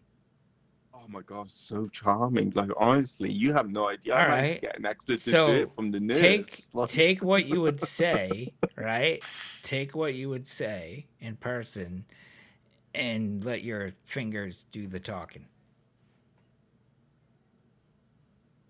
Oh 0.93 1.07
my 1.07 1.21
god, 1.21 1.49
so 1.49 1.87
charming! 1.87 2.51
Like 2.55 2.69
honestly, 2.77 3.31
you 3.31 3.51
have 3.53 3.69
no 3.69 3.89
idea. 3.89 4.13
I 4.15 4.21
All 4.23 4.29
might 4.29 4.41
right. 4.41 4.61
get 4.61 4.77
an 4.77 4.85
extra 4.85 5.17
So, 5.17 5.65
from 5.67 5.91
the 5.91 5.99
nurse. 5.99 6.19
Take 6.19 6.59
like, 6.73 6.89
take 6.89 7.23
what 7.23 7.45
you 7.47 7.61
would 7.61 7.81
say, 7.99 8.53
right? 8.75 9.23
Take 9.63 9.95
what 9.95 10.13
you 10.13 10.29
would 10.29 10.45
say 10.45 11.07
in 11.19 11.35
person, 11.37 12.05
and 12.99 13.45
let 13.45 13.63
your 13.63 13.91
fingers 14.03 14.65
do 14.71 14.85
the 14.85 14.99
talking. 14.99 15.45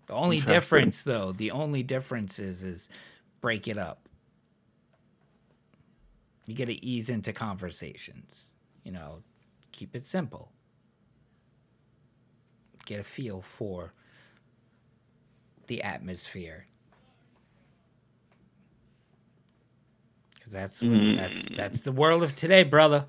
The 0.06 0.14
only 0.14 0.40
difference, 0.40 1.02
though, 1.02 1.32
the 1.32 1.50
only 1.50 1.82
difference 1.82 2.38
is 2.38 2.62
is 2.62 2.88
break 3.40 3.68
it 3.68 3.76
up. 3.76 4.08
You 6.46 6.54
got 6.54 6.66
to 6.66 6.84
ease 6.84 7.10
into 7.10 7.32
conversations. 7.32 8.54
You 8.84 8.92
know, 8.92 9.22
keep 9.72 9.94
it 9.94 10.04
simple. 10.04 10.52
Get 12.86 13.00
a 13.00 13.04
feel 13.04 13.42
for 13.42 13.92
the 15.66 15.82
atmosphere. 15.82 16.66
Cause 20.40 20.52
that's 20.52 20.82
what, 20.82 20.90
mm. 20.90 21.16
that's 21.16 21.48
that's 21.50 21.80
the 21.82 21.92
world 21.92 22.24
of 22.24 22.34
today, 22.34 22.64
brother. 22.64 23.06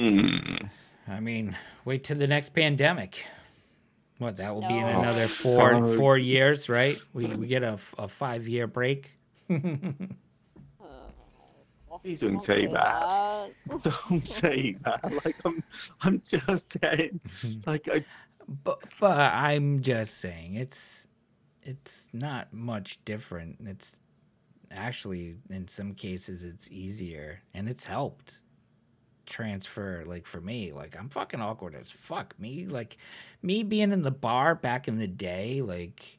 Mm, 0.00 0.68
I 1.08 1.20
mean, 1.20 1.56
wait 1.84 2.04
till 2.04 2.16
the 2.18 2.26
next 2.26 2.50
pandemic. 2.50 3.24
What 4.18 4.36
that 4.36 4.54
will 4.54 4.66
be 4.66 4.76
in 4.76 4.86
another 4.86 5.26
four 5.26 5.70
Fuck. 5.70 5.96
four 5.96 6.18
years, 6.18 6.68
right? 6.68 6.98
We 7.12 7.26
we 7.36 7.46
get 7.46 7.62
a, 7.62 7.78
a 7.98 8.08
five 8.08 8.46
year 8.48 8.66
break. 8.66 9.12
Please 12.02 12.20
don't 12.20 12.40
say 12.40 12.66
that. 12.66 12.72
that. 12.72 13.50
Don't 14.08 14.26
say 14.26 14.76
that. 14.84 15.24
Like 15.24 15.36
I'm, 15.44 15.62
I'm 16.00 16.22
just 16.26 16.80
saying. 16.80 17.20
Like 17.66 17.88
I, 17.92 18.04
But 18.64 18.82
but 18.98 19.18
I'm 19.34 19.82
just 19.82 20.18
saying 20.18 20.54
it's 20.54 21.06
it's 21.62 22.08
not 22.12 22.54
much 22.54 23.04
different. 23.04 23.58
It's 23.66 24.00
actually 24.70 25.36
in 25.50 25.68
some 25.68 25.94
cases 25.94 26.44
it's 26.44 26.70
easier 26.70 27.42
and 27.52 27.68
it's 27.68 27.84
helped 27.84 28.40
transfer 29.26 30.04
like 30.06 30.26
for 30.26 30.40
me 30.40 30.72
like 30.72 30.96
I'm 30.98 31.08
fucking 31.08 31.40
awkward 31.40 31.74
as 31.74 31.90
fuck 31.90 32.34
me 32.38 32.66
like 32.66 32.96
me 33.42 33.62
being 33.62 33.92
in 33.92 34.02
the 34.02 34.10
bar 34.10 34.54
back 34.54 34.88
in 34.88 34.98
the 34.98 35.06
day 35.06 35.62
like 35.62 36.18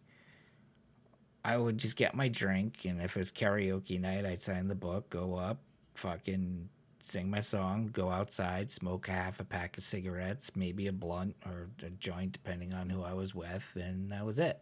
I 1.44 1.58
would 1.58 1.78
just 1.78 1.98
get 1.98 2.16
my 2.16 2.30
drink 2.30 2.86
and 2.86 3.02
if 3.02 3.16
it 3.16 3.20
was 3.20 3.32
karaoke 3.32 4.00
night 4.00 4.26
I'd 4.26 4.42
sign 4.42 4.68
the 4.68 4.76
book 4.76 5.10
go 5.10 5.36
up 5.36 5.60
fucking 5.96 6.70
sing 7.04 7.30
my 7.30 7.40
song, 7.40 7.90
go 7.92 8.10
outside, 8.10 8.72
smoke 8.72 9.08
half 9.08 9.40
a 9.40 9.44
pack 9.44 9.78
of 9.78 9.84
cigarettes, 9.84 10.52
maybe 10.56 10.88
a 10.88 10.94
blunt 10.94 11.36
or 11.46 11.70
a 11.84 11.90
joint, 11.90 12.34
depending 12.34 12.74
on 12.74 12.90
who 12.90 13.04
I 13.04 13.14
was 13.14 13.34
with, 13.34 13.68
and 13.76 14.12
that 14.12 14.26
was 14.26 14.40
it. 14.40 14.60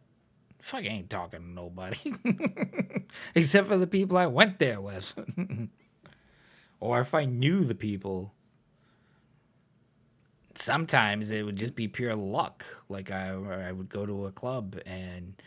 Fuck, 0.62 0.84
I 0.84 0.88
ain't 0.88 1.10
talking 1.10 1.40
to 1.40 1.50
nobody. 1.50 2.14
Except 3.36 3.68
for 3.68 3.78
the 3.78 3.88
people 3.88 4.18
I 4.18 4.28
went 4.28 4.60
there 4.60 4.82
with. 4.82 5.16
or 6.80 7.00
if 7.00 7.14
I 7.14 7.26
knew 7.26 7.64
the 7.64 7.76
people. 7.76 8.34
Sometimes 10.56 11.32
it 11.32 11.44
would 11.44 11.56
just 11.56 11.76
be 11.76 11.88
pure 11.88 12.16
luck. 12.16 12.66
Like 12.90 13.12
I, 13.12 13.30
I 13.30 13.72
would 13.72 13.88
go 13.88 14.06
to 14.06 14.26
a 14.26 14.32
club 14.32 14.78
and, 14.86 15.42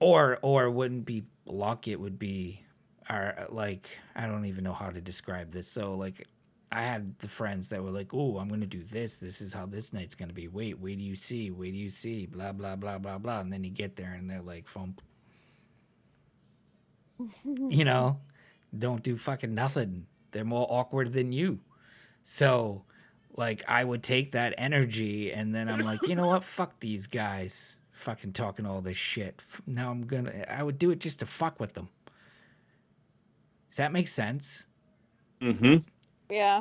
or 0.00 0.38
or 0.42 0.64
it 0.64 0.70
wouldn't 0.70 1.06
be 1.06 1.24
luck. 1.46 1.88
It 1.88 1.98
would 1.98 2.18
be 2.18 2.62
are 3.08 3.46
like 3.48 3.88
I 4.14 4.26
don't 4.26 4.44
even 4.44 4.64
know 4.64 4.72
how 4.72 4.90
to 4.90 5.00
describe 5.00 5.52
this. 5.52 5.68
So 5.68 5.94
like 5.94 6.26
I 6.70 6.82
had 6.82 7.18
the 7.20 7.28
friends 7.28 7.70
that 7.70 7.82
were 7.82 7.90
like, 7.90 8.12
"Oh, 8.12 8.38
I'm 8.38 8.48
gonna 8.48 8.66
do 8.66 8.84
this. 8.84 9.18
This 9.18 9.40
is 9.40 9.54
how 9.54 9.66
this 9.66 9.92
night's 9.92 10.14
gonna 10.14 10.34
be. 10.34 10.48
Wait, 10.48 10.78
wait 10.78 10.98
do 10.98 11.04
you 11.04 11.16
see? 11.16 11.50
Wait 11.50 11.72
do 11.72 11.78
you 11.78 11.90
see? 11.90 12.26
Blah 12.26 12.52
blah 12.52 12.76
blah 12.76 12.98
blah 12.98 13.18
blah." 13.18 13.40
And 13.40 13.52
then 13.52 13.64
you 13.64 13.70
get 13.70 13.96
there 13.96 14.12
and 14.12 14.28
they're 14.28 14.42
like, 14.42 14.66
"Fump." 14.68 14.98
you 17.68 17.84
know, 17.84 18.20
don't 18.76 19.02
do 19.02 19.16
fucking 19.16 19.54
nothing. 19.54 20.06
They're 20.32 20.44
more 20.44 20.66
awkward 20.68 21.12
than 21.12 21.32
you. 21.32 21.60
So, 22.24 22.84
like, 23.36 23.64
I 23.68 23.84
would 23.84 24.02
take 24.02 24.32
that 24.32 24.54
energy 24.58 25.32
and 25.32 25.54
then 25.54 25.68
I'm 25.68 25.80
like, 25.80 26.06
you 26.06 26.14
know 26.14 26.26
what? 26.26 26.44
Fuck 26.58 26.80
these 26.80 27.06
guys. 27.06 27.78
Fucking 27.92 28.32
talking 28.32 28.66
all 28.66 28.80
this 28.80 28.96
shit. 28.96 29.42
Now 29.66 29.90
I'm 29.90 30.02
gonna. 30.06 30.44
I 30.48 30.62
would 30.62 30.78
do 30.78 30.90
it 30.92 31.00
just 31.00 31.18
to 31.18 31.26
fuck 31.26 31.58
with 31.58 31.74
them. 31.74 31.88
Does 33.68 33.78
that 33.78 33.92
make 33.92 34.06
sense? 34.06 34.68
mm-hmm. 35.40 35.78
Yeah. 36.30 36.60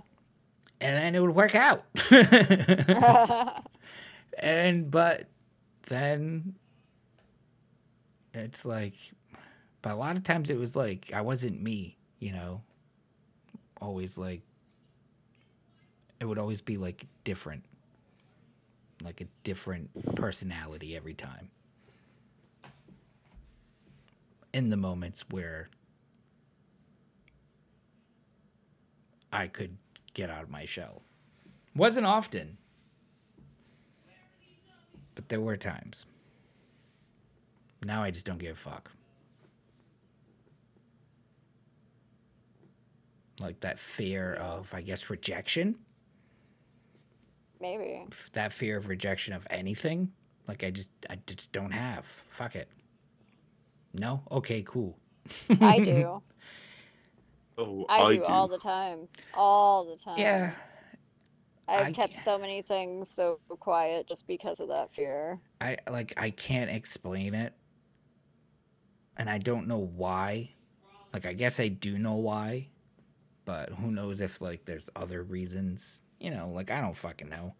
And 0.82 0.96
then 0.98 1.14
it 1.14 1.20
would 1.20 1.36
work 1.36 1.54
out. 1.54 1.86
and 4.40 4.90
but 4.90 5.28
then 5.88 6.56
it's 8.34 8.66
like 8.66 8.96
but 9.82 9.92
a 9.92 9.96
lot 9.96 10.18
of 10.18 10.24
times 10.24 10.50
it 10.50 10.58
was 10.58 10.76
like 10.76 11.12
I 11.14 11.22
wasn't 11.22 11.62
me, 11.62 11.97
you 12.19 12.31
know. 12.31 12.61
Always 13.80 14.18
like 14.18 14.41
it 16.19 16.26
would 16.26 16.39
always 16.39 16.61
be 16.61 16.77
like 16.77 17.06
different. 17.23 17.64
Like 19.03 19.22
a 19.22 19.26
different 19.44 20.15
personality 20.15 20.95
every 20.95 21.14
time. 21.14 21.49
In 24.53 24.69
the 24.69 24.77
moments 24.77 25.26
where 25.30 25.69
I 29.31 29.48
could 29.48 29.77
get 30.14 30.30
out 30.31 30.41
of 30.44 30.49
my 30.49 30.65
shell. 30.65 31.03
Wasn't 31.76 32.07
often, 32.07 32.57
but 35.14 35.30
there 35.30 35.41
were 35.41 35.57
times. 35.57 36.07
Now 37.85 38.02
I 38.02 38.10
just 38.10 38.26
don't 38.26 38.39
give 38.39 38.53
a 38.53 38.60
fuck. 38.60 38.91
Like 43.39 43.59
that 43.61 43.80
fear 43.80 44.34
of, 44.35 44.73
I 44.73 44.81
guess, 44.81 45.09
rejection. 45.09 45.76
Maybe. 47.59 48.05
That 48.34 48.53
fear 48.53 48.77
of 48.77 48.88
rejection 48.89 49.34
of 49.34 49.45
anything. 49.49 50.11
Like 50.47 50.64
I 50.64 50.72
just, 50.72 50.91
I 51.09 51.19
just 51.27 51.51
don't 51.51 51.72
have. 51.72 52.05
Fuck 52.30 52.55
it. 52.55 52.69
No. 53.93 54.22
Okay. 54.31 54.64
Cool. 54.64 54.97
I 55.61 55.80
do. 55.80 56.22
Oh, 57.59 57.88
I, 57.89 58.18
do, 58.18 58.23
all 58.26 58.47
the 58.47 58.59
time. 58.59 59.07
All 59.34 59.84
the 59.84 59.97
time. 59.97 60.19
Yeah. 60.19 60.51
I've 61.68 61.88
I 61.88 61.91
kept 61.91 62.14
ca- 62.14 62.19
so 62.22 62.38
many 62.38 62.61
things 62.61 63.09
so 63.09 63.39
quiet 63.59 64.07
just 64.07 64.27
because 64.27 64.59
of 64.59 64.68
that 64.69 64.93
fear. 64.93 65.39
I 65.59 65.77
like 65.89 66.14
I 66.18 66.30
can't 66.30 66.69
explain 66.69 67.34
it. 67.34 67.53
And 69.18 69.27
I 69.27 69.39
don't 69.39 69.68
know 69.68 69.80
why. 69.80 70.51
Like 71.11 71.26
I 71.26 71.34
guess 71.34 71.59
I 71.59 71.68
do 71.69 71.97
know 71.97 72.14
why, 72.14 72.68
but 73.48 73.69
who 73.69 73.91
knows 73.91 74.19
if 74.19 74.41
like 74.41 74.65
there's 74.65 74.90
other 74.94 75.24
reasons. 75.24 76.03
You 76.19 76.32
know, 76.32 76.49
like 76.49 76.69
I 76.69 76.82
don't 76.82 76.98
fucking 76.98 77.30
know. 77.30 77.56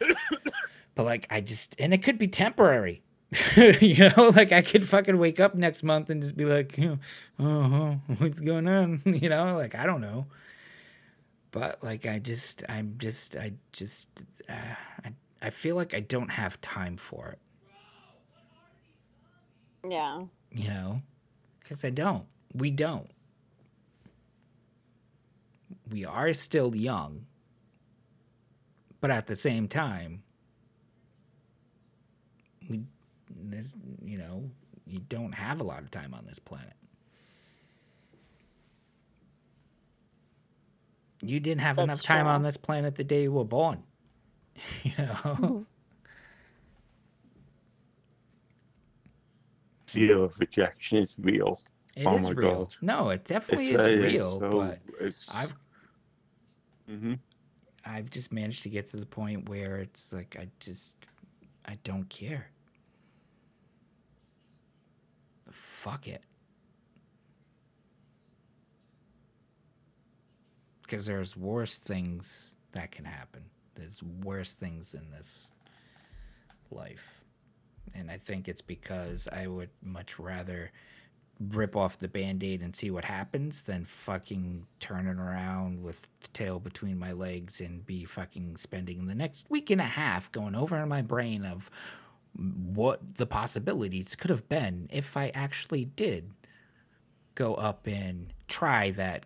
but 0.94 1.04
like 1.04 1.26
I 1.28 1.42
just 1.42 1.76
and 1.78 1.92
it 1.92 2.02
could 2.02 2.18
be 2.18 2.28
temporary. 2.28 3.02
you 3.56 4.08
know, 4.08 4.32
like 4.34 4.52
I 4.52 4.62
could 4.62 4.88
fucking 4.88 5.18
wake 5.18 5.38
up 5.38 5.54
next 5.54 5.82
month 5.82 6.08
and 6.08 6.22
just 6.22 6.34
be 6.34 6.46
like, 6.46 6.78
you 6.78 6.98
know, 7.38 8.00
oh, 8.08 8.14
what's 8.16 8.40
going 8.40 8.66
on? 8.66 9.02
You 9.04 9.28
know, 9.28 9.54
like 9.56 9.74
I 9.74 9.84
don't 9.84 10.00
know. 10.00 10.26
But 11.50 11.84
like 11.84 12.06
I 12.06 12.18
just 12.18 12.64
I'm 12.66 12.94
just 12.96 13.36
I 13.36 13.52
just 13.72 14.08
uh, 14.48 14.54
I 15.04 15.12
I 15.42 15.50
feel 15.50 15.76
like 15.76 15.92
I 15.92 16.00
don't 16.00 16.30
have 16.30 16.58
time 16.62 16.96
for 16.96 17.28
it. 17.28 17.38
Yeah. 19.88 20.22
you 20.50 20.68
know 20.68 21.02
because 21.60 21.84
i 21.84 21.90
don't 21.90 22.24
we 22.52 22.70
don't 22.70 23.10
we 25.90 26.04
are 26.04 26.32
still 26.32 26.74
young 26.74 27.26
but 29.00 29.10
at 29.10 29.26
the 29.26 29.36
same 29.36 29.68
time 29.68 30.22
we 32.68 32.82
this 33.30 33.74
you 34.04 34.18
know 34.18 34.50
you 34.86 35.00
don't 35.08 35.32
have 35.32 35.60
a 35.60 35.64
lot 35.64 35.82
of 35.82 35.90
time 35.90 36.14
on 36.14 36.24
this 36.26 36.38
planet 36.38 36.74
You 41.22 41.40
didn't 41.40 41.62
have 41.62 41.76
That's 41.76 41.84
enough 41.84 42.02
time 42.02 42.26
on 42.26 42.42
this 42.42 42.56
planet 42.56 42.94
the 42.94 43.04
day 43.04 43.22
you 43.24 43.32
were 43.32 43.44
born. 43.44 43.82
you 44.84 44.92
know? 44.98 45.66
Fear 49.86 50.18
of 50.24 50.38
rejection 50.38 50.98
is 50.98 51.14
real. 51.18 51.58
It 51.96 52.02
is 52.02 52.06
Oh 52.06 52.18
my 52.18 52.30
real. 52.30 52.54
God. 52.66 52.76
No, 52.82 53.08
it 53.10 53.24
definitely 53.24 53.70
It's, 53.70 53.80
is 53.80 53.86
uh, 53.86 54.02
real, 54.04 54.38
so- 54.38 54.50
but 54.50 54.78
I've 55.34 55.54
hmm 56.88 57.14
I've 57.86 58.10
just 58.10 58.32
managed 58.32 58.64
to 58.64 58.70
get 58.70 58.88
to 58.90 58.98
the 58.98 59.06
point 59.06 59.48
where 59.48 59.78
it's 59.78 60.12
like 60.12 60.36
I 60.40 60.48
just 60.60 60.94
I 61.66 61.78
don't 61.84 62.08
care. 62.10 62.50
Fuck 65.50 66.08
it. 66.08 66.22
Because 70.82 71.06
there's 71.06 71.36
worse 71.36 71.78
things 71.78 72.54
that 72.72 72.90
can 72.90 73.04
happen. 73.04 73.44
There's 73.74 74.02
worse 74.02 74.54
things 74.54 74.94
in 74.94 75.10
this 75.10 75.48
life. 76.70 77.20
And 77.94 78.10
I 78.10 78.18
think 78.18 78.48
it's 78.48 78.62
because 78.62 79.28
I 79.32 79.46
would 79.46 79.70
much 79.82 80.18
rather 80.18 80.72
rip 81.40 81.76
off 81.76 81.98
the 81.98 82.08
band-aid 82.08 82.62
and 82.62 82.74
see 82.74 82.90
what 82.90 83.04
happens 83.04 83.62
than 83.62 83.84
fucking 83.84 84.66
turning 84.80 85.18
around 85.18 85.82
with 85.82 86.06
the 86.20 86.28
tail 86.28 86.58
between 86.58 86.98
my 86.98 87.12
legs 87.12 87.60
and 87.60 87.86
be 87.86 88.04
fucking 88.04 88.56
spending 88.56 89.06
the 89.06 89.14
next 89.14 89.48
week 89.48 89.70
and 89.70 89.80
a 89.80 89.84
half 89.84 90.32
going 90.32 90.54
over 90.54 90.76
in 90.76 90.88
my 90.88 91.02
brain 91.02 91.44
of 91.44 91.70
what 92.34 93.16
the 93.16 93.26
possibilities 93.26 94.16
could 94.16 94.30
have 94.30 94.48
been 94.48 94.88
if 94.92 95.16
I 95.16 95.30
actually 95.34 95.84
did 95.84 96.32
go 97.34 97.54
up 97.54 97.86
and 97.86 98.32
try 98.48 98.90
that 98.92 99.24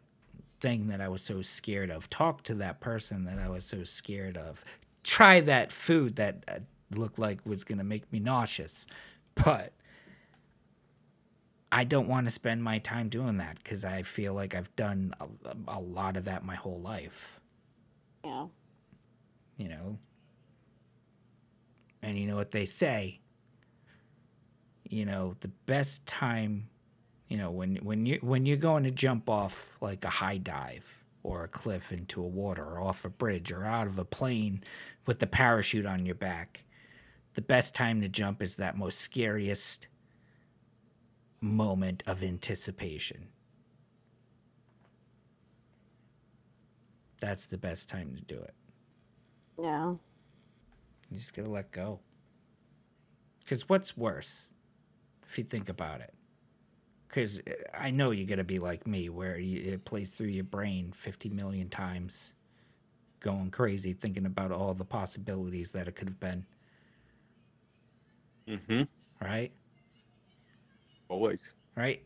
thing 0.60 0.88
that 0.88 1.00
I 1.00 1.08
was 1.08 1.22
so 1.22 1.40
scared 1.42 1.90
of, 1.90 2.10
talk 2.10 2.42
to 2.44 2.54
that 2.56 2.80
person 2.80 3.24
that 3.24 3.38
I 3.38 3.48
was 3.48 3.64
so 3.64 3.84
scared 3.84 4.36
of, 4.36 4.64
try 5.02 5.40
that 5.40 5.72
food 5.72 6.16
that 6.16 6.44
uh, 6.46 6.58
looked 6.94 7.18
like 7.18 7.40
was 7.44 7.64
going 7.64 7.78
to 7.78 7.84
make 7.84 8.10
me 8.12 8.20
nauseous. 8.20 8.86
But 9.34 9.72
I 11.72 11.84
don't 11.84 12.08
want 12.08 12.26
to 12.26 12.30
spend 12.30 12.62
my 12.62 12.78
time 12.80 13.08
doing 13.10 13.38
that 13.38 13.56
because 13.56 13.84
I 13.84 14.02
feel 14.02 14.34
like 14.34 14.54
I've 14.54 14.74
done 14.76 15.14
a, 15.20 15.28
a 15.68 15.80
lot 15.80 16.16
of 16.18 16.26
that 16.26 16.44
my 16.44 16.54
whole 16.56 16.80
life, 16.80 17.40
Yeah. 18.24 18.48
you 19.56 19.68
know? 19.68 19.98
And 22.02 22.18
you 22.18 22.26
know 22.26 22.36
what 22.36 22.50
they 22.52 22.66
say? 22.66 23.20
You 24.88 25.06
know, 25.06 25.36
the 25.40 25.48
best 25.48 26.06
time, 26.06 26.68
you 27.28 27.38
know, 27.38 27.50
when 27.50 27.76
when 27.76 28.04
you 28.06 28.18
when 28.22 28.44
you're 28.46 28.56
going 28.58 28.84
to 28.84 28.90
jump 28.90 29.30
off 29.30 29.76
like 29.80 30.04
a 30.04 30.10
high 30.10 30.38
dive 30.38 30.84
or 31.22 31.44
a 31.44 31.48
cliff 31.48 31.92
into 31.92 32.22
a 32.22 32.26
water 32.26 32.64
or 32.64 32.80
off 32.80 33.04
a 33.04 33.08
bridge 33.08 33.52
or 33.52 33.64
out 33.64 33.86
of 33.86 33.98
a 33.98 34.04
plane 34.04 34.62
with 35.06 35.20
the 35.20 35.26
parachute 35.26 35.86
on 35.86 36.04
your 36.04 36.16
back, 36.16 36.64
the 37.34 37.42
best 37.42 37.74
time 37.74 38.00
to 38.02 38.08
jump 38.08 38.42
is 38.42 38.56
that 38.56 38.76
most 38.76 38.98
scariest 39.00 39.86
moment 41.42 42.02
of 42.06 42.22
anticipation. 42.22 43.28
That's 47.20 47.46
the 47.46 47.58
best 47.58 47.88
time 47.88 48.14
to 48.16 48.22
do 48.22 48.40
it. 48.40 48.54
Yeah. 49.58 49.94
You 51.10 51.18
just 51.18 51.34
gotta 51.34 51.48
let 51.50 51.72
go. 51.72 52.00
Because 53.40 53.68
what's 53.68 53.96
worse, 53.96 54.48
if 55.28 55.38
you 55.38 55.44
think 55.44 55.68
about 55.68 56.00
it? 56.00 56.14
Because 57.08 57.40
I 57.78 57.90
know 57.90 58.10
you're 58.10 58.26
gonna 58.28 58.44
be 58.44 58.58
like 58.60 58.86
me, 58.86 59.08
where 59.10 59.38
you, 59.38 59.72
it 59.74 59.84
plays 59.84 60.10
through 60.12 60.28
your 60.28 60.44
brain 60.44 60.92
50 60.96 61.30
million 61.30 61.68
times, 61.70 62.32
going 63.20 63.50
crazy, 63.50 63.92
thinking 63.94 64.26
about 64.26 64.52
all 64.52 64.74
the 64.74 64.84
possibilities 64.84 65.72
that 65.72 65.88
it 65.88 65.96
could 65.96 66.08
have 66.08 66.20
been, 66.20 66.46
Mm-hmm. 68.48 68.82
right? 69.20 69.52
Always. 71.12 71.52
Right? 71.76 72.02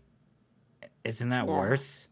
Isn't 1.05 1.29
that 1.29 1.47
Yeah. 1.47 1.57
worse? 1.57 2.09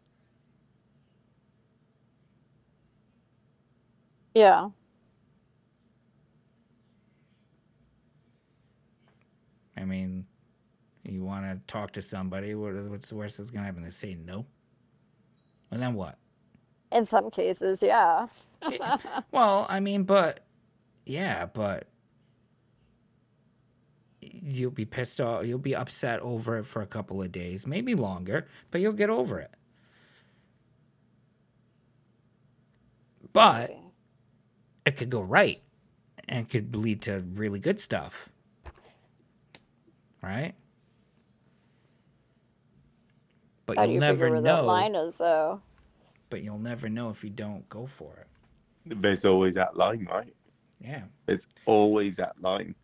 Yeah. 4.34 4.70
I 9.76 9.84
mean, 9.84 10.24
you 11.02 11.24
want 11.24 11.44
to 11.46 11.60
talk 11.66 11.90
to 11.94 12.02
somebody, 12.02 12.54
what's 12.54 13.08
the 13.08 13.16
worst 13.16 13.38
that's 13.38 13.50
gonna 13.50 13.66
happen? 13.66 13.82
They 13.82 13.90
say 13.90 14.14
no? 14.14 14.46
And 15.72 15.82
then 15.82 15.94
what? 15.94 16.16
In 16.92 17.04
some 17.04 17.28
cases, 17.32 17.82
yeah. 17.82 18.28
Yeah. 18.70 18.98
Well, 19.32 19.66
I 19.68 19.80
mean, 19.80 20.04
but 20.04 20.46
yeah, 21.06 21.46
but 21.46 21.88
you'll 24.32 24.70
be 24.70 24.84
pissed 24.84 25.20
off. 25.20 25.46
You'll 25.46 25.58
be 25.58 25.74
upset 25.74 26.20
over 26.20 26.58
it 26.58 26.64
for 26.66 26.82
a 26.82 26.86
couple 26.86 27.22
of 27.22 27.32
days, 27.32 27.66
maybe 27.66 27.94
longer, 27.94 28.46
but 28.70 28.80
you'll 28.80 28.92
get 28.92 29.10
over 29.10 29.38
it. 29.40 29.50
But 33.32 33.76
it 34.86 34.96
could 34.96 35.10
go 35.10 35.22
right 35.22 35.60
and 36.28 36.48
could 36.48 36.74
lead 36.76 37.02
to 37.02 37.24
really 37.34 37.58
good 37.58 37.80
stuff. 37.80 38.28
Right? 40.22 40.54
But 43.66 43.76
How 43.78 43.84
you'll 43.84 43.94
you 43.94 44.00
never 44.00 44.26
figure 44.26 44.40
that 44.40 44.56
know. 44.60 44.64
line 44.64 44.94
is, 44.94 45.18
though? 45.18 45.60
But 46.30 46.42
you'll 46.42 46.58
never 46.58 46.88
know 46.88 47.10
if 47.10 47.24
you 47.24 47.30
don't 47.30 47.68
go 47.68 47.86
for 47.86 48.16
it. 48.18 49.00
There's 49.00 49.24
always 49.24 49.54
that 49.54 49.76
line, 49.76 50.06
right? 50.10 50.34
Yeah. 50.80 51.02
There's 51.26 51.46
always 51.64 52.16
that 52.16 52.40
line. 52.40 52.74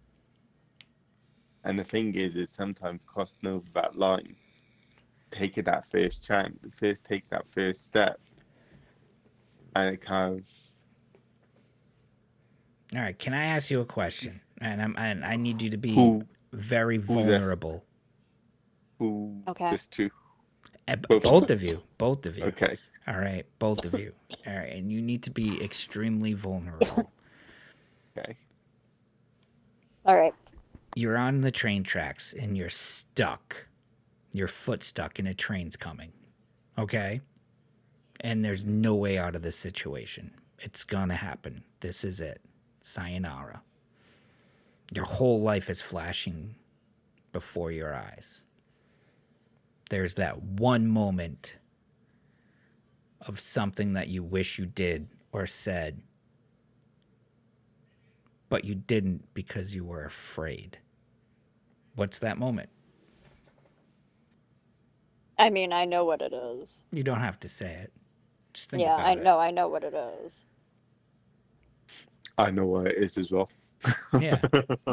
And 1.64 1.78
the 1.78 1.84
thing 1.84 2.14
is, 2.14 2.36
is 2.36 2.50
sometimes 2.50 3.02
crossing 3.04 3.46
over 3.48 3.66
that 3.74 3.96
line, 3.96 4.34
taking 5.30 5.64
that 5.64 5.84
first 5.90 6.24
chance, 6.24 6.58
first 6.72 7.04
take 7.04 7.28
that 7.30 7.46
first 7.46 7.84
step, 7.84 8.18
and 9.76 9.94
it 9.94 10.00
kind 10.00 10.38
of 10.38 10.46
All 12.96 13.02
right, 13.02 13.18
can 13.18 13.34
I 13.34 13.44
ask 13.44 13.70
you 13.70 13.80
a 13.80 13.84
question? 13.84 14.40
And 14.60 14.82
I'm 14.82 14.94
and 14.98 15.24
I 15.24 15.36
need 15.36 15.62
you 15.62 15.70
to 15.70 15.76
be 15.76 15.94
Who- 15.94 16.26
very 16.52 16.96
vulnerable. 16.96 17.84
who 18.98 19.42
Okay. 19.48 19.70
just 19.70 19.90
to 19.92 20.10
Eh, 20.88 20.96
Both. 20.96 21.22
both 21.22 21.50
of 21.50 21.62
you, 21.62 21.82
both 21.98 22.26
of 22.26 22.36
you. 22.36 22.44
okay. 22.44 22.76
All 23.06 23.16
right, 23.18 23.46
both 23.60 23.84
of 23.84 23.96
you. 23.96 24.12
All 24.46 24.54
right, 24.56 24.72
and 24.72 24.90
you 24.90 25.00
need 25.00 25.22
to 25.24 25.30
be 25.30 25.62
extremely 25.62 26.32
vulnerable. 26.32 27.12
Okay. 28.18 28.36
All 30.04 30.16
right. 30.16 30.34
You're 30.94 31.18
on 31.18 31.40
the 31.40 31.50
train 31.50 31.82
tracks 31.82 32.32
and 32.32 32.56
you're 32.56 32.68
stuck. 32.68 33.68
Your 34.32 34.48
foot 34.48 34.82
stuck 34.82 35.18
and 35.18 35.28
a 35.28 35.34
train's 35.34 35.76
coming. 35.76 36.12
Okay? 36.78 37.20
And 38.20 38.44
there's 38.44 38.64
no 38.64 38.94
way 38.94 39.18
out 39.18 39.34
of 39.34 39.42
this 39.42 39.56
situation. 39.56 40.32
It's 40.58 40.84
gonna 40.84 41.14
happen. 41.14 41.64
This 41.80 42.04
is 42.04 42.20
it. 42.20 42.40
Sayonara. 42.80 43.62
Your 44.92 45.04
whole 45.04 45.40
life 45.40 45.70
is 45.70 45.80
flashing 45.80 46.56
before 47.32 47.70
your 47.70 47.94
eyes. 47.94 48.44
There's 49.88 50.16
that 50.16 50.42
one 50.42 50.86
moment 50.86 51.56
of 53.20 53.38
something 53.38 53.92
that 53.94 54.08
you 54.08 54.22
wish 54.22 54.58
you 54.58 54.66
did 54.66 55.08
or 55.32 55.46
said, 55.46 56.02
but 58.50 58.66
you 58.66 58.74
didn't 58.74 59.32
because 59.32 59.74
you 59.74 59.84
were 59.84 60.04
afraid. 60.04 60.78
What's 61.94 62.18
that 62.18 62.38
moment? 62.38 62.68
I 65.38 65.48
mean, 65.48 65.72
I 65.72 65.86
know 65.86 66.04
what 66.04 66.20
it 66.20 66.34
is. 66.34 66.84
You 66.92 67.02
don't 67.02 67.20
have 67.20 67.40
to 67.40 67.48
say 67.48 67.72
it. 67.84 67.92
Just 68.52 68.70
think 68.70 68.82
yeah, 68.82 68.96
about 68.96 69.06
I 69.06 69.12
it. 69.12 69.22
know. 69.22 69.38
I 69.38 69.50
know 69.50 69.68
what 69.68 69.84
it 69.84 69.94
is. 69.94 70.34
I 72.36 72.50
know 72.50 72.66
what 72.66 72.88
it 72.88 72.98
is 72.98 73.16
as 73.16 73.32
well. 73.32 73.48
Yeah. 74.18 74.40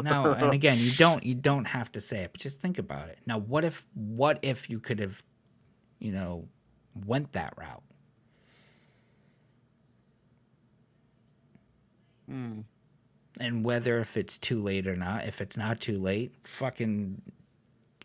Now, 0.00 0.32
and 0.32 0.52
again, 0.54 0.78
you 0.78 0.92
don't 0.92 1.24
you 1.24 1.34
don't 1.34 1.66
have 1.66 1.92
to 1.92 2.00
say 2.00 2.20
it, 2.22 2.32
but 2.32 2.40
just 2.40 2.62
think 2.62 2.78
about 2.78 3.08
it. 3.10 3.18
Now, 3.26 3.38
what 3.38 3.64
if 3.64 3.86
what 3.94 4.38
if 4.42 4.70
you 4.70 4.80
could 4.80 5.00
have, 5.00 5.22
you 5.98 6.12
know, 6.12 6.48
went 7.06 7.32
that 7.32 7.54
route? 7.58 7.82
Hmm. 12.28 12.60
And 13.40 13.64
whether 13.64 13.98
if 13.98 14.16
it's 14.16 14.38
too 14.38 14.60
late 14.60 14.86
or 14.86 14.96
not, 14.96 15.26
if 15.26 15.40
it's 15.40 15.56
not 15.56 15.80
too 15.80 15.98
late, 15.98 16.34
fucking 16.44 17.22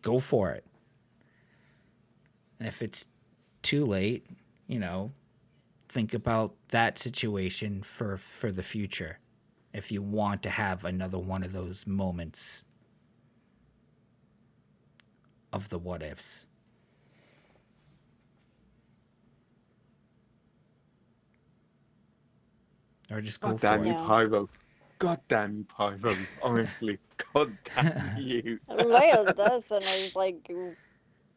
go 0.01 0.19
for 0.19 0.51
it. 0.51 0.65
And 2.59 2.67
if 2.67 2.81
it's 2.81 3.07
too 3.61 3.85
late, 3.85 4.27
you 4.67 4.79
know, 4.79 5.11
think 5.89 6.13
about 6.13 6.53
that 6.69 6.97
situation 6.97 7.81
for 7.83 8.17
for 8.17 8.51
the 8.51 8.63
future. 8.63 9.19
If 9.73 9.91
you 9.91 10.03
want 10.03 10.43
to 10.43 10.51
have 10.51 10.85
another 10.85 11.17
one 11.17 11.43
of 11.43 11.51
those 11.51 11.87
moments 11.87 12.65
of 15.51 15.69
the 15.69 15.79
what 15.79 16.03
ifs. 16.03 16.47
or 23.13 23.21
just 23.21 23.39
go 23.39 23.57
for 23.57 23.61
damn 23.61 23.85
it. 23.85 23.89
Yeah. 23.89 24.05
Pyro. 24.05 24.49
God 24.99 25.19
damn 25.27 25.57
you, 25.57 25.65
Pyro. 25.65 26.15
Honestly, 26.41 26.97
God 27.33 27.57
damn 27.75 28.17
you. 28.17 28.59
Look 28.69 29.03
at 29.03 29.37
this 29.37 29.71
and 29.71 29.81
there's 29.81 30.15
like 30.15 30.49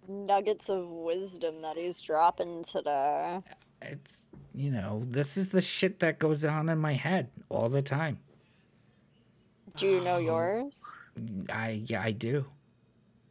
nuggets 0.09 0.69
of 0.69 0.89
wisdom 0.89 1.63
that 1.63 1.77
he's 1.77 2.01
dropping 2.01 2.65
today. 2.65 3.41
It's 3.83 4.31
you 4.55 4.71
know 4.71 5.03
this 5.07 5.37
is 5.37 5.51
the 5.51 5.61
shit 5.61 5.99
that 5.99 6.19
goes 6.19 6.45
on 6.45 6.69
in 6.69 6.79
my 6.79 6.95
head 6.95 7.29
all 7.49 7.69
the 7.69 7.83
time. 7.83 8.19
Do 9.77 9.87
you 9.87 10.01
know 10.01 10.17
um, 10.17 10.25
yours? 10.25 10.83
I 11.51 11.83
yeah 11.85 12.03
I 12.03 12.13
do, 12.13 12.47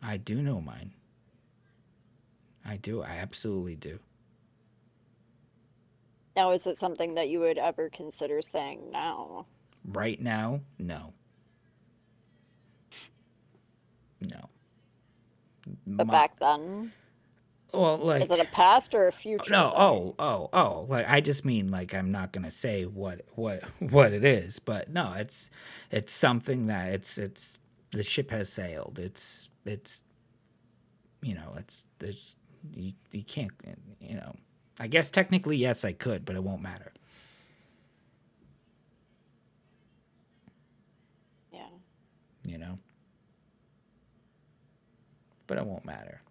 I 0.03 0.18
do 0.18 0.41
know 0.41 0.61
mine. 0.61 0.91
I 2.65 2.77
do. 2.77 3.02
I 3.03 3.18
absolutely 3.18 3.76
do. 3.76 3.99
Now, 6.35 6.52
is 6.52 6.68
it 6.68 6.77
something 6.77 7.14
that 7.14 7.30
you 7.30 7.39
would 7.39 7.57
ever 7.57 7.89
consider 7.89 8.41
saying 8.41 8.91
now? 8.91 9.45
Right 9.86 10.22
now, 10.22 10.62
no. 10.80 11.14
No. 14.22 14.49
But 15.98 16.07
My- 16.07 16.12
back 16.12 16.40
then, 16.40 16.94
well, 17.74 17.98
like 17.98 18.22
is 18.24 18.32
it 18.32 18.40
a 18.40 18.45
past 18.45 18.95
or 18.95 19.07
a 19.07 19.12
future? 19.12 19.52
no, 19.52 19.70
thing? 19.70 19.74
oh, 19.76 20.16
oh, 20.20 20.49
oh. 20.53 20.86
Like 20.90 21.07
I 21.10 21.22
just 21.22 21.45
mean 21.45 21.72
like 21.72 21.94
I'm 21.94 22.12
not 22.12 22.32
gonna 22.32 22.52
say 22.52 22.86
what 22.86 23.22
what 23.36 23.64
what 23.80 24.14
it 24.14 24.24
is, 24.26 24.60
but 24.60 24.90
no, 24.91 25.14
it's 25.14 25.49
it's 25.91 26.14
something 26.14 26.68
that 26.68 26.90
it's 26.94 27.18
it's 27.18 27.60
the 27.91 28.03
ship 28.03 28.32
has 28.32 28.49
sailed. 28.49 28.99
It's 28.99 29.49
it's 29.66 30.03
you 31.22 31.36
know 31.36 31.53
it's 31.57 31.86
there's 31.99 32.36
you, 32.74 32.94
you 33.12 33.24
can't 33.24 33.52
you 33.99 34.16
know 34.16 34.36
I 34.80 34.88
guess 34.88 35.10
technically 35.12 35.57
yes 35.57 35.84
I 35.86 35.94
could, 35.94 36.26
but 36.26 36.36
it 36.36 36.44
won't 36.44 36.62
matter. 36.62 36.94
Yeah. 41.52 41.68
You 42.46 42.58
know, 42.60 42.78
but 45.48 45.58
it 45.58 45.66
won't 45.66 45.86
matter. 45.86 46.22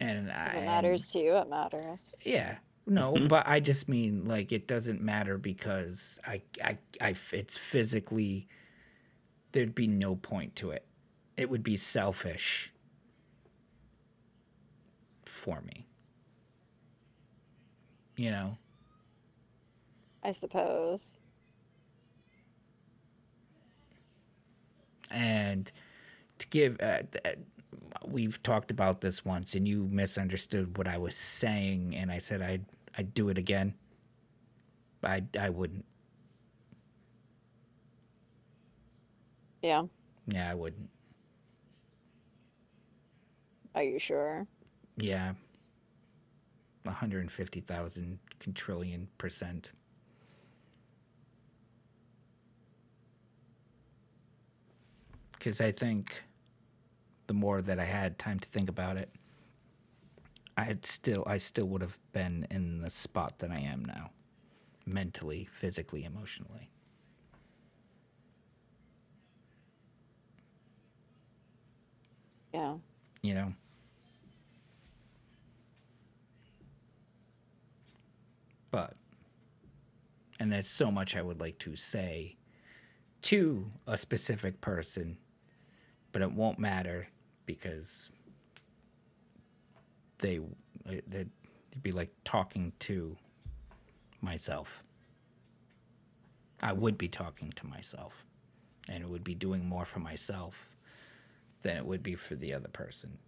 And 0.00 0.30
I, 0.30 0.46
If 0.46 0.52
it 0.52 0.56
and- 0.56 0.66
matters 0.66 1.08
to 1.12 1.18
you, 1.18 1.36
it 1.36 1.48
matters. 1.48 2.00
Yeah. 2.22 2.56
No, 2.86 3.14
mm-hmm. 3.14 3.28
but 3.28 3.46
I 3.48 3.60
just 3.60 3.88
mean 3.88 4.26
like 4.26 4.52
it 4.52 4.66
doesn't 4.66 5.00
matter 5.00 5.38
because 5.38 6.18
I, 6.26 6.42
I, 6.62 6.76
I, 7.00 7.14
it's 7.32 7.56
physically, 7.56 8.46
there'd 9.52 9.74
be 9.74 9.86
no 9.86 10.16
point 10.16 10.54
to 10.56 10.70
it. 10.70 10.84
It 11.38 11.48
would 11.48 11.62
be 11.62 11.78
selfish 11.78 12.72
for 15.24 15.62
me. 15.62 15.86
You 18.16 18.30
know? 18.32 18.58
I 20.22 20.32
suppose. 20.32 21.00
And 25.14 25.70
to 26.38 26.48
give, 26.48 26.76
uh, 26.80 27.02
we've 28.04 28.42
talked 28.42 28.70
about 28.70 29.00
this 29.00 29.24
once 29.24 29.54
and 29.54 29.66
you 29.66 29.88
misunderstood 29.90 30.76
what 30.76 30.88
I 30.88 30.98
was 30.98 31.14
saying 31.14 31.94
and 31.96 32.10
I 32.10 32.18
said 32.18 32.42
I'd, 32.42 32.64
I'd 32.98 33.14
do 33.14 33.28
it 33.28 33.38
again. 33.38 33.74
I, 35.02 35.22
I 35.38 35.50
wouldn't. 35.50 35.84
Yeah. 39.62 39.84
Yeah, 40.26 40.50
I 40.50 40.54
wouldn't. 40.54 40.90
Are 43.74 43.82
you 43.82 43.98
sure? 43.98 44.46
Yeah. 44.96 45.34
150,000 46.84 48.18
quintillion 48.40 49.06
percent. 49.18 49.72
Because 55.44 55.60
I 55.60 55.72
think 55.72 56.22
the 57.26 57.34
more 57.34 57.60
that 57.60 57.78
I 57.78 57.84
had 57.84 58.18
time 58.18 58.40
to 58.40 58.48
think 58.48 58.70
about 58.70 58.96
it, 58.96 59.10
I 60.56 60.62
had 60.64 60.86
still, 60.86 61.22
I 61.26 61.36
still 61.36 61.66
would 61.66 61.82
have 61.82 61.98
been 62.12 62.46
in 62.50 62.80
the 62.80 62.88
spot 62.88 63.40
that 63.40 63.50
I 63.50 63.58
am 63.58 63.84
now, 63.84 64.08
mentally, 64.86 65.46
physically, 65.52 66.02
emotionally. 66.04 66.70
Yeah. 72.54 72.76
You 73.20 73.34
know. 73.34 73.52
But, 78.70 78.94
and 80.40 80.50
there's 80.50 80.68
so 80.68 80.90
much 80.90 81.14
I 81.14 81.20
would 81.20 81.38
like 81.38 81.58
to 81.58 81.76
say 81.76 82.36
to 83.20 83.70
a 83.86 83.98
specific 83.98 84.62
person, 84.62 85.18
but 86.14 86.22
it 86.22 86.30
won't 86.30 86.60
matter 86.60 87.08
because 87.44 88.08
they, 90.18 90.38
it'd 90.88 91.28
be 91.82 91.90
like 91.90 92.10
talking 92.22 92.72
to 92.78 93.16
myself. 94.20 94.84
I 96.62 96.72
would 96.72 96.96
be 96.96 97.08
talking 97.08 97.50
to 97.56 97.66
myself, 97.66 98.24
and 98.88 99.02
it 99.02 99.10
would 99.10 99.24
be 99.24 99.34
doing 99.34 99.66
more 99.66 99.84
for 99.84 99.98
myself 99.98 100.70
than 101.62 101.76
it 101.76 101.84
would 101.84 102.04
be 102.04 102.14
for 102.14 102.36
the 102.36 102.54
other 102.54 102.68
person. 102.68 103.18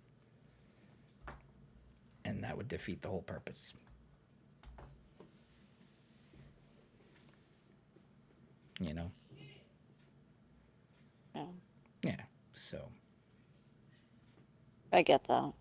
And 2.25 2.45
that 2.45 2.57
would 2.57 2.69
defeat 2.69 3.03
the 3.03 3.09
whole 3.09 3.23
purpose. 3.23 3.75
You 8.79 8.95
know? 8.95 9.11
Yeah. 11.35 11.47
Yeah. 12.05 12.21
So, 12.57 12.91
I 14.93 15.03
get 15.03 15.25
that. 15.27 15.53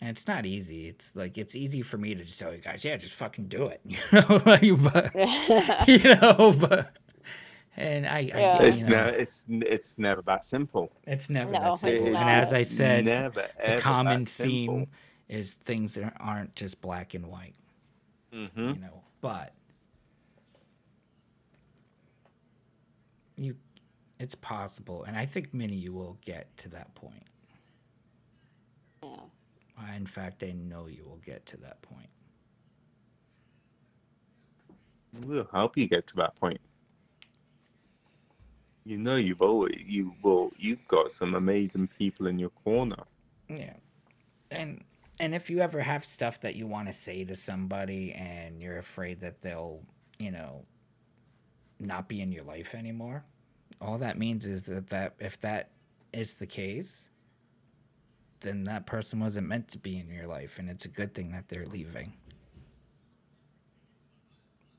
and 0.00 0.10
it's 0.10 0.26
not 0.26 0.44
easy. 0.46 0.88
It's 0.88 1.16
like, 1.16 1.38
it's 1.38 1.54
easy 1.56 1.82
for 1.82 1.96
me 1.98 2.14
to 2.14 2.24
just 2.24 2.38
tell 2.38 2.52
you 2.52 2.60
guys, 2.60 2.84
yeah, 2.84 2.96
just 2.96 3.14
fucking 3.14 3.48
do 3.48 3.66
it. 3.66 3.80
You 3.88 3.98
know? 4.12 4.40
Like, 4.46 4.82
but, 4.82 5.14
you 5.88 5.98
know, 6.04 6.54
but, 6.58 6.92
and 7.76 8.06
I, 8.06 8.32
Yeah. 8.34 8.58
I 8.58 8.66
It's 8.66 8.82
you 8.82 8.84
know, 8.84 8.90
never, 8.90 9.10
it's 9.10 9.46
it's 9.48 9.98
never 9.98 10.22
that 10.22 10.44
simple. 10.44 10.92
it's 11.06 11.30
never 11.30 11.52
No, 11.52 11.60
that 11.60 11.78
simple. 11.78 12.10
not. 12.10 12.20
And 12.20 12.30
as 12.30 12.52
I 12.52 12.62
said, 12.62 13.04
never 13.04 13.48
the 13.64 13.74
common 13.74 14.24
that 14.24 14.26
simple. 14.26 14.84
theme 14.84 14.88
is 15.28 15.54
things 15.54 15.94
that 15.94 16.14
aren't 16.20 16.54
just 16.54 16.80
black 16.80 17.14
and 17.14 17.26
white. 17.26 17.54
hmm 18.32 18.72
you 18.72 18.80
know 18.80 19.02
but 19.20 19.52
you 23.36 23.56
it's 24.18 24.34
possible 24.34 25.04
and 25.04 25.16
i 25.16 25.24
think 25.26 25.52
many 25.52 25.74
you 25.74 25.92
will 25.92 26.18
get 26.24 26.56
to 26.56 26.68
that 26.68 26.94
point 26.94 27.24
Yeah. 29.02 29.16
I, 29.78 29.96
in 29.96 30.06
fact 30.06 30.42
i 30.44 30.52
know 30.52 30.86
you 30.86 31.04
will 31.04 31.20
get 31.24 31.46
to 31.46 31.56
that 31.58 31.82
point 31.82 32.08
We'll 35.26 35.48
help 35.52 35.76
you 35.76 35.86
get 35.86 36.08
to 36.08 36.16
that 36.16 36.34
point. 36.34 36.60
You 38.84 38.98
know 38.98 39.14
you've 39.16 39.40
always 39.42 39.80
you 39.86 40.12
will 40.22 40.50
you've 40.58 40.86
got 40.88 41.12
some 41.12 41.34
amazing 41.34 41.88
people 41.98 42.26
in 42.26 42.38
your 42.38 42.50
corner. 42.50 43.02
yeah 43.48 43.74
and 44.50 44.82
and 45.20 45.34
if 45.34 45.48
you 45.48 45.60
ever 45.60 45.80
have 45.80 46.04
stuff 46.04 46.40
that 46.40 46.56
you 46.56 46.66
want 46.66 46.88
to 46.88 46.92
say 46.92 47.24
to 47.24 47.36
somebody 47.36 48.12
and 48.12 48.60
you're 48.60 48.78
afraid 48.78 49.20
that 49.20 49.40
they'll 49.40 49.80
you 50.18 50.30
know 50.32 50.64
not 51.84 52.08
be 52.08 52.20
in 52.20 52.32
your 52.32 52.44
life 52.44 52.74
anymore 52.74 53.24
all 53.80 53.98
that 53.98 54.18
means 54.18 54.46
is 54.46 54.64
that, 54.64 54.88
that 54.88 55.14
if 55.18 55.40
that 55.40 55.70
is 56.12 56.34
the 56.34 56.46
case 56.46 57.08
then 58.40 58.64
that 58.64 58.86
person 58.86 59.20
wasn't 59.20 59.46
meant 59.46 59.68
to 59.68 59.78
be 59.78 59.98
in 59.98 60.08
your 60.10 60.26
life 60.26 60.58
and 60.58 60.68
it's 60.70 60.84
a 60.84 60.88
good 60.88 61.14
thing 61.14 61.32
that 61.32 61.48
they're 61.48 61.66
leaving 61.66 62.12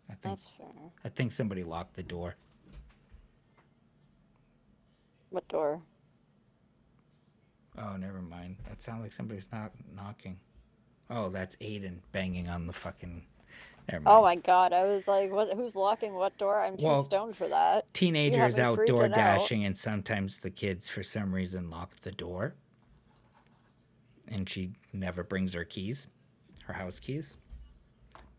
i 0.10 0.14
think 0.14 0.24
That's 0.36 0.48
fair. 0.58 0.68
i 1.04 1.10
think 1.10 1.32
somebody 1.32 1.64
locked 1.64 1.96
the 1.96 2.04
door 2.04 2.36
What 5.30 5.48
door? 5.48 5.82
oh 7.78 7.98
never 7.98 8.22
mind 8.22 8.56
that 8.70 8.82
sounds 8.82 9.02
like 9.04 9.12
somebody's 9.12 9.50
not 9.52 9.72
knocking 9.96 10.40
oh 11.10 11.30
that's 11.30 11.56
aiden 11.58 11.98
banging 12.12 12.48
on 12.48 12.68
the 12.68 12.74
fucking 12.74 13.24
Oh 14.06 14.22
my 14.22 14.36
god, 14.36 14.74
I 14.74 14.84
was 14.86 15.08
like, 15.08 15.32
what, 15.32 15.54
who's 15.56 15.76
locking 15.76 16.14
what 16.14 16.38
door? 16.38 16.60
I'm 16.64 16.78
too 16.78 16.86
Well, 16.86 17.04
stoned 17.04 17.38
for 17.38 17.48
that. 17.48 17.92
teenagers 17.94 18.58
me 18.58 18.64
outdoor 18.64 19.04
freaking 19.04 19.10
out. 19.12 19.16
dashing 19.16 19.66
and 19.66 19.78
sometimes 19.78 20.40
the 20.40 20.50
kids 20.50 20.90
for 20.90 21.04
some 21.04 21.34
reason 21.34 21.70
lock 21.70 21.96
the 22.02 22.12
door 22.12 22.56
and 24.28 24.50
she 24.50 24.72
never 24.92 25.24
brings 25.24 25.54
her 25.54 25.64
keys 25.64 26.08
her 26.64 26.74
house 26.74 27.00
keys 27.00 27.36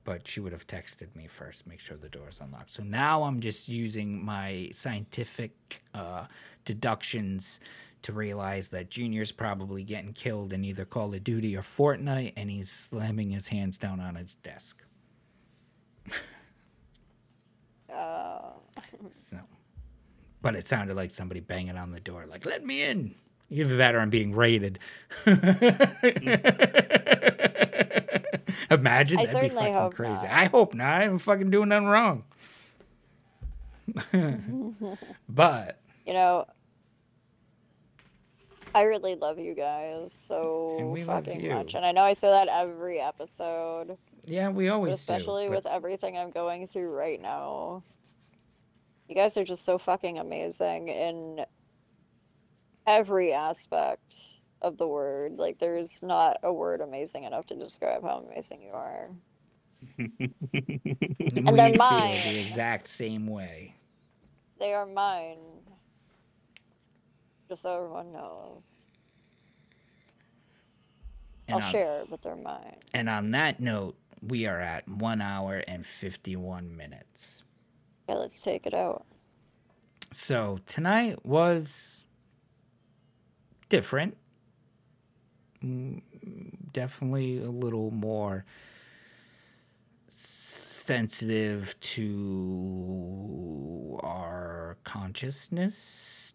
but 0.05 0.27
she 0.27 0.41
would 0.41 0.53
have 0.53 0.67
texted 0.67 1.15
me 1.15 1.27
first 1.29 1.67
make 1.67 1.79
sure 1.81 1.97
the 1.97 2.09
door 2.09 2.29
is 2.29 2.41
unlocked 2.41 2.73
so 2.73 2.83
now 2.83 3.23
i'm 3.23 3.41
just 3.41 3.69
using 3.69 4.25
my 4.25 4.69
scientific 4.73 5.83
uh, 5.95 6.27
deductions 6.65 7.61
to 8.03 8.13
realize 8.13 8.69
that 8.69 8.89
Junior's 8.91 9.33
probably 9.33 9.83
getting 9.83 10.13
killed 10.13 10.53
in 10.53 10.65
either 10.65 10.85
Call 10.85 11.13
of 11.13 11.25
Duty 11.25 11.57
or 11.57 11.63
Fortnite, 11.63 12.35
and 12.37 12.51
he's 12.51 12.71
slamming 12.71 13.31
his 13.31 13.49
hands 13.49 13.79
down 13.79 13.99
on 13.99 14.15
his 14.15 14.35
desk. 14.37 14.85
Uh, 17.93 18.41
So, 19.11 19.39
but 20.43 20.55
it 20.57 20.67
sounded 20.67 20.97
like 20.97 21.11
somebody 21.11 21.41
banging 21.41 21.77
on 21.77 21.93
the 21.93 22.01
door, 22.01 22.27
like 22.27 22.45
"Let 22.45 22.65
me 22.65 22.83
in." 22.83 23.15
Either 23.51 23.77
that 23.77 23.95
or 23.95 24.01
I'm 24.01 24.11
being 24.11 24.35
raided. 24.35 24.81
Imagine 28.71 29.19
I 29.21 29.27
that'd 29.27 29.41
be 29.41 29.49
fucking 29.55 29.91
crazy. 29.93 30.27
not. 30.27 30.31
I 30.31 30.47
hope 30.47 30.75
not. 30.75 31.03
I'm 31.03 31.19
fucking 31.19 31.51
doing 31.51 31.69
nothing 31.69 31.87
wrong. 31.87 32.25
but 35.29 35.79
you 36.05 36.13
know, 36.13 36.45
I 38.75 38.83
really 38.83 39.15
love 39.15 39.39
you 39.39 39.55
guys 39.55 40.13
so 40.13 40.77
And 40.81 40.91
we 40.91 41.05
love 41.05 41.27
fucking 41.27 41.49
much, 41.49 41.75
and 41.75 41.87
I 41.87 41.93
know 41.93 42.03
I 42.03 42.15
say 42.15 42.29
that 42.29 42.49
every 42.49 42.99
episode, 43.01 43.97
yeah, 44.27 44.49
we 44.51 44.69
always 44.69 44.95
especially 44.95 45.45
do. 45.45 45.51
but- 45.51 45.65
with 45.65 45.67
everything 45.67 46.17
I'm 46.19 46.31
going 46.31 46.67
through 46.69 46.91
right 46.91 47.21
now. 47.21 47.83
You 49.09 49.15
guys 49.15 49.37
are 49.37 49.45
just 49.45 49.65
so 49.65 49.79
fucking 49.79 50.19
amazing 50.19 50.89
in 50.89 51.45
every 52.89 53.33
aspect 53.33 54.17
of 54.63 54.79
the 54.79 54.87
word. 54.87 55.39
Like, 55.39 55.59
there's 55.59 56.03
not 56.03 56.39
a 56.43 56.53
word 56.53 56.81
amazing 56.81 57.23
enough 57.23 57.47
to 57.47 57.55
describe 57.55 58.03
how 58.03 58.27
amazing 58.29 58.63
you 58.63 58.71
are. 58.73 59.09
and 59.99 60.11
and 60.19 61.51
we 61.51 61.57
they're 61.57 61.69
feel 61.71 61.77
mine. 61.79 62.09
the 62.11 62.41
exact 62.41 62.89
same 62.89 63.29
way. 63.29 63.75
They 64.59 64.73
are 64.75 64.87
mine. 64.87 65.39
Just 67.49 67.63
so 67.63 67.77
everyone 67.77 68.13
knows. 68.13 68.63
And 71.47 71.61
I'll 71.61 71.65
on, 71.67 71.71
share, 71.71 72.03
but 72.11 72.23
they're 72.23 72.35
mine. 72.35 72.79
and 72.93 73.09
on 73.09 73.31
that 73.33 73.61
note, 73.61 73.95
we 74.23 74.47
are 74.47 74.61
at 74.61 74.89
one 74.89 75.21
hour 75.21 75.63
and 75.67 75.87
51 75.87 76.77
minutes. 76.77 77.43
Okay, 78.09 78.19
let's 78.19 78.41
take 78.41 78.67
it 78.67 78.75
out. 78.75 79.05
So 80.13 80.59
tonight 80.67 81.25
was 81.25 82.05
different. 83.69 84.17
Mm, 85.63 86.03
Definitely 86.73 87.39
a 87.43 87.51
little 87.51 87.91
more 87.91 88.45
sensitive 90.09 91.79
to 91.81 93.99
our 94.03 94.77
consciousness, 94.85 96.35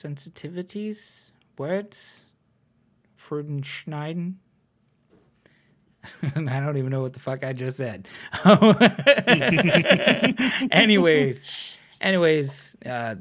sensitivities, 0.00 1.32
words, 1.58 2.26
Freudenschneiden. 3.18 4.34
I 6.36 6.60
don't 6.60 6.76
even 6.76 6.90
know 6.90 7.02
what 7.02 7.12
the 7.12 7.20
fuck 7.20 7.44
I 7.44 7.52
just 7.52 7.76
said. 7.76 8.08
anyways, 10.70 11.80
anyways, 12.00 12.76
uh, 12.86 13.16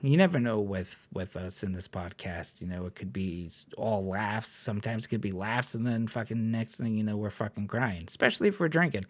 you 0.00 0.16
never 0.16 0.40
know 0.40 0.60
with 0.60 0.96
with 1.12 1.36
us 1.36 1.62
in 1.62 1.72
this 1.72 1.88
podcast. 1.88 2.60
You 2.60 2.68
know, 2.68 2.86
it 2.86 2.94
could 2.94 3.12
be 3.12 3.50
all 3.76 4.06
laughs. 4.06 4.50
Sometimes 4.50 5.04
it 5.04 5.08
could 5.08 5.20
be 5.20 5.32
laughs, 5.32 5.74
and 5.74 5.86
then 5.86 6.06
fucking 6.06 6.50
next 6.50 6.76
thing 6.76 6.96
you 6.96 7.04
know, 7.04 7.16
we're 7.16 7.30
fucking 7.30 7.68
crying. 7.68 8.04
Especially 8.06 8.48
if 8.48 8.60
we're 8.60 8.68
drinking. 8.68 9.04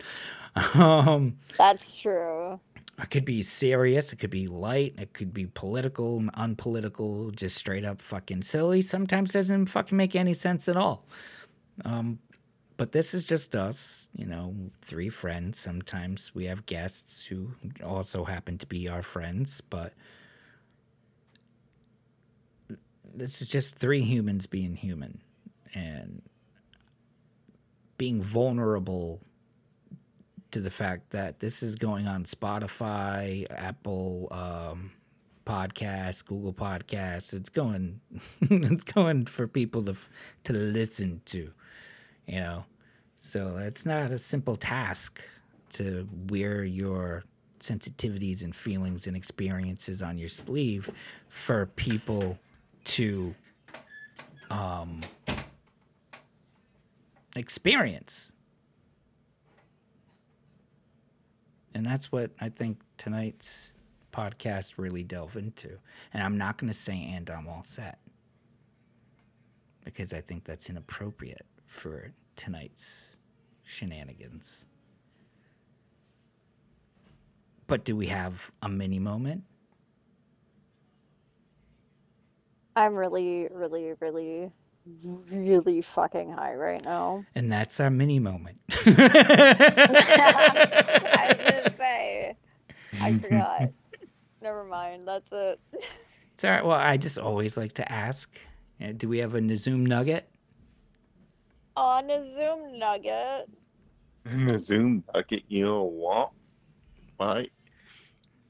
Um, 0.74 1.38
That's 1.56 1.96
true. 1.96 2.60
it 3.02 3.10
could 3.10 3.24
be 3.24 3.42
serious. 3.42 4.12
It 4.12 4.16
could 4.16 4.28
be 4.28 4.48
light. 4.48 4.94
It 4.98 5.14
could 5.14 5.32
be 5.32 5.46
political 5.46 6.18
and 6.18 6.30
unpolitical. 6.34 7.30
Just 7.30 7.56
straight 7.56 7.86
up 7.86 8.02
fucking 8.02 8.42
silly. 8.42 8.82
Sometimes 8.82 9.32
doesn't 9.32 9.66
fucking 9.66 9.96
make 9.96 10.14
any 10.14 10.34
sense 10.34 10.68
at 10.68 10.76
all. 10.76 11.06
Um, 11.86 12.18
but 12.82 12.90
this 12.90 13.14
is 13.14 13.24
just 13.24 13.54
us, 13.54 14.08
you 14.12 14.26
know, 14.26 14.56
three 14.80 15.08
friends. 15.08 15.56
Sometimes 15.56 16.34
we 16.34 16.46
have 16.46 16.66
guests 16.66 17.26
who 17.26 17.52
also 17.80 18.24
happen 18.24 18.58
to 18.58 18.66
be 18.66 18.88
our 18.88 19.02
friends, 19.02 19.60
but 19.60 19.92
this 23.14 23.40
is 23.40 23.46
just 23.46 23.76
three 23.76 24.02
humans 24.02 24.48
being 24.48 24.74
human 24.74 25.20
and 25.72 26.22
being 27.98 28.20
vulnerable 28.20 29.20
to 30.50 30.58
the 30.58 30.68
fact 30.68 31.10
that 31.10 31.38
this 31.38 31.62
is 31.62 31.76
going 31.76 32.08
on 32.08 32.24
Spotify, 32.24 33.46
Apple 33.48 34.26
um, 34.32 34.90
Podcasts, 35.46 36.26
Google 36.26 36.52
Podcasts. 36.52 37.32
It's 37.32 37.48
going, 37.48 38.00
it's 38.40 38.82
going 38.82 39.26
for 39.26 39.46
people 39.46 39.84
to 39.84 39.94
to 40.42 40.52
listen 40.52 41.20
to, 41.26 41.52
you 42.26 42.40
know. 42.40 42.64
So 43.24 43.56
it's 43.56 43.86
not 43.86 44.10
a 44.10 44.18
simple 44.18 44.56
task 44.56 45.22
to 45.74 46.08
wear 46.28 46.64
your 46.64 47.22
sensitivities 47.60 48.42
and 48.42 48.54
feelings 48.54 49.06
and 49.06 49.16
experiences 49.16 50.02
on 50.02 50.18
your 50.18 50.28
sleeve 50.28 50.90
for 51.28 51.66
people 51.66 52.36
to 52.86 53.32
um, 54.50 55.02
experience. 57.36 58.32
And 61.74 61.86
that's 61.86 62.10
what 62.10 62.32
I 62.40 62.48
think 62.48 62.80
tonight's 62.98 63.72
podcast 64.12 64.72
really 64.78 65.04
delve 65.04 65.36
into. 65.36 65.78
And 66.12 66.24
I'm 66.24 66.36
not 66.36 66.58
going 66.58 66.72
to 66.72 66.78
say, 66.78 67.12
and 67.14 67.30
I'm 67.30 67.46
all 67.46 67.62
set, 67.62 68.00
because 69.84 70.12
I 70.12 70.20
think 70.20 70.42
that's 70.42 70.68
inappropriate 70.68 71.46
for 71.66 72.10
tonight's 72.36 73.16
shenanigans. 73.64 74.66
But 77.66 77.84
do 77.84 77.96
we 77.96 78.08
have 78.08 78.50
a 78.60 78.68
mini 78.68 78.98
moment? 78.98 79.44
I'm 82.76 82.94
really, 82.94 83.48
really, 83.50 83.92
really, 84.00 84.50
really 85.30 85.82
fucking 85.82 86.32
high 86.32 86.54
right 86.54 86.84
now. 86.84 87.24
And 87.34 87.50
that's 87.52 87.80
our 87.80 87.90
mini 87.90 88.18
moment. 88.18 88.58
I 88.86 88.96
was 91.30 91.40
gonna 91.40 91.70
say, 91.70 92.36
I 93.00 93.18
forgot. 93.18 93.70
Never 94.42 94.64
mind. 94.64 95.06
That's 95.06 95.30
it. 95.32 95.60
It's 96.34 96.44
all 96.44 96.50
right. 96.50 96.64
Well, 96.64 96.76
I 96.76 96.96
just 96.96 97.18
always 97.18 97.56
like 97.56 97.74
to 97.74 97.92
ask 97.92 98.38
uh, 98.82 98.92
do 98.96 99.08
we 99.08 99.18
have 99.18 99.34
a 99.34 99.56
Zoom 99.56 99.86
nugget? 99.86 100.28
On 101.76 102.10
a 102.10 102.24
Zoom 102.24 102.78
nugget. 102.78 103.48
a 104.26 104.58
Zoom 104.58 105.04
nugget, 105.14 105.44
you 105.48 105.64
know 105.64 105.84
what? 105.84 106.30
Right? 107.18 107.50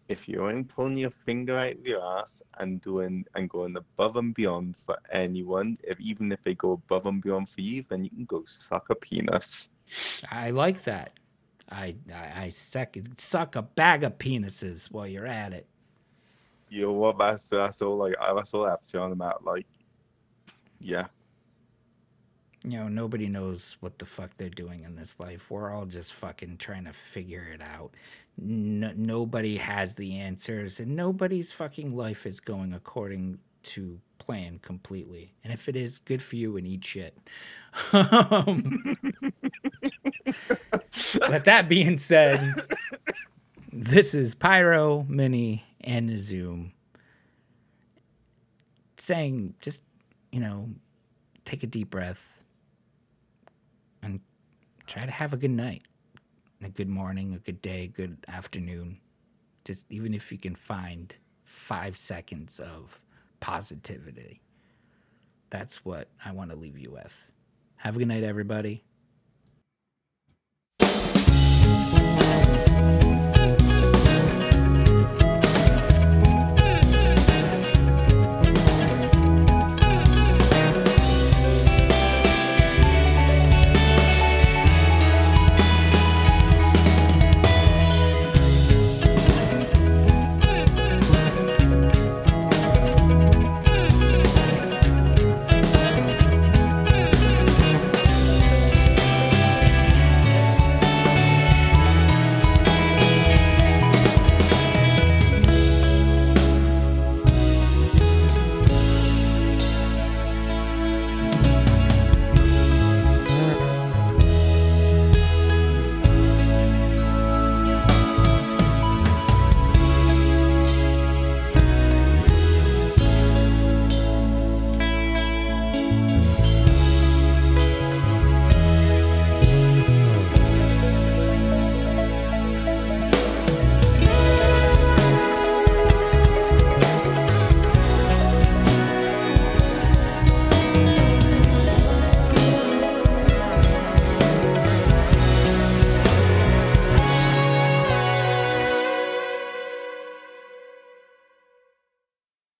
If 0.08 0.28
you 0.28 0.48
ain't 0.48 0.68
pulling 0.68 0.98
your 0.98 1.10
finger 1.10 1.56
out 1.56 1.72
of 1.72 1.86
your 1.86 2.04
ass 2.18 2.42
and 2.58 2.82
doing 2.82 3.24
and 3.34 3.48
going 3.48 3.76
above 3.76 4.16
and 4.16 4.34
beyond 4.34 4.76
for 4.76 4.98
anyone, 5.10 5.78
if 5.84 5.98
even 6.00 6.32
if 6.32 6.42
they 6.44 6.54
go 6.54 6.72
above 6.72 7.06
and 7.06 7.22
beyond 7.22 7.48
for 7.48 7.60
you, 7.60 7.84
then 7.88 8.04
you 8.04 8.10
can 8.10 8.24
go 8.24 8.42
suck 8.44 8.90
a 8.90 8.94
penis. 8.94 9.70
I 10.30 10.50
like 10.50 10.82
that. 10.82 11.12
I 11.70 11.96
I, 12.12 12.44
I 12.44 12.48
suck, 12.50 12.96
suck 13.16 13.56
a 13.56 13.62
bag 13.62 14.04
of 14.04 14.18
penises 14.18 14.90
while 14.90 15.06
you're 15.06 15.26
at 15.26 15.52
it. 15.52 15.66
You 16.68 16.86
know 16.86 16.92
what? 16.92 17.18
That's 17.18 17.48
that's 17.48 17.80
all 17.80 17.96
like 17.96 18.14
I 18.20 18.34
that's 18.34 18.52
all 18.52 18.66
I 18.66 18.70
have 18.70 18.82
to 18.82 18.88
say 18.88 18.98
on 18.98 19.12
about. 19.12 19.44
Like, 19.44 19.66
yeah. 20.80 21.06
You 22.64 22.78
know, 22.78 22.88
nobody 22.88 23.28
knows 23.28 23.76
what 23.80 23.98
the 23.98 24.06
fuck 24.06 24.36
they're 24.36 24.48
doing 24.48 24.84
in 24.84 24.94
this 24.94 25.18
life. 25.18 25.50
We're 25.50 25.72
all 25.72 25.84
just 25.84 26.12
fucking 26.12 26.58
trying 26.58 26.84
to 26.84 26.92
figure 26.92 27.44
it 27.52 27.60
out. 27.60 27.90
No, 28.38 28.92
nobody 28.94 29.56
has 29.56 29.96
the 29.96 30.18
answers, 30.18 30.78
and 30.78 30.94
nobody's 30.94 31.50
fucking 31.50 31.96
life 31.96 32.24
is 32.24 32.38
going 32.38 32.72
according 32.72 33.38
to 33.64 34.00
plan 34.18 34.60
completely. 34.62 35.34
And 35.42 35.52
if 35.52 35.68
it 35.68 35.74
is, 35.74 35.98
good 35.98 36.22
for 36.22 36.36
you 36.36 36.56
and 36.56 36.66
eat 36.66 36.84
shit. 36.84 37.18
Um, 37.92 38.96
but 41.20 41.44
that 41.44 41.66
being 41.68 41.98
said, 41.98 42.38
this 43.72 44.14
is 44.14 44.34
Pyro, 44.34 45.04
Mini, 45.08 45.64
and 45.80 46.16
Zoom 46.18 46.72
saying 48.96 49.54
just, 49.60 49.82
you 50.30 50.38
know, 50.38 50.68
take 51.44 51.64
a 51.64 51.66
deep 51.66 51.90
breath 51.90 52.41
try 54.86 55.02
to 55.02 55.10
have 55.10 55.32
a 55.32 55.36
good 55.36 55.50
night, 55.50 55.82
a 56.62 56.68
good 56.68 56.88
morning, 56.88 57.34
a 57.34 57.38
good 57.38 57.62
day, 57.62 57.86
good 57.86 58.18
afternoon. 58.28 58.98
Just 59.64 59.86
even 59.90 60.14
if 60.14 60.32
you 60.32 60.38
can 60.38 60.54
find 60.54 61.16
five 61.44 61.96
seconds 61.96 62.58
of 62.60 63.00
positivity. 63.40 64.40
That's 65.50 65.84
what 65.84 66.08
I 66.24 66.32
want 66.32 66.50
to 66.50 66.56
leave 66.56 66.78
you 66.78 66.90
with. 66.90 67.30
Have 67.76 67.96
a 67.96 67.98
good 67.98 68.08
night, 68.08 68.24
everybody. 68.24 68.84